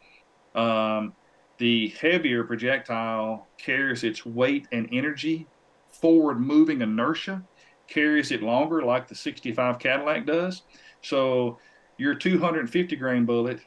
um, 0.54 1.12
the 1.58 1.88
heavier 2.00 2.44
projectile 2.44 3.48
carries 3.58 4.04
its 4.04 4.24
weight 4.24 4.68
and 4.70 4.88
energy, 4.92 5.48
forward 5.90 6.38
moving 6.38 6.82
inertia, 6.82 7.42
carries 7.88 8.30
it 8.30 8.44
longer, 8.44 8.80
like 8.82 9.08
the 9.08 9.14
65 9.16 9.80
Cadillac 9.80 10.24
does. 10.24 10.62
So 11.04 11.58
your 11.96 12.14
250 12.14 12.96
grain 12.96 13.24
bullet 13.24 13.60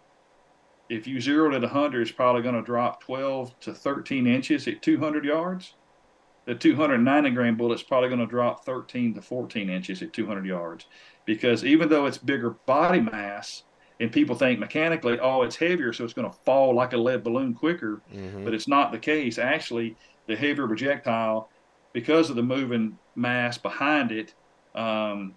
if 0.89 1.07
you 1.07 1.19
zeroed 1.19 1.53
at 1.53 1.61
100, 1.61 2.01
is 2.01 2.11
probably 2.11 2.41
going 2.41 2.55
to 2.55 2.61
drop 2.61 3.01
12 3.03 3.59
to 3.61 3.73
13 3.73 4.27
inches 4.27 4.67
at 4.67 4.81
200 4.81 5.25
yards. 5.25 5.73
the 6.45 6.55
290 6.55 7.29
grain 7.31 7.55
bullet's 7.55 7.83
probably 7.83 8.07
going 8.07 8.21
to 8.21 8.25
drop 8.25 8.63
13 8.63 9.13
to 9.15 9.21
14 9.21 9.69
inches 9.69 10.01
at 10.01 10.13
200 10.13 10.45
yards 10.45 10.85
because 11.25 11.65
even 11.65 11.89
though 11.89 12.05
it's 12.05 12.17
bigger 12.17 12.51
body 12.65 13.01
mass 13.01 13.63
and 13.99 14.13
people 14.13 14.33
think 14.33 14.57
mechanically 14.57 15.19
oh 15.19 15.41
it's 15.41 15.57
heavier 15.57 15.91
so 15.91 16.05
it's 16.05 16.13
going 16.13 16.29
to 16.29 16.37
fall 16.45 16.73
like 16.73 16.93
a 16.93 16.97
lead 16.97 17.21
balloon 17.21 17.53
quicker 17.53 18.01
mm-hmm. 18.15 18.45
but 18.45 18.53
it's 18.53 18.67
not 18.67 18.93
the 18.93 18.97
case 18.97 19.37
actually 19.37 19.97
the 20.27 20.37
heavier 20.37 20.67
projectile 20.67 21.49
because 21.91 22.29
of 22.29 22.37
the 22.37 22.43
moving 22.43 22.97
mass 23.15 23.57
behind 23.57 24.13
it 24.13 24.33
um, 24.73 25.35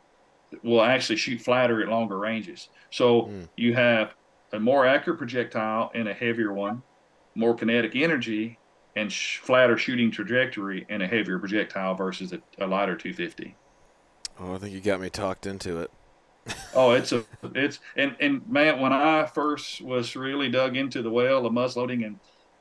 will 0.62 0.82
actually 0.82 1.16
shoot 1.16 1.40
flatter 1.40 1.82
at 1.82 1.88
longer 1.88 2.18
ranges 2.18 2.68
so 2.90 3.22
mm. 3.22 3.48
you 3.57 3.74
have 3.74 4.14
a 4.53 4.59
more 4.59 4.86
accurate 4.86 5.18
projectile 5.18 5.90
and 5.94 6.09
a 6.09 6.14
heavier 6.14 6.53
one 6.53 6.82
more 7.34 7.55
kinetic 7.55 7.94
energy 7.94 8.59
and 8.96 9.11
sh- 9.11 9.38
flatter 9.38 9.76
shooting 9.76 10.11
trajectory 10.11 10.86
and 10.88 11.03
a 11.03 11.07
heavier 11.07 11.38
projectile 11.38 11.94
versus 11.94 12.32
a, 12.32 12.40
a 12.59 12.66
lighter 12.66 12.96
250. 12.96 13.57
Oh, 14.38 14.55
I 14.55 14.59
think 14.59 14.74
you 14.74 14.80
got 14.80 15.01
me 15.01 15.11
talked 15.11 15.46
into 15.46 15.78
it. 15.80 15.90
oh, 16.74 16.92
it's 16.92 17.12
a 17.12 17.24
it's 17.55 17.80
and 17.96 18.16
and 18.18 18.48
man, 18.48 18.80
when 18.80 18.92
I 18.92 19.26
first 19.26 19.82
was 19.82 20.16
really 20.16 20.48
dug 20.48 20.76
into 20.76 21.03
the 21.03 21.11
well 21.11 21.46
of 21.46 21.53
muzzleloading 21.53 22.07
and 22.07 22.18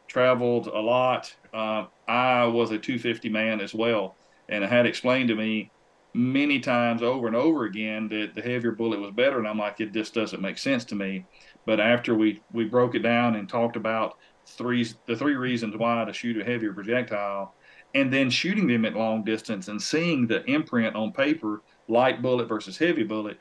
traveled 0.08 0.68
a 0.68 0.80
lot, 0.80 1.34
uh, 1.54 1.86
I 2.08 2.46
was 2.46 2.72
a 2.72 2.78
250 2.78 3.30
man 3.30 3.62
as 3.62 3.74
well, 3.74 4.16
and 4.50 4.64
it 4.64 4.70
had 4.70 4.86
explained 4.86 5.30
to 5.30 5.36
me 5.36 5.72
many 6.14 6.60
times 6.60 7.02
over 7.02 7.28
and 7.28 7.36
over 7.36 7.66
again 7.66 8.08
that 8.10 8.34
the 8.34 8.42
heavier 8.42 8.72
bullet 8.72 9.00
was 9.00 9.12
better, 9.12 9.38
and 9.38 9.48
I'm 9.48 9.58
like, 9.58 9.80
it 9.80 9.94
just 9.94 10.14
doesn't 10.14 10.42
make 10.42 10.58
sense 10.58 10.86
to 10.86 10.96
me. 10.96 11.26
But 11.66 11.80
after 11.80 12.16
we 12.16 12.42
we 12.52 12.66
broke 12.66 12.96
it 12.96 13.00
down 13.04 13.36
and 13.36 13.48
talked 13.48 13.76
about 13.76 14.18
three 14.46 14.88
the 15.06 15.16
three 15.16 15.36
reasons 15.36 15.76
why 15.78 16.04
to 16.06 16.14
shoot 16.14 16.40
a 16.40 16.44
heavier 16.44 16.74
projectile, 16.74 17.54
and 17.94 18.12
then 18.12 18.30
shooting 18.30 18.68
them 18.68 18.86
at 18.86 18.96
long 18.96 19.24
distance 19.24 19.68
and 19.68 19.82
seeing 19.82 20.28
the 20.28 20.44
imprint 20.46 20.96
on 20.96 21.12
paper, 21.12 21.62
light 21.88 22.22
bullet 22.22 22.48
versus 22.48 22.78
heavy 22.78 23.04
bullet, 23.04 23.38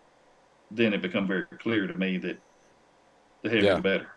then 0.71 0.93
it 0.93 1.03
becomes 1.03 1.29
very 1.29 1.45
clear 1.59 1.87
to 1.87 1.95
me 1.95 2.19
that 2.19 2.39
the 3.43 3.51
heavier 3.51 3.71
yeah. 3.71 3.75
the 3.77 3.83
better. 3.83 4.09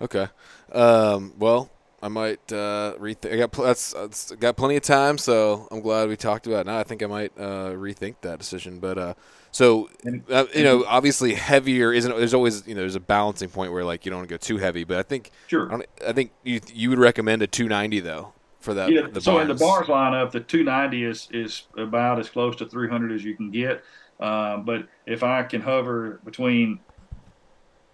Okay. 0.00 0.28
Um, 0.72 1.34
well, 1.38 1.70
I 2.04 2.08
might 2.08 2.52
uh, 2.52 2.96
rethink. 3.00 3.32
I 3.32 3.36
got 3.38 3.52
pl- 3.52 3.64
that's, 3.64 3.94
that's, 3.94 4.30
got 4.32 4.58
plenty 4.58 4.76
of 4.76 4.82
time, 4.82 5.16
so 5.16 5.66
I'm 5.70 5.80
glad 5.80 6.10
we 6.10 6.18
talked 6.18 6.46
about 6.46 6.60
it. 6.60 6.66
Now 6.66 6.76
I 6.76 6.82
think 6.82 7.02
I 7.02 7.06
might 7.06 7.32
uh, 7.38 7.70
rethink 7.70 8.16
that 8.20 8.38
decision. 8.38 8.78
But 8.78 8.98
uh, 8.98 9.14
so 9.52 9.88
uh, 10.30 10.44
you 10.54 10.64
know, 10.64 10.84
obviously 10.86 11.32
heavier 11.32 11.94
isn't. 11.94 12.14
There's 12.14 12.34
always 12.34 12.66
you 12.66 12.74
know 12.74 12.82
there's 12.82 12.94
a 12.94 13.00
balancing 13.00 13.48
point 13.48 13.72
where 13.72 13.86
like 13.86 14.04
you 14.04 14.10
don't 14.10 14.18
want 14.18 14.28
to 14.28 14.34
go 14.34 14.36
too 14.36 14.58
heavy. 14.58 14.84
But 14.84 14.98
I 14.98 15.02
think 15.02 15.30
sure. 15.46 15.72
I, 15.72 16.10
I 16.10 16.12
think 16.12 16.32
you 16.42 16.60
you 16.74 16.90
would 16.90 16.98
recommend 16.98 17.40
a 17.40 17.46
290 17.46 18.00
though 18.00 18.34
for 18.60 18.74
that. 18.74 18.92
Yeah. 18.92 19.06
so 19.18 19.32
Barnes. 19.32 19.50
in 19.50 19.56
the 19.56 19.64
Barnes 19.64 19.86
lineup, 19.88 20.30
the 20.30 20.40
290 20.40 21.04
is 21.04 21.28
is 21.32 21.62
about 21.78 22.18
as 22.18 22.28
close 22.28 22.54
to 22.56 22.66
300 22.66 23.12
as 23.12 23.24
you 23.24 23.34
can 23.34 23.50
get. 23.50 23.82
Um, 24.20 24.66
but 24.66 24.88
if 25.06 25.22
I 25.22 25.42
can 25.42 25.62
hover 25.62 26.20
between 26.22 26.80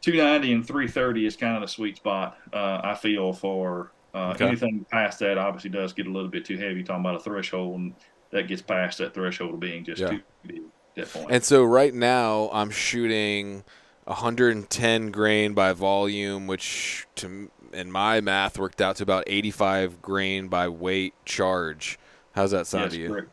290 0.00 0.52
and 0.52 0.66
330 0.66 1.26
is 1.26 1.36
kind 1.36 1.54
of 1.54 1.62
the 1.62 1.68
sweet 1.68 1.96
spot. 1.96 2.36
Uh, 2.52 2.80
I 2.82 2.94
feel 2.94 3.32
for 3.32 3.92
uh, 4.14 4.30
okay. 4.30 4.48
Anything 4.48 4.84
past 4.90 5.18
that 5.20 5.38
obviously 5.38 5.70
does 5.70 5.92
get 5.92 6.06
a 6.06 6.10
little 6.10 6.28
bit 6.28 6.44
too 6.44 6.56
heavy. 6.56 6.82
Talking 6.82 7.02
about 7.02 7.16
a 7.16 7.20
threshold, 7.20 7.78
and 7.78 7.94
that 8.30 8.48
gets 8.48 8.62
past 8.62 8.98
that 8.98 9.14
threshold 9.14 9.54
of 9.54 9.60
being 9.60 9.84
just 9.84 10.00
yeah. 10.00 10.10
too 10.10 10.20
big 10.46 10.56
at 10.56 10.62
that 10.96 11.12
point. 11.12 11.30
And 11.30 11.44
so 11.44 11.64
right 11.64 11.94
now 11.94 12.50
I'm 12.52 12.70
shooting 12.70 13.64
110 14.04 15.10
grain 15.10 15.54
by 15.54 15.72
volume, 15.72 16.46
which 16.46 17.06
to 17.16 17.50
in 17.72 17.90
my 17.90 18.20
math 18.20 18.58
worked 18.58 18.80
out 18.80 18.96
to 18.96 19.02
about 19.02 19.24
85 19.26 20.02
grain 20.02 20.48
by 20.48 20.68
weight 20.68 21.14
charge. 21.24 21.98
How's 22.32 22.50
that 22.50 22.66
sound 22.66 22.86
yes, 22.86 22.92
to 22.94 23.00
you? 23.00 23.08
Correct. 23.08 23.28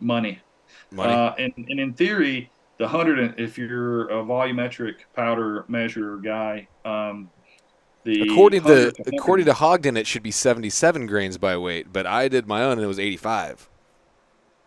Money. 0.00 0.40
Money. 0.90 1.12
Uh, 1.12 1.32
and, 1.38 1.52
and 1.56 1.80
in 1.80 1.92
theory, 1.94 2.50
the 2.78 2.88
hundred, 2.88 3.38
if 3.38 3.56
you're 3.56 4.08
a 4.08 4.22
volumetric 4.24 4.96
powder 5.14 5.64
measure 5.68 6.16
guy, 6.18 6.66
um, 6.84 7.30
the 8.04 8.22
according 8.22 8.64
to 8.64 8.92
according 9.06 9.46
to 9.46 9.52
Hodgdon, 9.52 9.96
it 9.96 10.06
should 10.06 10.22
be 10.22 10.30
77 10.30 11.06
grains 11.06 11.38
by 11.38 11.56
weight, 11.56 11.92
but 11.92 12.06
I 12.06 12.28
did 12.28 12.46
my 12.46 12.64
own 12.64 12.72
and 12.72 12.82
it 12.82 12.86
was 12.86 12.98
85. 12.98 13.68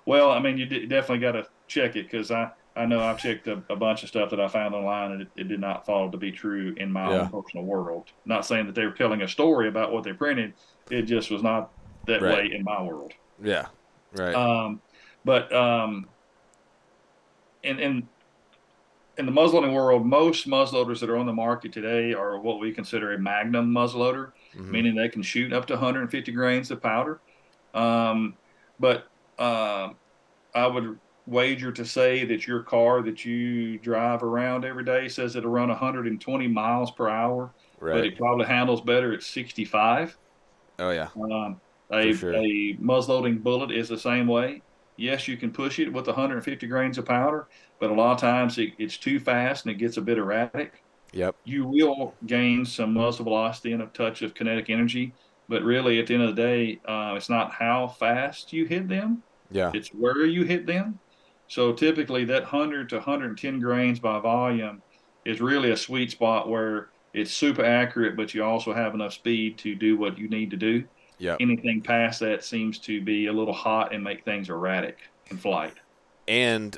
Well, 0.06 0.32
I 0.32 0.40
mean, 0.40 0.58
you 0.58 0.66
definitely 0.66 1.20
got 1.20 1.34
to 1.34 1.48
check 1.68 1.96
it 1.96 2.10
because 2.10 2.32
I 2.32 2.52
I 2.76 2.86
know 2.86 3.02
I've 3.02 3.18
checked 3.18 3.48
a, 3.48 3.62
a, 3.70 3.76
bunch 3.76 4.04
of 4.04 4.10
stuff 4.10 4.30
that 4.32 4.40
I 4.40 4.50
found 4.50 4.76
online 4.76 5.14
and 5.14 5.22
it, 5.22 5.28
it 5.38 5.48
did 5.48 5.62
not 5.62 5.86
follow 5.86 6.12
to 6.12 6.18
be 6.18 6.32
true 6.32 6.76
in 6.76 6.92
my 6.92 7.10
yeah. 7.10 7.22
own 7.22 7.30
personal 7.30 7.66
world. 7.66 8.12
Not 8.26 8.46
saying 8.46 8.66
that 8.66 8.76
they 8.76 8.86
were 8.86 8.92
telling 8.92 9.22
a 9.22 9.28
story 9.28 9.70
about 9.70 9.94
what 9.94 10.04
they 10.04 10.12
printed, 10.12 10.54
it 10.92 11.04
just 11.04 11.32
was 11.32 11.42
not 11.42 11.72
that 12.06 12.22
right. 12.22 12.50
way 12.50 12.54
in 12.54 12.64
my 12.64 12.82
world. 12.82 13.14
Yeah, 13.42 13.68
right. 14.14 14.36
Um, 14.36 14.82
but 15.24 15.52
um, 15.54 16.08
and 17.64 17.80
and 17.80 18.08
in 19.18 19.26
the 19.26 19.32
muzzleloading 19.32 19.74
world, 19.74 20.06
most 20.06 20.48
muzzleloaders 20.48 21.00
that 21.00 21.10
are 21.10 21.18
on 21.18 21.26
the 21.26 21.34
market 21.34 21.72
today 21.72 22.14
are 22.14 22.40
what 22.40 22.60
we 22.60 22.72
consider 22.72 23.14
a 23.14 23.20
magnum 23.20 23.72
muzzleloader, 23.72 24.32
mm-hmm. 24.56 24.72
meaning 24.72 24.96
they 24.96 25.10
can 25.10 25.22
shoot 25.22 25.54
up 25.54 25.66
to 25.68 25.74
150 25.74 26.32
grains 26.32 26.72
of 26.72 26.82
powder. 26.82 27.20
Um, 27.74 28.36
but 28.80 29.08
uh, 29.40 29.90
I 30.54 30.68
would 30.68 31.00
wager 31.28 31.72
to 31.72 31.86
say 31.86 32.26
that 32.26 32.46
your 32.46 32.62
car 32.62 33.02
that 33.02 33.26
you 33.26 33.80
drive 33.80 34.22
around 34.22 34.66
every 34.66 34.84
day 34.84 35.08
says 35.08 35.36
it'll 35.36 35.52
run 35.52 35.70
120 35.70 36.48
miles 36.48 36.92
per 36.92 37.10
hour, 37.10 37.52
right. 37.80 37.94
but 37.94 38.06
it 38.06 38.18
probably 38.18 38.46
handles 38.46 38.82
better 38.82 39.14
at 39.14 39.24
65. 39.24 40.18
Oh 40.80 40.92
yeah. 40.92 41.08
Um, 41.16 41.60
a, 41.92 42.14
sure. 42.14 42.36
a 42.36 42.78
muzzleloading 42.82 43.44
bullet 43.44 43.72
is 43.72 43.90
the 43.90 43.98
same 43.98 44.28
way. 44.28 44.62
Yes, 44.98 45.28
you 45.28 45.36
can 45.36 45.52
push 45.52 45.80
it 45.80 45.92
with 45.92 46.08
150 46.08 46.68
grains 46.68 46.98
of 46.98 47.06
powder, 47.06 47.48
but 47.80 47.90
a 47.90 47.94
lot 47.94 48.14
of 48.14 48.20
times 48.20 48.58
it, 48.58 48.74
it's 48.78 48.98
too 48.98 49.20
fast 49.20 49.66
and 49.66 49.74
it 49.74 49.78
gets 49.78 49.98
a 49.98 50.02
bit 50.02 50.18
erratic. 50.18 50.84
Yep. 51.14 51.36
You 51.46 51.66
will 51.66 52.14
gain 52.26 52.66
some 52.66 52.94
muzzle 52.94 53.26
velocity 53.26 53.72
and 53.72 53.82
a 53.82 53.88
touch 53.88 54.22
of 54.22 54.34
kinetic 54.34 54.70
energy, 54.70 55.14
but 55.48 55.64
really 55.64 56.00
at 56.00 56.08
the 56.08 56.14
end 56.14 56.24
of 56.24 56.36
the 56.36 56.42
day, 56.42 56.80
uh, 56.86 57.14
it's 57.16 57.30
not 57.30 57.52
how 57.52 57.88
fast 57.88 58.52
you 58.52 58.66
hit 58.66 58.88
them. 58.88 59.24
Yeah. 59.52 59.72
It's 59.74 59.90
where 59.90 60.26
you 60.26 60.44
hit 60.44 60.66
them. 60.66 61.00
So 61.48 61.72
typically 61.72 62.26
that 62.26 62.42
100 62.42 62.90
to 62.90 62.96
110 62.96 63.60
grains 63.60 64.00
by 64.00 64.20
volume 64.20 64.82
is 65.26 65.42
really 65.42 65.72
a 65.72 65.78
sweet 65.78 66.12
spot 66.12 66.50
where 66.50 66.90
it's 67.14 67.32
super 67.32 67.64
accurate, 67.64 68.18
but 68.18 68.34
you 68.34 68.44
also 68.44 68.74
have 68.74 68.94
enough 68.94 69.14
speed 69.14 69.58
to 69.60 69.76
do 69.76 69.98
what 69.98 70.18
you 70.18 70.28
need 70.28 70.52
to 70.52 70.58
do. 70.58 70.84
Yeah. 71.18 71.38
Anything 71.40 71.82
past 71.82 72.20
that 72.20 72.44
seems 72.44 72.78
to 72.80 73.02
be 73.02 73.28
a 73.28 73.34
little 73.34 73.54
hot 73.54 73.94
and 73.94 74.04
make 74.04 74.26
things 74.26 74.50
erratic 74.50 74.98
in 75.28 75.38
flight. 75.38 75.74
And 76.28 76.78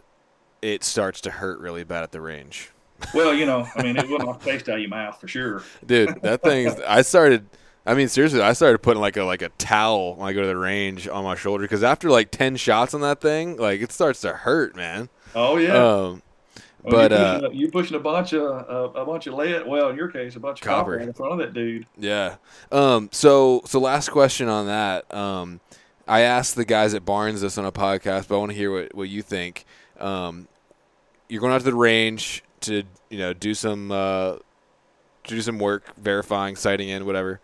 it 0.61 0.83
starts 0.83 1.21
to 1.21 1.31
hurt 1.31 1.59
really 1.59 1.83
bad 1.83 2.03
at 2.03 2.11
the 2.11 2.21
range. 2.21 2.71
Well, 3.13 3.33
you 3.33 3.45
know, 3.45 3.67
I 3.75 3.83
mean, 3.83 3.97
it 3.97 4.07
will 4.09 4.19
not 4.19 4.41
taste 4.41 4.67
out 4.69 4.75
of 4.75 4.81
your 4.81 4.89
mouth 4.89 5.19
for 5.19 5.27
sure. 5.27 5.63
Dude, 5.85 6.21
that 6.23 6.41
thing. 6.41 6.69
I 6.87 7.01
started. 7.01 7.45
I 7.85 7.93
mean, 7.93 8.09
seriously, 8.09 8.41
I 8.41 8.53
started 8.53 8.79
putting 8.79 9.01
like 9.01 9.17
a 9.17 9.23
like 9.23 9.41
a 9.41 9.49
towel 9.49 10.15
when 10.15 10.27
I 10.27 10.33
go 10.33 10.41
to 10.41 10.47
the 10.47 10.57
range 10.57 11.07
on 11.07 11.23
my 11.23 11.35
shoulder 11.35 11.63
because 11.63 11.83
after 11.83 12.09
like 12.09 12.31
ten 12.31 12.55
shots 12.55 12.93
on 12.93 13.01
that 13.01 13.21
thing, 13.21 13.57
like 13.57 13.81
it 13.81 13.91
starts 13.91 14.21
to 14.21 14.33
hurt, 14.33 14.75
man. 14.75 15.09
Oh 15.35 15.57
yeah. 15.57 15.75
Um, 15.75 16.21
but 16.83 17.11
you're 17.11 17.19
pushing, 17.19 17.45
uh, 17.45 17.49
you 17.51 17.71
pushing 17.71 17.97
a 17.97 17.99
bunch 17.99 18.33
of 18.33 18.43
uh, 18.43 18.99
a 18.99 19.05
bunch 19.05 19.27
of 19.27 19.35
lead. 19.35 19.67
Well, 19.67 19.89
in 19.89 19.95
your 19.95 20.09
case, 20.09 20.35
a 20.35 20.39
bunch 20.39 20.61
of 20.61 20.67
copper, 20.67 20.97
copper 20.97 21.03
in 21.03 21.13
front 21.13 21.33
of 21.33 21.39
that 21.39 21.53
dude. 21.53 21.85
Yeah. 21.97 22.35
Um. 22.71 23.09
So 23.11 23.61
so 23.65 23.79
last 23.79 24.09
question 24.09 24.49
on 24.49 24.67
that. 24.67 25.13
Um, 25.13 25.59
I 26.07 26.21
asked 26.21 26.55
the 26.55 26.65
guys 26.65 26.93
at 26.93 27.05
Barnes 27.05 27.41
this 27.41 27.57
on 27.57 27.65
a 27.65 27.71
podcast, 27.71 28.27
but 28.27 28.35
I 28.35 28.37
want 28.37 28.51
to 28.51 28.57
hear 28.57 28.71
what 28.71 28.95
what 28.95 29.09
you 29.09 29.21
think. 29.21 29.65
Um, 29.99 30.47
you're 31.29 31.41
going 31.41 31.53
out 31.53 31.59
to 31.59 31.65
the 31.65 31.75
range 31.75 32.43
to 32.61 32.83
you 33.09 33.17
know 33.17 33.33
do 33.33 33.53
some 33.53 33.91
uh, 33.91 34.37
do 35.23 35.41
some 35.41 35.59
work, 35.59 35.95
verifying, 35.97 36.55
sighting 36.55 36.89
in, 36.89 37.05
whatever. 37.05 37.39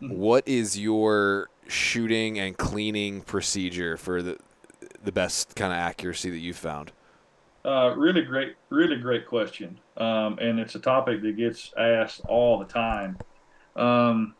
Mm-hmm. 0.00 0.16
What 0.16 0.46
is 0.46 0.78
your 0.78 1.48
shooting 1.68 2.38
and 2.38 2.56
cleaning 2.56 3.22
procedure 3.22 3.96
for 3.96 4.22
the 4.22 4.38
the 5.02 5.12
best 5.12 5.56
kind 5.56 5.72
of 5.72 5.78
accuracy 5.78 6.30
that 6.30 6.38
you've 6.38 6.56
found? 6.56 6.92
Uh, 7.64 7.94
really 7.96 8.22
great, 8.22 8.56
really 8.70 8.96
great 8.96 9.26
question, 9.26 9.78
um, 9.96 10.38
and 10.40 10.58
it's 10.58 10.74
a 10.74 10.80
topic 10.80 11.22
that 11.22 11.36
gets 11.36 11.72
asked 11.78 12.20
all 12.28 12.58
the 12.58 12.64
time. 12.64 13.16
Um, 13.76 14.34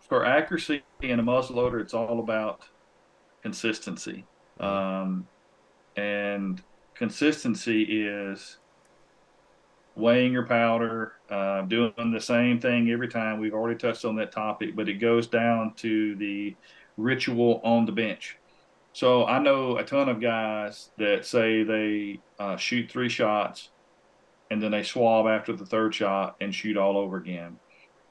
for 0.00 0.26
accuracy 0.26 0.82
in 1.00 1.18
a 1.18 1.22
muzzleloader, 1.22 1.80
it's 1.80 1.94
all 1.94 2.20
about 2.20 2.68
consistency. 3.42 4.26
Um, 4.60 5.26
and 5.96 6.62
consistency 6.94 7.82
is 8.06 8.58
weighing 9.96 10.32
your 10.32 10.46
powder, 10.46 11.12
uh, 11.30 11.62
doing 11.62 12.12
the 12.12 12.20
same 12.20 12.60
thing 12.60 12.90
every 12.90 13.08
time. 13.08 13.38
We've 13.38 13.54
already 13.54 13.78
touched 13.78 14.04
on 14.04 14.16
that 14.16 14.32
topic, 14.32 14.74
but 14.74 14.88
it 14.88 14.94
goes 14.94 15.26
down 15.26 15.74
to 15.76 16.16
the 16.16 16.56
ritual 16.96 17.60
on 17.64 17.86
the 17.86 17.92
bench. 17.92 18.38
So 18.92 19.26
I 19.26 19.40
know 19.40 19.76
a 19.76 19.84
ton 19.84 20.08
of 20.08 20.20
guys 20.20 20.90
that 20.98 21.26
say 21.26 21.64
they 21.64 22.20
uh, 22.38 22.56
shoot 22.56 22.90
three 22.90 23.08
shots 23.08 23.70
and 24.50 24.62
then 24.62 24.70
they 24.70 24.82
swab 24.82 25.26
after 25.26 25.52
the 25.52 25.66
third 25.66 25.94
shot 25.94 26.36
and 26.40 26.54
shoot 26.54 26.76
all 26.76 26.96
over 26.96 27.16
again. 27.16 27.58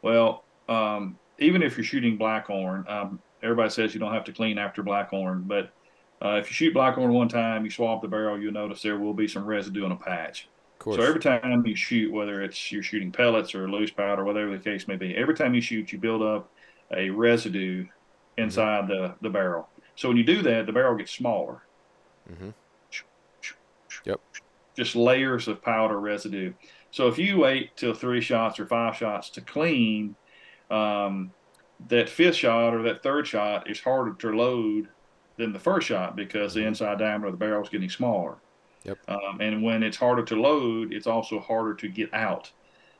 Well, 0.01 0.43
um, 0.67 1.17
even 1.39 1.61
if 1.61 1.77
you're 1.77 1.85
shooting 1.85 2.17
Blackhorn, 2.17 2.89
um, 2.89 3.19
everybody 3.41 3.69
says 3.69 3.93
you 3.93 3.99
don't 3.99 4.13
have 4.13 4.25
to 4.25 4.33
clean 4.33 4.57
after 4.57 4.83
blackhorn, 4.83 5.47
but 5.47 5.71
uh, 6.23 6.35
if 6.35 6.47
you 6.49 6.53
shoot 6.53 6.73
blackhorn 6.73 7.11
one 7.11 7.27
time, 7.27 7.65
you 7.65 7.71
swap 7.71 8.01
the 8.01 8.07
barrel, 8.07 8.39
you'll 8.39 8.53
notice 8.53 8.81
there 8.81 8.97
will 8.97 9.13
be 9.13 9.27
some 9.27 9.45
residue 9.45 9.85
in 9.85 9.91
a 9.91 9.95
patch. 9.95 10.47
So 10.83 11.01
every 11.01 11.21
time 11.21 11.65
you 11.65 11.75
shoot, 11.75 12.11
whether 12.11 12.41
it's 12.41 12.71
you're 12.71 12.83
shooting 12.83 13.11
pellets 13.11 13.55
or 13.55 13.69
loose 13.69 13.91
powder, 13.91 14.25
whatever 14.25 14.51
the 14.51 14.61
case 14.61 14.85
may 14.85 14.97
be, 14.97 15.15
every 15.15 15.33
time 15.33 15.53
you 15.53 15.61
shoot, 15.61 15.93
you 15.93 15.97
build 15.97 16.21
up 16.21 16.51
a 16.93 17.09
residue 17.09 17.85
inside 18.37 18.89
mm-hmm. 18.89 19.03
the, 19.03 19.15
the 19.21 19.29
barrel. 19.29 19.69
So 19.95 20.09
when 20.09 20.17
you 20.17 20.25
do 20.25 20.41
that, 20.41 20.65
the 20.65 20.73
barrel 20.73 20.97
gets 20.97 21.11
smaller. 21.11 21.61
Mm-hmm. 22.29 22.49
Yep. 24.05 24.19
Just 24.75 24.95
layers 24.95 25.47
of 25.47 25.61
powder 25.61 25.99
residue. 25.99 26.51
So 26.91 27.07
if 27.07 27.17
you 27.17 27.37
wait 27.39 27.77
till 27.77 27.93
three 27.93 28.21
shots 28.21 28.59
or 28.59 28.65
five 28.65 28.97
shots 28.97 29.29
to 29.31 29.41
clean, 29.41 30.15
um, 30.69 31.31
that 31.87 32.09
fifth 32.09 32.35
shot 32.35 32.73
or 32.73 32.83
that 32.83 33.03
third 33.03 33.25
shot 33.25 33.69
is 33.69 33.79
harder 33.79 34.13
to 34.15 34.35
load 34.35 34.89
than 35.37 35.53
the 35.53 35.59
first 35.59 35.87
shot 35.87 36.15
because 36.15 36.53
the 36.53 36.61
mm-hmm. 36.61 36.69
inside 36.69 36.99
diameter 36.99 37.27
of 37.27 37.33
the 37.33 37.37
barrel 37.37 37.63
is 37.63 37.69
getting 37.69 37.89
smaller. 37.89 38.37
Yep. 38.83 38.97
Um, 39.07 39.39
and 39.39 39.63
when 39.63 39.81
it's 39.81 39.97
harder 39.97 40.23
to 40.23 40.35
load, 40.39 40.93
it's 40.93 41.07
also 41.07 41.39
harder 41.39 41.73
to 41.75 41.87
get 41.87 42.13
out. 42.13 42.51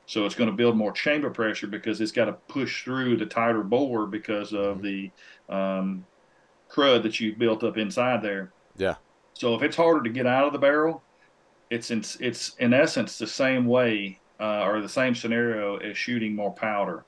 So 0.06 0.26
it's 0.26 0.34
going 0.34 0.50
to 0.50 0.56
build 0.56 0.76
more 0.76 0.92
chamber 0.92 1.30
pressure 1.30 1.66
because 1.66 2.00
it's 2.00 2.12
got 2.12 2.26
to 2.26 2.32
push 2.32 2.84
through 2.84 3.16
the 3.16 3.26
tighter 3.26 3.62
bore 3.62 4.06
because 4.06 4.52
of 4.52 4.78
mm-hmm. 4.78 4.82
the 4.82 5.54
um, 5.54 6.06
crud 6.70 7.02
that 7.02 7.20
you've 7.20 7.38
built 7.38 7.64
up 7.64 7.76
inside 7.76 8.22
there. 8.22 8.52
Yeah. 8.76 8.96
So 9.34 9.54
if 9.54 9.62
it's 9.62 9.76
harder 9.76 10.02
to 10.02 10.10
get 10.10 10.26
out 10.26 10.46
of 10.46 10.52
the 10.52 10.58
barrel, 10.58 11.02
it's 11.70 11.90
in, 11.90 12.04
it's 12.20 12.54
in 12.56 12.72
essence 12.72 13.18
the 13.18 13.26
same 13.26 13.66
way 13.66 14.20
uh, 14.40 14.62
or 14.64 14.80
the 14.80 14.88
same 14.88 15.14
scenario 15.14 15.76
as 15.76 15.96
shooting 15.96 16.34
more 16.34 16.52
powder. 16.52 17.04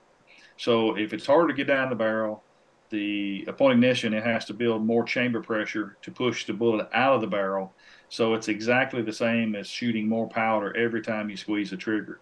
So 0.57 0.97
if 0.97 1.13
it's 1.13 1.27
harder 1.27 1.49
to 1.49 1.55
get 1.55 1.67
down 1.67 1.91
the 1.91 1.97
barrel, 1.97 2.43
the 2.91 3.45
upon 3.49 3.73
ignition 3.73 4.15
it 4.15 4.25
has 4.25 4.45
to 4.47 4.55
build 4.55 4.85
more 4.85 5.05
chamber 5.05 5.43
pressure 5.43 5.97
to 6.03 6.11
push 6.11 6.47
the 6.47 6.53
bullet 6.53 6.89
out 6.93 7.15
of 7.15 7.21
the 7.21 7.27
barrel. 7.27 7.75
So 8.09 8.35
it's 8.35 8.49
exactly 8.49 9.03
the 9.03 9.13
same 9.13 9.55
as 9.55 9.67
shooting 9.67 10.09
more 10.09 10.29
powder 10.29 10.77
every 10.77 11.03
time 11.03 11.29
you 11.29 11.37
squeeze 11.37 11.71
the 11.71 11.77
trigger. 11.77 12.21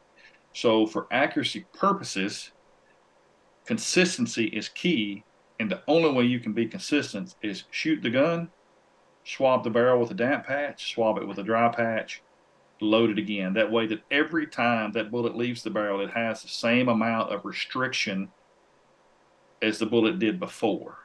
So 0.53 0.87
for 0.87 1.07
accuracy 1.11 1.67
purposes, 1.73 2.53
consistency 3.67 4.47
is 4.47 4.69
key, 4.69 5.25
and 5.59 5.71
the 5.71 5.83
only 5.89 6.13
way 6.13 6.25
you 6.25 6.41
can 6.41 6.53
be 6.53 6.67
consistent 6.67 7.35
is 7.43 7.65
shoot 7.71 8.03
the 8.03 8.11
gun, 8.11 8.51
swab 9.25 9.65
the 9.65 9.71
barrel 9.71 10.01
with 10.01 10.11
a 10.11 10.15
damp 10.15 10.47
patch, 10.47 10.95
swab 10.95 11.19
it 11.19 11.27
with 11.27 11.39
a 11.39 11.43
dry 11.43 11.69
patch, 11.69 12.23
load 12.81 13.11
it 13.11 13.19
again. 13.19 13.55
That 13.55 13.71
way, 13.71 13.87
that 13.89 14.03
every 14.11 14.47
time 14.47 14.93
that 14.93 15.11
bullet 15.11 15.37
leaves 15.37 15.63
the 15.63 15.71
barrel, 15.71 16.01
it 16.01 16.11
has 16.11 16.43
the 16.43 16.49
same 16.49 16.89
amount 16.89 17.33
of 17.33 17.45
restriction 17.45 18.29
as 19.65 19.79
the 19.79 19.87
bullet 19.87 20.19
did 20.19 20.39
before. 20.39 20.99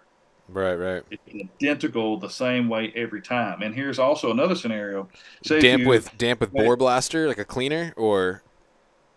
Right, 0.47 0.75
right. 0.75 1.03
It's 1.11 1.51
identical 1.61 2.17
the 2.17 2.29
same 2.29 2.69
way 2.69 2.91
every 2.95 3.21
time. 3.21 3.61
And 3.61 3.73
here's 3.73 3.99
also 3.99 4.31
another 4.31 4.55
scenario. 4.55 5.07
Say 5.43 5.59
damp 5.59 5.83
you, 5.83 5.87
with 5.87 6.17
damp 6.17 6.39
with 6.39 6.51
bore 6.51 6.75
blaster, 6.75 7.27
like 7.27 7.37
a 7.37 7.45
cleaner, 7.45 7.93
or. 7.95 8.43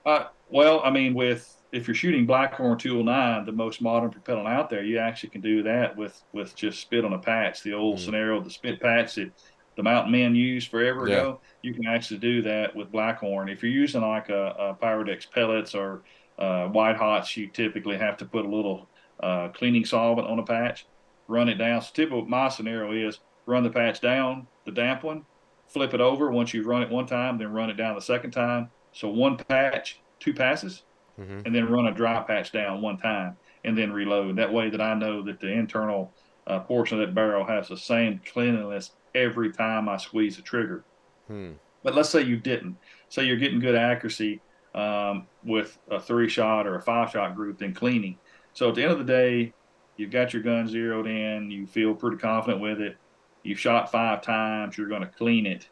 Uh, 0.05 0.27
well, 0.51 0.83
I 0.85 0.91
mean, 0.91 1.15
with 1.15 1.57
if 1.73 1.89
you're 1.89 1.95
shooting 1.95 2.27
Blackhorn 2.27 2.79
209, 2.79 3.47
the 3.47 3.53
most 3.53 3.81
modern 3.81 4.11
propellant 4.11 4.47
out 4.47 4.69
there, 4.69 4.83
you 4.85 4.99
actually 4.99 5.31
can 5.31 5.41
do 5.41 5.63
that 5.63 5.97
with 5.97 6.23
with 6.33 6.55
just 6.55 6.81
spit 6.81 7.05
on 7.05 7.15
a 7.15 7.19
patch. 7.19 7.63
The 7.63 7.73
old 7.73 7.99
mm. 7.99 8.05
scenario, 8.05 8.41
the 8.41 8.51
spit 8.51 8.81
patch 8.81 9.15
that 9.15 9.33
the 9.77 9.83
mountain 9.83 10.13
men 10.13 10.35
used 10.35 10.69
forever 10.69 11.09
yeah. 11.09 11.17
ago, 11.17 11.41
you 11.63 11.73
can 11.73 11.87
actually 11.87 12.19
do 12.19 12.43
that 12.43 12.77
with 12.77 12.93
Blackhorn. 12.93 13.51
If 13.51 13.63
you're 13.63 13.73
using 13.73 14.03
like 14.03 14.29
a, 14.29 14.49
a 14.59 14.85
Pyrodex 14.85 15.31
pellets 15.31 15.75
or 15.75 16.03
uh, 16.39 16.67
white 16.67 16.97
hots, 16.97 17.37
you 17.39 17.47
typically 17.47 17.97
have 17.97 18.19
to 18.19 18.27
put 18.27 18.45
a 18.45 18.49
little 18.49 18.87
uh, 19.23 19.49
cleaning 19.49 19.85
solvent 19.85 20.29
on 20.29 20.39
a 20.39 20.43
patch, 20.43 20.87
run 21.29 21.49
it 21.49 21.57
down. 21.57 21.83
So 21.83 21.91
typical 21.95 22.27
my 22.27 22.49
scenario 22.49 23.09
is 23.09 23.21
run 23.47 23.63
the 23.63 23.71
patch 23.71 24.01
down, 24.01 24.47
the 24.65 24.73
damp 24.73 25.03
one, 25.03 25.25
flip 25.67 25.95
it 25.95 26.01
over 26.01 26.31
once 26.31 26.53
you've 26.53 26.67
run 26.67 26.83
it 26.83 26.91
one 26.91 27.07
time, 27.07 27.39
then 27.39 27.53
run 27.53 27.71
it 27.71 27.77
down 27.77 27.95
the 27.95 28.01
second 28.01 28.31
time. 28.31 28.71
So 28.93 29.09
one 29.09 29.37
patch, 29.37 30.01
two 30.21 30.35
passes, 30.35 30.83
mm-hmm. 31.19 31.41
and 31.45 31.55
then 31.55 31.69
run 31.71 31.87
a 31.87 31.95
dry 31.95 32.21
patch 32.23 32.53
down 32.53 32.83
one 32.83 32.99
time, 32.99 33.37
and 33.65 33.77
then 33.77 33.93
reload. 33.93 34.37
That 34.37 34.53
way, 34.53 34.71
that 34.71 34.81
I 34.81 34.95
know 34.95 35.23
that 35.23 35.41
the 35.41 35.51
internal 35.51 36.13
uh, 36.47 36.61
portion 36.61 37.01
of 37.01 37.07
that 37.07 37.15
barrel 37.15 37.45
has 37.45 37.69
the 37.69 37.77
same 37.77 38.21
cleanliness 38.31 38.93
every 39.15 39.53
time 39.53 39.89
I 39.89 39.97
squeeze 39.97 40.37
the 40.37 40.43
trigger. 40.43 40.85
Hmm. 41.29 41.53
But 41.83 41.95
let's 41.95 42.11
say 42.11 42.23
you 42.23 42.37
didn't. 42.37 42.77
Say 43.09 43.25
you're 43.25 43.37
getting 43.37 43.61
good 43.61 43.75
accuracy 43.75 44.41
um, 44.75 45.27
with 45.45 45.79
a 45.91 46.01
three 46.01 46.29
shot 46.29 46.67
or 46.67 46.77
a 46.77 46.83
five 46.83 47.11
shot 47.11 47.35
group, 47.35 47.59
then 47.59 47.75
cleaning. 47.75 48.19
So 48.55 48.69
at 48.69 48.75
the 48.75 48.83
end 48.83 48.93
of 48.93 48.99
the 48.99 49.05
day, 49.05 49.53
you've 49.97 50.11
got 50.11 50.33
your 50.33 50.43
gun 50.43 50.69
zeroed 50.69 51.07
in, 51.07 51.51
you 51.51 51.67
feel 51.67 51.95
pretty 51.95 52.19
confident 52.19 52.61
with 52.61 52.81
it, 52.81 52.97
you've 53.43 53.61
shot 53.61 53.91
five 53.91 54.23
times, 54.23 54.77
you're 54.77 54.89
going 54.89 55.03
to 55.03 55.09
clean 55.09 55.47
it, 55.47 55.69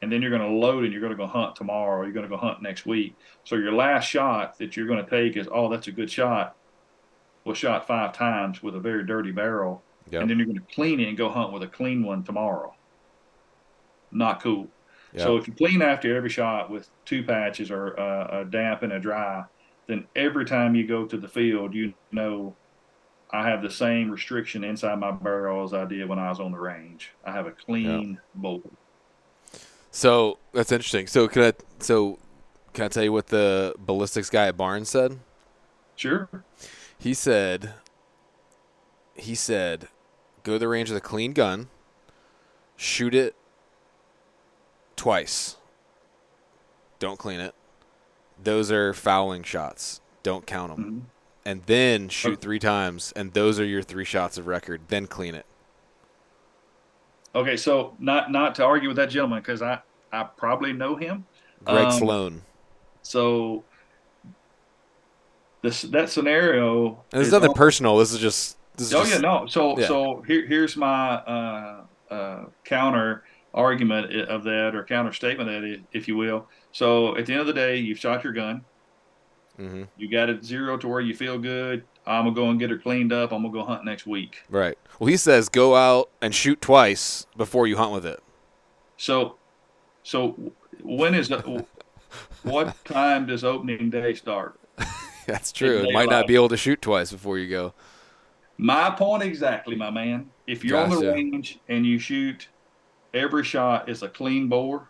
and 0.00 0.10
then 0.10 0.20
you're 0.20 0.30
going 0.30 0.42
to 0.42 0.56
load 0.56 0.84
and 0.84 0.92
you're 0.92 1.00
going 1.00 1.12
to 1.12 1.16
go 1.16 1.26
hunt 1.26 1.54
tomorrow, 1.54 2.02
you're 2.02 2.12
going 2.12 2.28
to 2.28 2.34
go 2.34 2.36
hunt 2.36 2.62
next 2.62 2.86
week. 2.86 3.14
So 3.44 3.56
your 3.56 3.72
last 3.72 4.04
shot 4.04 4.58
that 4.58 4.76
you're 4.76 4.86
going 4.86 5.04
to 5.04 5.10
take 5.10 5.36
is, 5.36 5.48
oh, 5.52 5.68
that's 5.68 5.86
a 5.86 5.92
good 5.92 6.10
shot, 6.10 6.56
was 7.44 7.58
shot 7.58 7.86
five 7.86 8.12
times 8.12 8.62
with 8.62 8.74
a 8.74 8.80
very 8.80 9.04
dirty 9.04 9.30
barrel, 9.30 9.82
yep. 10.10 10.22
and 10.22 10.30
then 10.30 10.38
you're 10.38 10.46
going 10.46 10.58
to 10.58 10.74
clean 10.74 11.00
it 11.00 11.08
and 11.08 11.16
go 11.16 11.28
hunt 11.28 11.52
with 11.52 11.62
a 11.62 11.68
clean 11.68 12.02
one 12.02 12.22
tomorrow. 12.24 12.74
Not 14.10 14.42
cool. 14.42 14.68
Yep. 15.14 15.22
So 15.22 15.36
if 15.36 15.46
you 15.46 15.54
clean 15.54 15.82
after 15.82 16.16
every 16.16 16.30
shot 16.30 16.70
with 16.70 16.88
two 17.04 17.22
patches 17.22 17.70
or 17.70 17.98
uh, 17.98 18.40
a 18.40 18.44
damp 18.44 18.82
and 18.82 18.92
a 18.92 19.00
dry, 19.00 19.44
then 19.86 20.06
every 20.14 20.44
time 20.44 20.74
you 20.74 20.86
go 20.86 21.04
to 21.06 21.16
the 21.16 21.28
field, 21.28 21.74
you 21.74 21.94
know 22.10 22.54
I 23.32 23.48
have 23.48 23.62
the 23.62 23.70
same 23.70 24.10
restriction 24.10 24.62
inside 24.62 24.98
my 24.98 25.10
barrel 25.10 25.64
as 25.64 25.72
I 25.72 25.86
did 25.86 26.06
when 26.08 26.18
I 26.18 26.28
was 26.28 26.38
on 26.38 26.52
the 26.52 26.58
range. 26.58 27.12
I 27.24 27.32
have 27.32 27.46
a 27.46 27.50
clean 27.50 28.18
yeah. 28.34 28.58
So 29.90 30.38
that's 30.52 30.70
interesting. 30.70 31.06
So 31.06 31.28
can 31.28 31.42
I 31.42 31.52
so 31.78 32.18
can 32.74 32.84
I 32.84 32.88
tell 32.88 33.04
you 33.04 33.12
what 33.12 33.28
the 33.28 33.74
ballistics 33.78 34.30
guy 34.30 34.48
at 34.48 34.56
Barnes 34.56 34.88
said? 34.88 35.18
Sure. 35.96 36.28
He 36.98 37.14
said 37.14 37.74
he 39.14 39.34
said 39.34 39.88
go 40.42 40.54
to 40.54 40.58
the 40.58 40.68
range 40.68 40.90
with 40.90 40.98
a 40.98 41.02
clean 41.02 41.32
gun, 41.32 41.68
shoot 42.76 43.14
it 43.14 43.34
twice. 44.94 45.56
Don't 46.98 47.18
clean 47.18 47.40
it 47.40 47.54
those 48.42 48.70
are 48.70 48.92
fouling 48.92 49.42
shots. 49.42 50.00
Don't 50.22 50.46
count 50.46 50.76
them. 50.76 50.84
Mm-hmm. 50.84 50.98
And 51.44 51.62
then 51.64 52.08
shoot 52.08 52.40
three 52.40 52.60
times, 52.60 53.12
and 53.16 53.32
those 53.32 53.58
are 53.58 53.64
your 53.64 53.82
three 53.82 54.04
shots 54.04 54.38
of 54.38 54.46
record. 54.46 54.82
Then 54.86 55.08
clean 55.08 55.34
it. 55.34 55.44
Okay, 57.34 57.56
so 57.56 57.94
not 57.98 58.30
not 58.30 58.54
to 58.56 58.64
argue 58.64 58.88
with 58.88 58.96
that 58.98 59.10
gentleman 59.10 59.40
because 59.40 59.60
I 59.60 59.80
I 60.12 60.22
probably 60.24 60.72
know 60.72 60.94
him. 60.94 61.26
Greg 61.64 61.86
um, 61.86 61.92
Sloan. 61.92 62.42
So 63.02 63.64
this 65.62 65.82
that 65.82 66.10
scenario. 66.10 66.88
And 67.12 67.20
there's 67.22 67.32
nothing 67.32 67.48
all, 67.48 67.54
personal. 67.54 67.96
This 67.98 68.12
is 68.12 68.18
just. 68.18 68.58
This 68.76 68.88
is 68.88 68.94
oh 68.94 69.00
just, 69.00 69.14
yeah, 69.14 69.18
no. 69.18 69.46
So 69.46 69.78
yeah. 69.78 69.86
so 69.86 70.22
here 70.26 70.46
here's 70.46 70.76
my 70.76 71.14
uh, 71.14 71.84
uh, 72.10 72.44
counter 72.64 73.24
argument 73.54 74.12
of 74.28 74.44
that 74.44 74.74
or 74.74 74.84
counter 74.84 75.12
statement 75.12 75.48
that, 75.48 75.80
if 75.92 76.08
you 76.08 76.16
will. 76.16 76.46
So 76.72 77.16
at 77.16 77.26
the 77.26 77.32
end 77.32 77.42
of 77.42 77.46
the 77.46 77.52
day, 77.52 77.76
you've 77.76 77.98
shot 77.98 78.24
your 78.24 78.32
gun. 78.32 78.64
Mm-hmm. 79.58 79.84
You 79.98 80.10
got 80.10 80.30
it 80.30 80.44
zero 80.44 80.76
to 80.78 80.88
where 80.88 81.00
you 81.00 81.14
feel 81.14 81.38
good. 81.38 81.84
I'm 82.06 82.24
gonna 82.24 82.34
go 82.34 82.50
and 82.50 82.58
get 82.58 82.70
her 82.70 82.78
cleaned 82.78 83.12
up. 83.12 83.32
I'm 83.32 83.42
gonna 83.42 83.52
go 83.52 83.64
hunt 83.64 83.84
next 83.84 84.06
week. 84.06 84.42
Right. 84.48 84.76
Well, 84.98 85.08
he 85.08 85.16
says 85.16 85.48
go 85.48 85.76
out 85.76 86.10
and 86.20 86.34
shoot 86.34 86.60
twice 86.60 87.26
before 87.36 87.66
you 87.66 87.76
hunt 87.76 87.92
with 87.92 88.06
it. 88.06 88.22
So, 88.96 89.36
so 90.02 90.52
when 90.82 91.14
is 91.14 91.28
the, 91.28 91.64
what 92.42 92.74
time 92.84 93.26
does 93.26 93.44
opening 93.44 93.90
day 93.90 94.14
start? 94.14 94.58
That's 95.26 95.52
true. 95.52 95.86
Might 95.92 96.08
not 96.08 96.26
be 96.26 96.34
able 96.34 96.48
to 96.48 96.56
shoot 96.56 96.82
twice 96.82 97.12
before 97.12 97.38
you 97.38 97.48
go. 97.48 97.74
My 98.58 98.90
point 98.90 99.22
exactly, 99.22 99.76
my 99.76 99.90
man. 99.90 100.30
If 100.46 100.64
you're 100.64 100.82
gotcha. 100.82 100.96
on 100.96 101.04
the 101.04 101.12
range 101.12 101.58
and 101.68 101.86
you 101.86 101.98
shoot 101.98 102.48
every 103.14 103.44
shot 103.44 103.88
is 103.88 104.02
a 104.02 104.08
clean 104.08 104.48
bore, 104.48 104.88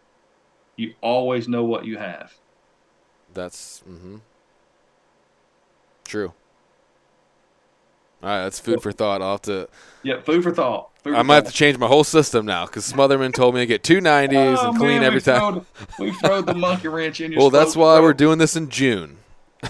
you 0.77 0.94
always 1.01 1.49
know 1.49 1.65
what 1.65 1.85
you 1.85 1.99
have. 1.99 2.32
That's 3.35 3.82
mm-hmm. 3.89 4.16
true. 6.05 6.32
All 8.23 8.28
right, 8.28 8.44
that's 8.44 8.61
food 8.61 8.81
for 8.82 8.93
thought. 8.93 9.20
I'll 9.20 9.32
have 9.32 9.43
to. 9.43 9.69
Yeah, 10.05 10.20
food 10.20 10.44
for 10.44 10.55
thought. 10.55 10.90
Food 11.03 11.16
I 11.16 11.23
might 11.23 11.36
have 11.36 11.47
to 11.47 11.53
change 11.53 11.77
my 11.78 11.89
whole 11.89 12.05
system 12.05 12.47
now 12.47 12.66
because 12.66 12.90
Smotherman 12.90 13.35
told 13.35 13.57
me 13.57 13.62
to 13.62 13.66
get 13.66 13.82
two 13.82 14.01
nineties 14.01 14.59
oh, 14.61 14.69
and 14.69 14.78
clean 14.78 15.01
man, 15.01 15.05
every 15.05 15.16
we 15.16 15.23
time. 15.23 15.66
we 15.99 16.12
throw 16.12 16.40
the 16.40 16.55
monkey 16.55 16.86
wrench 16.86 17.20
in 17.20 17.32
your. 17.32 17.40
Well, 17.40 17.51
that's 17.51 17.74
why 17.74 17.99
we're 17.99 18.15
doing 18.15 18.39
this 18.39 18.55
in 18.55 18.69
June. 18.69 19.19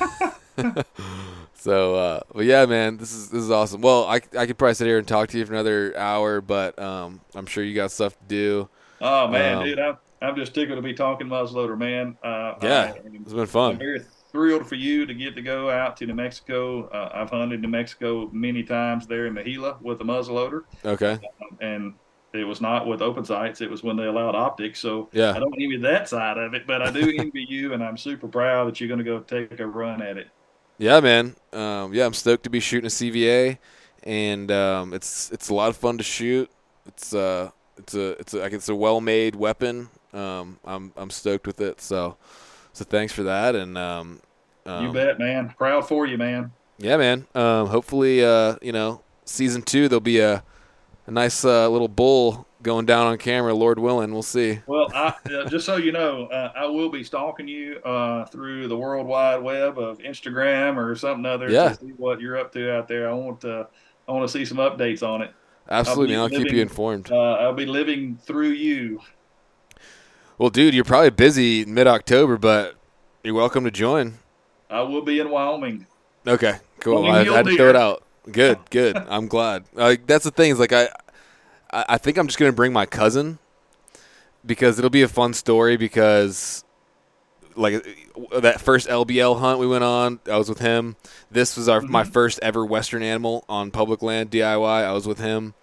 so, 1.55 1.95
uh, 1.95 2.21
but 2.35 2.45
yeah, 2.45 2.67
man, 2.67 2.99
this 2.99 3.15
is 3.15 3.31
this 3.31 3.43
is 3.43 3.51
awesome. 3.51 3.81
Well, 3.81 4.05
I 4.05 4.17
I 4.37 4.45
could 4.45 4.59
probably 4.59 4.75
sit 4.75 4.87
here 4.87 4.99
and 4.99 5.09
talk 5.09 5.31
to 5.31 5.39
you 5.39 5.47
for 5.47 5.55
another 5.55 5.97
hour, 5.97 6.43
but 6.43 6.79
um, 6.79 7.23
I'm 7.35 7.47
sure 7.47 7.65
you 7.65 7.75
got 7.75 7.91
stuff 7.91 8.19
to 8.19 8.25
do. 8.29 8.69
Oh 9.01 9.29
man, 9.29 9.59
um, 9.59 9.65
dude, 9.65 9.79
I'm 9.79 9.97
I'm 10.23 10.37
just 10.37 10.55
tickled 10.55 10.79
to 10.79 10.83
be 10.83 10.95
talking 10.95 11.27
muzzleloader, 11.27 11.77
man. 11.77 12.17
Uh, 12.23 12.55
yeah, 12.63 12.95
I, 12.95 13.01
it's 13.15 13.33
been 13.33 13.47
fun. 13.47 13.73
I'm 13.73 13.79
very 13.79 14.01
thrilled 14.31 14.67
for 14.67 14.77
you 14.77 15.05
to 15.07 15.15
get 15.15 15.35
to 15.37 15.43
go 15.43 15.69
out 15.71 15.97
to 15.99 16.07
New 16.07 16.15
Mexico. 16.15 16.89
Uh, 16.89 17.11
I've 17.15 17.31
hunted 17.31 17.61
New 17.61 17.69
Mexico 17.69 18.31
many 18.33 18.63
times 18.63 19.07
there 19.07 19.27
in 19.27 19.35
the 19.35 19.43
Gila 19.43 19.79
with 19.81 20.01
a 20.01 20.05
muzzleloader. 20.05 20.63
Okay. 20.85 21.19
and 21.61 21.95
it 22.33 22.45
was 22.45 22.61
not 22.63 22.87
with 22.87 23.03
open 23.03 23.25
sights. 23.25 23.61
It 23.61 23.71
was 23.71 23.83
when 23.83 23.97
they 23.97 24.07
allowed 24.07 24.35
optics. 24.35 24.81
So 24.81 25.11
Yeah. 25.13 25.33
I 25.33 25.39
don't 25.39 25.55
envy 25.61 25.77
that 25.79 26.09
side 26.09 26.39
of 26.39 26.55
it, 26.55 26.67
but 26.67 26.81
I 26.81 26.91
do 26.91 27.13
envy 27.19 27.45
you, 27.49 27.75
and 27.75 27.85
I'm 27.85 27.97
super 27.99 28.27
proud 28.29 28.69
that 28.69 28.81
you're 28.81 28.89
going 28.89 28.99
to 28.99 29.05
go 29.05 29.21
take 29.21 29.61
a 29.61 29.67
run 29.67 30.01
at 30.01 30.17
it. 30.17 30.29
Yeah, 30.79 31.01
man. 31.01 31.37
Um, 31.53 31.93
yeah, 31.93 32.07
I'm 32.07 32.15
stoked 32.15 32.45
to 32.45 32.51
be 32.51 32.59
shooting 32.61 32.87
a 32.87 32.91
CVA, 32.91 33.59
and 34.05 34.51
um, 34.51 34.95
it's 34.95 35.31
it's 35.31 35.49
a 35.51 35.55
lot 35.55 35.69
of 35.69 35.77
fun 35.77 35.99
to 35.99 36.05
shoot. 36.05 36.51
It's 36.87 37.15
uh 37.15 37.51
it's 37.77 37.95
a 37.95 38.11
it's 38.19 38.35
a, 38.35 38.39
like 38.39 38.53
it's 38.53 38.69
a 38.69 38.75
well-made 38.75 39.37
weapon. 39.37 39.91
Um, 40.13 40.59
I'm 40.65 40.93
I'm 40.97 41.11
stoked 41.11 41.47
with 41.47 41.61
it. 41.61 41.81
So 41.81 42.17
so 42.73 42.85
thanks 42.85 43.13
for 43.13 43.23
that, 43.25 43.55
and 43.55 43.77
um, 43.79 44.21
um, 44.67 44.87
you 44.87 44.93
bet, 44.93 45.19
man. 45.19 45.55
Proud 45.57 45.87
for 45.87 46.07
you, 46.07 46.19
man. 46.19 46.53
Yeah, 46.79 46.97
man. 46.97 47.27
Um, 47.35 47.69
hopefully, 47.69 48.25
uh, 48.25 48.57
you 48.63 48.73
know, 48.73 49.03
season 49.25 49.63
two 49.63 49.89
there'll 49.89 50.01
be 50.01 50.21
a 50.21 50.43
a 51.07 51.11
nice 51.11 51.45
uh, 51.45 51.69
little 51.69 51.89
bull 51.89 52.47
going 52.63 52.87
down 52.87 53.07
on 53.07 53.19
camera. 53.19 53.53
Lord 53.55 53.79
willing, 53.79 54.13
we'll 54.13 54.23
see. 54.23 54.61
Well, 54.67 54.89
I, 54.95 55.15
uh, 55.35 55.49
just 55.49 55.67
so 55.67 55.77
you 55.77 55.93
know, 55.93 56.27
uh, 56.27 56.53
I 56.55 56.67
will 56.67 56.89
be 56.89 57.03
stalking 57.03 57.49
you 57.49 57.79
uh, 57.81 58.25
through 58.27 58.69
the 58.69 58.77
world 58.77 59.07
wide 59.07 59.43
web 59.43 59.79
of 59.79 59.99
Instagram 59.99 60.77
or 60.77 60.95
something 60.95 61.27
other 61.27 61.51
Yeah. 61.51 61.71
to 61.71 61.75
see 61.75 61.93
what 61.97 62.21
you're 62.21 62.39
up 62.39 62.53
to 62.53 62.73
out 62.77 62.87
there. 62.87 63.09
I 63.11 63.13
want 63.13 63.41
to, 63.41 63.67
I 64.09 64.13
want 64.13 64.25
to 64.25 64.33
see 64.33 64.45
some 64.45 64.59
updates 64.59 65.03
on 65.03 65.23
it. 65.23 65.33
Absolutely, 65.71 66.15
I'll 66.17 66.23
I'll 66.23 66.29
keep 66.29 66.51
you 66.53 66.61
informed. 66.61 67.11
Uh, 67.11 67.17
I'll 67.17 67.53
be 67.53 67.67
living 67.67 68.17
through 68.23 68.51
you. 68.51 69.01
Well, 70.39 70.51
dude, 70.51 70.75
you're 70.75 70.85
probably 70.85 71.11
busy 71.11 71.65
mid 71.65 71.87
October, 71.87 72.37
but 72.37 72.75
you're 73.23 73.35
welcome 73.35 73.65
to 73.65 73.71
join. 73.71 74.15
I 74.71 74.81
will 74.83 75.03
be 75.03 75.21
in 75.21 75.31
Wyoming. 75.31 75.87
Okay, 76.27 76.55
cool. 76.81 77.07
I, 77.07 77.21
I 77.21 77.25
had 77.25 77.47
to 77.47 77.57
throw 77.57 77.69
it 77.69 77.77
out. 77.77 78.03
Good, 78.31 78.59
good. 78.71 78.97
I'm 78.97 79.27
glad. 79.29 79.65
Like 79.75 80.07
that's 80.07 80.25
the 80.25 80.31
thing 80.31 80.51
is 80.53 80.59
like 80.59 80.73
I, 80.73 80.89
I 81.71 81.99
think 81.99 82.17
I'm 82.17 82.27
just 82.27 82.39
gonna 82.39 82.53
bring 82.53 82.73
my 82.73 82.87
cousin 82.87 83.39
because 84.47 84.79
it'll 84.79 84.91
be 84.91 85.03
a 85.03 85.09
fun 85.09 85.35
story 85.35 85.77
because 85.77 86.65
like 87.55 87.85
that 88.41 88.61
first 88.61 88.89
LBL 88.89 89.39
hunt 89.41 89.59
we 89.59 89.67
went 89.67 89.85
on, 89.85 90.21
I 90.31 90.37
was 90.39 90.49
with 90.49 90.61
him. 90.61 90.97
This 91.31 91.57
was 91.57 91.69
our 91.69 91.81
my 91.83 92.05
Mhm. 92.05 92.13
first 92.13 92.39
ever 92.43 92.65
Western 92.65 93.03
animal 93.03 93.45
on 93.49 93.71
public 93.71 94.01
land 94.03 94.31
DIY. 94.31 94.85
I 94.85 94.93
was 94.93 95.07
with 95.07 95.19
him, 95.19 95.55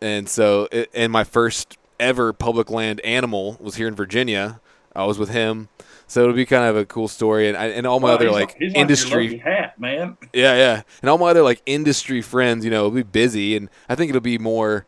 and 0.00 0.28
so 0.28 0.68
it, 0.72 0.90
and 0.94 1.12
my 1.12 1.24
first 1.24 1.76
ever 2.00 2.32
public 2.32 2.70
land 2.70 3.00
animal 3.00 3.56
was 3.60 3.76
here 3.76 3.88
in 3.88 3.94
Virginia. 3.94 4.60
I 4.94 5.04
was 5.04 5.18
with 5.18 5.30
him. 5.30 5.68
So 6.06 6.22
it'll 6.22 6.34
be 6.34 6.46
kind 6.46 6.64
of 6.64 6.76
a 6.76 6.86
cool 6.86 7.06
story, 7.06 7.48
and 7.48 7.56
I, 7.56 7.66
and 7.66 7.86
all 7.86 8.00
my 8.00 8.06
Well, 8.06 8.14
other 8.14 8.24
he's 8.26 8.34
like 8.34 8.56
he's 8.58 8.72
industry 8.72 9.24
lucky 9.28 9.38
hat, 9.38 9.78
man. 9.78 10.16
yeah, 10.32 10.56
yeah. 10.56 10.82
And 11.02 11.10
all 11.10 11.18
my 11.18 11.28
other 11.30 11.42
like 11.42 11.60
industry 11.66 12.22
friends, 12.22 12.64
you 12.64 12.70
know, 12.70 12.84
will 12.84 12.90
be 12.90 13.02
busy 13.02 13.54
and 13.56 13.68
I 13.90 13.94
think 13.94 14.08
it'll 14.08 14.22
be 14.22 14.38
more 14.38 14.86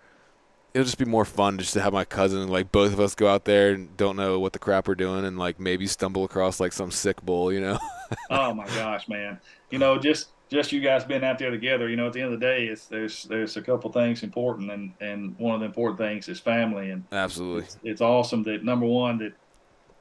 it'll 0.72 0.84
just 0.84 0.98
be 0.98 1.04
more 1.04 1.24
fun 1.24 1.58
just 1.58 1.72
to 1.74 1.80
have 1.82 1.92
my 1.92 2.04
cousin 2.04 2.40
and 2.40 2.50
like 2.50 2.72
both 2.72 2.92
of 2.92 3.00
us 3.00 3.14
go 3.14 3.26
out 3.28 3.44
there 3.44 3.72
and 3.72 3.94
don't 3.96 4.16
know 4.16 4.38
what 4.38 4.52
the 4.52 4.58
crap 4.58 4.86
we're 4.88 4.94
doing 4.94 5.24
and 5.24 5.36
like 5.38 5.58
maybe 5.60 5.86
stumble 5.86 6.24
across 6.24 6.58
like 6.60 6.72
some 6.72 6.90
sick 6.90 7.20
bull, 7.22 7.52
you 7.52 7.60
know. 7.60 7.78
Oh 8.30 8.52
my 8.54 8.66
gosh, 8.66 9.06
man! 9.08 9.38
You 9.70 9.78
know, 9.78 9.96
just 9.98 10.30
just 10.50 10.72
you 10.72 10.80
guys 10.80 11.04
being 11.04 11.24
out 11.24 11.38
there 11.38 11.50
together. 11.50 11.88
You 11.88 11.96
know, 11.96 12.08
at 12.08 12.12
the 12.12 12.20
end 12.20 12.34
of 12.34 12.40
the 12.40 12.44
day, 12.44 12.66
it's 12.66 12.86
there's 12.86 13.24
there's 13.24 13.56
a 13.56 13.62
couple 13.62 13.90
things 13.92 14.22
important, 14.22 14.70
and 14.70 14.92
and 15.00 15.38
one 15.38 15.54
of 15.54 15.60
the 15.60 15.66
important 15.66 15.98
things 15.98 16.28
is 16.28 16.40
family, 16.40 16.90
and 16.90 17.04
Absolutely. 17.12 17.62
it's, 17.62 17.78
it's 17.84 18.00
awesome 18.00 18.42
that 18.44 18.64
number 18.64 18.86
one 18.86 19.18
that 19.18 19.32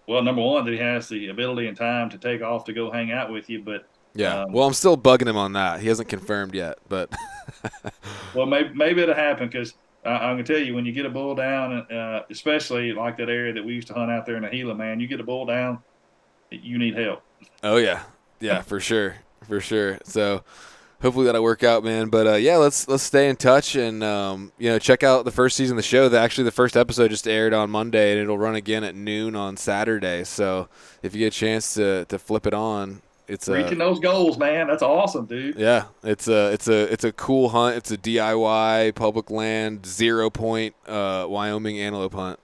well 0.07 0.23
number 0.23 0.41
one 0.41 0.65
that 0.65 0.71
he 0.71 0.79
has 0.79 1.07
the 1.07 1.29
ability 1.29 1.67
and 1.67 1.77
time 1.77 2.09
to 2.09 2.17
take 2.17 2.41
off 2.41 2.65
to 2.65 2.73
go 2.73 2.91
hang 2.91 3.11
out 3.11 3.31
with 3.31 3.49
you, 3.49 3.61
but 3.61 3.87
Yeah. 4.15 4.41
Um, 4.41 4.51
well, 4.51 4.65
I'm 4.65 4.73
still 4.73 4.97
bugging 4.97 5.27
him 5.27 5.37
on 5.37 5.53
that. 5.53 5.81
He 5.81 5.87
hasn't 5.87 6.09
confirmed 6.09 6.55
yet, 6.55 6.79
but 6.89 7.13
well 8.33 8.47
maybe 8.47 8.73
maybe 8.73 9.01
it'll 9.01 9.15
happen 9.15 9.47
because. 9.47 9.73
I 10.05 10.11
I'm 10.11 10.35
gonna 10.35 10.43
tell 10.43 10.57
you 10.57 10.73
when 10.73 10.85
you 10.85 10.93
get 10.93 11.05
a 11.05 11.09
bull 11.09 11.35
down, 11.35 11.73
uh, 11.91 12.23
especially 12.29 12.93
like 12.93 13.17
that 13.17 13.27
area 13.27 13.51
that 13.51 13.65
we 13.65 13.73
used 13.73 13.89
to 13.89 13.93
hunt 13.93 14.09
out 14.09 14.25
there 14.25 14.37
in 14.37 14.43
the 14.43 14.49
Gila, 14.49 14.73
man. 14.73 15.01
You 15.01 15.07
get 15.07 15.19
a 15.19 15.25
bull 15.25 15.45
down, 15.45 15.79
you 16.51 16.77
need 16.77 16.95
help. 16.95 17.21
oh 17.63 17.75
yeah. 17.75 18.03
Yeah, 18.39 18.61
for 18.61 18.79
sure. 18.79 19.15
For 19.47 19.59
sure. 19.59 19.99
So 20.03 20.43
hopefully 21.01 21.25
that'll 21.25 21.43
work 21.43 21.63
out, 21.63 21.83
man. 21.83 22.09
But 22.09 22.27
uh, 22.27 22.33
yeah, 22.35 22.57
let's 22.57 22.87
let's 22.87 23.03
stay 23.03 23.29
in 23.29 23.35
touch 23.35 23.75
and 23.75 24.03
um, 24.03 24.51
you 24.57 24.69
know 24.69 24.79
check 24.79 25.03
out 25.03 25.25
the 25.25 25.31
first 25.31 25.55
season 25.55 25.75
of 25.77 25.83
the 25.83 25.87
show. 25.87 26.09
The, 26.09 26.19
actually, 26.19 26.43
the 26.45 26.51
first 26.51 26.77
episode 26.77 27.09
just 27.09 27.27
aired 27.27 27.53
on 27.53 27.69
Monday, 27.69 28.11
and 28.11 28.21
it'll 28.21 28.37
run 28.37 28.55
again 28.55 28.83
at 28.83 28.95
noon 28.95 29.35
on 29.35 29.57
Saturday. 29.57 30.23
So 30.23 30.69
if 31.03 31.13
you 31.13 31.19
get 31.19 31.33
a 31.33 31.37
chance 31.37 31.73
to 31.75 32.05
to 32.05 32.19
flip 32.19 32.45
it 32.45 32.53
on, 32.53 33.01
it's 33.27 33.47
a 33.47 33.53
Reaching 33.53 33.77
those 33.77 33.99
goals, 33.99 34.37
man. 34.37 34.67
That's 34.67 34.83
awesome, 34.83 35.25
dude. 35.25 35.55
yeah, 35.55 35.85
it's 36.03 36.27
a 36.27 36.51
it's 36.51 36.67
a 36.67 36.91
it's 36.91 37.03
a 37.03 37.11
cool 37.11 37.49
hunt. 37.49 37.77
It's 37.77 37.91
a 37.91 37.97
DIY 37.97 38.95
public 38.95 39.29
land 39.29 39.85
zero 39.85 40.29
point 40.29 40.75
uh, 40.87 41.25
Wyoming 41.29 41.79
antelope 41.79 42.13
hunt. 42.13 42.39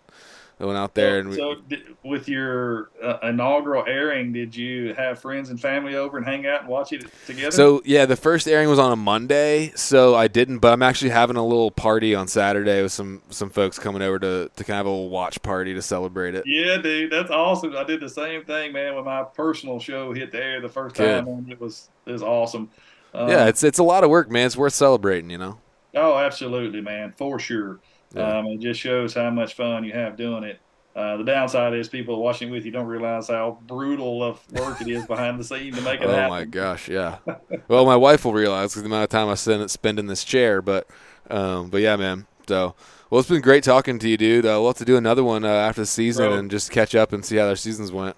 I 0.58 0.66
went 0.66 0.78
out 0.78 0.94
there 0.94 1.20
and 1.20 1.30
we, 1.30 1.36
so, 1.36 1.56
with 2.04 2.30
your 2.30 2.90
uh, 3.04 3.18
inaugural 3.24 3.84
airing, 3.86 4.32
did 4.32 4.56
you 4.56 4.94
have 4.94 5.20
friends 5.20 5.50
and 5.50 5.60
family 5.60 5.96
over 5.96 6.18
and 6.18 6.26
hang 6.26 6.48
out 6.48 6.62
and 6.62 6.70
watch 6.70 6.94
it 6.94 7.06
together? 7.26 7.52
So 7.52 7.82
yeah, 7.84 8.06
the 8.06 8.16
first 8.16 8.48
airing 8.48 8.70
was 8.70 8.80
on 8.80 8.94
a 8.94 8.96
Monday, 8.96 9.74
so 9.76 10.16
I 10.16 10.30
didn't. 10.30 10.60
But 10.60 10.72
I'm 10.72 10.82
actually 10.82 11.10
having 11.10 11.36
a 11.36 11.46
little 11.46 11.72
party 11.72 12.16
on 12.16 12.30
Saturday 12.30 12.82
with 12.82 12.94
some 12.94 13.22
some 13.30 13.50
folks 13.50 13.78
coming 13.78 14.02
over 14.02 14.18
to 14.20 14.50
to 14.56 14.64
kind 14.64 14.76
of 14.76 14.78
have 14.78 14.86
a 14.86 14.90
little 14.90 15.10
watch 15.10 15.42
party 15.42 15.74
to 15.74 15.82
celebrate 15.82 16.36
it. 16.36 16.46
yeah, 16.48 16.78
dude, 16.78 17.12
that's 17.12 17.32
awesome. 17.32 17.76
I 17.76 17.84
did 17.84 18.00
the 18.00 18.10
same 18.10 18.46
thing, 18.46 18.72
man. 18.72 18.96
When 18.96 19.04
my 19.04 19.24
personal 19.24 19.80
show 19.82 20.14
hit 20.14 20.32
the 20.32 20.42
air 20.42 20.62
the 20.62 20.70
first 20.70 20.96
Good. 20.96 21.26
time, 21.26 21.26
man, 21.26 21.48
it 21.52 21.60
was 21.60 21.90
it 22.06 22.14
was 22.14 22.24
awesome. 22.24 22.70
Um, 23.14 23.28
yeah, 23.28 23.48
it's 23.48 23.62
it's 23.62 23.80
a 23.80 23.84
lot 23.84 24.06
of 24.06 24.10
work, 24.10 24.32
man. 24.32 24.46
It's 24.46 24.56
worth 24.56 24.74
celebrating, 24.74 25.30
you 25.30 25.38
know. 25.38 25.58
oh, 25.96 26.18
absolutely, 26.18 26.80
man, 26.80 27.14
for 27.18 27.40
sure. 27.40 27.80
Yeah. 28.16 28.38
Um, 28.40 28.48
it 28.48 28.60
just 28.60 28.80
shows 28.80 29.14
how 29.14 29.30
much 29.30 29.54
fun 29.56 29.84
you 29.84 29.92
have 29.94 30.16
doing 30.16 30.44
it. 30.44 30.60
Uh, 30.96 31.18
the 31.18 31.26
downside 31.26 31.74
is 31.74 31.90
people 31.90 32.22
watching 32.24 32.50
with 32.50 32.64
you 32.66 32.72
don't 32.72 32.88
realize 32.88 33.28
how 33.28 33.58
brutal 33.68 34.24
of 34.24 34.40
work 34.54 34.80
it 34.80 34.88
is 34.88 35.06
behind 35.06 35.38
the 35.38 35.44
scene 35.44 35.74
to 35.74 35.82
make 35.82 36.00
it 36.00 36.08
Oh 36.08 36.12
happen. 36.16 36.26
Oh 36.26 36.30
my 36.30 36.46
gosh, 36.46 36.88
yeah. 36.88 37.18
well, 37.68 37.86
my 37.86 37.98
wife 37.98 38.24
will 38.24 38.32
realize 38.34 38.74
'cause 38.74 38.82
the 38.84 38.88
amount 38.88 39.04
of 39.04 39.10
time 39.10 39.28
I 39.28 39.36
spend 39.36 39.70
spend 39.70 40.00
in 40.00 40.08
this 40.08 40.24
chair, 40.24 40.62
but 40.62 40.88
um, 41.30 41.70
but 41.70 41.82
yeah, 41.82 41.98
man. 41.98 42.28
So 42.48 42.76
well, 43.10 43.20
it's 43.20 43.28
been 43.30 43.42
great 43.42 43.64
talking 43.66 44.00
to 44.00 44.08
you, 44.08 44.16
dude. 44.16 44.46
Uh, 44.46 44.56
we'll 44.60 44.68
have 44.68 44.78
to 44.78 44.86
do 44.86 44.96
another 44.96 45.24
one 45.24 45.44
uh, 45.44 45.50
after 45.50 45.82
the 45.82 45.86
season 45.86 46.28
Bro. 46.30 46.38
and 46.38 46.52
just 46.52 46.72
catch 46.72 46.96
up 46.96 47.12
and 47.12 47.26
see 47.26 47.36
how 47.36 47.46
their 47.48 47.56
seasons 47.58 47.92
went. 47.92 48.16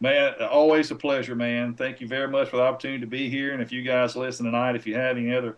Man, 0.00 0.34
always 0.50 0.90
a 0.90 0.94
pleasure, 0.94 1.34
man. 1.34 1.74
Thank 1.74 2.00
you 2.00 2.08
very 2.08 2.28
much 2.28 2.48
for 2.48 2.56
the 2.56 2.62
opportunity 2.62 3.00
to 3.00 3.06
be 3.06 3.28
here. 3.30 3.52
And 3.52 3.62
if 3.62 3.70
you 3.70 3.82
guys 3.82 4.16
listen 4.16 4.44
tonight, 4.46 4.76
if 4.76 4.86
you 4.86 4.94
have 4.96 5.16
any 5.16 5.34
other 5.34 5.56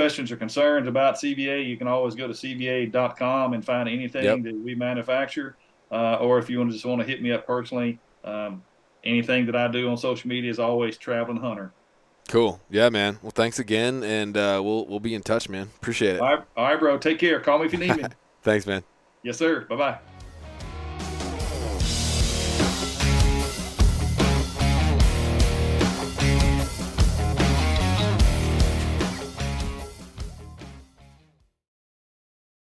questions 0.00 0.30
or 0.30 0.36
concerns 0.36 0.86
about 0.88 1.14
CVA, 1.16 1.66
you 1.66 1.76
can 1.76 1.88
always 1.88 2.14
go 2.14 2.26
to 2.26 2.34
CVA.com 2.34 3.54
and 3.54 3.64
find 3.64 3.88
anything 3.88 4.24
Yep. 4.24 4.42
that 4.42 4.54
we 4.54 4.74
manufacture. 4.74 5.56
Uh, 5.90 6.16
or 6.16 6.38
if 6.38 6.50
you 6.50 6.58
want 6.58 6.70
to 6.70 6.74
just 6.74 6.84
want 6.84 7.00
to 7.00 7.06
hit 7.06 7.22
me 7.22 7.32
up 7.32 7.46
personally, 7.46 7.98
um, 8.24 8.62
anything 9.04 9.46
that 9.46 9.54
I 9.56 9.68
do 9.68 9.88
on 9.88 9.96
social 9.96 10.28
media 10.28 10.50
is 10.50 10.58
always 10.58 10.98
Traveling 10.98 11.38
Hunter. 11.40 11.72
Cool. 12.28 12.60
Yeah, 12.70 12.88
man. 12.88 13.18
Well, 13.22 13.30
thanks 13.30 13.58
again, 13.60 14.02
and 14.02 14.36
uh, 14.36 14.60
we'll 14.64 14.84
we'll 14.86 14.98
be 15.00 15.14
in 15.14 15.22
touch, 15.22 15.48
man. 15.48 15.68
Appreciate 15.76 16.16
it. 16.16 16.20
All 16.20 16.26
right, 16.34 16.44
all 16.56 16.64
right, 16.64 16.78
bro. 16.80 16.98
Take 16.98 17.20
care. 17.20 17.38
Call 17.38 17.60
me 17.60 17.66
if 17.66 17.72
you 17.72 17.78
need 17.78 17.96
me. 17.96 18.02
Thanks, 18.42 18.66
man. 18.66 18.82
yes, 19.22 19.38
sir. 19.38 19.60
Bye 19.68 19.76
bye. 19.76 20.15